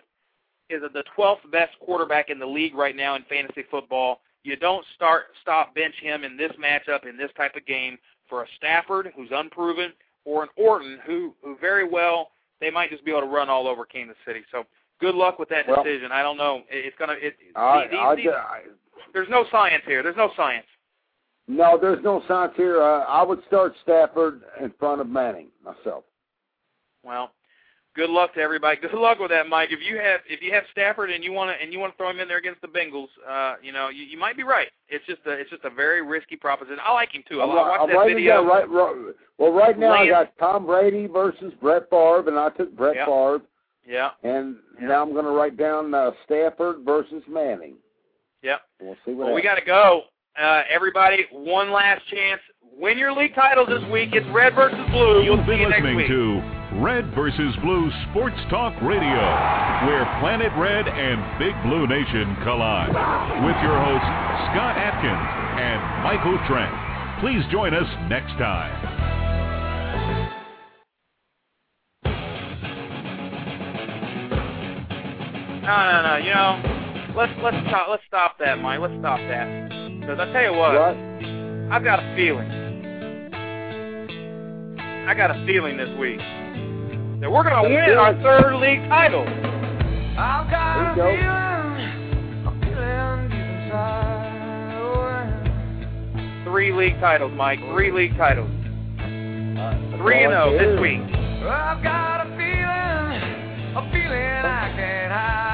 is 0.72 0.84
a, 0.84 0.90
the 0.90 1.04
12th 1.18 1.50
best 1.52 1.72
quarterback 1.80 2.30
in 2.30 2.38
the 2.38 2.46
league 2.46 2.76
right 2.76 2.96
now 2.96 3.16
in 3.16 3.24
fantasy 3.24 3.64
football. 3.72 4.20
You 4.44 4.56
don't 4.56 4.86
start 4.96 5.26
stop 5.42 5.74
bench 5.74 5.96
him 6.00 6.24
in 6.24 6.38
this 6.38 6.52
matchup 6.64 7.10
in 7.10 7.18
this 7.18 7.32
type 7.36 7.56
of 7.56 7.66
game 7.66 7.98
for 8.30 8.44
a 8.44 8.48
Stafford 8.58 9.12
who's 9.16 9.30
unproven 9.32 9.92
or 10.26 10.44
an 10.44 10.50
Orton 10.56 11.00
who 11.04 11.34
who 11.44 11.58
very 11.60 11.90
well 11.90 12.30
they 12.60 12.70
might 12.70 12.92
just 12.92 13.04
be 13.04 13.10
able 13.10 13.22
to 13.22 13.28
run 13.28 13.50
all 13.50 13.68
over 13.68 13.86
Kansas 13.86 14.16
City. 14.24 14.44
So 14.52 14.66
good 15.02 15.16
luck 15.16 15.38
with 15.40 15.50
that 15.50 15.68
Well- 15.68 15.84
decision. 15.84 16.12
I 16.12 16.22
don't 16.24 16.38
know. 16.38 16.62
It's 16.70 16.96
gonna 16.98 17.14
it. 17.20 17.36
I, 17.56 17.88
these, 17.90 18.00
I, 18.00 18.16
these, 18.16 18.28
I, 18.30 18.60
there's 19.14 19.30
no 19.30 19.46
science 19.52 19.84
here. 19.86 20.02
There's 20.04 20.16
no 20.16 20.32
science. 20.38 20.66
no, 21.48 21.78
there's 21.82 22.04
no 22.04 22.24
science 22.28 22.54
here. 22.56 22.82
Uh, 22.82 23.02
I 23.06 23.24
would 23.24 23.44
start 23.48 23.74
Stafford 23.84 24.42
in 24.62 24.72
front 24.80 25.02
of 25.02 25.08
Manning 25.10 25.48
myself. 25.66 26.04
Well, 27.04 27.32
good 27.96 28.10
luck 28.10 28.34
to 28.36 28.40
everybody. 28.40 28.78
Good 28.82 28.94
luck 28.94 29.20
with 29.20 29.32
that, 29.32 29.48
Mike. 29.50 29.70
If 29.72 29.80
you 29.82 29.98
have 29.98 30.22
if 30.30 30.42
you 30.42 30.54
have 30.54 30.64
Stafford 30.72 31.10
and 31.12 31.24
you 31.24 31.32
want 31.34 31.50
to 31.50 31.62
and 31.62 31.74
you 31.74 31.80
want 31.80 31.94
to 31.94 31.98
throw 31.98 32.10
him 32.10 32.20
in 32.20 32.28
there 32.28 32.38
against 32.38 32.62
the 32.62 32.68
Bengals, 32.68 33.08
uh, 33.30 33.56
you 33.62 33.72
know, 33.74 33.90
you, 33.90 34.04
you 34.04 34.18
might 34.20 34.38
be 34.38 34.44
right. 34.44 34.68
It's 34.88 35.06
just 35.08 35.22
a 35.26 35.32
it's 35.32 35.50
just 35.50 35.66
a 35.66 35.70
very 35.70 36.02
risky 36.06 36.36
proposition. 36.38 36.78
I 36.86 36.94
like 36.94 37.12
him 37.14 37.24
too. 37.28 37.42
I, 37.42 37.46
watched 37.46 37.82
I'm 37.82 37.90
that 37.90 38.06
video. 38.08 38.46
right, 38.46 38.70
right. 38.70 39.14
Well, 39.40 39.52
right 39.52 39.78
now 39.78 39.92
Lance- 39.92 40.04
I 40.16 40.24
got 40.26 40.38
Tom 40.38 40.66
Brady 40.68 41.08
versus 41.08 41.52
Brett 41.60 41.90
Favre, 41.90 42.24
and 42.30 42.38
I 42.38 42.50
took 42.50 42.72
Brett 42.78 42.96
Yeah. 42.96 43.06
Favre, 43.08 43.42
Yeah, 43.88 44.12
and 44.24 44.58
Yeah. 44.80 44.88
now 44.88 45.02
I'm 45.02 45.14
going 45.14 45.26
to 45.26 45.32
write 45.32 45.58
down 45.58 45.94
uh, 45.94 46.12
Stafford 46.26 46.78
versus 46.86 47.24
Manning. 47.28 47.76
yeah. 48.42 48.58
We'll 48.82 48.96
see 49.06 49.14
what 49.14 49.28
Well, 49.28 49.36
we 49.36 49.42
got 49.42 49.56
to 49.56 49.66
go. 49.66 50.04
Uh, 50.42 50.64
everybody, 50.70 51.26
one 51.32 51.72
last 51.72 52.02
chance. 52.08 52.40
Win 52.80 52.98
your 52.98 53.12
league 53.14 53.36
titles 53.36 53.68
this 53.68 53.84
week. 53.92 54.10
It's 54.14 54.26
red 54.34 54.56
versus 54.56 54.80
blue. 54.92 55.24
You've 55.24 55.38
we'll 55.38 55.46
see 55.46 55.52
been 55.52 55.60
you 55.60 55.70
next 55.70 55.82
listening 55.84 55.98
week. 55.98 56.08
to 56.08 56.80
Red 56.80 57.14
versus 57.14 57.54
Blue 57.62 57.92
Sports 58.10 58.38
Talk 58.50 58.72
Radio, 58.82 59.20
where 59.86 60.06
Planet 60.24 60.52
Red 60.58 60.88
and 60.88 61.20
Big 61.38 61.52
Blue 61.68 61.86
Nation 61.86 62.34
collide. 62.44 62.88
With 63.44 63.60
your 63.62 63.76
hosts, 63.76 64.08
Scott 64.56 64.78
Atkins 64.80 65.28
and 65.60 65.80
Michael 66.08 66.40
Trent. 66.48 66.72
Please 67.20 67.44
join 67.52 67.74
us 67.76 67.86
next 68.10 68.32
time. 68.40 69.21
No, 75.72 75.78
no, 75.88 76.04
no. 76.04 76.16
You 76.20 76.34
know, 76.36 77.14
let's 77.16 77.32
let's 77.42 77.56
stop 77.68 77.88
let's 77.90 78.04
stop 78.06 78.38
that, 78.40 78.60
Mike. 78.60 78.82
Let's 78.82 78.94
stop 79.00 79.20
that. 79.20 79.70
Because 80.02 80.20
I 80.20 80.26
tell 80.34 80.44
you 80.44 80.52
what, 80.60 80.74
What? 80.76 80.98
I've 81.72 81.84
got 81.84 82.00
a 82.04 82.14
feeling. 82.16 82.52
I 85.08 85.14
got 85.16 85.32
a 85.32 85.46
feeling 85.46 85.78
this 85.78 85.88
week 85.98 86.20
that 87.22 87.32
we're 87.32 87.44
gonna 87.44 87.64
win 87.70 87.98
our 87.98 88.14
third 88.22 88.56
league 88.60 88.84
title. 88.90 89.24
I've 89.24 90.50
got 90.52 90.76
There 90.76 90.92
a 90.92 90.92
you 90.92 90.96
go. 90.98 91.08
feeling, 91.16 92.48
a 92.48 92.52
feeling 92.60 93.30
deep 93.32 93.48
inside. 93.64 94.76
Oh, 94.76 96.44
Three 96.52 96.74
league 96.74 97.00
titles, 97.00 97.32
Mike. 97.38 97.60
Three 97.72 97.92
league 97.94 98.18
titles. 98.18 98.50
Uh, 99.00 99.98
Three 99.98 100.24
and 100.26 100.32
zero 100.34 100.52
that's 100.52 100.52
all 100.52 100.60
I 100.60 100.66
this 100.66 100.80
week. 100.82 101.02
I've 101.48 101.82
got 101.82 102.28
a 102.28 102.30
feeling, 102.36 103.24
a 103.78 103.82
feeling 103.92 104.44
I 104.44 104.74
can't 104.76 105.12
hide. 105.14 105.51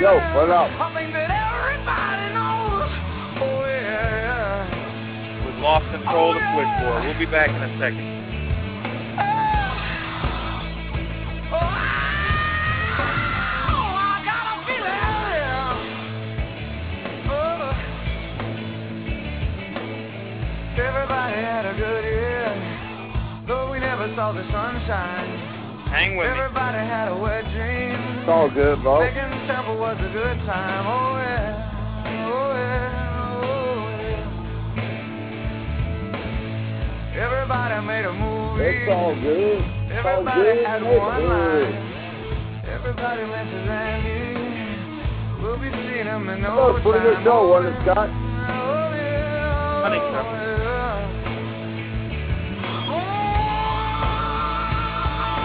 Yo, 0.00 0.12
what 0.12 0.50
up? 0.50 0.68
I 0.76 0.92
think 0.92 1.08
that 1.14 1.32
everybody 1.32 2.28
knows. 2.36 2.92
Oh 3.40 3.64
yeah. 3.64 4.68
We've 5.40 5.56
lost 5.64 5.88
control 5.90 6.36
of 6.36 6.36
the 6.36 6.44
oh, 6.44 6.52
switchboard. 6.52 7.00
We'll 7.08 7.16
be 7.18 7.24
back 7.24 7.48
in 7.48 7.56
a 7.56 7.72
second. 7.80 8.04
Ah. 9.16 9.24
Oh, 11.48 11.56
ah. 11.56 11.96
I 13.96 14.20
got 14.20 14.52
a 14.52 14.68
feeling. 14.68 15.00
Oh. 17.32 17.72
Everybody 20.76 21.40
had 21.40 21.64
a 21.64 21.72
good 21.72 22.04
year, 22.04 22.52
though 23.48 23.72
we 23.72 23.80
never 23.80 24.12
saw 24.14 24.32
the 24.32 24.44
sunshine. 24.52 25.56
Hang 25.88 26.18
with 26.18 26.26
me. 26.26 26.32
Everybody 26.36 26.84
had 26.84 27.08
a 27.08 27.16
wet 27.16 27.44
dream. 27.54 27.96
It's 28.20 28.28
all 28.28 28.50
good, 28.50 28.82
bro. 28.82 29.00
Making 29.76 29.84
Temple 29.84 29.84
was 29.84 29.96
a 30.00 30.08
good 30.12 30.38
time. 30.46 30.86
Oh 30.86 31.16
yeah, 31.20 31.52
oh 32.08 32.56
yeah, 32.56 33.36
oh 33.36 33.92
yeah. 34.00 34.24
Everybody 37.20 37.76
made 37.86 38.04
a 38.06 38.12
movie. 38.12 38.64
It's 38.64 38.88
all 38.90 39.14
good. 39.14 39.60
It's 39.92 40.06
all 40.06 40.24
Everybody 40.24 40.40
good. 40.40 40.64
had 40.64 40.80
It's 40.82 40.88
one 41.00 41.20
good. 41.20 41.28
line. 41.28 41.76
Everybody 42.66 43.22
mentions 43.26 43.68
Randy. 43.68 44.32
We'll 45.42 45.58
be 45.60 45.68
seeing 45.70 46.06
him 46.08 46.28
in 46.28 46.40
no 46.42 46.56
That 46.56 46.56
was 46.56 46.80
a 46.80 46.82
pretty 46.82 47.04
good 47.04 47.14
time. 47.20 47.24
show, 47.24 47.48
wasn't 47.48 47.76
it, 47.76 47.82
Scott? 47.84 48.08
Oh, 48.08 48.96
yeah. 48.96 49.84
I 49.84 49.88
think 49.92 50.02
so. 50.08 50.16
Oh, 50.16 50.32
yeah. 50.32 51.04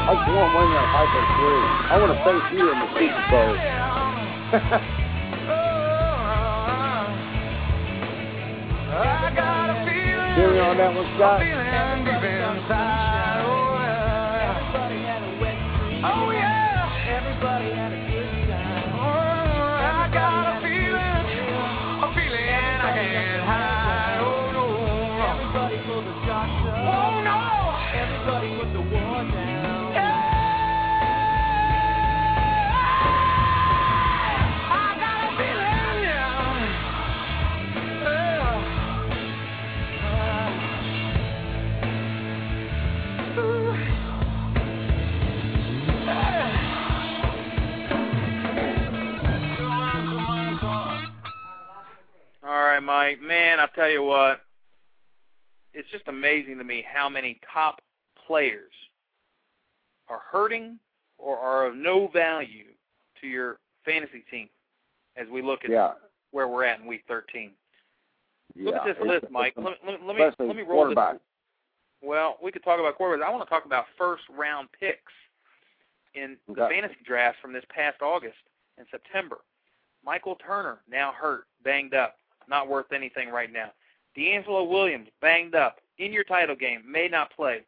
I 0.02 0.16
just 0.16 0.32
want 0.32 0.50
one 0.56 0.72
that 0.72 0.88
Hyper 0.92 1.24
3. 1.36 1.92
I 1.92 2.00
want 2.00 2.12
to 2.16 2.20
face 2.26 2.48
you 2.58 2.64
in 2.72 2.78
the 2.80 2.88
Super 2.96 3.24
Bowl. 3.30 3.91
I 4.52 4.58
got 9.34 9.70
a 9.72 9.76
feeling. 9.88 10.36
Hear 10.36 10.52
me 10.52 10.60
on 10.60 10.76
that 10.76 10.92
one, 10.92 11.08
Scott? 11.16 11.40
Feeling 11.40 12.04
deep 12.04 12.20
inside. 12.20 13.48
Oh, 16.04 16.32
yeah. 16.36 17.16
Everybody 17.16 17.72
had 17.72 17.96
a 17.96 18.04
good 18.12 18.28
time. 18.52 18.92
I 19.00 20.12
got 20.12 20.52
a 20.52 20.60
feeling. 20.60 21.00
A 21.00 22.12
feeling 22.12 22.52
I 22.52 22.92
can't 22.92 23.48
hide. 23.48 24.20
Oh, 24.20 24.52
no. 24.52 24.68
Everybody 25.32 25.80
pull 25.88 26.04
the 26.04 26.12
shots. 26.28 26.52
Oh, 26.92 27.24
no. 27.24 27.40
Everybody 27.96 28.61
Mike. 53.02 53.22
Man, 53.22 53.60
I 53.60 53.68
tell 53.76 53.90
you 53.90 54.04
what, 54.04 54.42
it's 55.74 55.90
just 55.92 56.08
amazing 56.08 56.58
to 56.58 56.64
me 56.64 56.86
how 56.92 57.10
many 57.10 57.40
top 57.52 57.82
players 58.28 58.72
are 60.10 60.22
hurting 60.32 60.78
or 61.18 61.38
are 61.38 61.68
of 61.68 61.76
no 61.76 62.08
value 62.08 62.66
to 63.22 63.28
your 63.28 63.58
fantasy 63.86 64.24
team 64.30 64.50
as 65.18 65.28
we 65.30 65.42
look 65.42 65.64
at 65.64 65.72
Yeah. 65.72 65.94
where 66.32 66.48
we're 66.48 66.64
at 66.66 66.80
in 66.80 66.86
week 66.86 67.04
13. 67.08 67.52
Look 68.56 68.76
at 68.76 68.86
this 68.86 68.98
list, 69.06 69.26
Mike. 69.32 69.54
Let, 69.56 69.78
let, 69.86 70.04
let 70.04 70.16
me 70.18 70.24
let 70.40 70.56
me 70.56 70.64
roll 70.64 70.90
this. 70.90 70.98
Well, 72.04 72.38
we 72.44 72.52
could 72.52 72.64
talk 72.64 72.80
about 72.80 72.98
quarterbacks. 72.98 73.24
I 73.24 73.30
want 73.32 73.44
to 73.44 73.50
talk 73.50 73.66
about 73.66 73.86
first 73.98 74.24
round 74.30 74.68
picks 74.78 75.14
in 76.16 76.36
the 76.48 76.68
fantasy 76.70 76.98
drafts 77.06 77.40
from 77.42 77.54
this 77.54 77.64
past 77.74 78.02
August 78.02 78.38
and 78.78 78.86
September. 78.92 79.38
Michael 80.04 80.36
Turner 80.36 80.82
now 80.90 81.14
hurt, 81.14 81.46
banged 81.64 81.94
up, 81.94 82.18
not 82.52 82.70
worth 82.70 82.92
anything 82.94 83.30
right 83.30 83.52
now. 83.52 83.72
DeAngelo 84.16 84.70
Williams 84.70 85.08
banged 85.22 85.56
up 85.56 85.78
in 85.98 86.14
your 86.14 86.24
title 86.24 86.56
game, 86.56 86.84
may 86.88 87.08
not 87.08 87.36
play. 87.36 87.62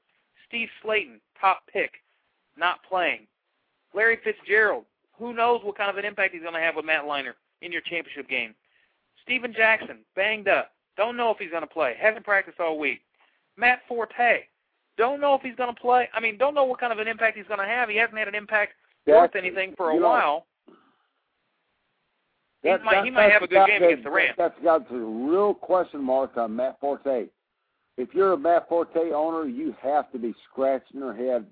Steve 0.47 0.69
Slaton, 0.83 1.19
top 1.39 1.63
pick, 1.71 1.93
not 2.57 2.79
playing. 2.87 3.25
Larry 3.95 4.19
Fitzgerald, 4.23 4.85
who 5.17 5.33
knows 5.33 5.61
what 5.63 5.77
kind 5.77 5.89
of 5.89 5.97
an 5.97 6.05
impact 6.05 6.33
he's 6.33 6.43
going 6.43 6.53
to 6.53 6.59
have 6.59 6.75
with 6.75 6.85
Matt 6.85 7.05
Leinart 7.05 7.33
in 7.61 7.71
your 7.71 7.81
championship 7.81 8.29
game. 8.29 8.53
Steven 9.23 9.53
Jackson, 9.53 9.99
banged 10.15 10.47
up. 10.47 10.71
Don't 10.97 11.17
know 11.17 11.31
if 11.31 11.37
he's 11.37 11.49
going 11.49 11.63
to 11.63 11.67
play. 11.67 11.95
Hasn't 11.99 12.25
practiced 12.25 12.59
all 12.59 12.77
week. 12.77 13.01
Matt 13.57 13.79
Forte, 13.87 14.43
don't 14.97 15.21
know 15.21 15.33
if 15.33 15.41
he's 15.41 15.55
going 15.55 15.73
to 15.73 15.81
play. 15.81 16.09
I 16.13 16.19
mean, 16.19 16.37
don't 16.37 16.53
know 16.53 16.65
what 16.65 16.79
kind 16.79 16.91
of 16.91 16.99
an 16.99 17.07
impact 17.07 17.37
he's 17.37 17.47
going 17.47 17.59
to 17.59 17.65
have. 17.65 17.89
He 17.89 17.95
hasn't 17.95 18.17
had 18.17 18.27
an 18.27 18.35
impact 18.35 18.73
worth 19.07 19.35
anything 19.35 19.73
for 19.77 19.91
a 19.91 19.95
you 19.95 20.01
know. 22.63 22.71
He 22.71 22.77
That- 22.77 22.83
might, 22.83 22.91
that- 22.95 23.05
he 23.05 23.11
might 23.11 23.31
have 23.31 23.41
a 23.43 23.47
good 23.47 23.57
that's 23.57 23.69
game 23.69 23.79
got- 23.81 23.85
against 23.87 24.03
the 24.03 24.11
Rams. 24.11 24.35
That's 24.37 24.59
got 24.63 24.91
a 24.91 24.95
real 24.97 25.53
question 25.53 26.01
mark 26.01 26.37
on 26.37 26.55
Matt 26.55 26.79
Forte. 26.79 27.27
If 27.97 28.13
you're 28.13 28.33
a 28.33 28.37
Matt 28.37 28.67
Forte 28.69 29.11
owner, 29.11 29.47
you 29.47 29.73
have 29.81 30.11
to 30.11 30.17
be 30.17 30.33
scratching 30.49 30.99
your 30.99 31.13
head. 31.13 31.45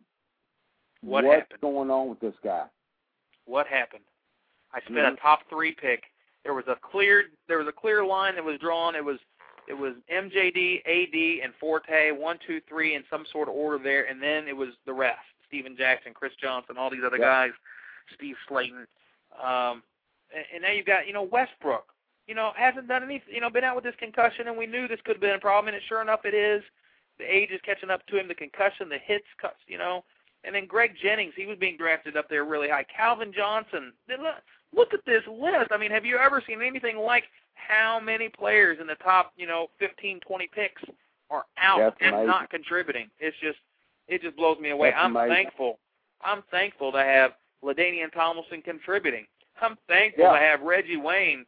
What 1.01 1.24
what's 1.24 1.41
happened? 1.41 1.62
going 1.62 1.89
on 1.91 2.09
with 2.09 2.20
this 2.20 2.36
guy? 2.43 2.66
What 3.45 3.68
happened? 3.68 4.03
I 4.74 4.80
spent 4.82 4.97
Mhm. 4.97 5.14
a 5.14 5.16
top 5.18 5.47
three 5.49 5.74
pick. 5.74 6.12
There 6.43 6.53
was 6.53 6.68
a 6.68 6.76
clear 6.78 7.30
there 7.47 7.57
was 7.57 7.68
a 7.68 7.72
clear 7.72 8.03
line 8.05 8.36
that 8.36 8.43
was 8.43 8.57
drawn. 8.59 8.95
It 8.95 9.03
was 9.03 9.20
it 9.68 9.74
was 9.74 9.95
MJD, 10.09 10.82
AD, 10.86 11.41
and 11.41 11.53
Forte, 11.55 12.12
one, 12.12 12.39
two, 12.39 12.59
three, 12.62 12.95
in 12.95 13.05
some 13.09 13.26
sort 13.28 13.47
of 13.47 13.53
order 13.53 13.78
there, 13.78 14.05
and 14.05 14.22
then 14.22 14.47
it 14.47 14.55
was 14.57 14.76
the 14.86 14.93
rest: 14.93 15.20
Steven 15.47 15.76
Jackson, 15.78 16.14
Chris 16.14 16.36
Johnson, 16.36 16.78
all 16.78 16.89
these 16.89 17.03
other 17.03 17.20
guys, 17.20 17.51
Steve 18.14 18.36
Slaton, 18.49 18.88
um, 19.39 19.84
and, 20.54 20.62
now 20.62 20.72
you've 20.72 20.86
got 20.86 21.08
you 21.08 21.14
know 21.14 21.24
Westbrook. 21.24 21.86
You 22.28 22.36
know 22.36 22.52
hasn't 22.56 22.88
done 22.88 23.04
any. 23.04 23.22
You 23.28 23.42
know 23.42 23.50
been 23.50 23.64
out 23.64 23.76
with 23.76 23.84
this 23.84 23.96
concussion, 24.00 24.48
and 24.48 24.58
we 24.58 24.68
knew 24.68 24.88
this 24.88 25.00
could 25.06 25.16
have 25.16 25.22
been 25.22 25.36
a 25.36 25.40
problem, 25.40 25.68
and 25.68 25.78
it, 25.78 25.84
sure 25.88 26.02
enough 26.02 26.22
it 26.26 26.34
is. 26.34 26.64
The 27.20 27.26
age 27.26 27.52
is 27.52 27.62
catching 27.66 27.90
up 27.90 28.06
to 28.08 28.18
him. 28.18 28.28
The 28.28 28.36
concussion, 28.36 28.90
the 28.90 28.98
hits, 28.98 29.26
cuts. 29.40 29.60
You 29.68 29.78
know, 29.78 30.04
and 30.44 30.56
then 30.56 30.66
Greg 30.66 30.94
Jennings, 31.02 31.34
he 31.36 31.46
was 31.46 31.58
being 31.60 31.78
drafted 31.78 32.18
up 32.18 32.30
there 32.30 32.46
really 32.46 32.70
high. 32.70 32.86
Calvin 32.96 33.32
Johnson. 33.36 33.94
Look, 34.10 34.20
look 34.76 34.94
at 34.94 35.06
this 35.06 35.24
list. 35.28 35.72
I 35.72 35.78
mean, 35.78 35.92
have 35.92 36.06
you 36.06 36.18
ever 36.18 36.42
seen 36.46 36.62
anything 36.62 36.98
like 36.98 37.26
how 37.54 38.00
many 38.00 38.30
players 38.30 38.78
in 38.82 38.88
the 38.88 38.96
top, 38.96 39.34
you 39.38 39.46
know, 39.46 39.68
15, 39.80 40.20
20 40.26 40.50
picks 40.54 40.82
are 41.30 41.46
out 41.58 41.80
That's 41.80 41.96
and 42.02 42.16
amazing. 42.16 42.28
not 42.28 42.50
contributing? 42.50 43.10
It's 43.20 43.38
just, 43.42 43.60
it 44.08 44.22
just 44.22 44.36
blows 44.36 44.60
me 44.60 44.72
away. 44.72 44.92
That's 44.92 45.04
I'm 45.04 45.16
amazing. 45.16 45.36
thankful. 45.36 45.80
I'm 46.24 46.44
thankful 46.50 46.92
to 46.92 47.00
have 47.00 47.32
LaDainian 47.64 48.12
Tomlinson 48.14 48.62
contributing. 48.62 49.26
I'm 49.62 49.78
thankful 49.88 50.24
Yeah. 50.24 50.32
to 50.34 50.39
have 50.39 50.62
Reggie 50.62 50.97
Wayne 50.97 51.45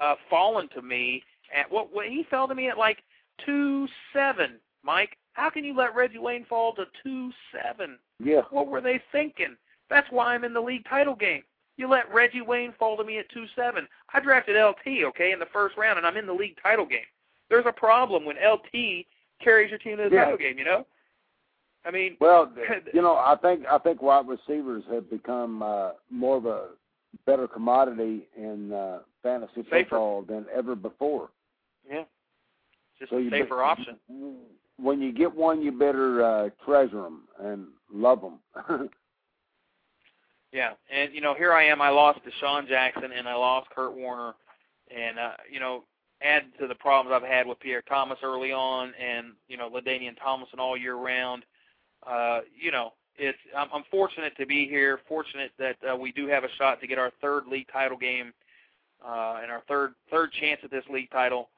uh, 0.00 0.14
fallen 0.30 0.68
to 0.70 0.82
me 0.82 1.22
at 1.54 1.70
what, 1.70 1.92
what 1.92 2.06
he 2.08 2.24
fell 2.30 2.46
to 2.48 2.54
me 2.54 2.68
at 2.68 2.78
like 2.78 3.02
two 3.44 3.88
seven. 4.12 4.58
Mike, 4.82 5.16
how 5.32 5.50
can 5.50 5.64
you 5.64 5.74
let 5.74 5.94
Reggie 5.94 6.18
Wayne 6.18 6.44
fall 6.44 6.74
to 6.74 6.84
two 7.02 7.30
seven? 7.52 7.98
Yeah. 8.22 8.42
What 8.50 8.68
were 8.68 8.80
they 8.80 9.00
thinking? 9.12 9.56
That's 9.90 10.06
why 10.10 10.34
I'm 10.34 10.44
in 10.44 10.54
the 10.54 10.60
league 10.60 10.84
title 10.88 11.14
game. 11.14 11.42
You 11.76 11.88
let 11.88 12.12
Reggie 12.12 12.40
Wayne 12.42 12.72
fall 12.78 12.96
to 12.96 13.04
me 13.04 13.18
at 13.18 13.28
two 13.30 13.46
seven. 13.56 13.88
I 14.12 14.20
drafted 14.20 14.56
LT, 14.56 15.04
okay, 15.04 15.32
in 15.32 15.38
the 15.38 15.46
first 15.52 15.76
round, 15.76 15.98
and 15.98 16.06
I'm 16.06 16.16
in 16.16 16.26
the 16.26 16.32
league 16.32 16.56
title 16.62 16.86
game. 16.86 17.00
There's 17.50 17.66
a 17.66 17.72
problem 17.72 18.24
when 18.24 18.36
LT 18.36 19.06
carries 19.42 19.70
your 19.70 19.78
team 19.80 19.96
to 19.96 20.08
the 20.08 20.14
Yeah. 20.14 20.24
title 20.24 20.38
game. 20.38 20.58
You 20.58 20.64
know, 20.64 20.86
I 21.84 21.90
mean, 21.90 22.16
Well, 22.20 22.52
you 22.94 23.02
know, 23.02 23.14
I 23.16 23.36
think 23.42 23.66
I 23.66 23.78
think 23.78 24.02
wide 24.02 24.26
receivers 24.28 24.84
have 24.90 25.10
become 25.10 25.62
uh, 25.62 25.90
more 26.10 26.36
of 26.36 26.46
a 26.46 26.68
better 27.26 27.46
commodity 27.48 28.26
in 28.36 28.72
uh, 28.72 29.00
fantasy 29.22 29.62
Safer. 29.70 29.80
football 29.84 30.22
than 30.22 30.46
ever 30.54 30.74
before. 30.74 31.30
yeah, 31.90 32.04
just 32.98 33.10
So 33.10 33.18
a 33.18 33.30
safer 33.30 33.46
be- 33.56 33.60
option. 33.62 33.96
When 34.76 35.00
you 35.00 35.12
get 35.12 35.32
one, 35.34 35.62
you 35.62 35.70
better 35.72 36.24
uh, 36.24 36.48
treasure 36.64 37.02
them 37.02 37.22
and 37.40 37.66
love 37.92 38.20
them. 38.20 38.88
Yeah, 40.52 40.74
and 40.88 41.12
you 41.12 41.20
know, 41.20 41.34
here 41.34 41.52
I 41.52 41.64
am. 41.64 41.82
I 41.82 41.88
lost 41.88 42.20
DeSean 42.24 42.68
Jackson 42.68 43.10
and 43.10 43.28
I 43.28 43.34
lost 43.34 43.68
Kurt 43.70 43.92
Warner, 43.96 44.34
and 44.96 45.18
uh, 45.18 45.32
you 45.50 45.58
know, 45.58 45.82
add 46.22 46.44
to 46.60 46.68
the 46.68 46.76
problems 46.76 47.12
I've 47.12 47.28
had 47.28 47.44
with 47.48 47.58
Pierre 47.58 47.82
Thomas 47.82 48.18
early 48.22 48.52
on, 48.52 48.92
and 48.94 49.32
you 49.48 49.56
know, 49.56 49.68
LaDainian 49.68 50.16
Tomlinson 50.22 50.60
all 50.60 50.76
year 50.76 50.94
round. 50.94 51.44
Uh, 52.06 52.40
you 52.56 52.70
know, 52.70 52.92
it's 53.16 53.38
I'm, 53.56 53.68
I'm 53.72 53.84
fortunate 53.90 54.36
to 54.38 54.46
be 54.46 54.66
here. 54.68 55.00
Fortunate 55.08 55.50
that 55.58 55.76
uh, 55.90 55.96
we 55.96 56.12
do 56.12 56.26
have 56.26 56.44
a 56.44 56.48
shot 56.58 56.80
to 56.80 56.86
get 56.86 56.98
our 56.98 57.12
third 57.20 57.46
league 57.46 57.66
title 57.72 57.96
game, 57.96 58.32
uh, 59.04 59.38
and 59.42 59.50
our 59.50 59.62
third 59.68 59.94
third 60.10 60.32
chance 60.32 60.60
at 60.64 60.70
this 60.70 60.84
league 60.92 61.10
title. 61.10 61.48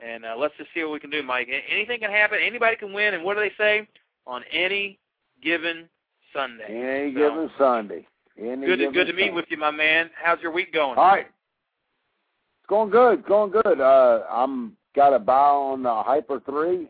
And 0.00 0.24
uh, 0.26 0.34
let's 0.36 0.54
just 0.58 0.68
see 0.74 0.82
what 0.82 0.92
we 0.92 1.00
can 1.00 1.08
do, 1.10 1.22
Mike. 1.22 1.48
Anything 1.70 2.00
can 2.00 2.10
happen. 2.10 2.38
Anybody 2.44 2.76
can 2.76 2.92
win. 2.92 3.14
And 3.14 3.24
what 3.24 3.34
do 3.34 3.40
they 3.40 3.52
say? 3.56 3.88
On 4.26 4.42
any 4.52 4.98
given 5.42 5.88
Sunday. 6.34 6.64
Any 6.68 7.14
So- 7.14 7.18
given 7.18 7.50
Sunday. 7.58 8.06
Any 8.38 8.66
Good, 8.66 8.78
given 8.80 8.92
good 8.92 9.06
to 9.06 9.14
meet 9.14 9.22
Sunday. 9.28 9.34
with 9.34 9.46
you, 9.48 9.56
my 9.56 9.70
man. 9.70 10.10
How's 10.22 10.38
your 10.42 10.52
week 10.52 10.70
going? 10.74 10.98
All 10.98 11.06
right. 11.06 11.26
It's 11.26 12.68
going 12.68 12.90
good. 12.90 13.24
Going 13.24 13.50
good. 13.50 13.80
Uh, 13.80 14.24
I'm 14.30 14.76
got 14.94 15.14
a 15.14 15.18
buy 15.18 15.32
on 15.48 15.86
uh, 15.86 16.02
Hyper 16.02 16.40
Three 16.40 16.88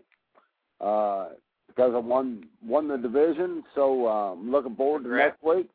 uh, 0.81 1.29
because 1.77 1.93
I 1.95 1.99
won 1.99 2.47
won 2.65 2.89
the 2.89 2.97
division. 2.97 3.63
So 3.75 4.07
uh, 4.07 4.33
I'm 4.33 4.51
looking 4.51 4.75
forward 4.77 5.01
to 5.01 5.09
Congrats. 5.09 5.37
next 5.43 5.57
week. 5.57 5.71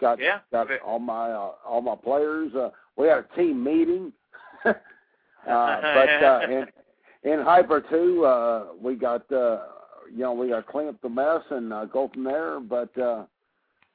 Got 0.00 0.20
Yeah. 0.20 0.40
got 0.52 0.68
all 0.80 0.98
my 0.98 1.30
uh, 1.30 1.52
all 1.66 1.82
my 1.82 1.96
players. 1.96 2.54
Uh, 2.54 2.70
we 2.96 3.08
had 3.08 3.18
a 3.18 3.36
team 3.36 3.62
meeting. 3.62 4.12
uh, 4.64 4.74
but 5.46 6.22
uh, 6.24 6.40
in 6.50 6.66
in 7.30 7.40
Hyper 7.40 7.82
Two, 7.90 8.24
uh, 8.24 8.66
we 8.80 8.94
got 8.94 9.30
uh, 9.32 9.60
you 10.10 10.20
know 10.20 10.32
we 10.32 10.48
got 10.48 10.66
to 10.66 10.72
clean 10.72 10.88
up 10.88 11.00
the 11.02 11.08
mess 11.08 11.42
and 11.50 11.72
uh, 11.72 11.84
go 11.86 12.08
from 12.12 12.24
there. 12.24 12.60
But 12.60 12.96
uh, 12.98 13.24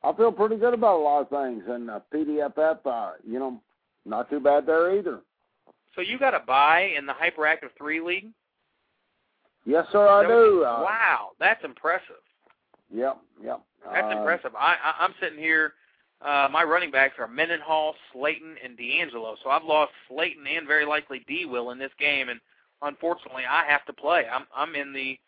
I 0.04 0.14
feel 0.14 0.32
pretty 0.32 0.58
good 0.58 0.74
about 0.74 1.00
a 1.00 1.04
lot 1.04 1.22
of 1.22 1.30
things. 1.30 1.64
And 1.68 1.90
uh, 1.90 2.02
PDFF, 2.14 2.80
uh, 2.86 3.12
you 3.26 3.40
know, 3.40 3.62
not 4.06 4.30
too 4.30 4.40
bad 4.40 4.66
there 4.68 4.96
either. 4.98 5.22
So 5.96 6.02
you 6.02 6.20
got 6.20 6.34
a 6.36 6.40
buy 6.40 6.92
in 6.98 7.06
the 7.06 7.14
Hyperactive 7.14 7.70
Three 7.78 8.02
League? 8.02 8.28
Yes, 9.66 9.86
sir, 9.92 10.08
I 10.08 10.28
do. 10.28 10.64
Uh, 10.64 10.82
wow, 10.84 11.30
that's 11.40 11.64
impressive. 11.64 12.22
Yep, 12.94 13.18
yep. 13.44 13.62
That's 13.92 14.06
Uh, 14.14 14.18
impressive. 14.18 14.56
I, 14.56 14.76
I 14.76 15.04
I'm 15.04 15.14
sitting 15.20 15.40
here. 15.40 15.74
Uh, 16.22 16.48
my 16.52 16.64
running 16.64 16.92
backs 16.92 17.16
are 17.20 17.28
Mendenhall, 17.28 17.94
Slaton, 18.14 18.56
and 18.64 18.78
DeAngelo. 18.78 19.36
So 19.44 19.50
I've 19.50 19.64
lost 19.64 19.92
Slaton 20.10 20.48
and 20.48 20.68
very 20.68 20.86
likely 20.86 21.24
D. 21.28 21.46
Will 21.46 21.72
in 21.72 21.78
this 21.78 21.92
game, 22.00 22.30
and 22.30 22.40
unfortunately, 22.82 23.44
I 23.50 23.66
have 23.66 23.86
to 23.86 23.94
play. 23.94 24.26
I'm 24.32 24.46
I'm 24.56 24.76
in 24.76 24.94
the, 24.94 25.20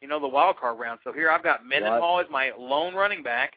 you 0.00 0.08
know, 0.08 0.18
the 0.18 0.28
wild 0.28 0.56
card 0.56 0.78
round. 0.78 1.00
So 1.04 1.12
here 1.12 1.30
I've 1.30 1.42
got 1.44 1.64
Mendenhall 1.64 2.20
as 2.20 2.26
my 2.30 2.50
lone 2.58 2.94
running 2.94 3.22
back, 3.22 3.54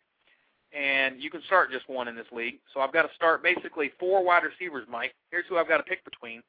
and 0.74 1.22
you 1.22 1.30
can 1.32 1.42
start 1.48 1.72
just 1.72 1.90
one 1.90 2.08
in 2.08 2.16
this 2.16 2.28
league. 2.32 2.60
So 2.74 2.82
I've 2.82 2.94
got 2.94 3.04
to 3.04 3.14
start 3.16 3.42
basically 3.42 3.92
four 4.00 4.24
wide 4.24 4.44
receivers, 4.44 4.86
Mike. 4.90 5.16
Here's 5.32 5.46
who 5.48 5.58
I've 5.58 5.68
got 5.68 5.78
to 5.78 5.84
pick 5.84 6.04
between. 6.06 6.44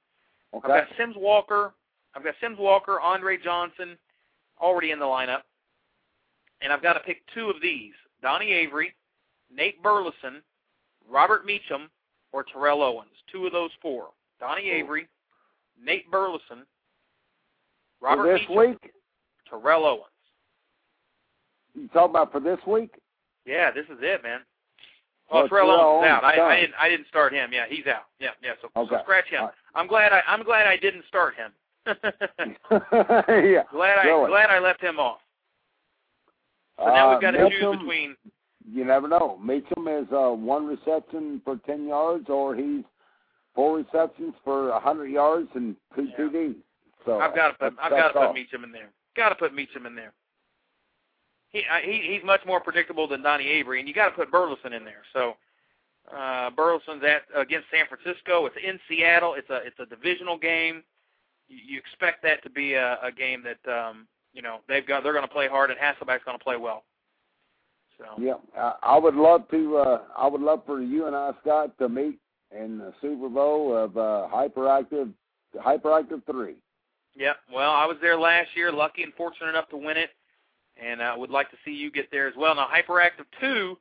Okay. 0.54 0.72
I've 0.72 0.86
got 0.88 0.96
Sims 0.96 1.14
Walker. 1.16 1.72
I've 2.16 2.24
got 2.24 2.34
Sims 2.40 2.58
Walker, 2.58 2.98
Andre 2.98 3.36
Johnson, 3.36 3.98
already 4.60 4.90
in 4.90 4.98
the 4.98 5.04
lineup, 5.04 5.42
and 6.62 6.72
I've 6.72 6.82
got 6.82 6.94
to 6.94 7.00
pick 7.00 7.18
two 7.34 7.50
of 7.50 7.56
these: 7.60 7.92
Donnie 8.22 8.52
Avery, 8.52 8.94
Nate 9.54 9.82
Burleson, 9.82 10.42
Robert 11.08 11.46
Meachem, 11.46 11.88
or 12.32 12.42
Terrell 12.44 12.82
Owens. 12.82 13.10
Two 13.30 13.44
of 13.46 13.52
those 13.52 13.70
four: 13.82 14.08
Donnie 14.40 14.70
Avery, 14.70 15.08
Nate 15.82 16.10
Burleson, 16.10 16.64
Robert 18.00 18.22
for 18.22 18.38
this 18.38 18.46
Meachem, 18.48 18.68
week, 18.70 18.92
Terrell 19.50 19.84
Owens. 19.84 20.02
you 21.74 21.88
talking 21.88 22.10
about 22.10 22.32
for 22.32 22.40
this 22.40 22.58
week? 22.66 22.94
Yeah, 23.44 23.70
this 23.70 23.84
is 23.86 23.98
it, 24.00 24.22
man. 24.22 24.40
Oh, 25.30 25.40
Well, 25.40 25.48
Terrell 25.48 25.66
Terrell 25.66 25.80
Owens 25.80 26.06
is 26.06 26.10
out. 26.10 26.24
I, 26.24 26.40
I 26.40 26.60
didn't. 26.60 26.74
I 26.80 26.88
didn't 26.88 27.08
start 27.08 27.34
him. 27.34 27.52
Yeah, 27.52 27.66
he's 27.68 27.86
out. 27.86 28.04
Yeah, 28.20 28.30
yeah. 28.42 28.52
So, 28.62 28.70
so 28.74 28.98
scratch 29.02 29.26
him. 29.26 29.42
Right. 29.44 29.52
I'm 29.74 29.86
glad. 29.86 30.12
I, 30.14 30.22
I'm 30.26 30.42
glad 30.44 30.66
I 30.66 30.78
didn't 30.78 31.04
start 31.08 31.34
him. 31.34 31.52
yeah. 32.70 33.62
glad 33.70 33.98
I 33.98 34.04
really. 34.06 34.28
glad 34.30 34.50
I 34.50 34.58
left 34.58 34.82
him 34.82 34.98
off. 34.98 35.18
So 36.78 36.86
now 36.86 37.08
Uh, 37.10 37.12
we've 37.12 37.20
got 37.22 37.30
to 37.32 37.48
choose 37.50 37.62
Meachem, 37.62 37.78
between. 37.78 38.16
You 38.72 38.84
never 38.84 39.08
know. 39.08 39.38
Meachem 39.42 40.02
is 40.02 40.08
uh, 40.12 40.34
one 40.34 40.66
reception 40.66 41.40
for 41.44 41.58
ten 41.66 41.86
yards, 41.86 42.28
or 42.28 42.54
he's 42.54 42.82
four 43.54 43.76
receptions 43.78 44.34
for 44.44 44.70
a 44.70 44.80
hundred 44.80 45.06
yards 45.10 45.48
and 45.54 45.76
two 45.94 46.04
Yeah. 46.04 46.16
TDs. 46.18 46.54
So 47.04 47.20
I've 47.20 47.34
got 47.34 47.48
to 47.48 47.54
put. 47.54 47.74
I've 47.80 47.90
got 47.90 48.08
to 48.08 48.12
put. 48.14 48.36
Meachem 48.36 48.64
in 48.64 48.72
there. 48.72 48.90
Got 49.16 49.28
to 49.30 49.34
put 49.36 49.52
Meachem 49.54 49.86
in 49.86 49.94
there. 49.94 50.12
He, 51.50 51.62
I, 51.70 51.80
he 51.82 52.14
he's 52.14 52.24
much 52.24 52.40
more 52.44 52.60
predictable 52.60 53.06
than 53.06 53.22
Donnie 53.22 53.46
Avery, 53.46 53.78
and 53.78 53.88
you 53.88 53.94
got 53.94 54.08
to 54.08 54.14
put 54.16 54.30
Burleson 54.32 54.72
in 54.72 54.84
there. 54.84 55.02
So 55.12 55.36
uh, 56.14 56.50
Burleson's 56.50 57.02
at 57.04 57.22
against 57.40 57.68
San 57.70 57.84
Francisco. 57.88 58.46
It's 58.46 58.56
in 58.62 58.78
Seattle. 58.88 59.34
It's 59.34 59.48
a 59.48 59.58
it's 59.64 59.78
a 59.78 59.86
divisional 59.86 60.36
game. 60.36 60.82
You, 61.48 61.78
expect 61.78 62.22
that 62.22 62.42
to 62.42 62.50
be 62.50 62.74
a, 62.74 62.98
a 63.02 63.12
game 63.12 63.44
that 63.44 63.72
um, 63.72 64.06
you 64.32 64.42
know 64.42 64.58
they've 64.68 64.86
got. 64.86 65.02
They're 65.02 65.12
going 65.12 65.26
to 65.26 65.32
play 65.32 65.48
hard, 65.48 65.70
and 65.70 65.78
Hasselbeck's 65.78 66.24
going 66.24 66.38
to 66.38 66.42
play 66.42 66.56
well. 66.56 66.84
So 67.98 68.04
Yeah, 68.18 68.34
I, 68.56 68.74
I 68.82 68.98
would 68.98 69.14
love 69.14 69.48
to. 69.50 69.76
Uh, 69.78 70.00
I 70.16 70.26
would 70.26 70.40
love 70.40 70.62
for 70.66 70.82
you 70.82 71.06
and 71.06 71.16
I, 71.16 71.30
Scott, 71.42 71.76
to 71.78 71.88
meet 71.88 72.18
in 72.50 72.78
the 72.78 72.92
Super 73.00 73.28
Bowl 73.28 73.76
of 73.76 73.96
uh, 73.96 74.28
hyperactive, 74.32 75.12
hyperactive 75.56 76.24
three. 76.30 76.56
Yeah, 77.16 77.32
Well, 77.52 77.70
I 77.70 77.86
was 77.86 77.96
there 78.02 78.18
last 78.18 78.50
year, 78.54 78.70
lucky 78.70 79.02
and 79.02 79.14
fortunate 79.14 79.48
enough 79.48 79.70
to 79.70 79.78
win 79.78 79.96
it, 79.96 80.10
and 80.76 81.02
I 81.02 81.14
uh, 81.14 81.18
would 81.18 81.30
like 81.30 81.50
to 81.50 81.56
see 81.64 81.70
you 81.70 81.90
get 81.90 82.10
there 82.10 82.28
as 82.28 82.34
well. 82.36 82.54
Now, 82.54 82.68
Hyperactive 82.68 83.24
Two, 83.40 83.78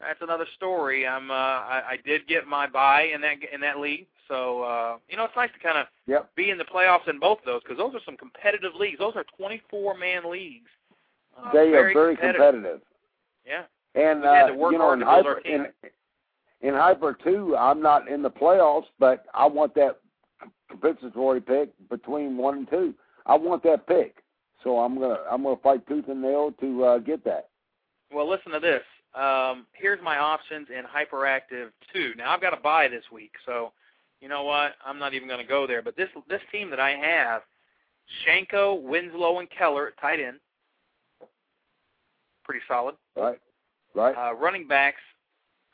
that's 0.00 0.20
another 0.20 0.46
story. 0.54 1.06
I'm 1.06 1.30
uh, 1.30 1.34
I, 1.34 1.82
I 1.92 1.98
did 2.04 2.26
get 2.28 2.46
my 2.46 2.66
buy 2.66 3.04
in 3.14 3.22
that 3.22 3.36
in 3.52 3.60
that 3.62 3.80
league, 3.80 4.06
so 4.28 4.62
uh, 4.62 4.96
you 5.08 5.16
know 5.16 5.24
it's 5.24 5.36
nice 5.36 5.50
to 5.52 5.58
kind 5.58 5.78
of 5.78 5.86
Yep. 6.06 6.30
be 6.36 6.50
in 6.50 6.58
the 6.58 6.64
playoffs 6.64 7.08
in 7.08 7.18
both 7.18 7.38
of 7.40 7.44
those 7.46 7.62
because 7.62 7.78
those 7.78 7.94
are 7.94 8.04
some 8.04 8.16
competitive 8.16 8.72
leagues. 8.78 8.98
Those 8.98 9.16
are 9.16 9.24
24 9.38 9.96
man 9.96 10.30
leagues. 10.30 10.68
Uh, 11.36 11.52
They 11.52 11.72
are 11.74 11.92
very 11.92 12.14
competitive. 12.16 12.52
competitive. 12.52 12.80
Yeah. 13.46 13.62
And 13.94 14.24
uh, 14.24 14.48
you 14.52 14.78
know, 14.78 14.92
in 14.92 15.00
hyper 15.00 15.38
in 15.38 15.66
in 16.60 16.74
hyper 16.74 17.16
two, 17.24 17.56
I'm 17.56 17.80
not 17.80 18.08
in 18.08 18.22
the 18.22 18.30
playoffs, 18.30 18.86
but 18.98 19.24
I 19.34 19.46
want 19.46 19.74
that 19.76 19.98
compensatory 20.68 21.40
pick 21.40 21.70
between 21.88 22.36
one 22.36 22.58
and 22.58 22.70
two. 22.70 22.94
I 23.26 23.36
want 23.36 23.62
that 23.64 23.86
pick, 23.86 24.16
so 24.62 24.78
I'm 24.80 24.98
gonna 24.98 25.18
I'm 25.30 25.42
gonna 25.42 25.56
fight 25.62 25.86
tooth 25.86 26.08
and 26.08 26.20
nail 26.20 26.52
to 26.60 26.84
uh, 26.84 26.98
get 26.98 27.24
that. 27.24 27.48
Well, 28.12 28.28
listen 28.28 28.52
to 28.52 28.60
this. 28.60 28.82
Um, 29.14 29.66
here's 29.72 30.02
my 30.02 30.18
options 30.18 30.68
in 30.76 30.82
Hyperactive 30.84 31.70
2. 31.92 32.14
Now, 32.16 32.32
I've 32.32 32.40
got 32.40 32.50
to 32.50 32.56
buy 32.60 32.88
this 32.88 33.04
week, 33.12 33.30
so 33.46 33.72
you 34.24 34.30
know 34.30 34.44
what? 34.44 34.72
I'm 34.82 34.98
not 34.98 35.12
even 35.12 35.28
going 35.28 35.42
to 35.42 35.46
go 35.46 35.66
there. 35.66 35.82
But 35.82 35.98
this 35.98 36.08
this 36.30 36.40
team 36.50 36.70
that 36.70 36.80
I 36.80 36.92
have, 36.92 37.42
Shiancoe, 38.24 38.80
Winslow, 38.80 39.38
and 39.38 39.48
Keller 39.50 39.88
at 39.88 40.00
tight 40.00 40.18
end, 40.18 40.38
pretty 42.42 42.62
solid. 42.66 42.94
Right, 43.14 43.38
right. 43.94 44.16
Uh, 44.16 44.34
running 44.34 44.66
backs 44.66 45.02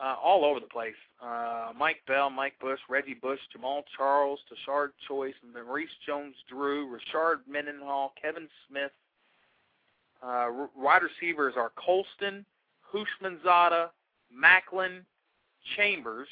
uh, 0.00 0.16
all 0.20 0.44
over 0.44 0.58
the 0.58 0.66
place. 0.66 0.96
Uh, 1.22 1.70
Mike 1.78 1.98
Bell, 2.08 2.28
Mike 2.28 2.54
Bush, 2.60 2.80
Reggie 2.88 3.14
Bush, 3.14 3.38
Jamaal 3.56 3.82
Charles, 3.96 4.40
Tashard 4.48 4.90
Choice, 5.06 5.34
Maurice 5.54 5.88
Jones-Drew, 6.04 6.90
Richard 6.90 7.42
Mendenhall, 7.48 8.14
Kevin 8.20 8.48
Smith. 8.68 8.90
Uh, 10.24 10.48
wide 10.76 11.02
receivers 11.02 11.54
are 11.56 11.70
Colston, 11.76 12.44
Houshmandzadeh, 12.92 13.90
Maclin, 14.34 15.02
Chambers. 15.76 16.26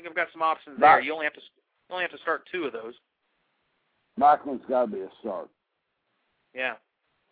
I 0.00 0.02
think 0.02 0.10
I've 0.10 0.16
got 0.16 0.32
some 0.32 0.40
options 0.42 0.80
there. 0.80 0.88
Right. 0.96 1.04
You 1.04 1.12
only 1.12 1.26
have 1.26 1.34
to 1.34 1.40
you 1.40 1.92
only 1.92 2.04
have 2.04 2.12
to 2.12 2.18
start 2.18 2.48
two 2.50 2.64
of 2.64 2.72
those. 2.72 2.94
Maclin's 4.18 4.64
got 4.68 4.82
to 4.82 4.86
be 4.86 5.00
a 5.00 5.08
start. 5.20 5.48
Yeah. 6.54 6.74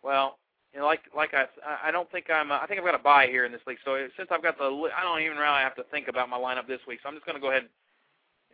Well, 0.03 0.37
you 0.73 0.79
know, 0.79 0.85
like 0.85 1.01
like 1.15 1.33
I 1.33 1.45
I- 1.87 1.91
don't 1.91 2.09
think 2.11 2.29
I'm 2.29 2.51
uh, 2.51 2.59
I 2.61 2.67
think 2.67 2.79
I've 2.79 2.85
got 2.85 2.93
a 2.95 2.99
buy 3.03 3.25
here 3.27 3.45
in 3.45 3.51
this 3.51 3.61
league. 3.65 3.79
So 3.83 3.97
since 4.17 4.29
I've 4.31 4.43
got 4.43 4.57
the 4.57 4.65
I 4.95 5.01
don't 5.01 5.21
even 5.21 5.37
really 5.37 5.61
have 5.61 5.75
to 5.75 5.83
think 5.91 6.07
about 6.09 6.29
my 6.29 6.37
lineup 6.37 6.67
this 6.67 6.79
week. 6.87 6.99
So 7.01 7.09
I'm 7.09 7.15
just 7.15 7.25
going 7.25 7.35
to 7.37 7.41
go 7.41 7.49
ahead 7.49 7.63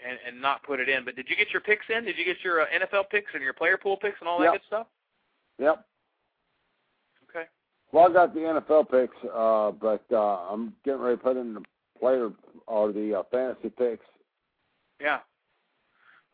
and 0.06 0.18
and 0.26 0.42
not 0.42 0.64
put 0.64 0.80
it 0.80 0.88
in. 0.88 1.04
But 1.04 1.16
did 1.18 1.28
you 1.30 1.36
get 1.36 1.52
your 1.52 1.62
picks 1.62 1.86
in? 1.90 2.06
Did 2.06 2.18
you 2.18 2.24
get 2.26 2.38
your 2.44 2.62
uh, 2.62 2.66
NFL 2.68 3.10
picks 3.12 3.32
and 3.34 3.44
your 3.44 3.54
player 3.54 3.78
pool 3.78 3.98
picks 3.98 4.18
and 4.22 4.30
all 4.30 4.40
that 4.40 4.46
Yep. 4.46 4.54
good 4.54 4.62
stuff? 4.68 4.88
Yep. 5.60 5.86
Okay. 7.30 7.46
Well, 7.92 8.10
I 8.10 8.14
got 8.14 8.34
the 8.34 8.40
NFL 8.40 8.90
picks, 8.90 9.16
uh, 9.34 9.72
but 9.72 10.04
uh, 10.12 10.50
I'm 10.52 10.74
getting 10.86 11.02
ready 11.02 11.18
to 11.18 11.24
put 11.24 11.36
in 11.38 11.54
the 11.54 11.62
player 12.00 12.30
or 12.68 12.92
the 12.92 13.20
uh, 13.20 13.24
fantasy 13.32 13.70
picks. 13.70 14.06
Yeah. 15.02 15.20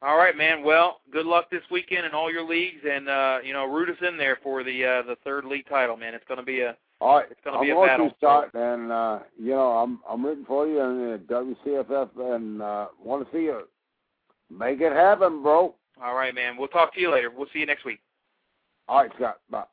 All 0.03 0.17
right, 0.17 0.35
man. 0.35 0.63
Well, 0.63 1.01
good 1.11 1.25
luck 1.27 1.49
this 1.51 1.61
weekend 1.69 2.05
in 2.07 2.13
all 2.13 2.31
your 2.31 2.47
leagues, 2.47 2.81
and 2.89 3.07
uh, 3.07 3.37
you 3.43 3.53
know, 3.53 3.65
root 3.65 3.89
us 3.89 3.97
in 4.07 4.17
there 4.17 4.39
for 4.41 4.63
the 4.63 4.83
uh, 4.85 5.01
the 5.03 5.15
third 5.23 5.45
league 5.45 5.67
title, 5.69 5.95
man. 5.95 6.15
It's 6.15 6.25
going 6.27 6.39
to 6.39 6.45
be 6.45 6.61
a 6.61 6.75
All 6.99 7.17
right, 7.17 7.27
It's 7.29 7.39
gonna 7.45 7.57
I'm 7.57 7.63
be 7.63 7.69
a 7.69 7.75
going 7.75 7.87
battle. 7.87 8.09
to 8.09 8.15
start, 8.17 8.51
and 8.55 8.91
uh, 8.91 9.19
you 9.39 9.51
know 9.51 9.71
I'm 9.77 9.99
I'm 10.09 10.25
rooting 10.25 10.45
for 10.45 10.65
you 10.67 10.79
in 10.81 10.97
the 11.27 11.55
WCFF, 11.65 12.35
and 12.35 12.61
uh, 12.63 12.87
want 13.03 13.23
to 13.29 13.37
see 13.37 13.43
you 13.43 13.61
make 14.49 14.81
it 14.81 14.91
happen, 14.91 15.43
bro. 15.43 15.75
all 16.03 16.15
right, 16.15 16.33
man. 16.33 16.57
We'll 16.57 16.67
talk 16.67 16.93
to 16.95 16.99
you 16.99 17.11
later. 17.11 17.29
We'll 17.29 17.47
see 17.53 17.59
you 17.59 17.67
next 17.67 17.85
week. 17.85 17.99
All 18.87 19.01
right, 19.03 19.11
Scott. 19.17 19.37
Bye. 19.51 19.63